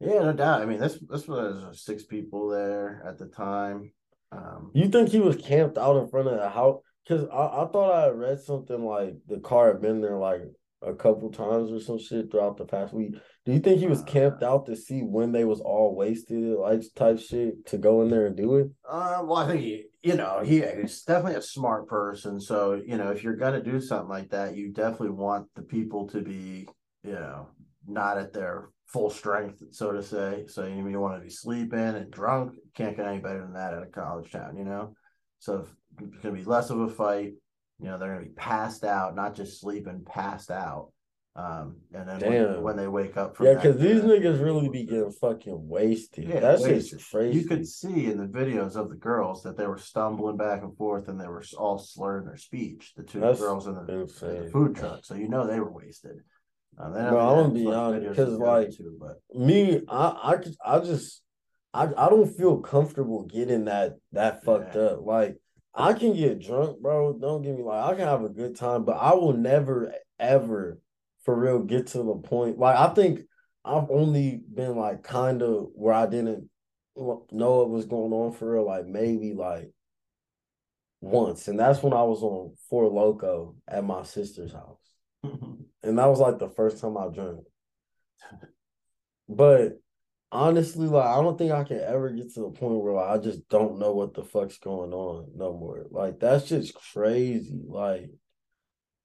Yeah, 0.00 0.20
no 0.20 0.32
doubt. 0.32 0.62
I 0.62 0.66
mean, 0.66 0.78
this 0.78 0.98
this 1.08 1.26
was 1.28 1.80
six 1.82 2.02
people 2.04 2.48
there 2.48 3.02
at 3.06 3.18
the 3.18 3.26
time. 3.26 3.92
Um, 4.32 4.70
You 4.74 4.88
think 4.88 5.10
he 5.10 5.20
was 5.20 5.36
camped 5.36 5.78
out 5.78 5.96
in 5.96 6.08
front 6.08 6.28
of 6.28 6.38
the 6.38 6.48
house? 6.48 6.80
Because 7.06 7.26
I, 7.32 7.62
I 7.62 7.66
thought 7.66 7.92
I 7.92 8.04
had 8.06 8.18
read 8.18 8.40
something 8.40 8.84
like 8.84 9.14
the 9.28 9.38
car 9.40 9.68
had 9.68 9.82
been 9.82 10.00
there 10.00 10.16
like 10.16 10.42
a 10.82 10.94
couple 10.94 11.30
times 11.30 11.72
or 11.72 11.80
some 11.80 11.98
shit 11.98 12.30
throughout 12.30 12.56
the 12.56 12.64
past 12.64 12.92
week. 12.92 13.14
Do 13.44 13.52
you 13.52 13.58
think 13.58 13.80
he 13.80 13.86
was 13.86 14.02
camped 14.02 14.42
out 14.42 14.66
to 14.66 14.76
see 14.76 15.00
when 15.00 15.32
they 15.32 15.44
was 15.44 15.60
all 15.60 15.94
wasted, 15.94 16.56
like 16.58 16.82
type 16.94 17.18
shit, 17.18 17.66
to 17.66 17.78
go 17.78 18.02
in 18.02 18.10
there 18.10 18.26
and 18.26 18.36
do 18.36 18.56
it? 18.56 18.70
Uh, 18.88 19.22
well, 19.24 19.36
I 19.36 19.46
think 19.46 19.60
he, 19.60 19.84
you 20.02 20.16
know, 20.16 20.42
he, 20.44 20.62
he's 20.80 21.02
definitely 21.02 21.38
a 21.38 21.42
smart 21.42 21.88
person. 21.88 22.40
So, 22.40 22.80
you 22.86 22.96
know, 22.96 23.10
if 23.10 23.22
you're 23.22 23.36
gonna 23.36 23.62
do 23.62 23.80
something 23.80 24.08
like 24.08 24.30
that, 24.30 24.56
you 24.56 24.72
definitely 24.72 25.10
want 25.10 25.46
the 25.54 25.62
people 25.62 26.08
to 26.08 26.20
be, 26.20 26.66
you 27.02 27.12
know, 27.12 27.48
not 27.86 28.18
at 28.18 28.32
their 28.32 28.70
full 28.86 29.10
strength, 29.10 29.62
so 29.70 29.92
to 29.92 30.02
say. 30.02 30.44
So 30.46 30.66
you, 30.66 30.88
you 30.88 31.00
want 31.00 31.16
to 31.18 31.24
be 31.24 31.30
sleeping 31.30 31.78
and 31.78 32.10
drunk. 32.10 32.54
Can't 32.74 32.96
get 32.96 33.06
any 33.06 33.18
better 33.18 33.40
than 33.40 33.54
that 33.54 33.74
at 33.74 33.82
a 33.82 33.86
college 33.86 34.30
town, 34.30 34.56
you 34.56 34.64
know. 34.64 34.94
So 35.44 35.66
it's 36.00 36.22
gonna 36.22 36.34
be 36.34 36.42
less 36.44 36.70
of 36.70 36.80
a 36.80 36.88
fight. 36.88 37.34
You 37.78 37.86
know, 37.86 37.98
they're 37.98 38.14
gonna 38.14 38.24
be 38.24 38.32
passed 38.32 38.82
out, 38.82 39.14
not 39.14 39.34
just 39.34 39.60
sleeping, 39.60 40.02
passed 40.06 40.50
out. 40.50 40.90
Um, 41.36 41.78
and 41.92 42.08
then 42.08 42.20
when, 42.20 42.62
when 42.62 42.76
they 42.76 42.86
wake 42.86 43.16
up 43.16 43.36
from 43.36 43.46
Yeah, 43.46 43.54
because 43.54 43.76
these 43.76 44.02
uh, 44.02 44.06
niggas 44.06 44.42
really 44.42 44.68
be 44.68 44.84
getting 44.84 45.10
fucking 45.10 45.68
wasted. 45.68 46.28
Yeah, 46.28 46.40
That's 46.40 46.62
wasted. 46.62 46.98
just 47.00 47.10
crazy. 47.10 47.40
You 47.40 47.44
could 47.44 47.66
see 47.66 48.06
in 48.06 48.18
the 48.18 48.26
videos 48.26 48.76
of 48.76 48.88
the 48.88 48.94
girls 48.96 49.42
that 49.42 49.56
they 49.58 49.66
were 49.66 49.76
stumbling 49.76 50.36
back 50.36 50.62
and 50.62 50.74
forth 50.76 51.08
and 51.08 51.20
they 51.20 51.26
were 51.26 51.42
all 51.58 51.76
slurring 51.78 52.26
their 52.26 52.36
speech. 52.36 52.92
The 52.96 53.02
two 53.02 53.20
That's 53.20 53.40
girls 53.40 53.66
in 53.66 53.74
the, 53.74 53.80
in 53.80 54.44
the 54.44 54.50
food 54.50 54.76
truck, 54.76 55.04
so 55.04 55.14
you 55.14 55.28
know 55.28 55.46
they 55.46 55.60
were 55.60 55.72
wasted. 55.72 56.20
Um, 56.78 56.92
they 56.94 57.00
don't 57.00 57.08
I'm 57.08 57.18
gonna 57.18 57.50
be 57.50 57.66
honest, 57.66 58.08
because 58.08 58.32
of 58.32 58.38
'cause, 58.38 58.38
the 58.38 58.44
other 58.46 58.62
like, 58.62 59.20
but 59.30 59.38
me, 59.38 59.82
I, 59.88 60.06
I, 60.64 60.76
I 60.76 60.78
just, 60.78 61.20
I, 61.74 61.88
I 61.96 62.08
don't 62.08 62.34
feel 62.36 62.58
comfortable 62.58 63.24
getting 63.24 63.64
that 63.64 63.96
that 64.12 64.44
fucked 64.44 64.76
Yeah. 64.76 64.82
up. 64.82 65.00
Like, 65.04 65.36
I 65.74 65.92
can 65.92 66.14
get 66.14 66.38
drunk, 66.40 66.80
bro. 66.80 67.18
Don't 67.18 67.42
get 67.42 67.56
me 67.56 67.64
like, 67.64 67.84
I 67.84 67.96
can 67.96 68.06
have 68.06 68.22
a 68.22 68.28
good 68.28 68.54
time, 68.56 68.84
but 68.84 68.92
I 68.92 69.14
will 69.14 69.32
never, 69.32 69.92
ever, 70.20 70.78
for 71.24 71.34
real, 71.38 71.58
get 71.58 71.88
to 71.88 71.98
the 71.98 72.14
point. 72.14 72.58
Like, 72.58 72.76
I 72.76 72.94
think 72.94 73.22
I've 73.64 73.90
only 73.90 74.40
been 74.54 74.76
like 74.76 75.02
kind 75.02 75.42
of 75.42 75.68
where 75.74 75.94
I 75.94 76.06
didn't 76.06 76.48
know 76.96 77.56
what 77.56 77.70
was 77.70 77.86
going 77.86 78.12
on 78.12 78.32
for 78.32 78.52
real. 78.52 78.66
Like 78.66 78.86
maybe 78.86 79.32
like 79.34 79.70
once, 81.00 81.48
and 81.48 81.58
that's 81.58 81.82
when 81.82 81.92
I 81.92 82.04
was 82.04 82.22
on 82.22 82.54
Four 82.70 82.86
Loco 82.88 83.56
at 83.66 83.84
my 83.84 84.04
sister's 84.04 84.52
house. 84.52 84.78
And 85.82 85.98
that 85.98 86.06
was 86.06 86.18
like 86.18 86.38
the 86.38 86.48
first 86.48 86.80
time 86.80 86.96
I 86.96 87.08
drank. 87.08 87.40
But 89.28 89.78
honestly, 90.34 90.86
like 90.86 91.06
I 91.06 91.22
don't 91.22 91.38
think 91.38 91.52
I 91.52 91.64
can 91.64 91.80
ever 91.80 92.10
get 92.10 92.34
to 92.34 92.40
the 92.40 92.50
point 92.50 92.82
where 92.82 92.94
like, 92.94 93.08
I 93.08 93.22
just 93.22 93.48
don't 93.48 93.78
know 93.78 93.92
what 93.92 94.14
the 94.14 94.24
fuck's 94.24 94.58
going 94.58 94.92
on 94.92 95.30
no 95.36 95.56
more. 95.56 95.86
Like 95.90 96.18
that's 96.18 96.48
just 96.48 96.74
crazy. 96.74 97.62
Like 97.66 98.10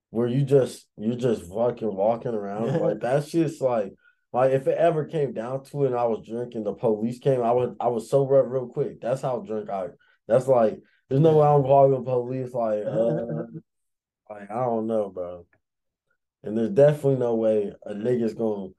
where 0.09 0.27
you 0.27 0.43
just 0.43 0.87
you're 0.97 1.15
just 1.15 1.43
fucking 1.43 1.95
walking 1.95 2.33
around. 2.33 2.69
Like 2.81 2.99
that's 2.99 3.29
just 3.29 3.61
like 3.61 3.93
like 4.33 4.51
if 4.51 4.67
it 4.67 4.77
ever 4.77 5.05
came 5.05 5.33
down 5.33 5.63
to 5.65 5.83
it 5.83 5.87
and 5.87 5.95
I 5.95 6.05
was 6.05 6.27
drinking, 6.27 6.63
the 6.63 6.73
police 6.73 7.19
came, 7.19 7.43
I 7.43 7.51
would 7.51 7.75
I 7.79 7.87
was 7.87 8.09
sober 8.09 8.39
up 8.39 8.51
real 8.51 8.67
quick. 8.67 8.99
That's 8.99 9.21
how 9.21 9.39
drunk 9.39 9.69
I 9.69 9.89
that's 10.27 10.47
like 10.47 10.79
there's 11.09 11.21
no 11.21 11.37
way 11.37 11.47
I'm 11.47 11.63
calling 11.63 11.91
the 11.91 12.01
police 12.01 12.53
like 12.53 12.83
uh, 12.85 13.45
like 14.29 14.49
I 14.49 14.65
don't 14.65 14.87
know, 14.87 15.09
bro. 15.09 15.45
And 16.43 16.57
there's 16.57 16.71
definitely 16.71 17.17
no 17.17 17.35
way 17.35 17.71
a 17.85 17.93
nigga's 17.93 18.33
gonna 18.33 18.69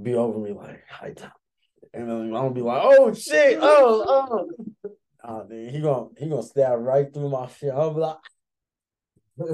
be 0.00 0.14
over 0.14 0.38
me 0.38 0.52
like 0.52 0.84
high 0.88 1.12
Tom. 1.12 1.30
And 1.92 2.08
then 2.08 2.20
I'm 2.22 2.30
gonna 2.30 2.50
be 2.50 2.60
like, 2.60 2.82
oh 2.84 3.12
shit, 3.14 3.58
oh, 3.60 4.04
oh. 4.06 4.48
Nah, 5.24 5.42
dude, 5.42 5.70
he 5.70 5.80
gonna 5.80 6.08
he 6.16 6.28
gonna 6.28 6.42
stab 6.42 6.80
right 6.80 7.12
through 7.12 7.28
my 7.28 7.46
shit. 7.48 7.74
Be 7.74 7.78
like, 7.78 8.16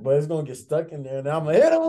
but 0.00 0.16
it's 0.16 0.26
gonna 0.26 0.46
get 0.46 0.56
stuck 0.56 0.92
in 0.92 1.02
there, 1.02 1.18
and 1.18 1.28
I'm 1.28 1.44
gonna 1.44 1.54
hit 1.58 1.72
him. 1.72 1.82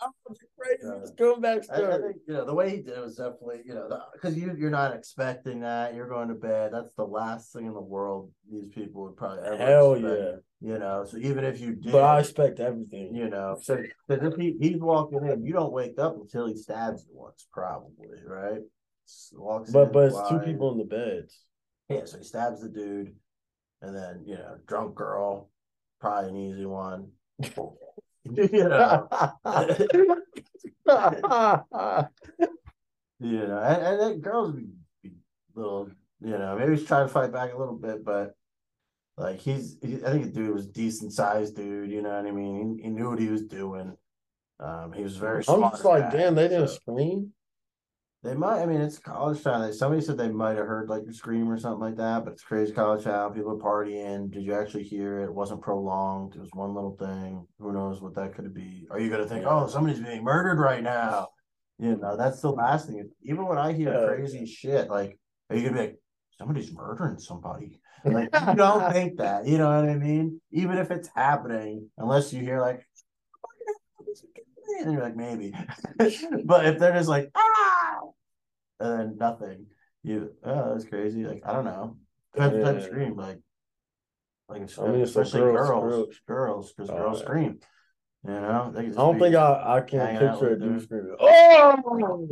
I'm 0.00 0.36
crazy. 0.58 0.80
It's 1.02 1.12
coming 1.16 1.40
back 1.40 1.58
I, 1.70 1.74
I 1.74 1.78
story. 1.78 2.02
think 2.02 2.16
you 2.26 2.34
know 2.34 2.44
the 2.44 2.54
way 2.54 2.70
he 2.70 2.76
did 2.78 2.96
it 2.96 3.00
was 3.00 3.16
definitely 3.16 3.60
you 3.64 3.74
know 3.74 3.88
because 4.12 4.36
you 4.36 4.54
you're 4.58 4.70
not 4.70 4.94
expecting 4.94 5.60
that 5.60 5.94
you're 5.94 6.08
going 6.08 6.28
to 6.28 6.34
bed. 6.34 6.72
That's 6.72 6.92
the 6.96 7.04
last 7.06 7.52
thing 7.52 7.66
in 7.66 7.74
the 7.74 7.80
world 7.80 8.30
these 8.50 8.68
people 8.74 9.04
would 9.04 9.16
probably 9.16 9.44
ever 9.44 9.56
Hell 9.58 9.94
expect, 9.94 10.20
yeah. 10.62 10.72
You 10.72 10.78
know, 10.78 11.04
so 11.04 11.18
even 11.18 11.44
if 11.44 11.60
you 11.60 11.74
did, 11.74 11.92
But 11.92 12.02
I 12.04 12.20
expect 12.20 12.60
everything. 12.60 13.14
you 13.14 13.28
know, 13.28 13.58
so 13.60 13.76
'cause 14.08 14.18
if 14.22 14.36
he, 14.36 14.56
he's 14.58 14.78
walking 14.78 15.26
in, 15.26 15.44
you 15.44 15.52
don't 15.52 15.72
wake 15.72 15.98
up 15.98 16.16
until 16.16 16.46
he 16.46 16.56
stabs 16.56 17.04
you 17.06 17.14
once, 17.14 17.46
probably, 17.52 18.08
right? 18.26 18.62
Walks 19.34 19.70
But 19.72 19.88
in, 19.88 19.92
but 19.92 20.04
it's 20.12 20.28
two 20.28 20.38
people 20.40 20.72
in 20.72 20.78
the 20.78 20.84
beds. 20.84 21.44
Yeah, 21.88 22.04
so 22.06 22.18
he 22.18 22.24
stabs 22.24 22.62
the 22.62 22.68
dude, 22.68 23.14
and 23.82 23.94
then 23.94 24.22
you 24.26 24.34
know, 24.34 24.56
drunk 24.66 24.94
girl, 24.94 25.50
probably 26.00 26.30
an 26.30 26.36
easy 26.36 26.64
one. 26.66 27.10
you 28.24 28.48
know, 28.68 29.08
you 33.18 33.46
know, 33.46 33.58
and, 33.58 33.82
and 33.82 34.00
then 34.00 34.20
girls 34.20 34.52
be, 34.52 34.66
be 35.02 35.10
little, 35.54 35.90
you 36.20 36.38
know, 36.38 36.56
maybe 36.58 36.76
he's 36.76 36.86
trying 36.86 37.06
to 37.06 37.12
fight 37.12 37.32
back 37.32 37.52
a 37.52 37.58
little 37.58 37.76
bit, 37.76 38.04
but 38.04 38.34
like 39.16 39.40
he's, 39.40 39.78
he, 39.82 39.96
I 40.04 40.10
think 40.10 40.26
the 40.26 40.30
dude 40.30 40.54
was 40.54 40.66
decent 40.66 41.12
sized 41.12 41.56
dude. 41.56 41.90
You 41.90 42.02
know 42.02 42.10
what 42.10 42.26
I 42.26 42.30
mean? 42.30 42.76
He, 42.76 42.84
he 42.84 42.90
knew 42.90 43.10
what 43.10 43.18
he 43.18 43.28
was 43.28 43.42
doing. 43.42 43.96
Um, 44.60 44.92
he 44.92 45.02
was 45.02 45.16
very. 45.16 45.42
I'm 45.48 45.60
just 45.62 45.84
like, 45.84 46.10
guy, 46.10 46.16
damn, 46.18 46.34
they 46.34 46.48
didn't 46.48 46.68
scream. 46.68 47.32
They 48.26 48.34
might. 48.34 48.60
I 48.60 48.66
mean, 48.66 48.80
it's 48.80 48.98
college 48.98 49.44
town. 49.44 49.72
Somebody 49.72 50.02
said 50.02 50.18
they 50.18 50.28
might 50.28 50.56
have 50.56 50.66
heard 50.66 50.88
like 50.88 51.04
a 51.08 51.12
scream 51.12 51.48
or 51.48 51.56
something 51.58 51.78
like 51.80 51.94
that. 51.96 52.24
But 52.24 52.32
it's 52.32 52.42
crazy 52.42 52.72
college 52.72 53.04
town. 53.04 53.32
People 53.32 53.52
are 53.52 53.54
partying. 53.54 54.32
Did 54.32 54.42
you 54.42 54.52
actually 54.52 54.82
hear 54.82 55.20
it? 55.20 55.26
It 55.26 55.34
wasn't 55.34 55.62
prolonged. 55.62 56.34
It 56.34 56.40
was 56.40 56.50
one 56.52 56.74
little 56.74 56.96
thing. 56.96 57.46
Who 57.60 57.72
knows 57.72 58.02
what 58.02 58.16
that 58.16 58.34
could 58.34 58.52
be? 58.52 58.88
Are 58.90 58.98
you 58.98 59.10
gonna 59.10 59.28
think, 59.28 59.44
oh, 59.46 59.68
somebody's 59.68 60.00
being 60.00 60.24
murdered 60.24 60.58
right 60.58 60.82
now? 60.82 61.28
You 61.78 61.96
know, 61.96 62.16
that's 62.16 62.40
the 62.40 62.50
last 62.50 62.88
thing. 62.88 63.08
Even 63.22 63.46
when 63.46 63.58
I 63.58 63.72
hear 63.72 63.92
Yeah. 63.92 64.06
crazy 64.08 64.44
shit, 64.44 64.90
like, 64.90 65.16
are 65.48 65.56
you 65.56 65.62
gonna 65.68 65.74
be 65.74 65.86
like, 65.86 65.98
somebody's 66.36 66.72
murdering 66.72 67.20
somebody? 67.20 67.80
Like, 68.04 68.30
you 68.34 68.54
don't 68.56 68.92
think 68.92 69.18
that. 69.18 69.46
You 69.46 69.58
know 69.58 69.68
what 69.68 69.88
I 69.88 69.94
mean? 69.94 70.40
Even 70.50 70.78
if 70.78 70.90
it's 70.90 71.08
happening, 71.14 71.90
unless 71.96 72.32
you 72.32 72.42
hear 72.42 72.60
like. 72.60 72.84
And 74.80 74.92
you're 74.92 75.02
like, 75.02 75.16
maybe. 75.16 75.54
but 76.44 76.66
if 76.66 76.78
they're 76.80 76.92
just 76.92 77.08
like, 77.08 77.30
ah, 77.36 78.00
and 78.80 78.98
then 79.00 79.16
nothing. 79.18 79.66
You 80.02 80.32
oh 80.44 80.72
that's 80.72 80.84
crazy. 80.84 81.24
Like 81.24 81.42
I 81.44 81.52
don't 81.52 81.64
know. 81.64 81.96
Depends 82.34 82.56
what 82.56 82.64
type 82.64 82.76
of 82.76 82.82
scream. 82.84 83.16
Like 83.16 83.38
like 84.48 84.62
I 84.78 84.86
mean, 84.88 85.00
especially 85.02 85.40
girls- 85.40 85.68
girls, 85.68 85.82
girls- 85.82 86.20
girls, 86.26 86.72
because 86.72 86.90
Oh, 86.90 86.96
girls 86.96 87.18
yeah. 87.20 87.24
scream. 87.24 87.60
You 88.26 88.32
know, 88.32 88.72
they 88.74 88.86
I 88.86 88.90
don't 88.90 89.18
think 89.20 89.34
I, 89.36 89.76
I 89.76 89.80
can 89.82 90.18
picture 90.18 90.48
a 90.50 90.58
dude 90.58 90.82
screaming. 90.82 91.16
Oh! 91.20 92.28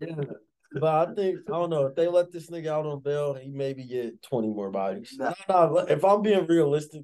Yeah. 0.00 0.14
But 0.76 1.08
I 1.08 1.14
think 1.14 1.38
I 1.46 1.52
don't 1.52 1.70
know 1.70 1.86
if 1.86 1.94
they 1.94 2.08
let 2.08 2.32
this 2.32 2.50
nigga 2.50 2.66
out 2.66 2.84
on 2.84 2.98
bail, 3.00 3.34
he 3.34 3.48
maybe 3.48 3.84
get 3.84 4.20
twenty 4.22 4.48
more 4.48 4.72
bodies. 4.72 5.14
Nah. 5.16 5.32
No, 5.48 5.68
no, 5.72 5.78
if 5.78 6.04
I'm 6.04 6.20
being 6.20 6.46
realistic, 6.48 7.02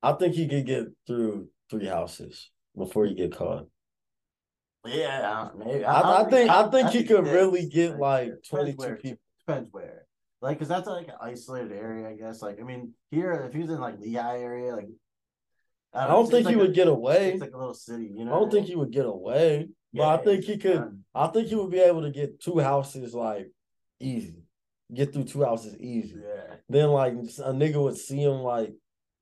I 0.00 0.12
think 0.12 0.36
he 0.36 0.46
could 0.46 0.64
get 0.64 0.84
through 1.08 1.48
three 1.68 1.86
houses 1.86 2.52
before 2.76 3.06
he 3.06 3.14
get 3.14 3.34
caught. 3.34 3.66
Yeah, 4.86 5.48
maybe. 5.56 5.84
I, 5.84 6.22
I 6.22 6.30
think 6.30 6.50
I 6.50 6.70
think 6.70 6.90
he 6.90 7.04
could 7.04 7.26
really 7.26 7.68
get 7.68 7.98
like 7.98 8.32
twenty 8.48 8.72
two 8.72 8.96
people. 8.96 9.18
Depends 9.46 9.68
where. 9.72 10.06
Like, 10.42 10.58
cause 10.58 10.68
that's 10.68 10.88
like 10.88 11.08
an 11.08 11.14
isolated 11.20 11.72
area, 11.72 12.08
I 12.08 12.14
guess. 12.14 12.40
Like, 12.40 12.58
I 12.58 12.62
mean, 12.62 12.94
here 13.10 13.32
if 13.46 13.52
he 13.52 13.60
was 13.60 13.68
in 13.68 13.78
like 13.78 14.00
Lehigh 14.00 14.38
area, 14.38 14.74
like 14.74 14.88
I 15.92 16.04
know, 16.04 16.14
don't 16.14 16.30
think 16.30 16.40
it's 16.40 16.48
he 16.50 16.54
like 16.56 16.66
would 16.66 16.74
get 16.74 16.88
away. 16.88 17.32
It's 17.32 17.40
like 17.42 17.52
a 17.52 17.58
little 17.58 17.74
city, 17.74 18.10
you 18.16 18.24
know. 18.24 18.34
I 18.34 18.38
don't 18.38 18.50
think 18.50 18.66
he 18.66 18.74
would 18.76 18.90
get 18.90 19.04
away, 19.04 19.68
but 19.92 20.02
I 20.08 20.16
think 20.24 20.44
he 20.44 20.56
could. 20.56 20.76
done. 20.76 21.04
I 21.14 21.26
think 21.26 21.48
he 21.48 21.56
would 21.56 21.70
be 21.70 21.80
able 21.80 22.02
to 22.02 22.10
get 22.10 22.40
two 22.40 22.58
houses 22.58 23.12
like 23.12 23.50
easy, 24.00 24.44
get 24.94 25.12
through 25.12 25.24
two 25.24 25.44
houses 25.44 25.76
easy. 25.78 26.16
Yeah. 26.22 26.54
Then 26.70 26.88
like 26.88 27.12
a 27.12 27.52
nigga 27.52 27.82
would 27.82 27.98
see 27.98 28.22
him 28.22 28.38
like 28.38 28.72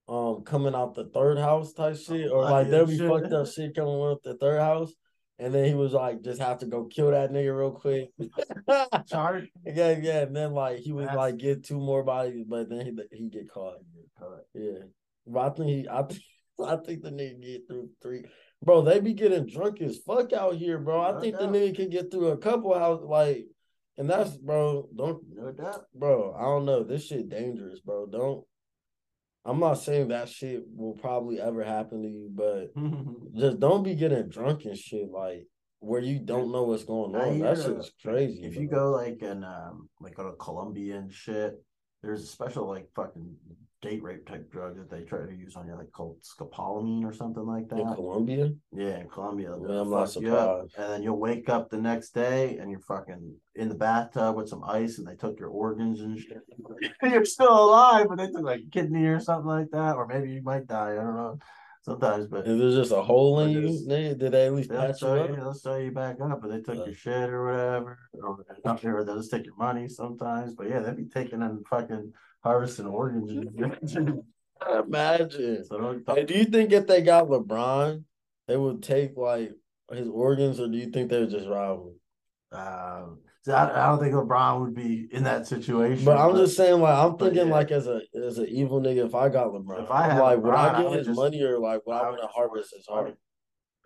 um 0.09 0.43
coming 0.45 0.75
out 0.75 0.95
the 0.95 1.07
third 1.07 1.39
house 1.39 1.73
type 1.73 1.97
shit, 1.97 2.31
or 2.31 2.45
like 2.45 2.69
there'll 2.71 2.87
be 2.95 2.99
shit. 2.99 3.09
fucked 3.11 3.33
up 3.33 3.49
shit 3.49 3.75
coming 3.75 3.99
with 3.99 4.23
the 4.23 4.37
third 4.37 4.61
house, 4.61 4.93
and 5.39 5.55
then 5.55 5.65
he 5.65 5.75
was 5.75 5.93
like 5.93 6.23
just 6.23 6.41
have 6.41 6.59
to 6.59 6.67
go 6.67 6.85
kill 6.85 7.11
that 7.11 7.31
nigga 7.33 7.57
real 7.57 7.71
quick. 7.71 8.11
Charge. 9.09 9.49
yeah, 9.65 9.97
yeah, 10.01 10.21
and 10.23 10.35
then 10.37 10.53
like 10.53 10.79
he 10.79 10.93
would 10.93 11.05
That's- 11.05 11.17
like 11.17 11.37
get 11.39 11.65
two 11.65 11.79
more 11.79 12.03
bodies, 12.03 12.45
but 12.49 12.69
then 12.69 12.85
he 12.85 13.17
he 13.17 13.29
get 13.29 13.51
caught. 13.51 13.77
Yeah, 14.55 14.79
but 15.27 15.41
I 15.41 15.51
think 15.51 15.69
he, 15.69 15.89
I 15.89 16.03
think 16.03 16.23
I 16.67 16.77
think 16.77 17.03
the 17.03 17.11
nigga 17.11 17.41
get 17.43 17.69
through 17.69 17.91
three. 18.03 18.25
Bro, 18.61 18.83
they 18.83 18.99
be 18.99 19.13
getting 19.15 19.47
drunk 19.47 19.81
as 19.81 19.99
fuck 19.99 20.33
out 20.33 20.57
here, 20.57 20.79
bro. 20.79 21.01
I 21.01 21.13
No 21.13 21.21
think 21.21 21.39
the 21.39 21.45
nigga 21.47 21.77
can 21.77 21.91
get 21.91 22.11
through 22.11 22.29
a 22.29 22.37
couple 22.37 22.77
houses, 22.77 23.07
like, 23.09 23.47
and 23.97 24.11
that's 24.11 24.37
bro. 24.37 24.89
Don't 24.97 25.23
No 25.33 25.53
doubt. 25.53 25.85
bro, 25.95 26.35
I 26.37 26.43
don't 26.43 26.65
know. 26.65 26.83
This 26.83 27.07
shit 27.07 27.29
dangerous, 27.29 27.79
bro. 27.79 28.07
Don't. 28.07 28.45
I'm 29.45 29.61
not 29.61 29.75
saying 29.75 30.09
that 30.09 30.29
shit 30.29 30.65
will 30.77 30.95
probably 30.95 31.41
ever 31.41 31.65
happen 31.65 32.03
to 32.03 32.09
you, 32.09 32.29
but 32.33 32.75
just 33.39 33.61
don't 33.61 33.83
be 33.83 33.95
getting 33.95 34.29
drunk 34.29 34.65
and 34.65 34.77
shit 34.77 35.11
like 35.11 35.47
where 35.81 36.01
you 36.01 36.19
don't 36.19 36.53
know 36.53 36.65
what's 36.65 36.85
going 36.85 37.15
on. 37.15 37.39
That 37.39 37.57
shit's 37.57 37.91
crazy. 38.03 38.45
if 38.45 38.57
you 38.57 38.69
go 38.69 38.91
like 38.91 39.23
in 39.23 39.45
um 39.45 39.89
like 40.01 40.17
go 40.17 40.25
to 40.31 40.37
Colombia 40.37 40.97
and 40.97 41.13
shit, 41.13 41.55
there's 42.03 42.23
a 42.23 42.27
special 42.27 42.69
like 42.69 42.89
fucking 42.95 43.37
date 43.81 44.03
rape 44.03 44.27
type 44.27 44.51
drug 44.51 44.77
that 44.77 44.91
they 44.91 45.03
try 45.05 45.21
to 45.25 45.33
use 45.33 45.55
on 45.55 45.69
you, 45.69 45.75
like 45.77 45.93
called 45.93 46.17
scopolamine 46.23 47.05
or 47.05 47.13
something 47.13 47.47
like 47.47 47.69
that. 47.69 47.79
in. 47.79 47.95
Colombia, 47.95 48.51
Yeah, 48.73 48.99
in 49.01 49.09
Colombia. 49.09 49.55
Yeah, 49.69 49.81
I'm 49.83 49.91
not 49.91 50.11
surprised. 50.11 50.75
And 50.77 50.91
then 50.93 51.03
you'll 51.03 51.19
wake 51.21 51.49
up 51.49 51.71
the 51.71 51.79
next 51.81 52.11
day 52.11 52.59
and 52.59 52.71
you're 52.71 52.81
fucking 52.81 53.35
in 53.55 53.69
the 53.69 53.75
bathtub 53.77 54.35
with 54.37 54.49
some 54.49 54.65
ice 54.65 54.99
and 54.99 55.07
they 55.07 55.15
took 55.15 55.39
your 55.39 55.51
organs 55.51 56.01
and 56.01 56.19
shit. 56.19 56.41
you're 57.03 57.25
still 57.25 57.67
alive, 57.67 58.07
but 58.09 58.19
they 58.19 58.27
took 58.27 58.43
like 58.43 58.63
kidney 58.73 59.07
or 59.07 59.21
something 59.21 59.47
like 59.49 59.71
that, 59.71 59.95
or 59.95 60.07
maybe 60.07 60.31
you 60.33 60.43
might 60.43 60.67
die. 60.67 60.93
I 60.93 60.97
don't 60.97 61.15
know. 61.15 61.39
Sometimes, 61.83 62.27
but 62.27 62.47
is 62.47 62.59
there 62.59 62.83
just 62.83 62.93
a 62.93 63.01
hole 63.01 63.41
in 63.41 63.51
you? 63.51 63.87
Did 63.87 64.19
they 64.33 64.47
at 64.47 64.53
least 64.53 64.69
They'll 64.69 64.81
patch 64.81 65.01
you 65.01 65.09
up? 65.09 65.35
they'll 65.35 65.55
sew 65.55 65.77
you 65.79 65.93
back 65.93 66.17
up, 66.21 66.43
but 66.43 66.51
they 66.51 66.61
took 66.61 66.77
Uh. 66.81 66.85
your 66.87 66.95
shit 66.95 67.31
or 67.31 67.47
whatever, 67.47 67.99
or 68.21 68.45
not 68.65 68.81
sure 68.81 69.05
they'll 69.05 69.17
just 69.17 69.31
take 69.31 69.47
your 69.47 69.57
money 69.57 69.89
sometimes. 69.89 70.55
But 70.55 70.69
yeah, 70.69 70.81
they'd 70.81 70.97
be 70.97 71.07
taking 71.07 71.41
and 71.41 71.65
fucking 71.69 72.13
harvesting 72.49 72.87
organs. 72.87 73.31
Imagine. 74.87 75.65
so 75.65 75.79
don't 75.79 76.03
Hey, 76.09 76.25
do 76.25 76.35
you 76.35 76.45
think 76.45 76.73
if 76.73 76.87
they 76.87 77.03
got 77.03 77.29
LeBron, 77.29 78.03
they 78.49 78.57
would 78.57 78.83
take 78.83 79.17
like 79.17 79.53
his 79.93 80.09
organs, 80.09 80.59
or 80.61 80.69
do 80.69 80.77
you 80.77 80.91
think 80.91 81.11
they 81.11 81.21
would 81.21 81.31
just 81.31 81.47
rob 81.47 81.81
him? 81.87 82.59
um, 82.59 83.19
so 83.43 83.53
I, 83.55 83.85
I 83.85 83.87
don't 83.87 84.01
think 84.01 84.15
LeBron 84.15 84.61
would 84.63 84.75
be 84.75 85.07
in 85.13 85.25
that 85.25 85.47
situation. 85.47 86.05
But 86.05 86.17
I'm 86.19 86.35
just 86.37 86.57
saying, 86.57 86.81
like, 86.81 86.97
I'm 86.99 87.17
thinking, 87.17 87.47
yeah. 87.49 87.53
like, 87.55 87.71
as 87.71 87.87
a 87.87 88.01
as 88.27 88.39
an 88.39 88.47
evil 88.49 88.81
nigga, 88.81 89.07
if 89.07 89.15
I 89.15 89.29
got 89.29 89.49
LeBron, 89.53 89.85
If 89.85 89.91
I 89.91 90.09
had 90.11 90.21
like, 90.21 90.39
would 90.43 90.53
LeBron, 90.53 90.57
I 90.57 90.69
I 90.79 90.83
get 90.83 90.91
would 90.91 90.99
his 90.99 91.07
just- 91.09 91.17
money 91.19 91.43
or 91.43 91.59
like 91.59 91.87
would 91.87 91.95
I, 91.95 92.01
I 92.01 92.09
want 92.11 92.23
to 92.23 92.27
harvest 92.29 92.75
his 92.75 92.87
heart? 92.87 93.17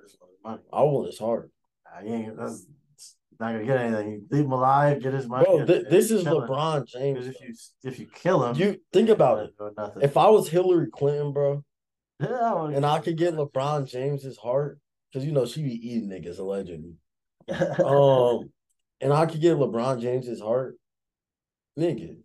Just 0.00 0.16
want 0.20 0.30
his 0.32 0.40
money. 0.44 0.62
I 0.72 0.82
want 0.82 1.06
his 1.08 1.18
heart, 1.18 1.50
he 2.02 2.08
ain't, 2.12 2.36
that's 2.38 2.66
not 3.42 3.52
gonna 3.52 3.64
get 3.64 3.80
anything. 3.80 4.26
Leave 4.30 4.44
him 4.44 4.52
alive, 4.52 5.02
get 5.02 5.12
his 5.12 5.28
money. 5.28 5.44
bro. 5.44 5.66
Th- 5.66 5.84
this 5.90 6.10
is 6.10 6.22
kill 6.22 6.42
him. 6.42 6.48
LeBron 6.48 6.86
James. 6.86 7.26
If 7.26 7.40
you 7.40 7.54
if 7.84 7.98
you 7.98 8.06
kill 8.06 8.44
him, 8.44 8.56
you 8.56 8.78
think 8.92 9.08
about 9.08 9.40
it. 9.44 9.54
If 10.00 10.16
I 10.16 10.28
was 10.30 10.48
Hillary 10.48 10.88
Clinton, 10.90 11.32
bro, 11.32 11.64
yeah, 12.20 12.28
well, 12.54 12.66
and 12.66 12.86
I 12.86 13.00
could 13.00 13.16
get 13.16 13.34
LeBron 13.34 13.86
James's 13.88 14.38
heart, 14.38 14.78
because 15.12 15.26
you 15.26 15.32
know 15.32 15.44
she 15.46 15.62
be 15.62 15.74
eating 15.90 16.08
niggas 16.08 16.38
allegedly. 16.38 16.94
Um, 17.84 18.50
and 19.00 19.12
I 19.12 19.26
could 19.26 19.40
get 19.40 19.56
LeBron 19.56 20.00
James's 20.00 20.40
heart, 20.40 20.76
nigga. 21.76 22.18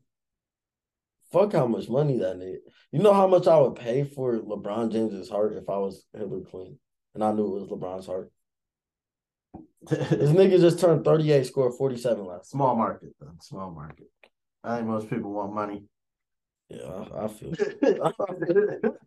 fuck 1.32 1.54
how 1.54 1.66
much 1.66 1.90
money 1.90 2.20
that 2.20 2.38
nigga. 2.38 2.58
You 2.92 3.00
know 3.00 3.14
how 3.14 3.26
much 3.28 3.48
I 3.48 3.60
would 3.60 3.76
pay 3.76 4.04
for 4.04 4.38
LeBron 4.38 4.92
James's 4.92 5.28
heart 5.30 5.54
if 5.54 5.68
I 5.70 5.78
was 5.78 6.06
Hillary 6.14 6.44
Clinton 6.50 6.80
and 7.16 7.24
I 7.24 7.32
knew 7.32 7.48
it 7.48 7.62
was 7.62 7.70
LeBron's 7.70 8.06
heart. 8.06 8.32
This 9.90 10.32
nigga 10.32 10.60
just 10.60 10.80
turned 10.80 11.06
38, 11.06 11.46
scored 11.46 11.74
47 11.76 12.26
last. 12.26 12.50
Small 12.50 12.76
market, 12.76 13.16
though. 13.20 13.32
Small 13.42 13.72
market. 13.72 14.08
I 14.64 14.78
think 14.78 14.88
most 14.88 15.10
people 15.10 15.32
want 15.32 15.54
money. 15.54 15.84
Yeah, 16.70 17.06
I, 17.16 17.26
I 17.26 17.28
feel. 17.28 17.54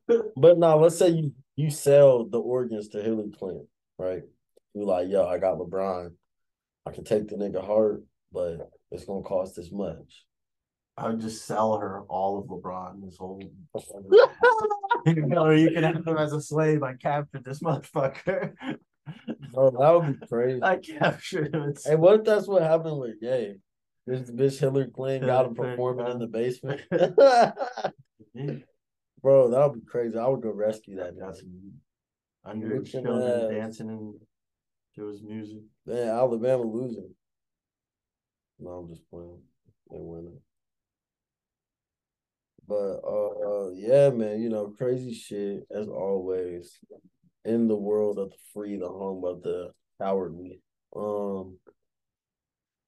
But 0.37 0.59
now, 0.59 0.79
let's 0.79 0.99
say 0.99 1.11
you 1.11 1.33
you 1.57 1.71
sell 1.71 2.25
the 2.25 2.41
organs 2.41 2.89
to 2.89 3.03
Hillary 3.03 3.31
Clinton, 3.39 3.69
right? 3.99 4.23
You 4.75 4.87
like, 4.87 5.09
yo, 5.09 5.27
I 5.27 5.39
got 5.39 5.59
LeBron. 5.59 6.13
I 6.87 6.91
can 6.91 7.05
take 7.05 7.29
the 7.29 7.37
nigga 7.37 7.65
heart, 7.65 8.03
but 8.33 8.71
it's 8.91 9.05
gonna 9.05 9.23
cost 9.23 9.57
this 9.57 9.71
much. 9.71 10.25
I 10.97 11.09
would 11.09 11.21
just 11.21 11.47
sell 11.47 11.79
her 11.79 12.03
all 12.03 12.39
of 12.39 12.47
LeBron. 12.47 13.05
This 13.05 13.17
whole. 13.19 13.43
you 15.07 15.27
know, 15.27 15.51
you 15.51 15.71
can 15.71 15.85
have 15.85 16.07
him 16.07 16.17
as 16.17 16.33
a 16.33 16.41
slave. 16.41 16.83
I 16.83 16.95
captured 16.95 17.45
this 17.45 17.61
motherfucker. 17.61 18.55
Bro, 19.53 19.71
that 19.73 19.91
would 19.91 20.21
be 20.21 20.27
crazy. 20.27 20.63
I 20.63 20.77
captured 20.77 21.55
him. 21.55 21.63
It's- 21.71 21.87
Hey, 21.87 21.97
what 21.97 22.21
if 22.21 22.25
that's 22.25 22.47
what 22.47 22.63
happened 22.63 22.99
with 23.01 23.21
Gay? 23.21 23.57
This 24.07 24.31
bitch 24.31 24.59
Hillary 24.59 24.91
Clinton 24.91 25.27
got 25.29 25.47
him 25.47 25.55
performing 25.55 26.07
in 26.11 26.19
the 26.19 26.27
basement. 26.27 26.81
Bro, 29.23 29.51
that 29.51 29.69
would 29.71 29.81
be 29.81 29.87
crazy. 29.87 30.17
I 30.19 30.27
would 30.27 30.41
go 30.41 30.51
rescue 30.51 30.97
that 30.97 31.15
some 31.37 31.73
underage 32.47 32.91
children 32.91 33.51
dancing 33.51 33.89
and 33.91 34.15
to 34.97 35.07
his 35.07 35.23
music. 35.23 35.61
Man, 35.87 36.09
Alabama 36.09 36.63
losing. 36.63 37.15
No, 38.59 38.71
I'm 38.71 38.89
just 38.89 39.09
playing. 39.11 39.41
They 39.91 39.99
winning. 40.01 40.41
But 42.67 43.01
uh, 43.05 43.67
uh 43.67 43.71
yeah, 43.71 44.11
man, 44.11 44.41
you 44.41 44.49
know, 44.49 44.69
crazy 44.77 45.13
shit 45.13 45.67
as 45.71 45.89
always 45.89 46.79
in 47.45 47.69
the 47.69 47.77
world 47.77 48.19
of 48.19 48.31
the 48.31 48.37
free, 48.53 48.77
the 48.77 48.89
home 48.89 49.25
of 49.25 49.43
the 49.43 49.71
cowardly. 50.01 50.61
Um 50.95 51.59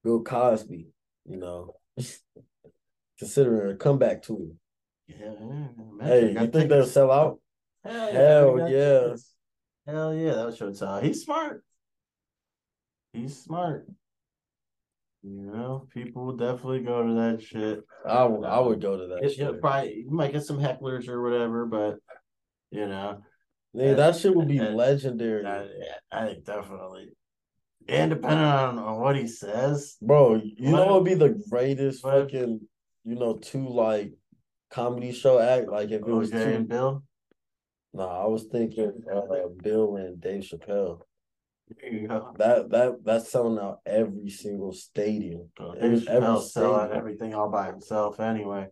Bill 0.03 0.23
Cosby, 0.23 0.89
you 1.27 1.37
know, 1.37 1.77
considering 3.19 3.73
a 3.73 3.77
comeback 3.77 4.23
to 4.25 4.37
him. 4.37 4.59
Yeah. 5.07 6.05
Hey, 6.05 6.37
I 6.37 6.47
think 6.47 6.69
they'll 6.69 6.87
sell 6.87 7.13
out? 7.13 7.39
Hell 7.85 8.13
Hell 8.13 8.71
yeah. 8.71 9.01
tickets. 9.01 9.35
Hell 9.87 10.15
yeah, 10.15 10.35
that 10.35 10.57
should 10.57 10.79
tell. 10.79 11.01
He's 11.01 11.25
smart. 11.25 11.65
He's 13.13 13.37
smart. 13.43 13.87
You 15.23 15.53
know, 15.53 15.87
people 15.93 16.27
will 16.27 16.37
definitely 16.37 16.81
go 16.81 17.07
to 17.07 17.15
that 17.15 17.43
shit. 17.43 17.81
I 18.07 18.25
would 18.25 18.45
I 18.45 18.59
would 18.59 18.81
go 18.81 18.97
to 18.97 19.07
that 19.07 19.25
It, 19.25 19.61
probably 19.61 20.05
you 20.05 20.11
might 20.11 20.33
get 20.33 20.45
some 20.45 20.59
hecklers 20.59 21.09
or 21.09 21.23
whatever, 21.23 21.65
but 21.67 21.97
you 22.71 22.89
know, 22.89 23.23
Nigga, 23.75 23.97
that 23.97 24.17
shit 24.17 24.35
would 24.35 24.49
be 24.49 24.61
Uh, 24.61 24.71
legendary. 24.71 25.47
I, 26.11 26.37
definitely. 26.45 27.09
And 27.89 28.11
depending 28.11 28.45
on, 28.45 28.79
on 28.79 29.01
what 29.01 29.17
he 29.17 29.27
says, 29.27 29.97
Bro, 30.01 30.43
you 30.45 30.71
know 30.71 30.87
What 30.87 30.95
would 30.95 31.05
be 31.05 31.15
the 31.15 31.43
greatest 31.51 32.05
what 32.05 32.25
fucking, 32.25 32.61
you 33.05 33.15
know, 33.15 33.37
two 33.39 33.67
like 33.69 34.13
comedy 34.71 35.13
show 35.13 35.39
act? 35.39 35.69
Like 35.69 35.91
if 35.91 36.03
it 36.03 36.07
was 36.07 36.31
OJ 36.31 36.55
and 36.57 36.69
two. 36.69 36.75
Bill. 36.75 37.03
Nah, 37.95 38.25
I 38.25 38.27
was 38.27 38.45
thinking 38.45 38.93
uh, 39.13 39.49
Bill 39.63 39.97
and 39.97 40.21
Dave 40.21 40.43
Chappelle. 40.45 41.01
There 41.81 41.93
you 41.93 42.07
go. 42.09 42.35
That 42.39 42.71
that 42.71 43.05
that's 43.05 43.31
selling 43.31 43.59
out 43.59 43.81
every 43.87 44.31
single 44.31 44.73
stadium. 44.73 45.49
Every- 45.59 45.81
Dave 45.99 46.09
every 46.09 46.27
Chappelle 46.29 46.43
sell 46.43 46.75
out 46.75 46.81
stadium. 46.83 46.99
everything 46.99 47.35
all 47.35 47.51
by 47.51 47.67
himself 47.67 48.21
anyway. 48.21 48.69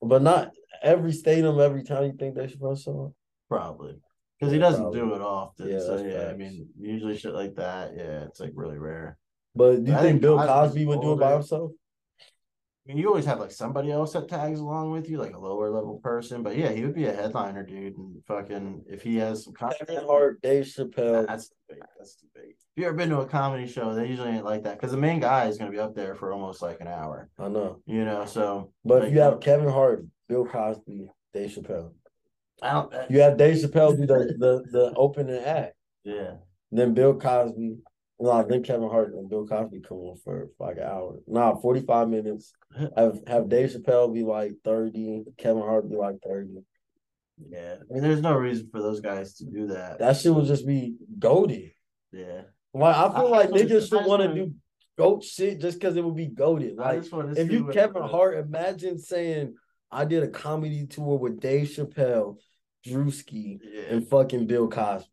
But 0.00 0.22
not 0.22 0.52
every 0.82 1.12
stadium 1.12 1.58
every 1.60 1.82
time 1.82 2.04
you 2.04 2.12
think 2.18 2.36
Dave 2.36 2.50
Chappelle 2.52 2.78
sell 2.78 3.00
out. 3.06 3.12
Probably. 3.48 3.96
Because 4.38 4.52
he 4.52 4.58
doesn't 4.58 4.82
probably. 4.82 5.00
do 5.00 5.14
it 5.14 5.20
often. 5.20 5.68
Yeah, 5.68 5.80
so 5.80 5.96
yeah, 6.04 6.28
I 6.30 6.34
mean, 6.34 6.68
usually 6.78 7.16
shit 7.16 7.34
like 7.34 7.54
that, 7.56 7.92
yeah, 7.96 8.24
it's 8.24 8.40
like 8.40 8.52
really 8.54 8.78
rare. 8.78 9.18
But 9.54 9.84
do 9.84 9.90
you 9.90 9.96
I 9.96 10.00
think 10.00 10.10
think 10.12 10.22
Bill 10.22 10.38
Cosby 10.38 10.86
would 10.86 11.00
do 11.00 11.12
it 11.14 11.20
by 11.20 11.32
himself? 11.32 11.72
I 12.88 12.90
mean, 12.92 12.98
you 12.98 13.08
always 13.08 13.26
have 13.26 13.38
like 13.40 13.50
somebody 13.50 13.90
else 13.90 14.14
that 14.14 14.28
tags 14.28 14.60
along 14.60 14.92
with 14.92 15.10
you, 15.10 15.18
like 15.18 15.34
a 15.34 15.38
lower 15.38 15.70
level 15.70 15.98
person. 16.02 16.42
But 16.42 16.56
yeah, 16.56 16.70
he 16.70 16.84
would 16.84 16.94
be 16.94 17.04
a 17.06 17.12
headliner, 17.12 17.62
dude. 17.62 17.98
And 17.98 18.24
fucking, 18.26 18.84
if 18.88 19.02
he 19.02 19.16
has 19.16 19.44
some 19.44 19.52
Kevin 19.52 19.76
content, 19.86 20.06
Hart, 20.06 20.40
Dave 20.40 20.64
Chappelle. 20.64 21.26
that's 21.26 21.50
debate. 21.68 21.82
That's 21.98 22.14
debate. 22.16 22.54
If 22.76 22.82
you 22.82 22.86
ever 22.86 22.96
been 22.96 23.10
to 23.10 23.20
a 23.20 23.26
comedy 23.26 23.66
show, 23.66 23.92
they 23.94 24.06
usually 24.06 24.30
ain't 24.30 24.44
like 24.44 24.62
that 24.62 24.78
because 24.78 24.92
the 24.92 24.96
main 24.98 25.20
guy 25.20 25.48
is 25.48 25.58
going 25.58 25.70
to 25.70 25.76
be 25.76 25.80
up 25.80 25.94
there 25.94 26.14
for 26.14 26.32
almost 26.32 26.62
like 26.62 26.80
an 26.80 26.86
hour, 26.88 27.28
I 27.38 27.48
know. 27.48 27.82
you 27.84 28.04
know. 28.06 28.24
So, 28.24 28.72
But 28.84 29.00
like, 29.00 29.08
if 29.08 29.14
you 29.14 29.20
have 29.20 29.40
Kevin 29.40 29.68
Hart, 29.68 30.06
Bill 30.28 30.46
Cosby, 30.46 31.10
Dave 31.34 31.50
Chappelle. 31.50 31.90
I 32.62 32.72
don't, 32.72 32.92
uh, 32.94 33.06
You 33.10 33.20
have 33.20 33.36
Dave 33.36 33.56
Chappelle 33.56 33.96
do 33.96 34.06
the 34.06 34.34
the, 34.38 34.64
the 34.70 34.92
opening 34.96 35.42
act. 35.42 35.74
yeah, 36.04 36.34
Then 36.72 36.94
Bill 36.94 37.14
Cosby, 37.18 37.76
no, 38.20 38.42
then 38.48 38.62
Kevin 38.64 38.88
Hart 38.88 39.12
and 39.14 39.28
Bill 39.30 39.46
Cosby 39.46 39.80
come 39.80 39.98
on 39.98 40.16
for 40.24 40.48
like 40.58 40.76
an 40.78 40.82
hour. 40.84 41.18
Nah, 41.26 41.54
45 41.56 42.08
minutes. 42.08 42.52
Have 42.96 43.20
have 43.26 43.48
Dave 43.48 43.70
Chappelle 43.70 44.12
be 44.12 44.22
like 44.24 44.52
30, 44.64 45.24
Kevin 45.38 45.62
Hart 45.62 45.88
be 45.88 45.96
like 45.96 46.16
30. 46.26 46.48
yeah. 47.50 47.76
I 47.80 47.92
mean, 47.94 48.02
there's 48.02 48.20
no 48.20 48.34
reason 48.34 48.68
for 48.72 48.82
those 48.82 49.00
guys 49.00 49.34
to 49.34 49.44
do 49.44 49.68
that. 49.68 49.98
That 50.00 50.16
shit 50.16 50.34
would 50.34 50.46
just 50.46 50.66
be 50.66 50.96
goaded. 51.18 51.70
yeah, 52.12 52.42
Like 52.74 52.96
I 52.96 53.08
feel 53.14 53.26
I- 53.26 53.26
I 53.26 53.30
like 53.30 53.50
niggas 53.50 53.54
I 53.54 53.58
should 53.60 53.68
just 53.90 53.92
want 54.08 54.22
to 54.22 54.34
do 54.34 54.54
goat 54.98 55.22
shit 55.22 55.60
just 55.60 55.78
because 55.78 55.96
it 55.96 56.04
would 56.04 56.16
be 56.16 56.26
goaded. 56.26 56.76
I 56.80 56.82
Like 56.94 57.00
just 57.02 57.12
want 57.12 57.32
to 57.34 57.40
if 57.40 57.52
you 57.52 57.68
Kevin 57.68 58.02
Hart, 58.02 58.36
imagine 58.36 58.98
saying 58.98 59.54
I 59.92 60.04
did 60.04 60.22
a 60.24 60.28
comedy 60.28 60.86
tour 60.86 61.16
with 61.18 61.38
Dave 61.40 61.68
Chappelle, 61.68 62.36
Drewski, 62.86 63.58
yeah, 63.62 63.82
and 63.90 64.08
fucking 64.08 64.46
Bill 64.46 64.68
Cosby. 64.68 65.08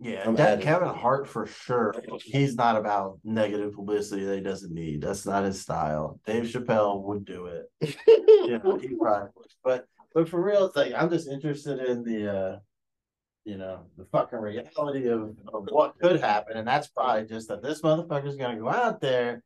yeah. 0.00 0.22
I'm 0.26 0.36
that. 0.36 0.60
Kevin 0.60 0.88
Hart 0.88 1.28
for 1.28 1.46
sure. 1.46 1.94
He's 2.22 2.54
not 2.56 2.76
about 2.76 3.18
negative 3.24 3.74
publicity 3.74 4.24
that 4.24 4.36
he 4.36 4.40
doesn't 4.40 4.72
need. 4.72 5.02
That's 5.02 5.26
not 5.26 5.44
his 5.44 5.60
style. 5.60 6.20
Dave 6.26 6.44
Chappelle 6.44 7.02
would 7.02 7.24
do 7.24 7.46
it. 7.46 7.70
know, 8.64 8.78
he 8.78 8.94
probably 8.94 9.28
would. 9.36 9.46
But 9.64 9.86
but 10.14 10.28
for 10.28 10.42
real, 10.42 10.66
it's 10.66 10.76
like 10.76 10.92
I'm 10.96 11.10
just 11.10 11.28
interested 11.28 11.78
in 11.80 12.02
the 12.02 12.34
uh 12.34 12.58
you 13.44 13.56
know, 13.56 13.82
the 13.96 14.04
fucking 14.06 14.40
reality 14.40 15.06
of, 15.06 15.36
of 15.54 15.68
what 15.70 15.96
could 16.00 16.20
happen. 16.20 16.56
And 16.56 16.66
that's 16.66 16.88
probably 16.88 17.26
just 17.26 17.46
that 17.46 17.62
this 17.62 17.80
motherfucker's 17.80 18.34
gonna 18.34 18.58
go 18.58 18.68
out 18.68 19.00
there 19.00 19.44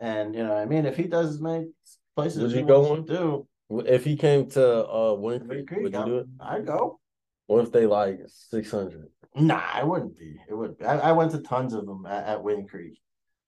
and 0.00 0.34
you 0.34 0.44
know, 0.44 0.54
I 0.54 0.64
mean, 0.64 0.86
if 0.86 0.96
he 0.96 1.04
does 1.04 1.30
as 1.30 1.40
many 1.40 1.70
places 2.14 2.42
Would 2.42 2.52
he 2.52 2.58
you 2.58 2.66
go 2.66 2.96
to 2.96 3.02
do, 3.02 3.48
If 3.70 4.04
he 4.04 4.16
came 4.16 4.48
to 4.50 4.86
uh 4.88 5.14
Wind 5.14 5.48
Creek, 5.48 5.70
would 5.72 5.92
you 5.92 6.04
do 6.04 6.18
it? 6.18 6.26
I'd 6.40 6.66
go. 6.66 6.98
What 7.46 7.64
if 7.64 7.72
they 7.72 7.86
like 7.86 8.20
six 8.26 8.70
hundred? 8.70 9.08
Nah, 9.34 9.62
I 9.72 9.84
wouldn't 9.84 10.16
be. 10.18 10.36
It 10.48 10.54
would. 10.54 10.76
I, 10.82 10.98
I 10.98 11.12
went 11.12 11.32
to 11.32 11.38
tons 11.40 11.74
of 11.74 11.86
them 11.86 12.06
at, 12.06 12.26
at 12.26 12.42
Wind 12.42 12.68
Creek. 12.70 12.98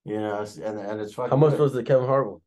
You 0.04 0.18
know, 0.20 0.44
and 0.64 0.78
and 0.78 1.00
it's 1.00 1.14
fucking. 1.14 1.30
How 1.30 1.36
much 1.36 1.52
good. 1.52 1.60
was 1.60 1.72
the 1.72 1.82
Kevin 1.82 2.06
Hart 2.06 2.30
one? 2.30 2.40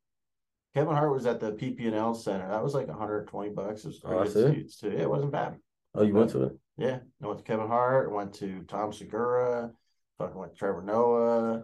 Kevin 0.76 0.96
Hart 0.96 1.12
was 1.14 1.28
at 1.28 1.40
the 1.40 1.52
PP&L 1.52 2.16
Center. 2.16 2.50
That 2.50 2.64
was 2.64 2.74
like 2.74 2.88
120 2.88 3.52
bucks. 3.52 3.84
It 3.84 3.88
was 3.90 4.02
Oh, 4.04 4.08
pretty 4.08 4.24
that's 4.24 4.34
good 4.34 4.52
it? 4.52 4.56
seats 4.56 4.78
too. 4.78 4.92
Yeah, 4.92 5.02
it 5.04 5.10
wasn't 5.10 5.32
bad. 5.32 5.58
Oh, 5.94 6.02
you 6.02 6.16
went 6.16 6.32
to 6.32 6.44
it? 6.46 6.58
Yeah, 6.78 7.00
I 7.22 7.28
went 7.28 7.38
to 7.40 7.44
Kevin 7.46 7.68
Hart. 7.68 8.12
Went 8.12 8.34
to 8.36 8.64
Tom 8.68 8.92
Segura. 8.92 9.72
Fucking 10.18 10.36
went 10.36 10.54
to 10.54 10.58
Trevor 10.58 10.82
Noah. 10.82 11.64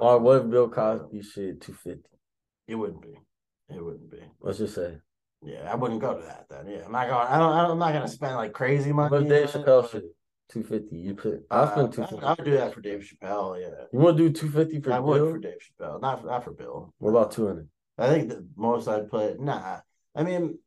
All 0.00 0.12
right, 0.14 0.22
what 0.22 0.42
if 0.42 0.50
Bill 0.50 0.68
Cosby 0.70 1.22
shit 1.22 1.60
two 1.60 1.74
fifty? 1.74 2.08
It 2.66 2.74
wouldn't 2.76 3.02
be. 3.02 3.18
It 3.68 3.84
wouldn't 3.84 4.10
be. 4.10 4.20
Let's 4.40 4.58
just 4.58 4.74
say. 4.74 4.96
Yeah, 5.42 5.70
I 5.70 5.74
wouldn't 5.74 6.00
go 6.00 6.14
to 6.14 6.22
that 6.24 6.46
then. 6.48 6.66
Yeah, 6.66 6.84
I'm 6.86 6.92
not 6.92 7.08
going. 7.08 7.26
I 7.26 7.38
don't. 7.38 7.52
I 7.52 7.62
don't 7.62 7.72
I'm 7.72 7.78
not 7.78 7.92
gonna 7.92 8.08
spend 8.08 8.36
like 8.36 8.52
crazy 8.52 8.92
money. 8.92 9.10
But 9.10 9.28
Dave 9.28 9.50
Chappelle 9.50 9.90
shit 9.90 10.04
two 10.48 10.62
fifty? 10.62 10.96
You 10.96 11.14
put 11.14 11.34
uh, 11.50 11.54
I'll 11.54 11.70
spend 11.70 11.92
two 11.92 12.06
fifty. 12.06 12.24
I-. 12.24 12.34
Would 12.34 12.44
do 12.44 12.50
that 12.52 12.74
for 12.74 12.80
Dave 12.80 13.00
Chappelle. 13.00 13.60
Yeah, 13.60 13.68
You 13.92 13.98
want 13.98 14.16
to 14.16 14.28
do 14.28 14.32
two 14.32 14.50
fifty 14.50 14.80
for 14.80 14.92
I 14.92 14.98
would 14.98 15.20
for 15.20 15.38
Dave 15.38 15.58
Chappelle. 15.58 16.00
Not 16.00 16.24
not 16.24 16.44
for 16.44 16.52
Bill. 16.52 16.92
What 16.98 17.10
about 17.10 17.32
two 17.32 17.46
hundred? 17.46 17.68
I 17.98 18.08
think 18.08 18.28
the 18.28 18.46
most 18.56 18.88
I'd 18.88 19.10
put, 19.10 19.40
nah. 19.40 19.78
I 20.14 20.22
mean, 20.22 20.58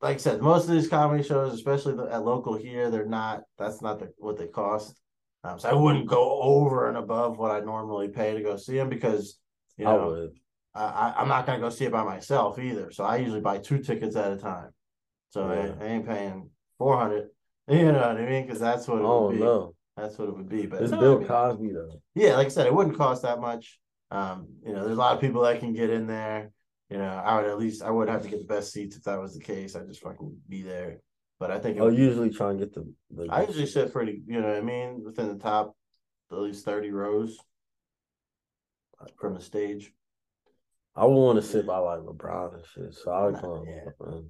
like 0.00 0.14
I 0.14 0.18
said, 0.18 0.40
most 0.40 0.64
of 0.64 0.70
these 0.70 0.88
comedy 0.88 1.24
shows, 1.24 1.52
especially 1.52 1.96
the, 1.96 2.04
at 2.04 2.24
local 2.24 2.56
here, 2.56 2.90
they're 2.90 3.04
not. 3.06 3.42
That's 3.58 3.82
not 3.82 3.98
the, 3.98 4.12
what 4.18 4.38
they 4.38 4.46
cost. 4.46 4.94
Um, 5.44 5.58
so 5.58 5.68
I 5.68 5.74
wouldn't 5.74 6.08
go 6.08 6.40
over 6.40 6.88
and 6.88 6.96
above 6.96 7.38
what 7.38 7.50
I 7.50 7.60
normally 7.60 8.08
pay 8.08 8.34
to 8.34 8.42
go 8.42 8.56
see 8.56 8.76
them 8.76 8.88
because 8.88 9.38
you 9.76 9.86
I 9.86 9.96
know 9.96 10.06
would. 10.08 10.30
I, 10.74 10.84
I, 10.84 11.14
I'm 11.18 11.28
not 11.28 11.46
gonna 11.46 11.60
go 11.60 11.70
see 11.70 11.84
it 11.86 11.92
by 11.92 12.04
myself 12.04 12.58
either. 12.58 12.90
So 12.92 13.04
I 13.04 13.16
usually 13.16 13.40
buy 13.40 13.58
two 13.58 13.78
tickets 13.78 14.16
at 14.16 14.32
a 14.32 14.36
time. 14.36 14.70
So 15.30 15.50
Yeah. 15.52 15.72
I, 15.80 15.84
I 15.84 15.88
ain't 15.88 16.06
paying 16.06 16.50
four 16.78 16.96
hundred. 16.98 17.28
You 17.70 17.92
know 17.92 17.98
what 17.98 18.16
I 18.16 18.24
mean? 18.24 18.46
Because 18.46 18.60
that's 18.60 18.88
what 18.88 18.98
it 19.00 19.04
Oh 19.04 19.26
would 19.26 19.34
be. 19.36 19.40
no, 19.42 19.74
That's 19.94 20.16
what 20.16 20.28
it 20.30 20.34
would 20.36 20.48
be. 20.48 20.64
But 20.64 20.80
it's 20.80 20.90
no, 20.90 20.96
I 20.96 21.00
Bill 21.00 21.18
mean- 21.18 21.28
Cosby 21.28 21.72
though. 21.72 22.00
yeah, 22.14 22.34
like 22.36 22.46
I 22.46 22.48
said, 22.48 22.66
it 22.66 22.72
wouldn't 22.74 22.96
cost 22.96 23.22
that 23.24 23.40
much. 23.40 23.78
Um, 24.10 24.48
you 24.64 24.72
know, 24.72 24.84
there's 24.86 24.96
a 24.96 25.00
lot 25.00 25.14
of 25.14 25.20
people 25.20 25.42
that 25.42 25.60
can 25.60 25.74
get 25.74 25.90
in 25.90 26.06
there. 26.06 26.50
You 26.88 26.96
know, 26.96 27.04
I 27.04 27.36
would 27.36 27.44
at 27.50 27.58
least 27.58 27.82
I 27.82 27.90
would 27.90 28.08
have 28.08 28.22
to 28.22 28.28
get 28.30 28.38
the 28.38 28.46
best 28.46 28.72
seats 28.72 28.96
if 28.96 29.02
that 29.02 29.20
was 29.20 29.34
the 29.34 29.40
case. 29.44 29.76
I'd 29.76 29.86
just 29.86 30.00
fucking 30.02 30.34
be 30.48 30.62
there. 30.62 31.02
But 31.38 31.50
I 31.50 31.58
think 31.58 31.76
I'll 31.78 31.84
would- 31.86 31.98
usually 31.98 32.30
try 32.30 32.48
and 32.52 32.58
get 32.58 32.72
the. 32.72 32.90
the 33.10 33.26
I 33.30 33.42
usually 33.44 33.66
sit 33.66 33.92
pretty, 33.92 34.22
you 34.26 34.40
know 34.40 34.48
what 34.48 34.56
I 34.56 34.62
mean, 34.62 35.02
within 35.04 35.28
the 35.28 35.36
top 35.38 35.76
at 36.32 36.38
least 36.38 36.64
30 36.64 36.90
rows 36.90 37.38
from 39.20 39.34
the 39.34 39.40
stage. 39.42 39.92
I 40.98 41.04
would 41.04 41.14
want 41.14 41.40
to 41.40 41.46
sit 41.46 41.66
by 41.66 41.78
like 41.78 42.00
LeBron 42.00 42.54
and 42.54 42.64
shit. 42.74 42.94
So 42.94 43.12
I 43.12 43.24
would 43.26 43.34
Nah, 43.34 43.40
come. 43.40 43.64
yeah. 43.66 44.20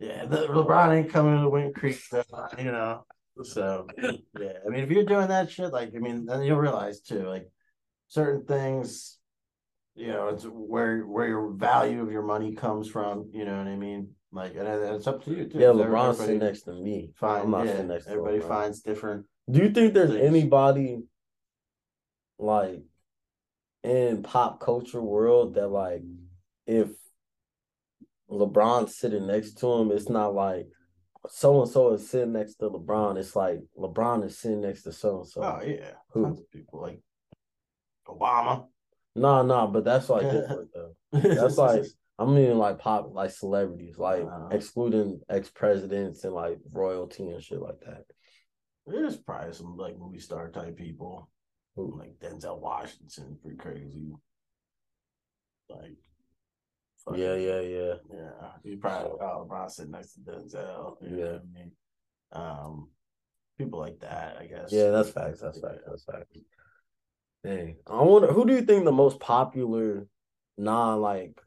Yeah, 0.00 0.24
the, 0.26 0.46
LeBron 0.48 0.96
ain't 0.96 1.10
coming 1.12 1.40
to 1.40 1.48
Wind 1.48 1.74
Creek, 1.74 2.00
though, 2.10 2.24
you 2.58 2.72
know. 2.72 3.04
So 3.42 3.86
yeah, 3.98 4.52
I 4.66 4.68
mean, 4.70 4.84
if 4.84 4.90
you're 4.90 5.04
doing 5.04 5.28
that 5.28 5.50
shit, 5.50 5.72
like, 5.72 5.92
I 5.94 5.98
mean, 5.98 6.24
then 6.26 6.42
you'll 6.42 6.58
realize 6.58 7.00
too, 7.00 7.26
like, 7.28 7.50
certain 8.08 8.44
things, 8.44 9.18
you 9.94 10.08
know, 10.08 10.28
it's 10.28 10.44
where 10.44 11.02
where 11.02 11.28
your 11.28 11.52
value 11.52 12.00
of 12.02 12.10
your 12.10 12.22
money 12.22 12.54
comes 12.54 12.88
from. 12.88 13.30
You 13.32 13.44
know 13.44 13.56
what 13.58 13.66
I 13.68 13.76
mean? 13.76 14.10
Like, 14.32 14.54
and, 14.56 14.66
it's 14.66 15.06
up 15.06 15.24
to 15.24 15.30
you 15.30 15.44
too. 15.46 15.58
Yeah, 15.58 15.66
LeBron's 15.68 16.18
sitting 16.18 16.38
next 16.38 16.62
to 16.62 16.72
me. 16.72 17.12
Find, 17.16 17.44
I'm 17.44 17.50
not 17.50 17.66
yeah, 17.66 17.72
sitting 17.72 17.88
next 17.88 18.04
to 18.06 18.10
everybody 18.12 18.38
LeBron. 18.38 18.48
finds 18.48 18.80
different. 18.80 19.26
Do 19.50 19.60
you 19.60 19.70
think 19.70 19.94
there's 19.94 20.10
things. 20.10 20.24
anybody 20.24 21.02
like 22.38 22.82
in 23.84 24.22
pop 24.22 24.60
culture 24.60 25.02
world 25.02 25.54
that 25.54 25.68
like 25.68 26.02
if 26.66 26.88
LeBron's 28.30 28.96
sitting 28.96 29.26
next 29.26 29.58
to 29.58 29.70
him, 29.72 29.90
it's 29.92 30.08
not 30.08 30.34
like 30.34 30.66
so 31.28 31.62
and 31.62 31.70
so 31.70 31.92
is 31.92 32.08
sitting 32.08 32.32
next 32.32 32.54
to 32.56 32.70
LeBron. 32.70 33.18
It's 33.18 33.36
like 33.36 33.60
LeBron 33.78 34.24
is 34.24 34.38
sitting 34.38 34.62
next 34.62 34.82
to 34.82 34.92
so 34.92 35.18
and 35.18 35.28
so. 35.28 35.42
Oh 35.42 35.62
yeah, 35.64 35.92
Who? 36.12 36.22
tons 36.24 36.40
of 36.40 36.50
people 36.50 36.80
like 36.80 37.00
Obama. 38.08 38.66
No, 39.14 39.42
no, 39.42 39.66
but 39.68 39.84
that's 39.84 40.08
like 40.08 40.22
different 40.30 40.70
though. 40.74 40.94
That's 41.12 41.58
like 41.58 41.84
I'm 42.18 42.34
mean 42.34 42.58
like 42.58 42.78
pop 42.78 43.10
like 43.12 43.30
celebrities, 43.30 43.98
like 43.98 44.22
Uh-huh. 44.22 44.48
excluding 44.50 45.20
ex 45.28 45.50
presidents 45.50 46.24
and 46.24 46.34
like 46.34 46.58
royalty 46.72 47.28
and 47.28 47.42
shit 47.42 47.60
like 47.60 47.80
that. 47.86 48.04
There's 48.86 49.16
probably 49.16 49.52
some 49.52 49.76
like 49.76 49.98
movie 49.98 50.18
star 50.20 50.50
type 50.50 50.76
people, 50.76 51.30
Who? 51.76 51.98
like 51.98 52.18
Denzel 52.20 52.60
Washington, 52.60 53.38
pretty 53.42 53.56
crazy. 53.56 54.12
Like, 55.68 55.96
Yeah, 57.16 57.34
yeah, 57.34 57.60
yeah. 57.60 57.94
yeah. 58.12 58.50
You 58.62 58.76
probably 58.78 59.18
oh, 59.20 59.46
LeBron 59.48 59.70
sitting 59.70 59.92
next 59.92 60.14
to 60.14 60.20
Denzel. 60.20 60.96
You 61.02 61.10
know 61.10 61.18
Yeah. 61.18 61.32
what 61.32 61.42
I 61.42 61.58
mean, 61.58 61.72
um, 62.32 62.90
people 63.58 63.80
like 63.80 63.98
that, 64.00 64.36
I 64.40 64.46
guess. 64.46 64.72
Yeah, 64.72 64.90
that's 64.90 65.10
facts. 65.10 65.40
That's 65.40 65.60
facts. 65.60 65.82
That's 65.86 66.04
facts. 66.04 66.36
Dang. 67.44 67.76
I 67.86 68.02
wonder 68.02 68.32
who 68.32 68.46
do 68.46 68.54
you 68.54 68.62
think 68.62 68.84
the 68.84 68.92
most 68.92 69.20
popular 69.20 70.06
non 70.56 71.00
like 71.00 71.40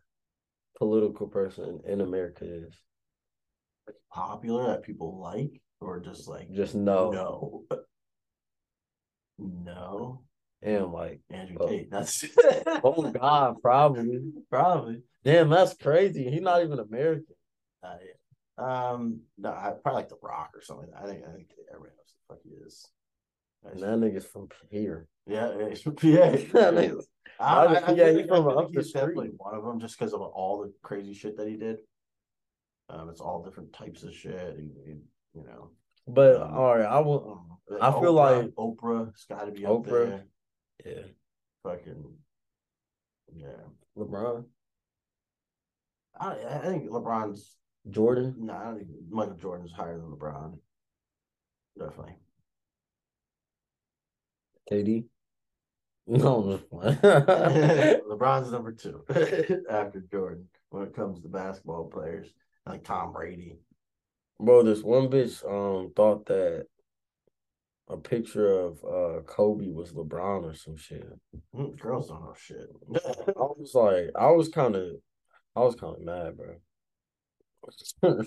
political 0.78 1.28
person 1.28 1.82
in 1.86 2.02
America 2.02 2.46
is? 2.46 2.74
popular 4.12 4.68
that 4.68 4.84
people 4.84 5.20
like, 5.20 5.62
or 5.80 6.00
just 6.00 6.28
like 6.28 6.52
Just 6.52 6.76
no. 6.76 7.12
no, 7.12 7.64
no. 9.38 10.22
And 10.62 10.92
like, 10.92 11.22
Andrew 11.30 11.58
Oh. 11.60 11.68
Tate. 11.68 11.92
That's 11.92 12.26
oh 12.84 13.12
God, 13.12 13.62
probably. 13.62 14.32
probably. 14.50 15.04
Damn, 15.24 15.50
that's 15.50 15.76
crazy. 15.76 16.30
He's 16.30 16.42
not 16.42 16.64
even 16.64 16.80
American. 16.80 17.26
Yeah. 17.84 17.98
Um, 18.58 19.22
no, 19.38 19.50
I 19.50 19.74
probably 19.84 20.00
like 20.02 20.10
The 20.10 20.18
Rock 20.22 20.52
or 20.56 20.62
something. 20.62 20.90
I 21.00 21.06
think 21.06 21.24
I 21.28 21.32
think 21.32 21.50
everybody 21.70 21.94
knows 21.96 22.14
the 22.28 22.34
fuck 22.34 22.40
he 22.44 22.50
is. 22.66 22.86
And 23.64 23.80
that 23.82 24.00
nigga's 24.00 24.26
from 24.26 24.48
here. 24.72 25.08
Yeah, 25.28 25.52
yeah, 25.60 25.70
he's 25.70 25.82
from 25.82 25.96
PA. 25.96 26.08
That 26.54 27.04
I, 27.40 27.66
I, 27.66 27.74
I 27.76 27.92
yeah, 27.92 28.12
he's 28.14 28.26
from 28.28 28.48
up 28.48 28.72
the 28.72 28.82
he's 28.82 28.92
definitely 28.94 29.30
one 29.38 29.54
of 29.54 29.64
them, 29.64 29.80
just 29.80 29.98
because 30.00 30.14
of 30.14 30.22
all 30.22 30.62
the 30.64 30.74
crazy 30.82 31.14
shit 31.14 31.38
that 31.38 31.48
he 31.48 31.56
did. 31.56 31.78
Um, 32.90 33.10
it's 33.10 33.22
all 33.22 33.44
different 33.44 33.74
types 33.74 34.04
of 34.04 34.14
shit. 34.14 34.34
and- 34.34 34.76
and, 34.88 35.02
you 35.34 35.44
know, 35.44 35.72
But 36.08 36.42
Um, 36.42 36.54
all 36.56 36.78
right, 36.78 36.86
I 36.86 37.00
will. 37.00 37.57
Um, 37.72 37.78
I 37.82 37.92
feel 38.00 38.14
like- 38.14 38.48
Oprah's 38.56 39.26
got 39.30 39.46
to 39.46 39.52
be 39.52 39.66
up 39.66 39.72
Oprah. 39.74 39.90
there. 40.10 40.24
Yeah, 40.86 41.02
Fucking 41.64 42.04
yeah. 43.36 43.48
LeBron, 43.98 44.46
I, 46.20 46.32
I 46.50 46.60
think 46.60 46.90
LeBron's 46.90 47.56
Jordan. 47.90 48.36
no. 48.38 48.54
I 48.54 48.64
don't 48.66 48.78
think 48.78 48.90
Michael 49.10 49.36
Jordan's 49.36 49.72
higher 49.72 49.98
than 49.98 50.12
LeBron. 50.12 50.58
Definitely. 51.78 52.16
KD. 54.72 55.06
No. 56.10 56.62
LeBron's 56.72 58.50
number 58.50 58.72
two 58.72 59.04
after 59.70 60.00
Jordan 60.10 60.48
when 60.70 60.84
it 60.84 60.96
comes 60.96 61.20
to 61.22 61.28
basketball 61.28 61.90
players 61.90 62.28
like 62.66 62.86
Tom 62.86 63.12
Brady. 63.12 63.58
Bro, 64.40 64.64
this 64.64 64.82
one 64.84 65.10
bitch 65.10 65.44
um 65.44 65.92
thought 65.94 66.26
that 66.28 66.68
a 67.90 67.98
picture 67.98 68.52
of 68.52 68.84
uh 68.84 69.22
Kobe 69.24 69.70
was 69.70 69.94
LeBron 69.94 70.44
or 70.44 70.54
some 70.54 70.76
shit. 70.76 71.08
Mm, 71.56 71.80
Girls 71.80 72.10
don't 72.10 72.22
know 72.22 72.34
shit. 72.38 72.68
I 72.96 73.32
was 73.58 73.72
like, 73.74 74.10
I 74.16 74.32
was 74.32 74.50
kind 74.50 74.76
of, 74.76 74.92
I 75.56 75.62
was 75.62 75.76
kind 75.76 75.96
of 75.96 76.02
mad, 76.02 76.38
bro. 76.38 76.56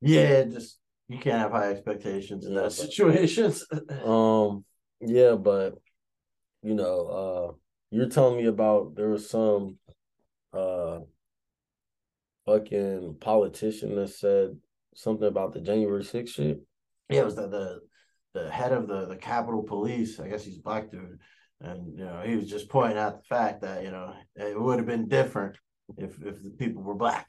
yeah, 0.00 0.44
just 0.44 0.78
you 1.08 1.18
can't 1.18 1.38
have 1.38 1.52
high 1.52 1.70
expectations 1.70 2.46
in 2.46 2.54
Yeah, 2.54 2.62
those 2.62 2.78
situations. 2.78 3.66
um, 4.04 4.64
yeah, 5.00 5.34
but 5.34 5.74
you 6.62 6.74
know, 6.74 7.06
uh, 7.06 7.52
you're 7.90 8.08
telling 8.08 8.38
me 8.38 8.46
about 8.46 8.94
there 8.96 9.10
was 9.10 9.28
some 9.28 9.78
uh 10.52 11.00
fucking 12.46 13.16
politician 13.20 13.94
that 13.96 14.08
said 14.08 14.56
something 14.94 15.26
about 15.28 15.52
the 15.52 15.60
January 15.60 16.02
6th 16.02 16.28
shit. 16.28 16.60
yeah, 17.10 17.20
it 17.20 17.24
was 17.24 17.36
the, 17.36 17.48
the 17.48 17.80
the 18.36 18.50
head 18.50 18.72
of 18.72 18.86
the 18.88 19.06
the 19.06 19.16
Capitol 19.16 19.62
Police. 19.62 20.20
I 20.20 20.28
guess 20.28 20.44
he's 20.44 20.58
a 20.58 20.62
black 20.62 20.90
dude, 20.90 21.18
and 21.60 21.98
you 21.98 22.04
know 22.04 22.22
he 22.24 22.36
was 22.36 22.48
just 22.48 22.68
pointing 22.68 22.98
out 22.98 23.18
the 23.22 23.26
fact 23.36 23.62
that 23.62 23.82
you 23.84 23.90
know 23.90 24.14
it 24.36 24.60
would 24.60 24.78
have 24.78 24.86
been 24.86 25.08
different 25.08 25.56
if 25.96 26.10
if 26.22 26.42
the 26.42 26.50
people 26.50 26.82
were 26.82 26.94
black. 26.94 27.26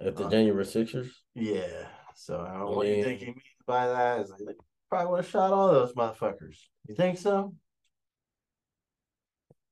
At 0.00 0.16
the 0.16 0.26
Uh, 0.26 0.30
January 0.30 0.64
Sixers. 0.66 1.22
Yeah. 1.34 1.88
So 2.14 2.40
I 2.40 2.52
don't 2.54 2.70
know 2.70 2.76
what 2.76 2.86
you 2.86 3.02
think 3.04 3.20
he 3.20 3.26
means 3.26 3.62
by 3.66 3.86
that. 3.88 4.20
Is 4.20 4.32
like 4.44 4.56
probably 4.88 5.10
would 5.10 5.24
have 5.24 5.28
shot 5.30 5.52
all 5.52 5.72
those 5.72 5.92
motherfuckers. 5.94 6.56
You 6.88 6.94
think 6.94 7.18
so? 7.18 7.54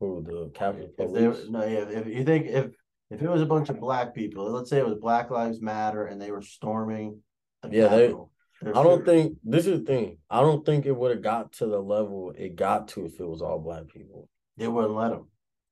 Who 0.00 0.22
the 0.26 0.50
Capitol 0.54 0.88
If 0.88 0.96
Police? 0.96 1.48
no, 1.48 1.64
yeah. 1.64 1.84
If 2.00 2.06
you 2.06 2.24
think 2.24 2.46
if 2.46 2.66
if 3.10 3.22
it 3.22 3.28
was 3.28 3.42
a 3.42 3.46
bunch 3.46 3.68
of 3.70 3.78
black 3.80 4.14
people, 4.14 4.50
let's 4.50 4.70
say 4.70 4.78
it 4.78 4.86
was 4.86 4.98
Black 4.98 5.30
Lives 5.30 5.60
Matter, 5.60 6.06
and 6.06 6.20
they 6.20 6.30
were 6.30 6.42
storming. 6.42 7.22
The 7.62 7.68
Yeah, 7.70 7.88
Capitol, 7.88 8.30
I 8.68 8.82
don't 8.82 9.04
think 9.04 9.38
this 9.44 9.66
is 9.66 9.80
the 9.80 9.86
thing. 9.86 10.18
I 10.30 10.40
don't 10.40 10.64
think 10.64 10.86
it 10.86 10.96
would 10.96 11.10
have 11.10 11.22
got 11.22 11.52
to 11.54 11.66
the 11.66 11.80
level 11.80 12.32
it 12.36 12.56
got 12.56 12.88
to 12.88 13.06
if 13.06 13.20
it 13.20 13.26
was 13.26 13.42
all 13.42 13.58
black 13.58 13.88
people. 13.88 14.28
they 14.56 14.68
wouldn't 14.68 14.94
let 14.94 15.10
them. 15.10 15.28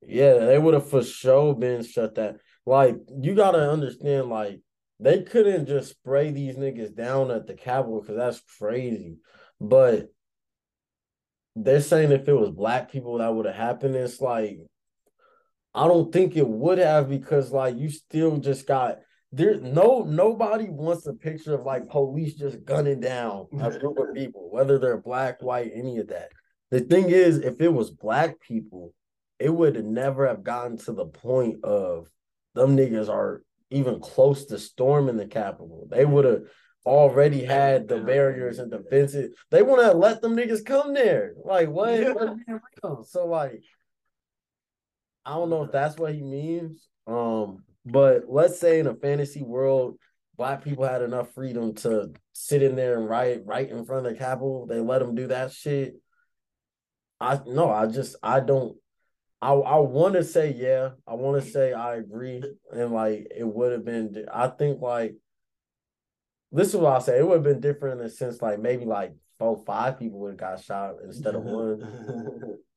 Yeah, 0.07 0.35
they 0.39 0.59
would 0.59 0.75
have 0.75 0.89
for 0.89 1.03
sure 1.03 1.55
been 1.55 1.85
shut 1.85 2.17
that. 2.17 2.39
Like, 2.67 2.97
you 3.21 3.35
gotta 3.35 3.71
understand, 3.71 4.29
like, 4.29 4.61
they 4.99 5.23
couldn't 5.23 5.67
just 5.67 5.91
spray 5.91 6.31
these 6.31 6.57
niggas 6.57 6.95
down 6.95 7.31
at 7.31 7.47
the 7.47 7.55
Capitol 7.55 8.01
because 8.01 8.17
that's 8.17 8.41
crazy. 8.59 9.17
But 9.61 10.09
they're 11.57 11.81
saying 11.81 12.13
if 12.13 12.29
it 12.29 12.33
was 12.33 12.51
black 12.51 12.91
people 12.91 13.19
that 13.19 13.35
would 13.35 13.47
have 13.47 13.55
happened, 13.55 13.95
it's 13.97 14.21
like 14.21 14.59
I 15.75 15.87
don't 15.87 16.13
think 16.13 16.37
it 16.37 16.47
would 16.47 16.79
have 16.79 17.09
because 17.09 17.51
like 17.51 17.77
you 17.77 17.89
still 17.89 18.39
just 18.39 18.67
got 18.67 18.99
there 19.33 19.59
no 19.59 20.03
nobody 20.03 20.69
wants 20.69 21.07
a 21.07 21.15
picture 21.15 21.55
of 21.55 21.65
like 21.65 21.89
police 21.89 22.35
just 22.35 22.65
gunning 22.65 23.01
down 23.01 23.47
a 23.61 23.71
group 23.79 23.99
of 23.99 24.15
people, 24.15 24.51
whether 24.51 24.79
they're 24.79 25.01
black, 25.01 25.43
white, 25.43 25.73
any 25.75 25.99
of 25.99 26.09
that. 26.09 26.31
The 26.71 26.81
thing 26.81 27.09
is, 27.09 27.39
if 27.39 27.61
it 27.61 27.73
was 27.73 27.91
black 27.91 28.41
people, 28.41 28.95
it 29.39 29.51
would 29.51 29.83
never 29.85 30.27
have 30.27 30.45
gotten 30.45 30.77
to 30.79 30.93
the 30.93 31.07
point 31.07 31.65
of 31.65 32.09
them 32.55 32.77
niggas 32.77 33.09
are 33.09 33.43
even 33.71 34.01
close 34.01 34.47
to 34.47 34.59
storming 34.59 35.17
the 35.17 35.27
Capitol. 35.27 35.89
They 35.91 36.05
would 36.05 36.27
have 36.27 36.43
already 36.85 37.45
had 37.45 37.89
the 37.89 38.01
barriers 38.01 38.59
and 38.59 38.71
defenses. 38.71 39.35
They 39.51 39.63
want 39.63 39.83
to 39.83 39.93
let 39.97 40.21
them 40.21 40.37
niggas 40.37 40.65
come 40.65 40.93
there. 40.93 41.33
Like 41.43 41.71
what? 41.71 41.99
Yeah. 41.99 42.13
Let's 42.13 42.35
be 42.35 42.53
real. 42.83 43.05
So 43.05 43.27
like, 43.27 43.63
I 45.25 45.35
don't 45.35 45.51
know 45.51 45.65
if 45.65 45.73
that's 45.73 45.97
what 45.97 46.15
he 46.15 46.23
means. 46.23 46.89
Um, 47.07 47.65
but 47.85 48.25
let's 48.29 48.59
say 48.59 48.79
in 48.81 48.87
a 48.87 48.95
fantasy 48.95 49.43
world, 49.43 49.97
black 50.37 50.65
people 50.65 50.85
had 50.85 51.03
enough 51.03 51.33
freedom 51.35 51.75
to 51.75 52.13
sit 52.33 52.63
in 52.63 52.77
there 52.77 52.99
and 52.99 53.09
write 53.09 53.43
right 53.45 53.69
in 53.69 53.85
front 53.85 54.07
of 54.07 54.13
the 54.13 54.19
Capitol. 54.19 54.67
They 54.67 54.81
let 54.81 55.01
them 55.01 55.15
do 55.15 55.29
that 55.29 55.53
shit. 55.53 55.95
I 57.21 57.41
no, 57.47 57.71
I 57.71 57.87
just 57.87 58.17
I 58.23 58.41
don't. 58.41 58.77
I 59.41 59.53
I 59.53 59.79
want 59.79 60.15
to 60.15 60.25
say 60.25 60.53
yeah. 60.53 60.91
I 61.07 61.15
want 61.15 61.43
to 61.43 61.51
say 61.51 61.73
I 61.73 61.97
agree, 61.97 62.43
and 62.73 62.93
like 62.93 63.29
it 63.37 63.45
would 63.47 63.73
have 63.73 63.85
been. 63.85 64.27
I 64.33 64.49
think 64.49 64.81
like 64.81 65.15
this 66.51 66.69
is 66.69 66.77
what 66.77 66.97
I 66.97 66.99
say. 67.01 67.19
It 67.19 67.27
would 67.27 67.35
have 67.35 67.43
been 67.45 67.61
different 67.61 68.01
in 68.01 68.05
the 68.07 68.11
sense 68.11 68.43
like 68.43 68.59
maybe 68.61 68.85
like 68.85 69.15
four 69.39 69.63
five 69.65 69.99
people 69.99 70.21
would 70.21 70.33
have 70.33 70.39
got 70.39 70.63
shot 70.63 70.95
instead 71.05 71.35
of 71.35 71.43
one. 71.43 72.59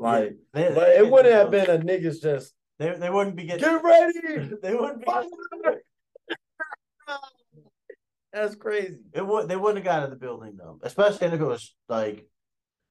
Like, 0.00 0.36
They- 0.52 0.72
but 0.72 0.90
it 0.90 1.10
wouldn't 1.10 1.34
have 1.34 1.50
been 1.50 1.68
a 1.68 1.76
niggas 1.76 2.22
just 2.22 2.54
They 2.78 2.94
they 2.96 3.10
wouldn't 3.10 3.36
be 3.36 3.44
getting. 3.44 3.60
get 3.60 3.82
ready. 3.82 4.50
They 4.62 4.74
wouldn't 4.74 5.04
be. 5.04 5.12
That's 8.32 8.54
crazy. 8.56 8.98
It 9.12 9.26
would. 9.26 9.48
They 9.48 9.56
wouldn't 9.56 9.84
have 9.84 9.92
got 9.92 10.04
in 10.04 10.10
the 10.10 10.16
building 10.16 10.56
though, 10.56 10.78
especially 10.82 11.28
if 11.28 11.34
it 11.34 11.44
was 11.44 11.74
like. 11.88 12.26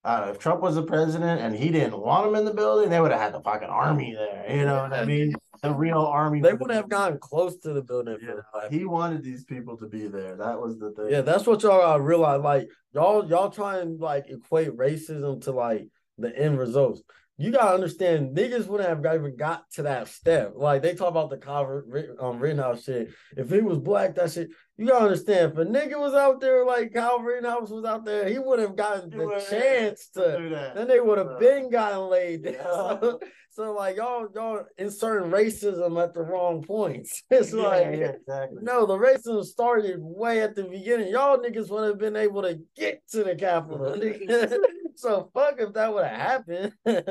I 0.04 0.18
don't 0.18 0.28
know, 0.28 0.34
if 0.34 0.40
Trump 0.40 0.62
was 0.62 0.76
the 0.76 0.84
president 0.84 1.42
and 1.42 1.54
he 1.54 1.70
didn't 1.70 2.00
want 2.00 2.28
him 2.28 2.36
in 2.36 2.46
the 2.46 2.54
building, 2.54 2.90
they 2.90 3.02
would 3.02 3.12
have 3.12 3.20
had 3.20 3.34
the 3.34 3.42
fucking 3.42 3.68
army 3.68 4.14
there. 4.14 4.46
You 4.56 4.64
know 4.64 4.84
what 4.84 4.94
I 4.94 5.04
mean? 5.04 5.36
the 5.62 5.74
real 5.74 6.00
army. 6.00 6.42
They 6.42 6.54
wouldn't 6.54 6.72
have 6.72 6.90
gotten 6.90 7.18
close 7.20 7.58
to 7.60 7.74
the 7.74 7.82
building. 7.82 8.18
Yeah, 8.22 8.70
he 8.70 8.86
wanted 8.86 9.24
these 9.24 9.44
people 9.44 9.78
to 9.78 9.88
be 9.88 10.08
there. 10.08 10.36
That 10.36 10.60
was 10.60 10.80
the 10.80 10.92
thing. 10.92 11.08
Yeah, 11.10 11.22
that's 11.22 11.46
what 11.46 11.64
y'all 11.64 11.82
gotta 11.82 12.02
realize. 12.02 12.42
Like 12.42 12.70
y'all, 12.94 13.28
y'all 13.28 13.50
try 13.50 13.80
and 13.80 14.00
like 14.00 14.26
equate 14.30 14.76
racism 14.78 15.42
to 15.44 15.52
like 15.52 15.88
the 16.18 16.36
end 16.38 16.58
results. 16.60 17.02
You 17.40 17.52
gotta 17.52 17.76
understand, 17.76 18.36
niggas 18.36 18.66
wouldn't 18.66 18.90
have 18.90 19.06
even 19.16 19.36
got 19.36 19.70
to 19.74 19.84
that 19.84 20.08
step. 20.08 20.54
Like 20.56 20.82
they 20.82 20.96
talk 20.96 21.10
about 21.10 21.30
the 21.30 21.38
Calvin 21.38 22.16
um, 22.20 22.40
Rittenhouse 22.40 22.84
shit. 22.84 23.10
If 23.36 23.52
he 23.52 23.62
was 23.62 23.78
black, 23.78 24.16
that 24.16 24.32
shit. 24.32 24.50
You 24.76 24.88
gotta 24.88 25.06
understand. 25.06 25.52
If 25.52 25.58
a 25.60 25.66
nigga 25.66 26.00
was 26.00 26.16
out 26.16 26.42
there 26.42 26.66
like 26.66 26.94
Calvin 26.94 27.26
Rittenhouse 27.28 27.70
was 27.70 27.86
out 27.86 28.06
there, 28.06 28.28
he 28.28 28.40
would 28.40 28.58
have 28.60 28.76
gotten 28.76 29.12
He 29.12 29.18
the 29.20 29.46
chance 29.50 30.10
to. 30.16 30.38
do 30.38 30.50
that. 30.50 30.76
Then 30.76 30.88
they 30.88 31.00
would 31.00 31.20
have 31.20 31.40
been 31.40 31.70
gotten 31.70 32.10
laid. 32.10 32.44
down. 32.44 32.56
yeah. 33.04 33.12
So, 33.58 33.74
like 33.74 33.96
y'all, 33.96 34.28
y'all 34.36 34.66
inserting 34.78 35.32
racism 35.32 36.00
at 36.00 36.14
the 36.14 36.22
wrong 36.22 36.62
points. 36.62 37.24
It's 37.32 37.52
yeah, 37.52 37.64
like 37.64 37.86
yeah, 37.86 38.12
exactly. 38.12 38.60
no, 38.62 38.86
the 38.86 38.96
racism 38.96 39.44
started 39.44 39.96
way 40.00 40.42
at 40.42 40.54
the 40.54 40.66
beginning. 40.66 41.08
Y'all 41.08 41.40
niggas 41.40 41.72
would 41.72 41.88
have 41.88 41.98
been 41.98 42.16
able 42.16 42.44
to 42.44 42.60
get 42.76 43.02
to 43.14 43.24
the 43.24 43.36
Capitol. 43.36 44.00
so 44.96 45.32
fuck 45.34 45.56
if 45.58 45.74
that 45.74 45.92
would 45.92 46.06
have 46.06 46.22
happened. 46.22 46.72
Yeah, 46.86 47.02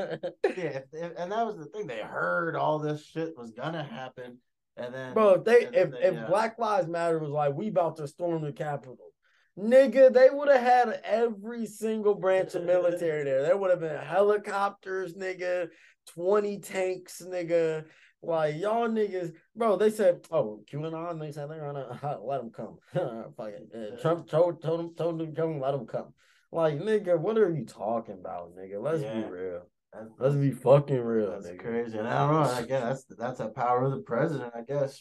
if, 0.45 0.83
if, 0.93 1.11
and 1.17 1.33
that 1.33 1.45
was 1.45 1.57
the 1.57 1.65
thing. 1.65 1.85
They 1.85 1.99
heard 1.99 2.55
all 2.55 2.79
this 2.79 3.05
shit 3.05 3.37
was 3.37 3.51
gonna 3.51 3.83
happen, 3.83 4.37
and 4.77 4.93
then 4.93 5.13
Bro, 5.13 5.29
if 5.31 5.43
they 5.43 5.65
if, 5.65 5.71
then 5.73 5.95
if 6.01 6.13
they, 6.13 6.17
uh, 6.17 6.27
Black 6.27 6.57
Lives 6.57 6.87
Matter 6.87 7.19
was 7.19 7.29
like, 7.29 7.55
we 7.55 7.67
about 7.67 7.97
to 7.97 8.07
storm 8.07 8.41
the 8.41 8.53
Capitol, 8.53 9.11
nigga, 9.59 10.13
they 10.13 10.29
would 10.29 10.47
have 10.47 10.61
had 10.61 11.01
every 11.03 11.65
single 11.65 12.15
branch 12.15 12.55
of 12.55 12.63
military 12.63 13.25
there. 13.25 13.41
There 13.41 13.57
would 13.57 13.71
have 13.71 13.81
been 13.81 13.97
helicopters, 13.97 15.13
nigga, 15.15 15.67
20 16.13 16.59
tanks, 16.59 17.21
nigga. 17.25 17.85
Like 18.23 18.55
y'all 18.57 18.87
niggas, 18.87 19.31
bro. 19.55 19.75
They 19.77 19.91
said, 19.91 20.25
"Oh, 20.31 20.63
QAnon." 20.71 21.19
They 21.19 21.31
said 21.31 21.49
they're 21.51 21.59
gonna 21.61 22.19
let 22.23 22.39
them 22.41 22.49
come. 22.49 22.77
Fuck 23.37 23.49
it. 23.49 23.69
Uh, 23.73 24.01
Trump 24.01 24.27
told 24.27 24.61
told 24.61 24.79
them 24.79 24.95
told 24.95 25.19
them 25.19 25.35
to 25.35 25.39
come. 25.39 25.59
Let 25.59 25.71
them 25.71 25.85
come. 25.85 26.13
Like 26.51 26.79
nigga, 26.79 27.19
what 27.19 27.37
are 27.37 27.53
you 27.53 27.63
talking 27.65 28.15
about, 28.15 28.55
nigga? 28.57 28.81
Let's 28.81 29.03
Yeah. 29.03 29.21
be 29.21 29.27
real. 29.29 29.61
that's, 29.93 30.09
Let's 30.17 30.35
be 30.35 30.49
fucking 30.51 30.99
real, 30.99 31.29
that's 31.31 31.45
nigga. 31.47 31.59
crazy. 31.59 31.97
And 31.99 32.07
I 32.07 32.25
don't 32.25 32.41
know. 32.43 32.49
I 32.49 32.63
guess 32.63 33.03
that's 33.03 33.19
that's 33.19 33.39
a 33.39 33.49
power 33.49 33.83
of 33.83 33.91
the 33.91 33.99
president, 34.01 34.51
I 34.55 34.61
guess. 34.61 34.99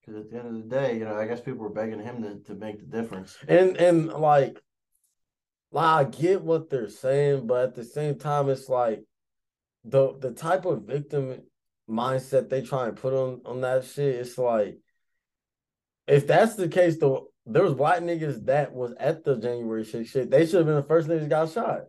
Because 0.00 0.20
at 0.24 0.30
the 0.30 0.38
end 0.38 0.46
of 0.48 0.54
the 0.54 0.68
day, 0.74 0.98
you 0.98 1.04
know, 1.04 1.16
I 1.16 1.26
guess 1.26 1.40
people 1.40 1.60
were 1.62 1.68
begging 1.70 2.00
him 2.00 2.22
to, 2.22 2.38
to 2.44 2.54
make 2.54 2.78
the 2.78 2.86
difference. 2.86 3.36
And 3.48 3.76
and 3.76 4.06
like, 4.08 4.60
like 5.72 6.06
I 6.06 6.08
get 6.08 6.42
what 6.42 6.70
they're 6.70 6.88
saying, 6.88 7.48
but 7.48 7.64
at 7.64 7.74
the 7.74 7.84
same 7.84 8.18
time, 8.18 8.48
it's 8.48 8.68
like 8.68 9.02
the 9.84 10.16
the 10.18 10.32
type 10.32 10.64
of 10.66 10.82
victim 10.82 11.40
mindset 11.88 12.48
they 12.48 12.62
try 12.62 12.86
and 12.88 12.96
put 12.96 13.12
on 13.14 13.40
on 13.44 13.60
that 13.62 13.84
shit. 13.84 14.14
It's 14.16 14.38
like 14.38 14.78
if 16.06 16.26
that's 16.26 16.54
the 16.56 16.68
case, 16.68 16.98
though, 16.98 17.28
there 17.46 17.62
was 17.62 17.74
black 17.74 18.00
niggas 18.00 18.44
that 18.46 18.72
was 18.72 18.92
at 18.98 19.24
the 19.24 19.36
January 19.36 19.84
shit. 19.84 20.06
Shit, 20.06 20.30
they 20.30 20.44
should 20.46 20.56
have 20.56 20.66
been 20.66 20.76
the 20.76 20.82
first 20.82 21.08
niggas 21.08 21.28
got 21.28 21.50
shot 21.50 21.82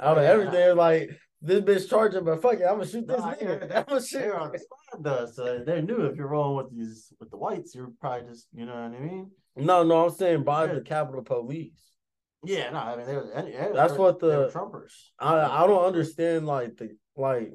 out 0.00 0.18
of 0.18 0.24
everything. 0.24 0.76
Like 0.76 1.10
this 1.40 1.60
bitch 1.60 1.88
charging, 1.88 2.24
but 2.24 2.42
fuck 2.42 2.54
it, 2.54 2.64
I'm 2.64 2.78
gonna 2.78 2.86
shoot 2.86 3.06
this 3.06 3.18
Nah, 3.18 3.34
nigga. 3.34 3.68
yeah, 3.70 3.78
I'm 3.78 3.84
gonna 3.86 4.00
They 4.12 4.26
were 4.28 4.40
on 4.40 4.52
the 4.52 4.58
squad 4.58 5.04
though, 5.04 5.26
so 5.32 5.62
they 5.64 5.80
knew 5.82 6.02
if 6.06 6.16
you're 6.16 6.28
rolling 6.28 6.56
with 6.64 6.76
these 6.76 7.12
with 7.20 7.30
the 7.30 7.36
whites, 7.36 7.74
you're 7.74 7.92
probably 8.00 8.28
just 8.28 8.48
you 8.52 8.66
know 8.66 8.74
what 8.74 8.80
I 8.94 8.98
mean. 8.98 9.30
No, 9.56 9.82
no, 9.82 10.04
I'm 10.06 10.10
saying 10.10 10.44
by 10.44 10.66
Yeah. 10.66 10.74
the 10.74 10.80
Capitol 10.82 11.22
Police. 11.22 11.72
Yeah, 12.44 12.70
no, 12.70 12.78
I 12.78 12.96
mean 12.96 13.06
they 13.06 13.16
were. 13.16 13.30
That's 13.34 13.92
they 13.92 13.98
were- 13.98 14.04
what 14.04 14.18
the- 14.20 14.48
Trumpers. 14.50 14.92
I 15.18 15.62
I 15.64 15.66
don't 15.66 15.84
understand 15.84 16.46
like 16.46 16.76
the 16.76 16.96
like 17.18 17.52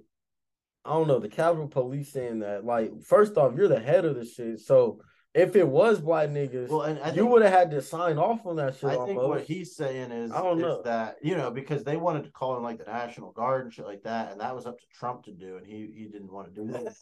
I 0.85 0.93
don't 0.93 1.07
know 1.07 1.19
the 1.19 1.29
Capitol 1.29 1.67
Police 1.67 2.11
saying 2.11 2.39
that 2.39 2.65
like 2.65 3.03
first 3.03 3.37
off 3.37 3.55
you're 3.55 3.67
the 3.67 3.79
head 3.79 4.05
of 4.05 4.15
the 4.15 4.25
shit 4.25 4.59
so 4.59 4.99
if 5.33 5.55
it 5.55 5.67
was 5.67 5.99
black 5.99 6.29
niggas 6.29 6.69
Well, 6.69 6.83
and 6.83 6.99
I 6.99 7.11
you 7.11 7.25
would 7.25 7.41
have 7.41 7.51
had 7.51 7.71
to 7.71 7.81
sign 7.81 8.17
off 8.17 8.45
on 8.45 8.57
that 8.57 8.75
shit 8.75 8.91
I 8.91 9.05
think 9.05 9.19
what 9.19 9.43
he's 9.43 9.75
saying 9.75 10.11
is, 10.11 10.31
I 10.31 10.41
don't 10.41 10.57
is 10.59 10.63
know. 10.63 10.81
that 10.83 11.17
you 11.23 11.35
know 11.35 11.49
because 11.49 11.83
they 11.83 11.97
wanted 11.97 12.25
to 12.25 12.31
call 12.31 12.57
in 12.57 12.63
like 12.63 12.77
the 12.77 12.85
National 12.91 13.31
Guard 13.31 13.63
and 13.65 13.73
shit 13.73 13.85
like 13.85 14.03
that, 14.03 14.31
and 14.31 14.41
that 14.41 14.55
was 14.55 14.65
up 14.65 14.79
to 14.79 14.85
Trump 14.93 15.23
to 15.23 15.31
do, 15.31 15.57
and 15.57 15.65
he 15.65 15.91
he 15.95 16.05
didn't 16.05 16.31
want 16.31 16.53
to 16.53 16.61
do 16.61 16.71
that. 16.71 16.95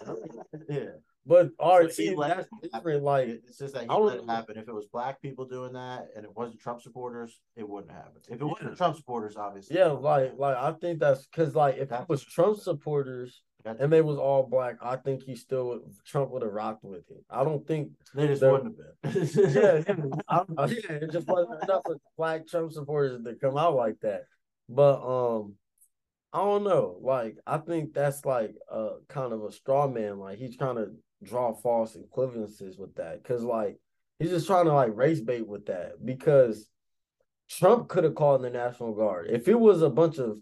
yeah, 0.70 0.92
but 1.26 1.52
all 1.60 1.80
right, 1.80 1.90
So 1.90 1.96
see 2.04 2.16
that's 2.20 2.48
different. 2.74 3.04
Like 3.04 3.28
it's 3.28 3.60
just 3.60 3.74
that 3.76 3.84
he 3.84 3.90
let 3.90 4.18
it 4.18 4.26
happen. 4.28 4.58
If 4.58 4.68
it 4.68 4.74
was 4.74 4.88
black 4.92 5.22
people 5.22 5.46
doing 5.46 5.74
that 5.74 6.08
and 6.16 6.26
it 6.26 6.36
wasn't 6.36 6.60
Trump 6.60 6.82
supporters, 6.82 7.40
it 7.56 7.68
wouldn't 7.68 7.92
happen. 7.92 8.22
If 8.30 8.42
it 8.42 8.44
wasn't 8.46 8.78
Trump 8.78 8.96
supporters, 8.98 9.38
obviously, 9.38 9.78
yeah, 9.78 9.88
like 9.88 10.34
like 10.38 10.58
I 10.58 10.72
think 10.74 11.00
that's 11.00 11.28
because 11.28 11.56
like 11.56 11.78
if 11.78 11.92
it 11.92 12.10
was 12.10 12.24
Trump 12.24 12.58
supporters 12.58 13.44
That's- 13.64 13.84
and 13.84 13.94
they 13.94 14.02
was 14.02 14.18
all 14.18 14.44
black, 14.48 14.78
I 14.82 14.96
think 14.96 15.22
he 15.22 15.36
still 15.36 15.68
would 15.70 15.82
Trump 16.06 16.32
would 16.32 16.42
have 16.42 16.52
rocked 16.54 16.84
with 16.84 17.10
it. 17.12 17.24
I 17.30 17.44
don't 17.44 17.68
think 17.68 17.92
they 18.16 18.28
just 18.28 18.42
wouldn't 18.42 18.76
have 19.04 19.14
been. 19.14 19.30
yeah, 19.54 19.84
yeah, 19.88 19.96
I, 20.28 20.42
I- 20.58 20.66
yeah, 20.66 20.92
it 21.04 21.12
just 21.12 21.28
wasn't 21.28 21.64
enough 21.64 21.84
of 21.86 22.00
black 22.18 22.48
Trump 22.48 22.72
supporters 22.72 23.24
to 23.24 23.36
come 23.36 23.58
out 23.58 23.76
like 23.76 24.00
that. 24.02 24.24
But 24.68 25.02
um, 25.04 25.54
I 26.34 26.40
don't 26.40 26.64
know. 26.64 26.98
Like, 27.02 27.38
I 27.46 27.58
think 27.58 27.94
that's 27.94 28.26
like 28.26 28.56
a 28.72 28.92
kind 29.08 29.34
of 29.34 29.44
a 29.44 29.52
straw 29.52 29.88
man. 29.88 30.20
Like, 30.20 30.38
he's 30.38 30.56
trying 30.56 30.78
to 30.78 30.92
draw 31.24 31.54
false 31.54 31.96
equivalences 31.98 32.80
with 32.80 32.96
that, 32.96 33.22
because 33.22 33.44
like 33.44 33.78
he's 34.20 34.30
just 34.30 34.48
trying 34.48 34.66
to 34.66 34.74
like 34.74 34.96
race 34.96 35.22
bait 35.22 35.48
with 35.48 35.66
that. 35.66 36.04
Because 36.04 36.68
Trump 37.50 37.90
could 37.90 38.06
have 38.06 38.16
called 38.16 38.46
in 38.46 38.52
the 38.52 38.58
National 38.58 38.94
Guard 38.94 39.28
if 39.30 39.48
it 39.48 39.60
was 39.60 39.82
a 39.82 39.90
bunch 39.90 40.20
of 40.20 40.38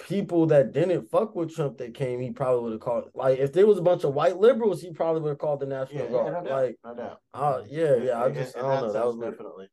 people 0.00 0.46
that 0.46 0.72
didn't 0.72 1.10
fuck 1.10 1.36
with 1.36 1.54
Trump 1.54 1.78
that 1.78 1.94
came. 1.94 2.20
He 2.20 2.30
probably 2.30 2.62
would 2.64 2.72
have 2.72 2.80
called. 2.80 3.04
Like, 3.14 3.38
if 3.38 3.52
there 3.52 3.66
was 3.66 3.78
a 3.78 3.82
bunch 3.82 4.02
of 4.02 4.14
white 4.14 4.38
liberals, 4.38 4.80
he 4.80 4.92
probably 4.92 5.22
would 5.22 5.28
have 5.28 5.38
called 5.38 5.60
the 5.60 5.66
National 5.66 6.04
yeah, 6.04 6.10
Guard. 6.10 6.32
no 6.32 6.42
doubt, 6.42 6.62
like. 6.62 6.78
no 6.84 6.94
doubt. 6.94 7.20
Uh, 7.34 7.62
yeah, 7.68 7.96
yeah. 7.96 8.24
I 8.24 8.30
just, 8.30 8.56
I 8.56 8.62
don't 8.62 8.88
know. 8.88 8.92
That 8.92 9.06
was 9.06 9.16
definitely. 9.16 9.68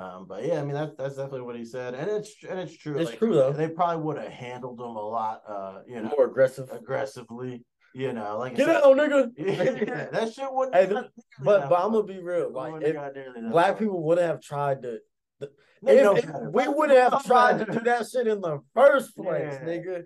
Um, 0.00 0.26
but 0.26 0.44
yeah, 0.46 0.60
I 0.60 0.64
mean 0.64 0.72
that's 0.74 0.94
that's 0.96 1.16
definitely 1.16 1.42
what 1.42 1.56
he 1.56 1.64
said, 1.64 1.94
and 1.94 2.08
it's 2.10 2.32
and 2.48 2.58
it's 2.58 2.74
true. 2.76 2.96
It's 2.96 3.10
like, 3.10 3.18
true, 3.18 3.34
though. 3.34 3.52
They 3.52 3.68
probably 3.68 4.02
would 4.02 4.16
have 4.16 4.32
handled 4.32 4.80
him 4.80 4.86
a 4.86 5.08
lot, 5.08 5.42
uh, 5.46 5.80
you 5.86 5.96
know, 6.00 6.10
more 6.16 6.26
aggressive. 6.26 6.70
aggressively. 6.72 7.64
You 7.92 8.12
know, 8.12 8.38
like 8.38 8.54
Get 8.54 8.66
said- 8.66 8.76
out, 8.76 8.96
nigga. 8.96 9.30
Yeah, 9.36 10.06
that 10.12 10.32
shit 10.32 10.46
wouldn't. 10.50 10.74
Hey, 10.76 10.82
have 10.82 10.90
got 10.90 10.94
nearly 11.02 11.10
But 11.40 11.68
but 11.68 11.84
I'm 11.84 11.92
gonna 11.92 12.04
be 12.04 12.20
real. 12.20 12.52
Like, 12.52 12.74
if 12.82 12.86
have 12.86 12.94
got 12.94 13.14
nearly 13.14 13.40
that 13.42 13.50
black 13.50 13.66
far. 13.72 13.76
people 13.78 14.02
would 14.04 14.18
have 14.18 14.40
tried 14.40 14.82
to, 14.82 14.98
know 15.82 16.16
if, 16.16 16.24
if 16.24 16.30
we 16.52 16.68
would 16.68 16.90
have 16.90 17.24
tried 17.24 17.58
to 17.58 17.64
do 17.72 17.80
that 17.80 18.06
shit 18.08 18.26
in 18.28 18.40
the 18.40 18.60
first 18.74 19.16
place, 19.16 19.52
Yeah. 19.54 19.64
nigga. 19.64 20.04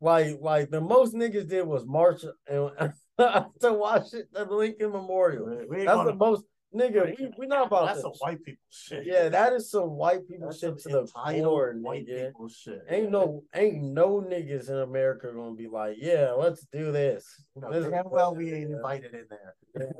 Like, 0.00 0.38
like 0.40 0.70
the 0.70 0.80
most 0.80 1.14
niggas 1.14 1.48
did 1.48 1.66
was 1.66 1.84
march 1.84 2.22
and 2.48 2.70
to 3.18 3.72
watch 3.72 4.14
it 4.14 4.28
the 4.32 4.44
Lincoln 4.44 4.92
Memorial. 4.92 5.46
That's 5.70 6.04
the 6.04 6.14
most, 6.14 6.44
nigga. 6.74 7.18
We 7.18 7.30
we 7.38 7.46
not 7.46 7.66
about 7.68 7.86
That's 7.86 7.96
this. 7.98 8.02
some 8.02 8.12
white 8.18 8.42
people 8.42 8.62
shit. 8.70 9.06
Yeah, 9.06 9.28
that 9.28 9.52
is 9.52 9.70
some 9.70 9.90
white 9.90 10.26
people 10.28 10.48
That's 10.48 10.58
shit 10.60 10.80
some 10.80 10.92
to 10.92 10.96
the 10.96 11.00
entitled 11.02 11.44
core, 11.44 11.74
white 11.80 12.06
nigga. 12.06 12.26
people 12.28 12.48
shit. 12.48 12.80
Ain't 12.90 13.04
yeah. 13.04 13.10
no 13.10 13.42
ain't 13.54 13.82
no 13.82 14.20
niggas 14.20 14.68
in 14.68 14.76
America 14.78 15.32
gonna 15.34 15.54
be 15.54 15.68
like, 15.68 15.96
yeah, 15.98 16.32
let's 16.32 16.66
do 16.72 16.92
this. 16.92 17.24
You 17.54 17.62
know, 17.62 17.68
Let's- 17.68 17.88
damn 17.88 18.10
well 18.10 18.34
we 18.34 18.52
ain't 18.52 18.70
Yeah. 18.70 18.76
invited 18.76 19.14
in 19.14 19.26
there. 19.30 19.92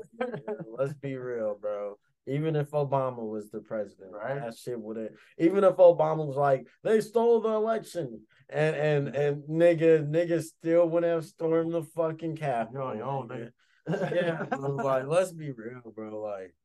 Let's 0.77 0.93
be 0.93 1.15
real, 1.17 1.57
bro. 1.59 1.95
Even 2.27 2.55
if 2.55 2.71
Obama 2.71 3.19
was 3.19 3.51
the 3.51 3.59
president, 3.59 4.11
Right. 4.13 4.39
that 4.41 4.57
shit 4.57 4.79
would 4.79 4.97
have. 4.97 5.11
Even 5.37 5.63
if 5.63 5.75
Obama 5.75 6.25
was 6.25 6.35
like, 6.35 6.67
they 6.83 6.99
stole 6.99 7.39
the 7.39 7.49
election, 7.49 8.21
and 8.49 8.75
and 8.75 9.15
and 9.15 9.43
nigga, 9.43 10.07
nigga 10.09 10.41
still 10.41 10.89
wouldn't 10.89 11.13
have 11.13 11.25
stormed 11.25 11.71
the 11.71 11.83
fucking 11.83 12.35
Capitol. 12.35 12.73
You're 12.73 12.81
on 12.83 12.97
your 12.97 13.05
own, 13.05 13.27
nigga. 13.29 13.51
nigga. 13.87 14.15
Yeah, 14.15 14.43
bro, 14.57 14.69
like 14.71 15.05
let's 15.05 15.33
be 15.33 15.51
real, 15.51 15.81
bro. 15.95 16.19
Like 16.19 16.55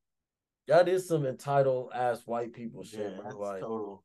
that 0.71 0.89
is 0.89 1.07
some 1.07 1.27
entitled 1.27 1.91
ass 1.95 2.23
white 2.25 2.53
people 2.55 2.83
shit, 2.85 3.01
Yeah, 3.01 3.21
that's 3.23 3.35
Like 3.35 3.61
total. 3.61 4.03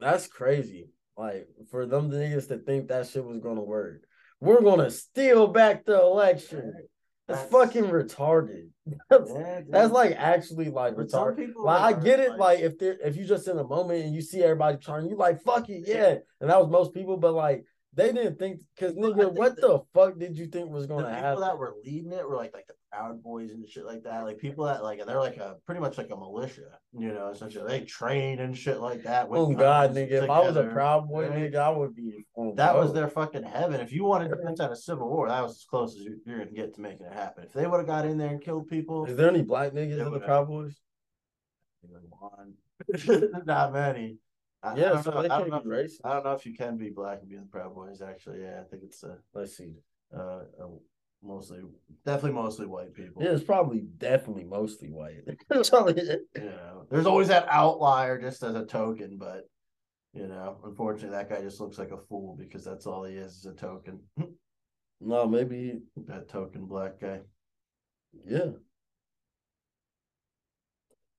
that's 0.00 0.26
crazy. 0.26 0.90
Like 1.16 1.48
for 1.70 1.86
them 1.86 2.10
niggas 2.10 2.48
to 2.48 2.58
think 2.58 2.88
that 2.88 3.06
shit 3.06 3.24
was 3.24 3.38
gonna 3.38 3.62
work. 3.62 4.02
We're 4.40 4.62
gonna 4.62 4.90
steal 4.90 5.48
back 5.48 5.84
the 5.84 6.00
election. 6.00 6.72
That's, 7.26 7.42
That's- 7.42 7.50
fucking 7.50 7.90
retarded. 7.90 8.68
That's, 9.10 9.30
Yeah, 9.30 9.60
that's 9.68 9.92
like 9.92 10.12
actually 10.16 10.70
like 10.70 10.94
retarded. 10.94 11.50
Like 11.56 11.82
I 11.96 12.00
get 12.00 12.20
it, 12.20 12.30
like- 12.30 12.38
like 12.38 12.60
if 12.60 12.78
there 12.78 12.96
if 13.04 13.16
you 13.16 13.24
just 13.26 13.46
in 13.48 13.58
a 13.58 13.64
moment 13.64 14.04
and 14.04 14.14
you 14.14 14.22
see 14.22 14.42
everybody 14.42 14.78
trying, 14.78 15.08
you 15.08 15.16
like 15.16 15.42
fuck 15.42 15.68
it, 15.68 15.84
yeah. 15.86 16.16
And 16.40 16.48
that 16.50 16.58
was 16.60 16.70
most 16.70 16.94
people, 16.94 17.16
but 17.18 17.34
like 17.34 17.64
they 17.98 18.12
didn't 18.12 18.38
think 18.38 18.60
because 18.74 18.94
nigga, 18.94 19.16
think 19.16 19.38
what 19.38 19.56
that- 19.56 19.60
the 19.60 19.80
fuck 19.92 20.18
did 20.18 20.38
you 20.38 20.46
think 20.46 20.70
was 20.70 20.86
gonna 20.86 21.08
people 21.08 21.20
happen? 21.20 21.40
that 21.40 21.58
were 21.58 21.74
leading 21.84 22.12
it 22.12 22.26
were 22.26 22.36
like 22.36 22.54
like 22.54 22.66
the 22.68 22.74
Proud 22.92 23.22
Boys 23.22 23.50
and 23.50 23.68
shit 23.68 23.84
like 23.84 24.04
that. 24.04 24.22
Like 24.22 24.38
people 24.38 24.66
that 24.66 24.84
like 24.84 25.04
they're 25.04 25.18
like 25.18 25.36
a 25.36 25.56
pretty 25.66 25.80
much 25.80 25.98
like 25.98 26.10
a 26.10 26.16
militia, 26.16 26.78
you 26.92 27.12
know. 27.12 27.28
Essentially, 27.28 27.66
they 27.66 27.84
train 27.84 28.38
and 28.38 28.56
shit 28.56 28.78
like 28.78 29.02
that. 29.02 29.28
with 29.28 29.40
oh 29.40 29.52
god, 29.52 29.94
nigga, 29.94 30.12
if 30.22 30.30
I 30.30 30.40
was 30.40 30.56
a 30.56 30.64
proud 30.64 31.08
boy, 31.08 31.28
nigga, 31.28 31.56
I 31.56 31.70
would 31.70 31.94
be. 31.96 32.24
on 32.36 32.54
That 32.54 32.76
was 32.76 32.92
their 32.92 33.08
fucking 33.08 33.42
heaven. 33.42 33.80
If 33.80 33.92
you 33.92 34.04
wanted 34.04 34.28
to 34.28 34.36
prevent 34.36 34.60
a 34.60 34.76
civil 34.76 35.08
war, 35.08 35.28
that 35.28 35.42
was 35.42 35.56
as 35.56 35.64
close 35.64 35.96
as 35.96 36.02
you, 36.04 36.20
you're 36.24 36.38
gonna 36.38 36.52
get 36.52 36.74
to 36.76 36.80
making 36.80 37.06
it 37.06 37.12
happen. 37.12 37.44
If 37.44 37.52
they 37.52 37.66
would 37.66 37.78
have 37.78 37.86
got 37.86 38.06
in 38.06 38.16
there 38.16 38.30
and 38.30 38.40
killed 38.40 38.68
people, 38.68 39.06
Is 39.06 39.16
there 39.16 39.28
any 39.28 39.42
black 39.42 39.72
niggas 39.72 39.98
in 39.98 40.12
the 40.12 40.20
Proud 40.20 40.46
Boys? 40.46 40.80
one, 42.20 42.54
not 43.44 43.72
many. 43.72 44.18
I, 44.62 44.70
I 44.72 44.76
Yeah, 44.76 44.88
don't 44.90 45.02
so 45.04 45.10
know- 45.12 45.18
I 45.18 45.28
don't 45.28 45.50
know 45.50 45.60
racist. 45.60 46.00
I 46.04 46.14
don't 46.14 46.24
know 46.24 46.32
if 46.32 46.44
you 46.46 46.54
can 46.54 46.76
be 46.76 46.90
black 46.90 47.20
and 47.20 47.28
be 47.28 47.36
in 47.36 47.42
the 47.42 47.46
Proud 47.48 47.74
Boys. 47.74 48.02
Actually, 48.02 48.42
yeah, 48.42 48.60
I 48.60 48.64
think 48.64 48.82
it's 48.84 49.02
a 49.04 49.18
Let's 49.34 49.56
see. 49.56 49.74
uh, 50.16 50.40
a 50.60 50.68
mostly, 51.22 51.60
definitely 52.04 52.32
mostly 52.40 52.66
white 52.66 52.94
people. 52.94 53.22
Yeah, 53.22 53.30
it's 53.32 53.44
probably 53.44 53.80
definitely 53.98 54.44
mostly 54.44 54.88
white. 54.90 55.22
It's 55.50 55.70
probably- 55.70 56.00
You 56.02 56.26
know, 56.36 56.86
there's 56.90 57.06
always 57.06 57.28
that 57.28 57.46
outlier 57.48 58.20
just 58.20 58.42
as 58.42 58.54
a 58.54 58.64
token, 58.66 59.16
but 59.18 59.48
you 60.14 60.26
know, 60.26 60.58
unfortunately, 60.64 61.10
that 61.10 61.28
guy 61.28 61.40
just 61.42 61.60
looks 61.60 61.78
like 61.78 61.90
a 61.90 61.98
fool 62.08 62.34
because 62.36 62.64
that's 62.64 62.86
all 62.86 63.04
he 63.04 63.14
is 63.16 63.32
is 63.38 63.46
a 63.46 63.52
token. 63.54 64.00
no, 65.00 65.26
maybe 65.26 65.80
that 66.06 66.28
token 66.28 66.64
black 66.66 66.98
guy. 67.00 67.20
yeah. 68.26 68.50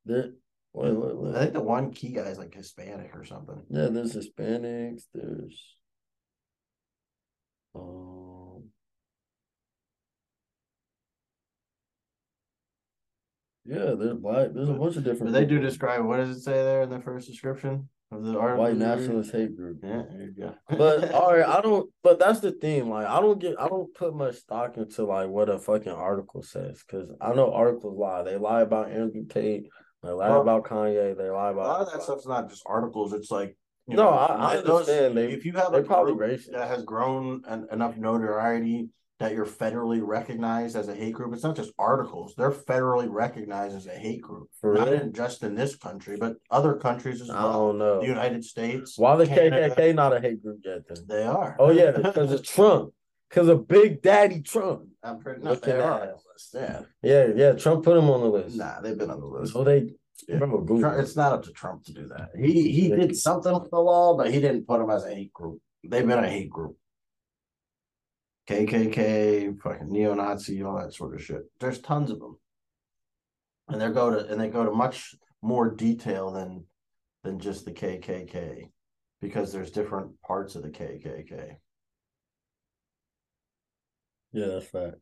There, 0.05 0.31
wait, 0.73 1.35
I 1.35 1.39
think 1.41 1.53
the 1.53 1.61
one 1.61 1.91
key 1.91 2.09
guy 2.09 2.21
is 2.23 2.37
like 2.37 2.53
Hispanic 2.53 3.15
or 3.15 3.25
something. 3.25 3.61
Yeah, 3.69 3.87
there's 3.91 4.15
Hispanics. 4.15 5.03
There's 5.13 5.75
um. 7.75 8.63
Yeah, 13.65 13.93
there's 13.97 14.17
black. 14.17 14.49
There's 14.53 14.69
a 14.69 14.73
bunch 14.73 14.95
of 14.95 15.03
But 15.03 15.11
different. 15.11 15.33
they 15.33 15.45
do 15.45 15.59
describe 15.59 16.03
what 16.03 16.17
does 16.17 16.35
it 16.35 16.41
say 16.41 16.53
there 16.53 16.81
in 16.83 16.89
the 16.89 16.99
first 16.99 17.27
description 17.27 17.87
of 18.11 18.23
the 18.23 18.39
article? 18.39 18.63
white 18.63 18.77
nationalist 18.77 19.31
hate 19.31 19.55
group. 19.55 19.79
Yeah, 19.83 20.03
there 20.09 20.21
you 20.23 20.33
go. 20.35 20.55
But 20.75 21.11
all 21.13 21.35
right, 21.35 21.45
I 21.47 21.61
don't. 21.61 21.87
But 22.01 22.17
that's 22.17 22.39
the 22.39 22.51
thing. 22.51 22.89
Like, 22.89 23.05
I 23.05 23.19
don't 23.21 23.39
get. 23.39 23.59
I 23.59 23.67
don't 23.67 23.93
put 23.93 24.15
much 24.15 24.37
stock 24.37 24.77
into 24.77 25.03
like 25.05 25.29
what 25.29 25.49
a 25.49 25.59
fucking 25.59 25.91
article 25.91 26.41
says 26.41 26.81
because 26.85 27.09
I 27.21 27.33
know 27.35 27.53
articles 27.53 27.95
lie. 27.97 28.23
They 28.23 28.37
lie 28.37 28.61
about 28.61 28.89
Andrew 28.91 29.25
Tate. 29.27 29.67
They 30.03 30.09
lie 30.11 30.29
Well, 30.29 30.41
about 30.41 30.63
Kanye. 30.65 31.17
They 31.17 31.29
lie 31.29 31.49
about 31.51 31.65
a 31.65 31.67
lot 31.67 31.81
of 31.81 31.91
that 31.91 32.03
stuff's 32.03 32.27
not 32.27 32.49
just 32.49 32.63
articles. 32.65 33.13
It's 33.13 33.31
like 33.31 33.55
you 33.87 33.95
No, 33.97 34.03
know, 34.03 34.09
I- 34.09 34.51
I 34.51 34.55
those- 34.57 34.87
understand. 34.87 35.17
They- 35.17 35.31
if 35.33 35.45
you 35.45 35.53
have 35.53 35.73
a 35.73 35.81
probably 35.81 36.13
group 36.15 36.29
racist. 36.39 36.51
that 36.51 36.67
has 36.67 36.83
grown 36.83 37.41
en- 37.47 37.67
enough 37.71 37.97
notoriety 37.97 38.89
that 39.19 39.33
you're 39.33 39.47
federally 39.47 39.99
recognized 40.01 40.77
as 40.77 40.87
a 40.87 40.93
hate 40.93 41.13
group, 41.15 41.33
it's 41.33 41.43
not 41.43 41.55
just 41.55 41.73
articles. 41.79 42.35
They're 42.37 42.51
federally 42.51 43.07
recognized 43.09 43.75
as 43.75 43.87
a 43.87 43.91
hate 43.97 44.21
group, 44.21 44.47
For 44.61 44.75
not 44.75 44.87
real? 44.89 45.01
in, 45.01 45.11
just 45.11 45.41
in 45.43 45.55
this 45.55 45.75
country, 45.75 46.15
but 46.17 46.37
other 46.51 46.75
countries 46.75 47.19
as 47.19 47.29
I 47.31 47.43
well. 47.43 47.51
don't 47.69 47.79
know. 47.79 47.99
The 47.99 48.05
United 48.07 48.45
States. 48.45 48.97
Why 48.97 49.15
the 49.17 49.25
Canada, 49.25 49.69
KKK 49.75 49.93
not 49.95 50.15
a 50.15 50.21
hate 50.21 50.41
group 50.41 50.59
yet? 50.63 50.87
Then? 50.87 50.97
They 51.07 51.23
are. 51.23 51.55
Oh 51.59 51.71
yeah, 51.71 51.91
because 51.91 52.31
of 52.31 52.43
Trump. 52.43 52.93
Because 53.29 53.47
of 53.47 53.67
Big 53.67 54.01
Daddy 54.01 54.41
Trump. 54.41 54.87
I'm 55.03 55.19
pretty. 55.19 55.41
Not, 55.43 55.61
they 55.61 55.73
are 55.79 56.01
on 56.01 56.07
the 56.07 56.13
list. 56.33 56.49
Yeah. 56.53 56.81
Yeah, 57.03 57.27
yeah. 57.35 57.51
Trump 57.53 57.83
put 57.85 57.95
him 57.97 58.09
on 58.09 58.21
the 58.21 58.27
list. 58.27 58.55
Nah, 58.55 58.81
they've 58.81 58.97
been 58.97 59.11
on 59.11 59.19
the 59.19 59.25
list. 59.27 59.53
So 59.53 59.63
they, 59.63 59.91
Yeah. 60.27 60.37
Trump- 60.39 60.99
it's 60.99 61.15
not 61.15 61.33
up 61.33 61.43
to 61.43 61.51
Trump 61.51 61.83
to 61.85 61.93
do 61.93 62.07
that. 62.07 62.31
He 62.35 62.71
he 62.71 62.89
did 62.89 63.15
something 63.15 63.53
with 63.53 63.69
the 63.69 63.79
law, 63.79 64.17
but 64.17 64.31
he 64.33 64.39
didn't 64.41 64.65
put 64.67 64.79
them 64.79 64.89
as 64.89 65.05
a 65.05 65.13
hate 65.13 65.31
group. 65.33 65.61
They've 65.83 66.05
been 66.07 66.23
a 66.23 66.27
hate 66.29 66.49
group. 66.49 66.75
KKK, 68.47 69.59
fucking 69.61 69.91
neo-Nazi, 69.91 70.63
all 70.63 70.79
that 70.79 70.93
sort 70.93 71.13
of 71.13 71.23
shit. 71.23 71.43
There's 71.59 71.79
tons 71.81 72.09
of 72.09 72.19
them, 72.19 72.37
and 73.67 73.79
they 73.79 73.89
go 73.89 74.09
to 74.09 74.27
and 74.27 74.41
they 74.41 74.49
go 74.49 74.65
to 74.65 74.71
much 74.71 75.13
more 75.43 75.69
detail 75.69 76.31
than 76.31 76.65
than 77.23 77.39
just 77.39 77.65
the 77.65 77.71
KKK, 77.71 78.71
because 79.21 79.53
there's 79.53 79.69
different 79.71 80.19
parts 80.21 80.55
of 80.55 80.63
the 80.63 80.69
KKK. 80.69 81.57
Yeah, 84.31 84.47
that's 84.47 84.65
fact. 84.67 84.97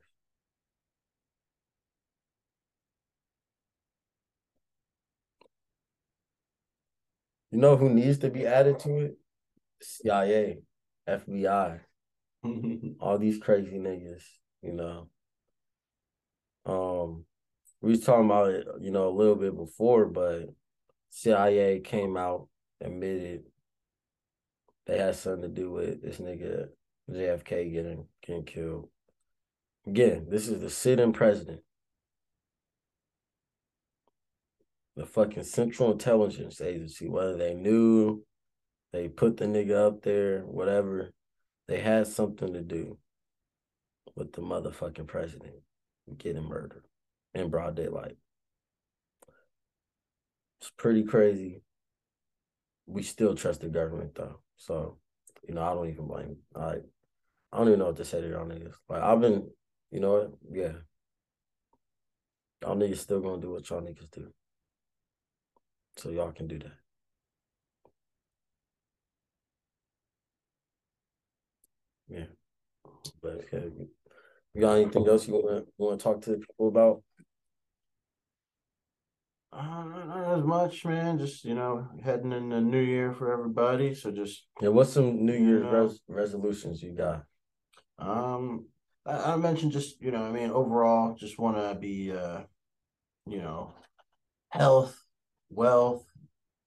You 7.51 7.57
know 7.59 7.77
who 7.77 7.89
needs 7.89 8.17
to 8.19 8.29
be 8.29 8.45
added 8.45 8.79
to 8.79 8.99
it? 8.99 9.17
CIA, 9.81 10.59
FBI, 11.07 11.81
all 12.99 13.17
these 13.17 13.39
crazy 13.39 13.77
niggas, 13.79 14.23
you 14.61 14.73
know. 14.73 15.09
Um, 16.65 17.25
we 17.81 17.91
was 17.91 18.01
talking 18.01 18.25
about 18.25 18.51
it, 18.51 18.67
you 18.81 18.91
know, 18.91 19.09
a 19.09 19.17
little 19.17 19.35
bit 19.35 19.55
before, 19.55 20.05
but 20.07 20.49
CIA 21.09 21.79
came 21.81 22.17
out, 22.17 22.49
admitted 22.81 23.45
they 24.85 24.97
had 24.97 25.15
something 25.15 25.41
to 25.43 25.47
do 25.49 25.71
with 25.71 26.01
this 26.01 26.17
nigga 26.17 26.69
JFK 27.09 27.69
getting 27.69 28.07
getting 28.21 28.43
killed. 28.45 28.89
Again, 29.87 30.27
this 30.29 30.49
is 30.49 30.59
the 30.59 30.69
sitting 30.69 31.13
president. 31.13 31.61
The 34.97 35.05
fucking 35.05 35.43
Central 35.43 35.91
Intelligence 35.91 36.59
Agency, 36.59 37.07
whether 37.07 37.37
they 37.37 37.53
knew, 37.53 38.23
they 38.91 39.07
put 39.07 39.37
the 39.37 39.45
nigga 39.45 39.87
up 39.87 40.01
there, 40.01 40.41
whatever, 40.41 41.13
they 41.67 41.79
had 41.79 42.07
something 42.07 42.53
to 42.53 42.61
do 42.61 42.97
with 44.15 44.33
the 44.33 44.41
motherfucking 44.41 45.07
president 45.07 45.53
getting 46.17 46.43
murdered 46.43 46.83
in 47.33 47.49
broad 47.49 47.75
daylight. 47.75 48.17
It's 50.59 50.71
pretty 50.77 51.03
crazy. 51.03 51.61
We 52.87 53.03
still 53.03 53.35
trust 53.35 53.61
the 53.61 53.69
government 53.69 54.15
though. 54.15 54.39
So, 54.57 54.97
you 55.47 55.53
know, 55.53 55.61
I 55.61 55.73
don't 55.73 55.89
even 55.89 56.07
blame. 56.07 56.37
I 56.55 56.77
I 57.53 57.57
don't 57.57 57.67
even 57.67 57.79
know 57.79 57.85
what 57.85 57.97
to 57.97 58.05
say 58.05 58.19
to 58.19 58.29
y'all 58.29 58.45
niggas. 58.45 58.73
Like 58.89 59.01
I've 59.01 59.21
been, 59.21 59.49
you 59.91 59.99
know 59.99 60.13
what? 60.13 60.31
Yeah. 60.51 60.73
Y'all 62.61 62.75
niggas 62.75 62.97
still 62.97 63.19
gonna 63.21 63.41
do 63.41 63.51
what 63.51 63.69
y'all 63.69 63.81
niggas 63.81 64.09
do. 64.11 64.31
So 65.97 66.09
y'all 66.09 66.31
can 66.31 66.47
do 66.47 66.59
that. 66.59 66.77
Yeah. 72.07 72.25
But 73.21 73.45
okay. 73.53 73.71
You 74.53 74.61
got 74.61 74.73
anything 74.73 75.07
else 75.07 75.27
you 75.27 75.35
wanna 75.35 75.63
wanna 75.77 75.97
talk 75.97 76.21
to 76.21 76.31
the 76.31 76.37
people 76.37 76.67
about? 76.67 77.03
Uh, 79.51 79.85
not 79.85 80.39
as 80.39 80.43
much, 80.43 80.85
man. 80.85 81.17
Just 81.17 81.45
you 81.45 81.55
know, 81.55 81.87
heading 82.03 82.31
in 82.31 82.49
the 82.49 82.61
new 82.61 82.81
year 82.81 83.13
for 83.13 83.31
everybody. 83.31 83.93
So 83.95 84.11
just 84.11 84.45
Yeah, 84.61 84.69
what's 84.69 84.93
some 84.93 85.25
New 85.25 85.37
Year's 85.37 85.63
Yeah. 85.63 85.71
res- 85.71 86.01
resolutions 86.07 86.83
you 86.83 86.93
got? 86.93 87.23
Um, 87.97 88.67
I, 89.07 89.33
I 89.33 89.35
mentioned 89.37 89.71
just 89.71 90.01
you 90.01 90.11
know, 90.11 90.23
I 90.23 90.31
mean, 90.31 90.51
overall, 90.51 91.15
just 91.15 91.39
want 91.39 91.57
to 91.57 91.75
be, 91.79 92.11
uh, 92.11 92.41
you 93.25 93.39
know, 93.39 93.73
health, 94.49 95.01
wealth, 95.49 96.05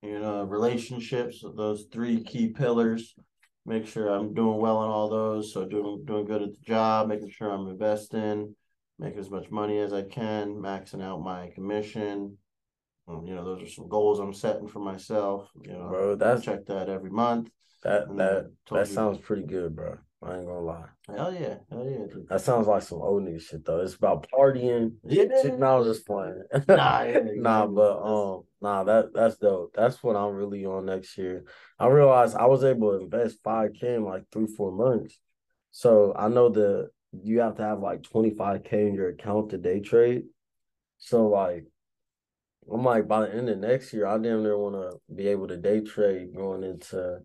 you 0.02 0.18
know, 0.18 0.44
relationships. 0.44 1.44
Those 1.56 1.86
three 1.92 2.22
key 2.22 2.48
pillars. 2.48 3.14
Make 3.66 3.86
sure 3.86 4.08
I'm 4.08 4.32
doing 4.32 4.58
well 4.58 4.82
in 4.84 4.90
all 4.90 5.10
those. 5.10 5.52
So 5.52 5.66
doing 5.66 6.04
doing 6.06 6.24
good 6.24 6.42
at 6.42 6.52
the 6.52 6.64
job, 6.64 7.08
making 7.08 7.30
sure 7.30 7.50
I'm 7.50 7.68
investing, 7.68 8.56
making 8.98 9.20
as 9.20 9.30
much 9.30 9.50
money 9.50 9.78
as 9.78 9.92
I 9.92 10.02
can, 10.02 10.54
maxing 10.54 11.02
out 11.02 11.22
my 11.22 11.50
commission. 11.54 12.38
Um, 13.06 13.26
you 13.26 13.34
know, 13.34 13.44
those 13.44 13.62
are 13.62 13.70
some 13.70 13.88
goals 13.88 14.18
I'm 14.18 14.32
setting 14.32 14.68
for 14.68 14.78
myself. 14.78 15.50
You 15.62 15.72
know, 15.72 15.88
Bro, 15.88 16.16
that's- 16.16 16.44
check 16.44 16.66
that 16.66 16.88
every 16.88 17.10
month. 17.10 17.50
That 17.82 18.14
that 18.16 18.50
that 18.70 18.88
sounds 18.88 19.18
pretty 19.18 19.44
good, 19.44 19.74
bro. 19.74 19.98
I 20.22 20.36
ain't 20.36 20.46
gonna 20.46 20.60
lie. 20.60 20.84
Hell 21.08 21.32
yeah, 21.32 21.54
hell 21.70 21.88
yeah. 21.88 22.14
That 22.28 22.42
sounds 22.42 22.66
like 22.66 22.82
some 22.82 23.00
old 23.00 23.22
nigga 23.22 23.40
shit 23.40 23.64
though. 23.64 23.80
It's 23.80 23.94
about 23.94 24.26
partying. 24.30 24.96
Yeah. 25.02 25.24
Shit, 25.40 25.58
no, 25.58 25.66
I 25.66 25.78
was 25.78 25.96
just 25.96 26.06
playing. 26.06 26.42
Nah, 26.68 27.02
yeah, 27.04 27.20
nah, 27.36 27.66
but 27.66 28.02
um, 28.02 28.42
nah, 28.60 28.84
that 28.84 29.14
that's 29.14 29.38
dope. 29.38 29.72
That's 29.74 30.02
what 30.02 30.16
I'm 30.16 30.34
really 30.34 30.66
on 30.66 30.84
next 30.84 31.16
year. 31.16 31.44
I 31.78 31.86
realized 31.86 32.36
I 32.36 32.46
was 32.46 32.64
able 32.64 32.90
to 32.90 33.04
invest 33.04 33.38
five 33.42 33.70
k 33.80 33.94
in 33.94 34.04
like 34.04 34.24
three, 34.30 34.46
four 34.46 34.72
months. 34.72 35.18
So 35.70 36.12
I 36.14 36.28
know 36.28 36.50
that 36.50 36.90
you 37.12 37.40
have 37.40 37.56
to 37.56 37.62
have 37.62 37.80
like 37.80 38.02
twenty 38.02 38.34
five 38.34 38.62
k 38.64 38.86
in 38.86 38.94
your 38.94 39.08
account 39.08 39.50
to 39.50 39.58
day 39.58 39.80
trade. 39.80 40.24
So 40.98 41.28
like, 41.28 41.64
I'm 42.70 42.84
like 42.84 43.08
by 43.08 43.22
the 43.22 43.34
end 43.34 43.48
of 43.48 43.56
next 43.56 43.94
year, 43.94 44.06
I 44.06 44.18
damn 44.18 44.42
near 44.42 44.58
want 44.58 44.74
to 44.74 45.14
be 45.14 45.28
able 45.28 45.48
to 45.48 45.56
day 45.56 45.80
trade 45.80 46.34
going 46.36 46.62
into 46.62 47.20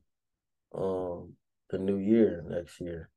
um 0.74 1.34
the 1.70 1.78
new 1.78 1.98
year 1.98 2.44
next 2.48 2.80
year. 2.80 3.10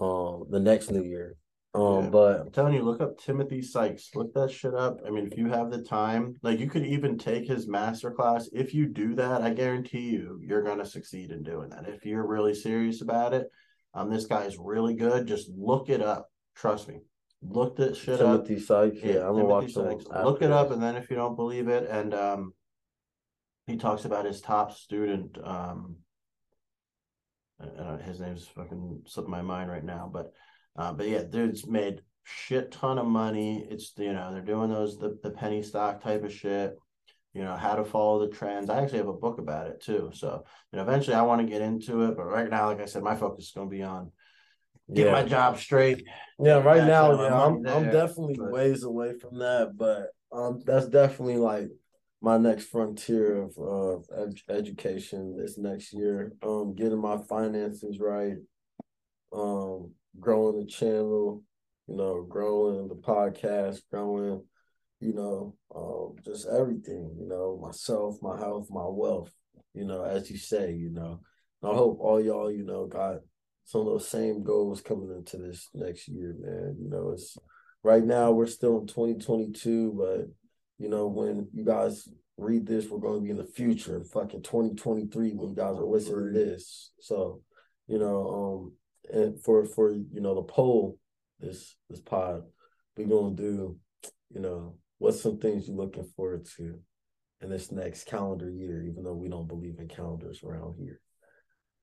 Um, 0.00 0.44
the 0.50 0.60
next 0.60 0.90
new 0.90 1.02
year. 1.02 1.36
Um, 1.74 2.04
Yeah. 2.04 2.10
but 2.10 2.40
I'm 2.40 2.50
telling 2.50 2.74
you, 2.74 2.82
look 2.82 3.00
up 3.00 3.18
Timothy 3.18 3.62
Sykes. 3.62 4.14
Look 4.14 4.34
that 4.34 4.50
shit 4.50 4.74
up. 4.74 5.00
I 5.06 5.10
mean, 5.10 5.26
if 5.26 5.38
you 5.38 5.48
have 5.48 5.70
the 5.70 5.82
time, 5.82 6.36
like 6.42 6.60
you 6.60 6.68
could 6.68 6.84
even 6.84 7.16
take 7.16 7.46
his 7.46 7.66
master 7.66 8.10
class. 8.10 8.48
If 8.52 8.74
you 8.74 8.88
do 8.88 9.14
that, 9.14 9.40
I 9.40 9.50
guarantee 9.54 10.10
you, 10.10 10.38
you're 10.42 10.62
gonna 10.62 10.84
succeed 10.84 11.30
in 11.30 11.42
doing 11.42 11.70
that. 11.70 11.88
If 11.88 12.04
you're 12.04 12.26
really 12.26 12.54
serious 12.54 13.00
about 13.00 13.32
it, 13.32 13.50
um, 13.94 14.10
this 14.10 14.26
guy 14.26 14.44
is 14.44 14.58
really 14.58 14.94
good. 14.94 15.26
Just 15.26 15.48
look 15.50 15.88
it 15.88 16.02
up. 16.02 16.30
Trust 16.54 16.88
me. 16.88 17.00
Look 17.40 17.76
that 17.76 17.96
shit 17.96 18.20
up. 18.20 18.44
Timothy 18.44 18.60
Sykes, 18.60 18.98
yeah, 19.02 19.26
I'm 19.26 19.32
gonna 19.34 19.46
watch. 19.46 19.72
Sykes. 19.72 20.04
Look 20.06 20.42
it 20.42 20.52
up, 20.52 20.70
and 20.70 20.82
then 20.82 20.96
if 20.96 21.08
you 21.08 21.16
don't 21.16 21.36
believe 21.36 21.68
it, 21.68 21.88
and 21.88 22.12
um, 22.12 22.52
he 23.66 23.76
talks 23.76 24.04
about 24.04 24.26
his 24.26 24.42
top 24.42 24.72
student. 24.72 25.38
Um, 25.42 25.96
uh, 27.78 27.98
his 27.98 28.20
name's 28.20 28.46
fucking 28.46 29.02
slipping 29.06 29.30
my 29.30 29.42
mind 29.42 29.70
right 29.70 29.84
now, 29.84 30.10
but 30.12 30.32
uh, 30.76 30.92
but 30.92 31.08
yeah, 31.08 31.22
dude's 31.22 31.66
made 31.66 32.02
shit 32.24 32.70
ton 32.72 32.98
of 32.98 33.06
money. 33.06 33.66
It's 33.70 33.92
you 33.96 34.12
know 34.12 34.32
they're 34.32 34.40
doing 34.42 34.70
those 34.70 34.98
the 34.98 35.18
the 35.22 35.30
penny 35.30 35.62
stock 35.62 36.02
type 36.02 36.24
of 36.24 36.32
shit. 36.32 36.76
You 37.34 37.42
know 37.44 37.56
how 37.56 37.74
to 37.76 37.84
follow 37.84 38.26
the 38.26 38.34
trends. 38.34 38.68
I 38.68 38.82
actually 38.82 38.98
have 38.98 39.08
a 39.08 39.12
book 39.14 39.38
about 39.38 39.66
it 39.66 39.80
too. 39.80 40.10
So 40.12 40.44
you 40.72 40.76
know 40.76 40.82
eventually 40.82 41.16
I 41.16 41.22
want 41.22 41.40
to 41.40 41.46
get 41.46 41.62
into 41.62 42.02
it, 42.02 42.16
but 42.16 42.24
right 42.24 42.48
now, 42.50 42.66
like 42.66 42.80
I 42.80 42.86
said, 42.86 43.02
my 43.02 43.16
focus 43.16 43.46
is 43.46 43.52
going 43.52 43.68
to 43.68 43.74
be 43.76 43.82
on 43.82 44.12
get 44.92 45.06
Yeah. 45.06 45.12
my 45.12 45.22
job 45.22 45.58
straight. 45.58 46.04
Yeah, 46.38 46.58
right 46.62 46.84
now, 46.84 47.20
yeah, 47.20 47.34
I'm 47.42 47.66
I'm 47.66 47.90
definitely 47.90 48.36
but- 48.38 48.52
ways 48.52 48.82
away 48.82 49.14
from 49.18 49.38
that, 49.38 49.72
but 49.76 50.08
um, 50.32 50.60
that's 50.64 50.86
definitely 50.88 51.36
like 51.36 51.68
my 52.22 52.38
next 52.38 52.66
frontier 52.66 53.42
of 53.42 53.58
of 53.58 54.04
ed- 54.16 54.40
education 54.48 55.36
this 55.36 55.58
next 55.58 55.92
year. 55.92 56.32
Um, 56.42 56.74
getting 56.74 57.00
my 57.00 57.18
finances 57.28 57.98
right, 58.00 58.36
um, 59.32 59.92
growing 60.20 60.60
the 60.60 60.66
channel, 60.66 61.42
you 61.88 61.96
know, 61.96 62.22
growing 62.22 62.88
the 62.88 62.94
podcast, 62.94 63.80
growing, 63.90 64.44
you 65.00 65.12
know, 65.14 65.56
um, 65.74 66.14
just 66.24 66.46
everything, 66.48 67.16
you 67.18 67.26
know, 67.28 67.58
myself, 67.60 68.18
my 68.22 68.38
health, 68.38 68.68
my 68.70 68.86
wealth, 68.86 69.32
you 69.74 69.84
know, 69.84 70.04
as 70.04 70.30
you 70.30 70.38
say, 70.38 70.72
you 70.72 70.90
know. 70.90 71.20
I 71.64 71.68
hope 71.68 71.98
all 72.00 72.20
y'all, 72.20 72.50
you 72.50 72.64
know, 72.64 72.86
got 72.86 73.18
some 73.64 73.82
of 73.82 73.86
those 73.86 74.08
same 74.08 74.42
goals 74.42 74.80
coming 74.80 75.10
into 75.16 75.36
this 75.38 75.68
next 75.74 76.08
year, 76.08 76.34
man. 76.38 76.76
You 76.80 76.88
know, 76.88 77.12
it's 77.12 77.36
right 77.82 78.04
now 78.04 78.32
we're 78.32 78.46
still 78.46 78.80
in 78.80 78.86
2022, 78.86 79.94
but 79.96 80.28
you 80.82 80.88
know, 80.88 81.06
when 81.06 81.46
you 81.54 81.64
guys 81.64 82.08
read 82.36 82.66
this, 82.66 82.88
we're 82.88 82.98
going 82.98 83.20
to 83.20 83.24
be 83.24 83.30
in 83.30 83.36
the 83.36 83.44
future, 83.44 84.02
fucking 84.02 84.42
2023 84.42 85.30
when 85.30 85.50
you 85.50 85.54
guys 85.54 85.76
are 85.76 85.84
listening 85.84 86.32
to 86.32 86.32
this. 86.32 86.90
So, 86.98 87.40
you 87.86 88.00
know, 88.00 88.72
um, 89.08 89.16
and 89.16 89.40
for 89.40 89.64
for 89.64 89.92
you 89.92 90.20
know 90.20 90.34
the 90.34 90.42
poll, 90.42 90.98
this 91.38 91.76
this 91.88 92.00
pod, 92.00 92.42
we're 92.96 93.06
gonna 93.06 93.36
do, 93.36 93.78
you 94.34 94.40
know, 94.40 94.74
what's 94.98 95.22
some 95.22 95.38
things 95.38 95.68
you're 95.68 95.76
looking 95.76 96.10
forward 96.16 96.46
to 96.56 96.80
in 97.40 97.48
this 97.48 97.70
next 97.70 98.06
calendar 98.06 98.50
year, 98.50 98.82
even 98.82 99.04
though 99.04 99.14
we 99.14 99.28
don't 99.28 99.48
believe 99.48 99.78
in 99.78 99.86
calendars 99.86 100.42
around 100.42 100.74
here. 100.80 101.00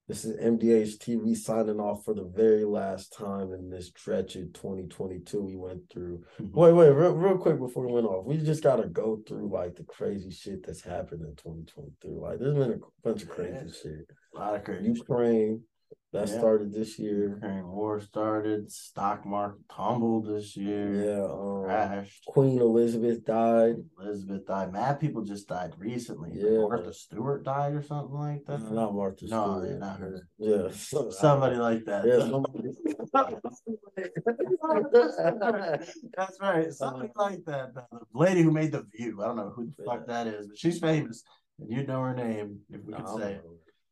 This 0.10 0.26
is 0.26 0.36
MDH 0.38 0.98
TV 0.98 1.38
signing 1.38 1.80
off 1.80 2.04
for 2.04 2.16
the 2.16 2.24
very 2.24 2.66
last 2.66 3.14
time 3.14 3.54
in 3.54 3.70
this 3.70 3.92
wretched 4.08 4.56
2022 4.56 5.40
we 5.40 5.56
went 5.56 5.88
through. 5.92 6.24
Mm-hmm. 6.42 6.60
Wait, 6.60 6.74
wait, 6.74 6.90
real, 6.90 7.12
real 7.12 7.38
quick 7.38 7.60
before 7.60 7.86
we 7.86 7.94
went 7.94 8.08
off, 8.08 8.26
we 8.26 8.38
just 8.38 8.64
gotta 8.64 8.88
go 8.88 9.22
through 9.28 9.52
like 9.54 9.76
the 9.76 9.84
crazy 9.84 10.32
shit 10.32 10.66
that's 10.66 10.82
happened 10.82 11.22
in 11.22 11.36
2023. 11.36 12.16
Like, 12.16 12.40
there's 12.40 12.58
been 12.58 12.72
a 12.82 13.08
bunch 13.08 13.22
of 13.22 13.30
crazy 13.30 13.54
Yeah. 13.54 13.72
shit. 13.72 14.08
A 14.36 14.40
lot 14.40 14.56
of 14.56 14.64
crazy. 14.64 14.88
Ukraine 14.88 15.62
that 16.12 16.28
Yeah. 16.28 16.40
started 16.40 16.74
this 16.74 16.98
year. 16.98 17.30
Ukraine 17.36 17.68
war 17.68 18.00
started. 18.00 18.72
Stock 18.72 19.26
market 19.26 19.62
tumbled 19.70 20.26
this 20.28 20.58
year. 20.58 21.06
Yeah, 21.06 21.26
um, 21.26 21.64
Crashed. 21.66 22.26
Queen 22.26 22.60
Elizabeth 22.60 23.24
died. 23.24 23.76
Elizabeth 24.02 24.46
died. 24.48 24.74
Mad 24.74 25.00
people 25.00 25.24
just 25.24 25.48
died 25.48 25.74
recently. 25.78 26.32
Yeah. 26.34 26.62
Martha 26.62 26.94
Stewart 26.94 27.44
died 27.44 27.74
or 27.74 27.84
something 27.84 28.16
like 28.18 28.44
that. 28.46 28.62
Uh, 28.62 28.72
not 28.74 28.96
Martha 28.96 29.28
No, 29.28 29.60
Stewart. 29.60 29.70
yeah, 29.70 29.78
not 29.78 30.00
her. 30.00 30.28
Yeah, 30.40 30.70
so- 30.72 31.10
Somebody 31.12 31.58
like 31.58 31.86
that. 31.86 32.06
Yeah, 32.08 32.28
somebody. 32.28 32.70
That's 36.18 36.38
right. 36.42 36.74
Something 36.74 37.12
like 37.16 37.46
that. 37.46 37.74
The 37.76 37.84
lady 38.14 38.42
who 38.42 38.52
made 38.52 38.72
the 38.72 38.84
view. 38.96 39.22
I 39.22 39.28
don't 39.28 39.36
know 39.38 39.52
who 39.56 39.72
the 39.78 39.84
fuck 39.84 40.08
that 40.08 40.26
is, 40.28 40.48
but 40.48 40.58
she's 40.58 40.80
famous. 40.80 41.24
And 41.60 41.70
you'd 41.72 41.88
know 41.88 42.02
her 42.02 42.16
name 42.16 42.60
if 42.72 42.82
we 42.86 42.94
could 42.94 43.04
Nah, 43.04 43.18
say 43.18 43.34
it. 43.34 43.44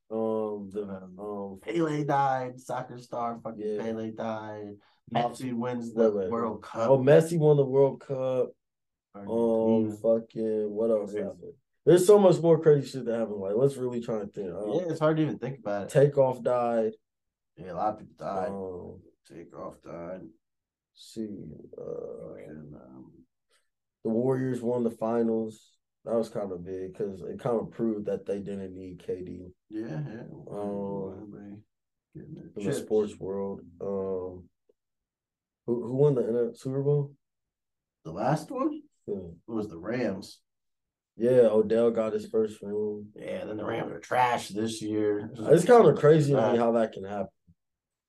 Um, 0.09 0.69
the 0.71 0.83
um, 0.83 1.59
Pele 1.61 2.03
died, 2.05 2.59
soccer 2.59 2.97
star 2.97 3.39
fucking 3.43 3.61
Yeah. 3.61 3.81
Pele 3.83 4.11
died. 4.11 4.75
Messi- 5.13 5.23
Messi 5.51 5.53
wins 5.53 5.93
the 5.93 6.11
wait, 6.11 6.15
wait, 6.25 6.31
World 6.31 6.63
Cup. 6.63 6.89
oh, 6.89 6.97
Messi 6.99 7.37
won 7.37 7.57
the 7.57 7.65
World 7.65 7.99
Cup. 8.01 8.49
Um, 9.15 9.27
Argentina. 9.29 9.97
fucking 9.97 10.69
what 10.71 10.91
else 10.91 11.11
Crazy. 11.11 11.23
happened? 11.25 11.53
There's 11.85 12.05
so 12.05 12.19
much 12.19 12.39
more 12.41 12.59
crazy 12.59 12.87
shit 12.87 13.05
that 13.05 13.17
happened. 13.19 13.37
Like, 13.39 13.55
let's 13.55 13.77
really 13.77 14.01
try 14.01 14.19
and 14.19 14.33
think. 14.33 14.53
Um, 14.53 14.73
yeah, 14.73 14.81
it's 14.91 14.99
hard 14.99 15.17
to 15.17 15.23
even 15.23 15.39
think 15.39 15.59
about 15.59 15.83
it. 15.83 15.89
Takeoff 15.89 16.41
died. 16.43 16.93
Yeah, 17.57 17.71
a 17.71 17.73
lot 17.73 17.93
of 17.93 17.99
people 17.99 18.15
died. 18.17 18.49
Um, 18.49 19.01
Takeoff 19.27 19.81
died. 19.81 20.21
see, 20.93 21.27
uh, 21.77 22.33
And, 22.47 22.75
um, 22.75 23.11
the 24.03 24.09
Warriors 24.09 24.61
won 24.61 24.83
the 24.83 24.91
finals. 24.91 25.76
That 26.07 26.15
was 26.15 26.29
kind 26.29 26.53
of 26.53 26.63
big 26.63 26.93
because 26.93 27.21
it 27.21 27.37
kind 27.39 27.59
of 27.59 27.69
proved 27.71 28.05
that 28.05 28.25
they 28.25 28.39
didn't 28.39 28.73
need 28.73 29.03
KD 29.05 29.51
yeah, 29.69 29.99
yeah. 30.07 30.23
Um, 30.49 31.33
in 32.15 32.51
the 32.55 32.61
chips. 32.61 32.77
sports 32.77 33.19
world. 33.19 33.59
Um, 33.81 34.45
who 35.65 35.83
who 35.83 35.95
won 35.95 36.15
the 36.15 36.53
Super 36.55 36.81
Bowl? 36.81 37.11
The 38.05 38.13
last 38.13 38.49
one 38.49 38.81
Yeah. 39.05 39.15
was 39.47 39.67
the 39.67 39.77
Rams. 39.77 40.39
Yeah, 41.17 41.49
Odell 41.51 41.91
got 41.91 42.13
his 42.13 42.27
first 42.27 42.61
ring. 42.61 43.07
Yeah, 43.13 43.43
then 43.43 43.57
the 43.57 43.65
Rams 43.65 43.91
are 43.91 43.99
trash 43.99 44.47
this 44.47 44.81
year. 44.81 45.29
It's 45.35 45.65
kind 45.65 45.85
of 45.87 45.97
crazy 45.97 46.31
to 46.31 46.41
Uh, 46.41 46.51
me 46.53 46.57
how 46.57 46.71
that 46.71 46.93
can 46.93 47.03
happen. 47.03 47.31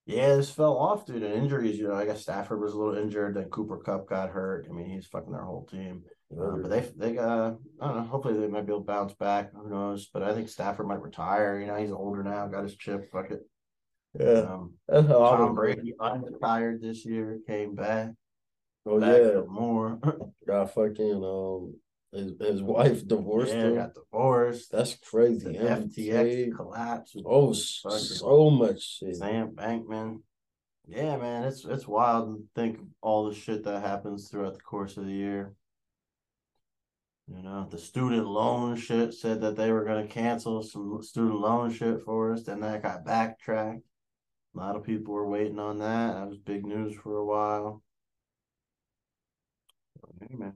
Yeah, 0.07 0.37
this 0.37 0.51
fell 0.51 0.77
off 0.77 1.05
due 1.05 1.19
to 1.19 1.37
injuries. 1.37 1.79
You 1.79 1.89
know, 1.89 1.95
I 1.95 2.05
guess 2.05 2.23
Stafford 2.23 2.61
was 2.61 2.75
a 2.75 2.79
little 2.79 3.03
injured. 3.03 3.35
Then 3.35 3.51
Cooper 3.51 3.79
Kupp 3.79 4.09
got 4.09 4.31
hurt. 4.31 4.69
I 4.71 4.73
mean, 4.73 4.89
he's 4.89 5.07
fucking 5.07 5.33
their 5.33 5.45
whole 5.45 5.67
team. 5.67 6.05
Uh, 6.33 6.57
but 6.61 6.71
they 6.71 6.81
they 6.97 7.15
got 7.15 7.57
I 7.81 7.87
don't 7.87 7.97
know. 7.97 8.03
Hopefully 8.03 8.39
they 8.39 8.49
might 8.49 8.67
be 8.67 8.73
able 8.73 8.83
to 8.83 8.87
bounce 8.87 9.15
back. 9.15 9.51
Who 9.55 9.71
knows? 9.71 10.09
But 10.13 10.23
I 10.23 10.35
think 10.35 10.49
Stafford 10.49 10.87
might 10.87 11.01
retire. 11.01 11.59
You 11.59 11.67
know, 11.67 11.77
he's 11.77 11.91
older 11.93 12.23
now. 12.23 12.47
Got 12.49 12.65
his 12.65 12.77
chip. 12.77 13.11
Fuck 13.11 13.31
it. 13.31 13.41
yeah, 14.19 14.41
Um, 14.41 14.75
that's 14.87 15.07
how 15.07 15.25
I 15.25 15.37
Tom 15.39 15.55
Brady 15.55 15.95
unretired 15.99 16.83
this 16.83 17.07
year. 17.07 17.39
Came 17.47 17.75
back. 17.75 18.11
Oh 18.85 19.01
back 19.01 19.17
yeah, 19.23 19.41
more. 19.49 19.99
got 20.47 20.75
fucking 20.75 21.25
um 21.25 21.75
his 22.13 22.33
his 22.41 22.63
wife 22.63 23.07
divorced 23.07 23.55
yeah, 23.55 23.63
him. 23.63 23.75
got 23.77 23.95
divorced. 23.95 24.71
That's 24.71 24.95
crazy. 24.97 25.53
The 25.53 25.59
MTA. 25.65 25.93
FTX 26.51 26.57
collapse. 26.57 27.17
Oh, 27.25 27.53
so 27.53 28.51
much 28.51 28.99
shit. 28.99 29.17
Sam 29.17 29.53
Bankman. 29.53 30.21
Yeah, 30.87 31.17
man, 31.19 31.45
it's 31.45 31.65
it's 31.67 31.87
wild 31.87 32.37
to 32.37 32.45
think 32.55 32.79
of 32.79 32.87
all 33.03 33.29
the 33.29 33.35
shit 33.35 33.65
that 33.65 33.83
happens 33.83 34.29
throughout 34.29 34.55
the 34.55 34.61
course 34.61 34.97
of 34.97 35.05
the 35.05 35.13
year. 35.13 35.55
You 37.31 37.43
know, 37.43 37.67
the 37.71 37.79
student 37.79 38.27
loan 38.27 38.77
shit 38.77 39.13
said 39.13 39.43
that 39.43 39.57
they 39.57 39.71
were 39.71 39.85
going 39.85 40.07
to 40.07 40.13
cancel 40.13 40.63
some 40.63 41.03
student 41.03 41.41
loan 41.41 41.71
shit 41.73 42.03
for 42.03 42.33
us. 42.33 42.45
Then 42.45 42.61
that 42.61 42.83
got 42.83 43.05
backtracked. 43.05 43.83
A 44.55 44.59
lot 44.59 44.77
of 44.77 44.85
people 44.85 45.13
were 45.13 45.29
waiting 45.29 45.59
on 45.59 45.79
that. 45.81 46.15
That 46.15 46.29
was 46.29 46.39
big 46.39 46.65
news 46.65 46.97
for 46.97 47.17
a 47.17 47.25
while. 47.25 47.83
Hey, 50.21 50.35
man. 50.37 50.55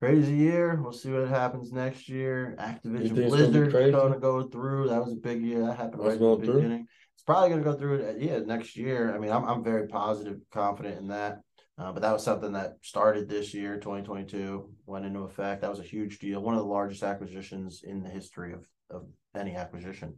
Crazy 0.00 0.32
year. 0.32 0.80
We'll 0.80 0.92
see 0.92 1.10
what 1.10 1.28
happens 1.28 1.72
next 1.72 2.08
year. 2.08 2.56
Activision 2.58 3.14
Blizzard 3.14 3.72
going 3.72 4.12
to 4.12 4.18
go 4.18 4.44
through. 4.44 4.88
That 4.88 5.04
was 5.04 5.12
a 5.12 5.16
big 5.16 5.42
year. 5.42 5.66
That 5.66 5.76
happened 5.76 6.02
That's 6.04 6.18
right 6.20 6.32
at 6.32 6.40
the 6.40 6.46
through? 6.46 6.54
beginning. 6.54 6.86
It's 7.14 7.24
probably 7.24 7.50
going 7.50 7.62
to 7.62 7.70
go 7.70 7.76
through 7.76 7.96
it. 7.96 8.16
Yeah, 8.18 8.38
next 8.38 8.76
year. 8.76 9.14
I 9.14 9.18
mean, 9.18 9.30
I'm 9.30 9.44
I'm 9.44 9.62
very 9.62 9.88
positive, 9.88 10.38
confident 10.50 10.98
in 11.00 11.08
that. 11.08 11.40
Uh, 11.80 11.92
but 11.92 12.02
that 12.02 12.12
was 12.12 12.22
something 12.22 12.52
that 12.52 12.76
started 12.82 13.26
this 13.26 13.54
year, 13.54 13.76
2022, 13.76 14.68
went 14.84 15.06
into 15.06 15.20
effect. 15.20 15.62
That 15.62 15.70
was 15.70 15.80
a 15.80 15.84
huge 15.84 16.18
deal. 16.18 16.42
One 16.42 16.54
of 16.54 16.60
the 16.60 16.66
largest 16.66 17.02
acquisitions 17.02 17.82
in 17.82 18.02
the 18.02 18.10
history 18.10 18.52
of 18.52 18.66
of 18.90 19.06
any 19.34 19.54
acquisition. 19.54 20.14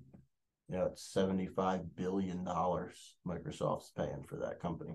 You 0.68 0.78
know, 0.78 0.86
it's 0.86 1.12
75 1.12 1.94
billion 1.94 2.44
dollars 2.44 3.14
Microsoft's 3.26 3.92
paying 3.96 4.24
for 4.28 4.36
that 4.36 4.60
company. 4.60 4.94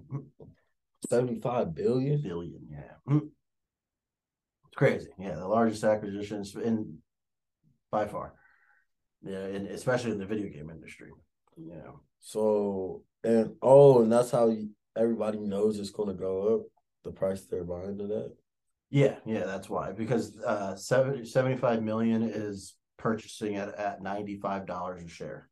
75 1.10 1.76
billion? 1.76 2.22
Billion, 2.22 2.68
yeah. 2.70 3.16
It's 3.16 4.76
crazy. 4.76 5.10
Yeah, 5.20 5.36
the 5.36 5.48
largest 5.48 5.84
acquisitions 5.84 6.56
in 6.56 6.98
by 7.92 8.08
far. 8.08 8.34
Yeah, 9.24 9.38
and 9.38 9.68
especially 9.68 10.12
in 10.12 10.20
the 10.20 10.26
video 10.26 10.50
game 10.50 10.70
industry. 10.70 11.12
Yeah. 11.56 11.92
So, 12.20 13.04
and 13.24 13.54
oh, 13.62 14.02
and 14.02 14.12
that's 14.12 14.32
how 14.32 14.50
you, 14.50 14.70
everybody 14.98 15.40
knows 15.40 15.80
it's 15.80 15.92
going 15.92 16.10
to 16.10 16.16
go 16.16 16.56
up. 16.56 16.62
The 17.04 17.12
price 17.12 17.46
they're 17.46 17.64
buying 17.64 17.98
to 18.00 18.08
that. 18.08 18.34
Yeah, 18.90 19.16
yeah, 19.26 19.46
that's 19.46 19.70
why. 19.70 19.92
Because 19.92 20.38
uh 20.40 20.76
70, 20.76 21.26
75 21.26 21.84
million 21.84 22.24
is 22.24 22.76
purchasing 22.98 23.56
it 23.56 23.74
at 23.78 24.02
$95 24.02 25.06
a 25.06 25.08
share. 25.08 25.50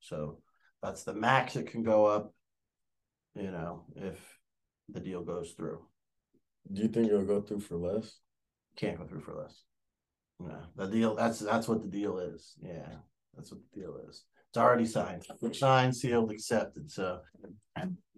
So 0.00 0.38
that's 0.82 1.04
the 1.04 1.14
max 1.14 1.56
it 1.56 1.70
can 1.70 1.82
go 1.82 2.06
up, 2.06 2.34
you 3.34 3.50
know, 3.50 3.84
if 3.94 4.18
the 4.88 5.00
deal 5.00 5.22
goes 5.22 5.52
through. 5.52 5.80
Do 6.72 6.82
you 6.82 6.88
think 6.88 7.08
it'll 7.08 7.24
go 7.24 7.40
through 7.40 7.60
for 7.60 7.76
less? 7.76 8.18
Can't 8.76 8.98
go 8.98 9.04
through 9.04 9.20
for 9.20 9.34
less. 9.34 9.62
No, 10.40 10.58
the 10.76 10.86
deal 10.86 11.14
that's 11.14 11.38
that's 11.38 11.68
what 11.68 11.82
the 11.82 11.88
deal 11.88 12.18
is. 12.18 12.54
Yeah, 12.60 12.88
that's 13.36 13.52
what 13.52 13.60
the 13.72 13.80
deal 13.80 13.98
is. 14.08 14.24
It's 14.52 14.58
already 14.58 14.84
signed. 14.84 15.24
Signed, 15.52 15.96
sealed, 15.96 16.30
accepted. 16.30 16.90
So 16.90 17.20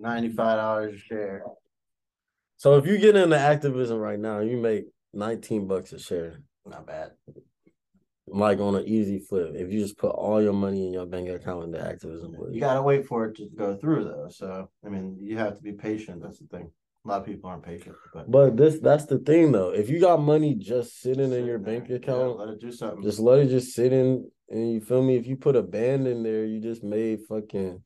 $95 0.02 0.92
a 0.92 0.98
share. 0.98 1.44
So 2.56 2.76
if 2.76 2.86
you 2.86 2.98
get 2.98 3.14
into 3.14 3.36
Activision 3.36 4.00
right 4.00 4.18
now, 4.18 4.40
you 4.40 4.56
make 4.56 4.86
19 5.12 5.68
bucks 5.68 5.92
a 5.92 5.98
share. 6.00 6.40
Not 6.66 6.88
bad. 6.88 7.12
Like 8.26 8.58
on 8.58 8.74
an 8.74 8.84
easy 8.84 9.20
flip. 9.20 9.52
If 9.54 9.72
you 9.72 9.78
just 9.78 9.96
put 9.96 10.08
all 10.10 10.42
your 10.42 10.52
money 10.52 10.88
in 10.88 10.92
your 10.92 11.06
bank 11.06 11.28
account 11.28 11.66
into 11.66 11.78
Activision. 11.78 12.52
You 12.52 12.58
got 12.58 12.74
to 12.74 12.82
wait 12.82 13.06
for 13.06 13.26
it 13.26 13.36
to 13.36 13.48
go 13.54 13.76
through, 13.76 14.02
though. 14.02 14.26
So, 14.28 14.68
I 14.84 14.88
mean, 14.88 15.16
you 15.20 15.38
have 15.38 15.54
to 15.56 15.62
be 15.62 15.70
patient. 15.70 16.20
That's 16.20 16.40
the 16.40 16.46
thing. 16.48 16.68
A 17.04 17.08
lot 17.08 17.20
of 17.20 17.26
people 17.26 17.50
aren't 17.50 17.62
patient, 17.62 17.94
but, 18.12 18.30
But 18.30 18.56
this 18.56 18.80
that's 18.80 19.04
the 19.04 19.18
thing 19.18 19.52
though. 19.52 19.68
If 19.74 19.90
you 19.90 20.00
got 20.00 20.22
money 20.22 20.54
just 20.54 21.00
sitting 21.02 21.32
in 21.32 21.44
your 21.44 21.58
there, 21.58 21.80
bank 21.80 21.90
yeah, 21.90 21.96
account, 21.96 22.38
let 22.38 22.48
it 22.48 22.60
do 22.60 22.72
something. 22.72 23.02
just 23.02 23.18
let 23.18 23.40
it 23.40 23.48
just 23.50 23.74
sit 23.74 23.92
in 23.92 24.30
and 24.48 24.72
you 24.72 24.80
feel 24.80 25.02
me? 25.02 25.16
If 25.16 25.26
you 25.26 25.36
put 25.36 25.56
a 25.56 25.62
band 25.62 26.06
in 26.06 26.22
there, 26.22 26.44
you 26.44 26.60
just 26.60 26.82
made 26.84 27.20
fucking 27.28 27.82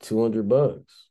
two 0.00 0.22
hundred 0.22 0.48
bucks. 0.48 1.08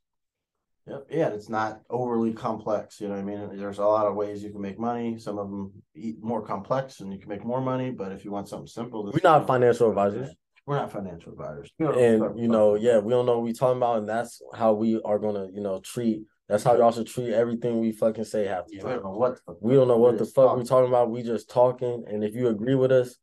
Yep. 0.87 1.07
Yeah, 1.11 1.27
it's 1.29 1.49
not 1.49 1.81
overly 1.89 2.33
complex. 2.33 2.99
You 2.99 3.07
know 3.07 3.13
what 3.13 3.21
I 3.21 3.23
mean? 3.23 3.57
There's 3.57 3.77
a 3.77 3.85
lot 3.85 4.07
of 4.07 4.15
ways 4.15 4.43
you 4.43 4.49
can 4.49 4.61
make 4.61 4.79
money. 4.79 5.17
Some 5.19 5.37
of 5.37 5.49
them 5.49 5.71
eat 5.95 6.17
more 6.21 6.41
complex 6.41 6.99
and 6.99 7.13
you 7.13 7.19
can 7.19 7.29
make 7.29 7.45
more 7.45 7.61
money. 7.61 7.91
But 7.91 8.11
if 8.11 8.25
you 8.25 8.31
want 8.31 8.49
something 8.49 8.67
simple, 8.67 9.03
We're 9.05 9.19
not 9.23 9.45
financial 9.45 9.89
advisors. 9.89 10.29
We're 10.65 10.77
not 10.77 10.91
financial 10.91 11.33
advisors. 11.33 11.71
You 11.79 11.85
know, 11.85 11.91
and 11.93 12.39
you 12.39 12.47
know, 12.47 12.75
yeah, 12.75 12.97
we 12.97 13.11
don't 13.11 13.25
know 13.25 13.35
what 13.35 13.43
we're 13.43 13.53
talking 13.53 13.77
about, 13.77 13.99
and 13.99 14.09
that's 14.09 14.41
how 14.53 14.73
we 14.73 14.99
are 15.03 15.19
gonna, 15.19 15.47
you 15.53 15.61
know, 15.61 15.79
treat. 15.79 16.23
That's 16.49 16.63
how 16.63 16.75
y'all 16.75 16.91
should 16.91 17.07
treat 17.07 17.33
everything 17.33 17.79
we 17.79 17.91
fucking 17.91 18.25
say 18.25 18.45
half 18.45 18.67
the 18.67 18.77
we 18.77 18.81
don't 18.81 19.03
know 19.03 19.11
what 19.11 19.39
the 19.47 19.55
We 19.61 19.75
don't 19.75 19.87
know 19.87 19.97
what 19.97 20.13
we're 20.13 20.19
the 20.19 20.25
fuck 20.25 20.57
we 20.57 20.63
talking 20.63 20.89
about. 20.89 21.09
We 21.09 21.23
just 21.23 21.49
talking, 21.49 22.03
and 22.07 22.23
if 22.23 22.35
you 22.35 22.49
agree 22.49 22.75
with 22.75 22.91
us, 22.91 23.15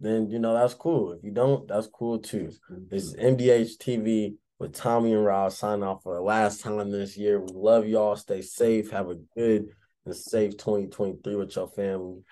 then 0.00 0.30
you 0.30 0.38
know 0.38 0.54
that's 0.54 0.74
cool. 0.74 1.12
If 1.12 1.22
you 1.22 1.30
don't, 1.30 1.68
that's 1.68 1.86
cool 1.86 2.18
too. 2.18 2.50
Mm-hmm. 2.70 2.84
This 2.90 3.04
is 3.04 3.14
MDH 3.16 3.76
TV 3.78 4.34
with 4.58 4.74
Tommy 4.74 5.12
and 5.12 5.24
Rob 5.24 5.52
signing 5.52 5.84
off 5.84 6.02
for 6.02 6.14
the 6.14 6.22
last 6.22 6.62
time 6.62 6.90
this 6.90 7.16
year. 7.16 7.40
We 7.40 7.52
love 7.52 7.86
y'all. 7.86 8.16
Stay 8.16 8.42
safe. 8.42 8.90
Have 8.90 9.10
a 9.10 9.16
good 9.36 9.68
and 10.06 10.16
safe 10.16 10.56
2023 10.56 11.36
with 11.36 11.54
your 11.54 11.68
family. 11.68 12.22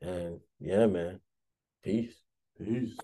And 0.00 0.40
yeah, 0.60 0.86
man. 0.86 1.20
Peace. 1.82 2.14
Peace. 2.58 2.96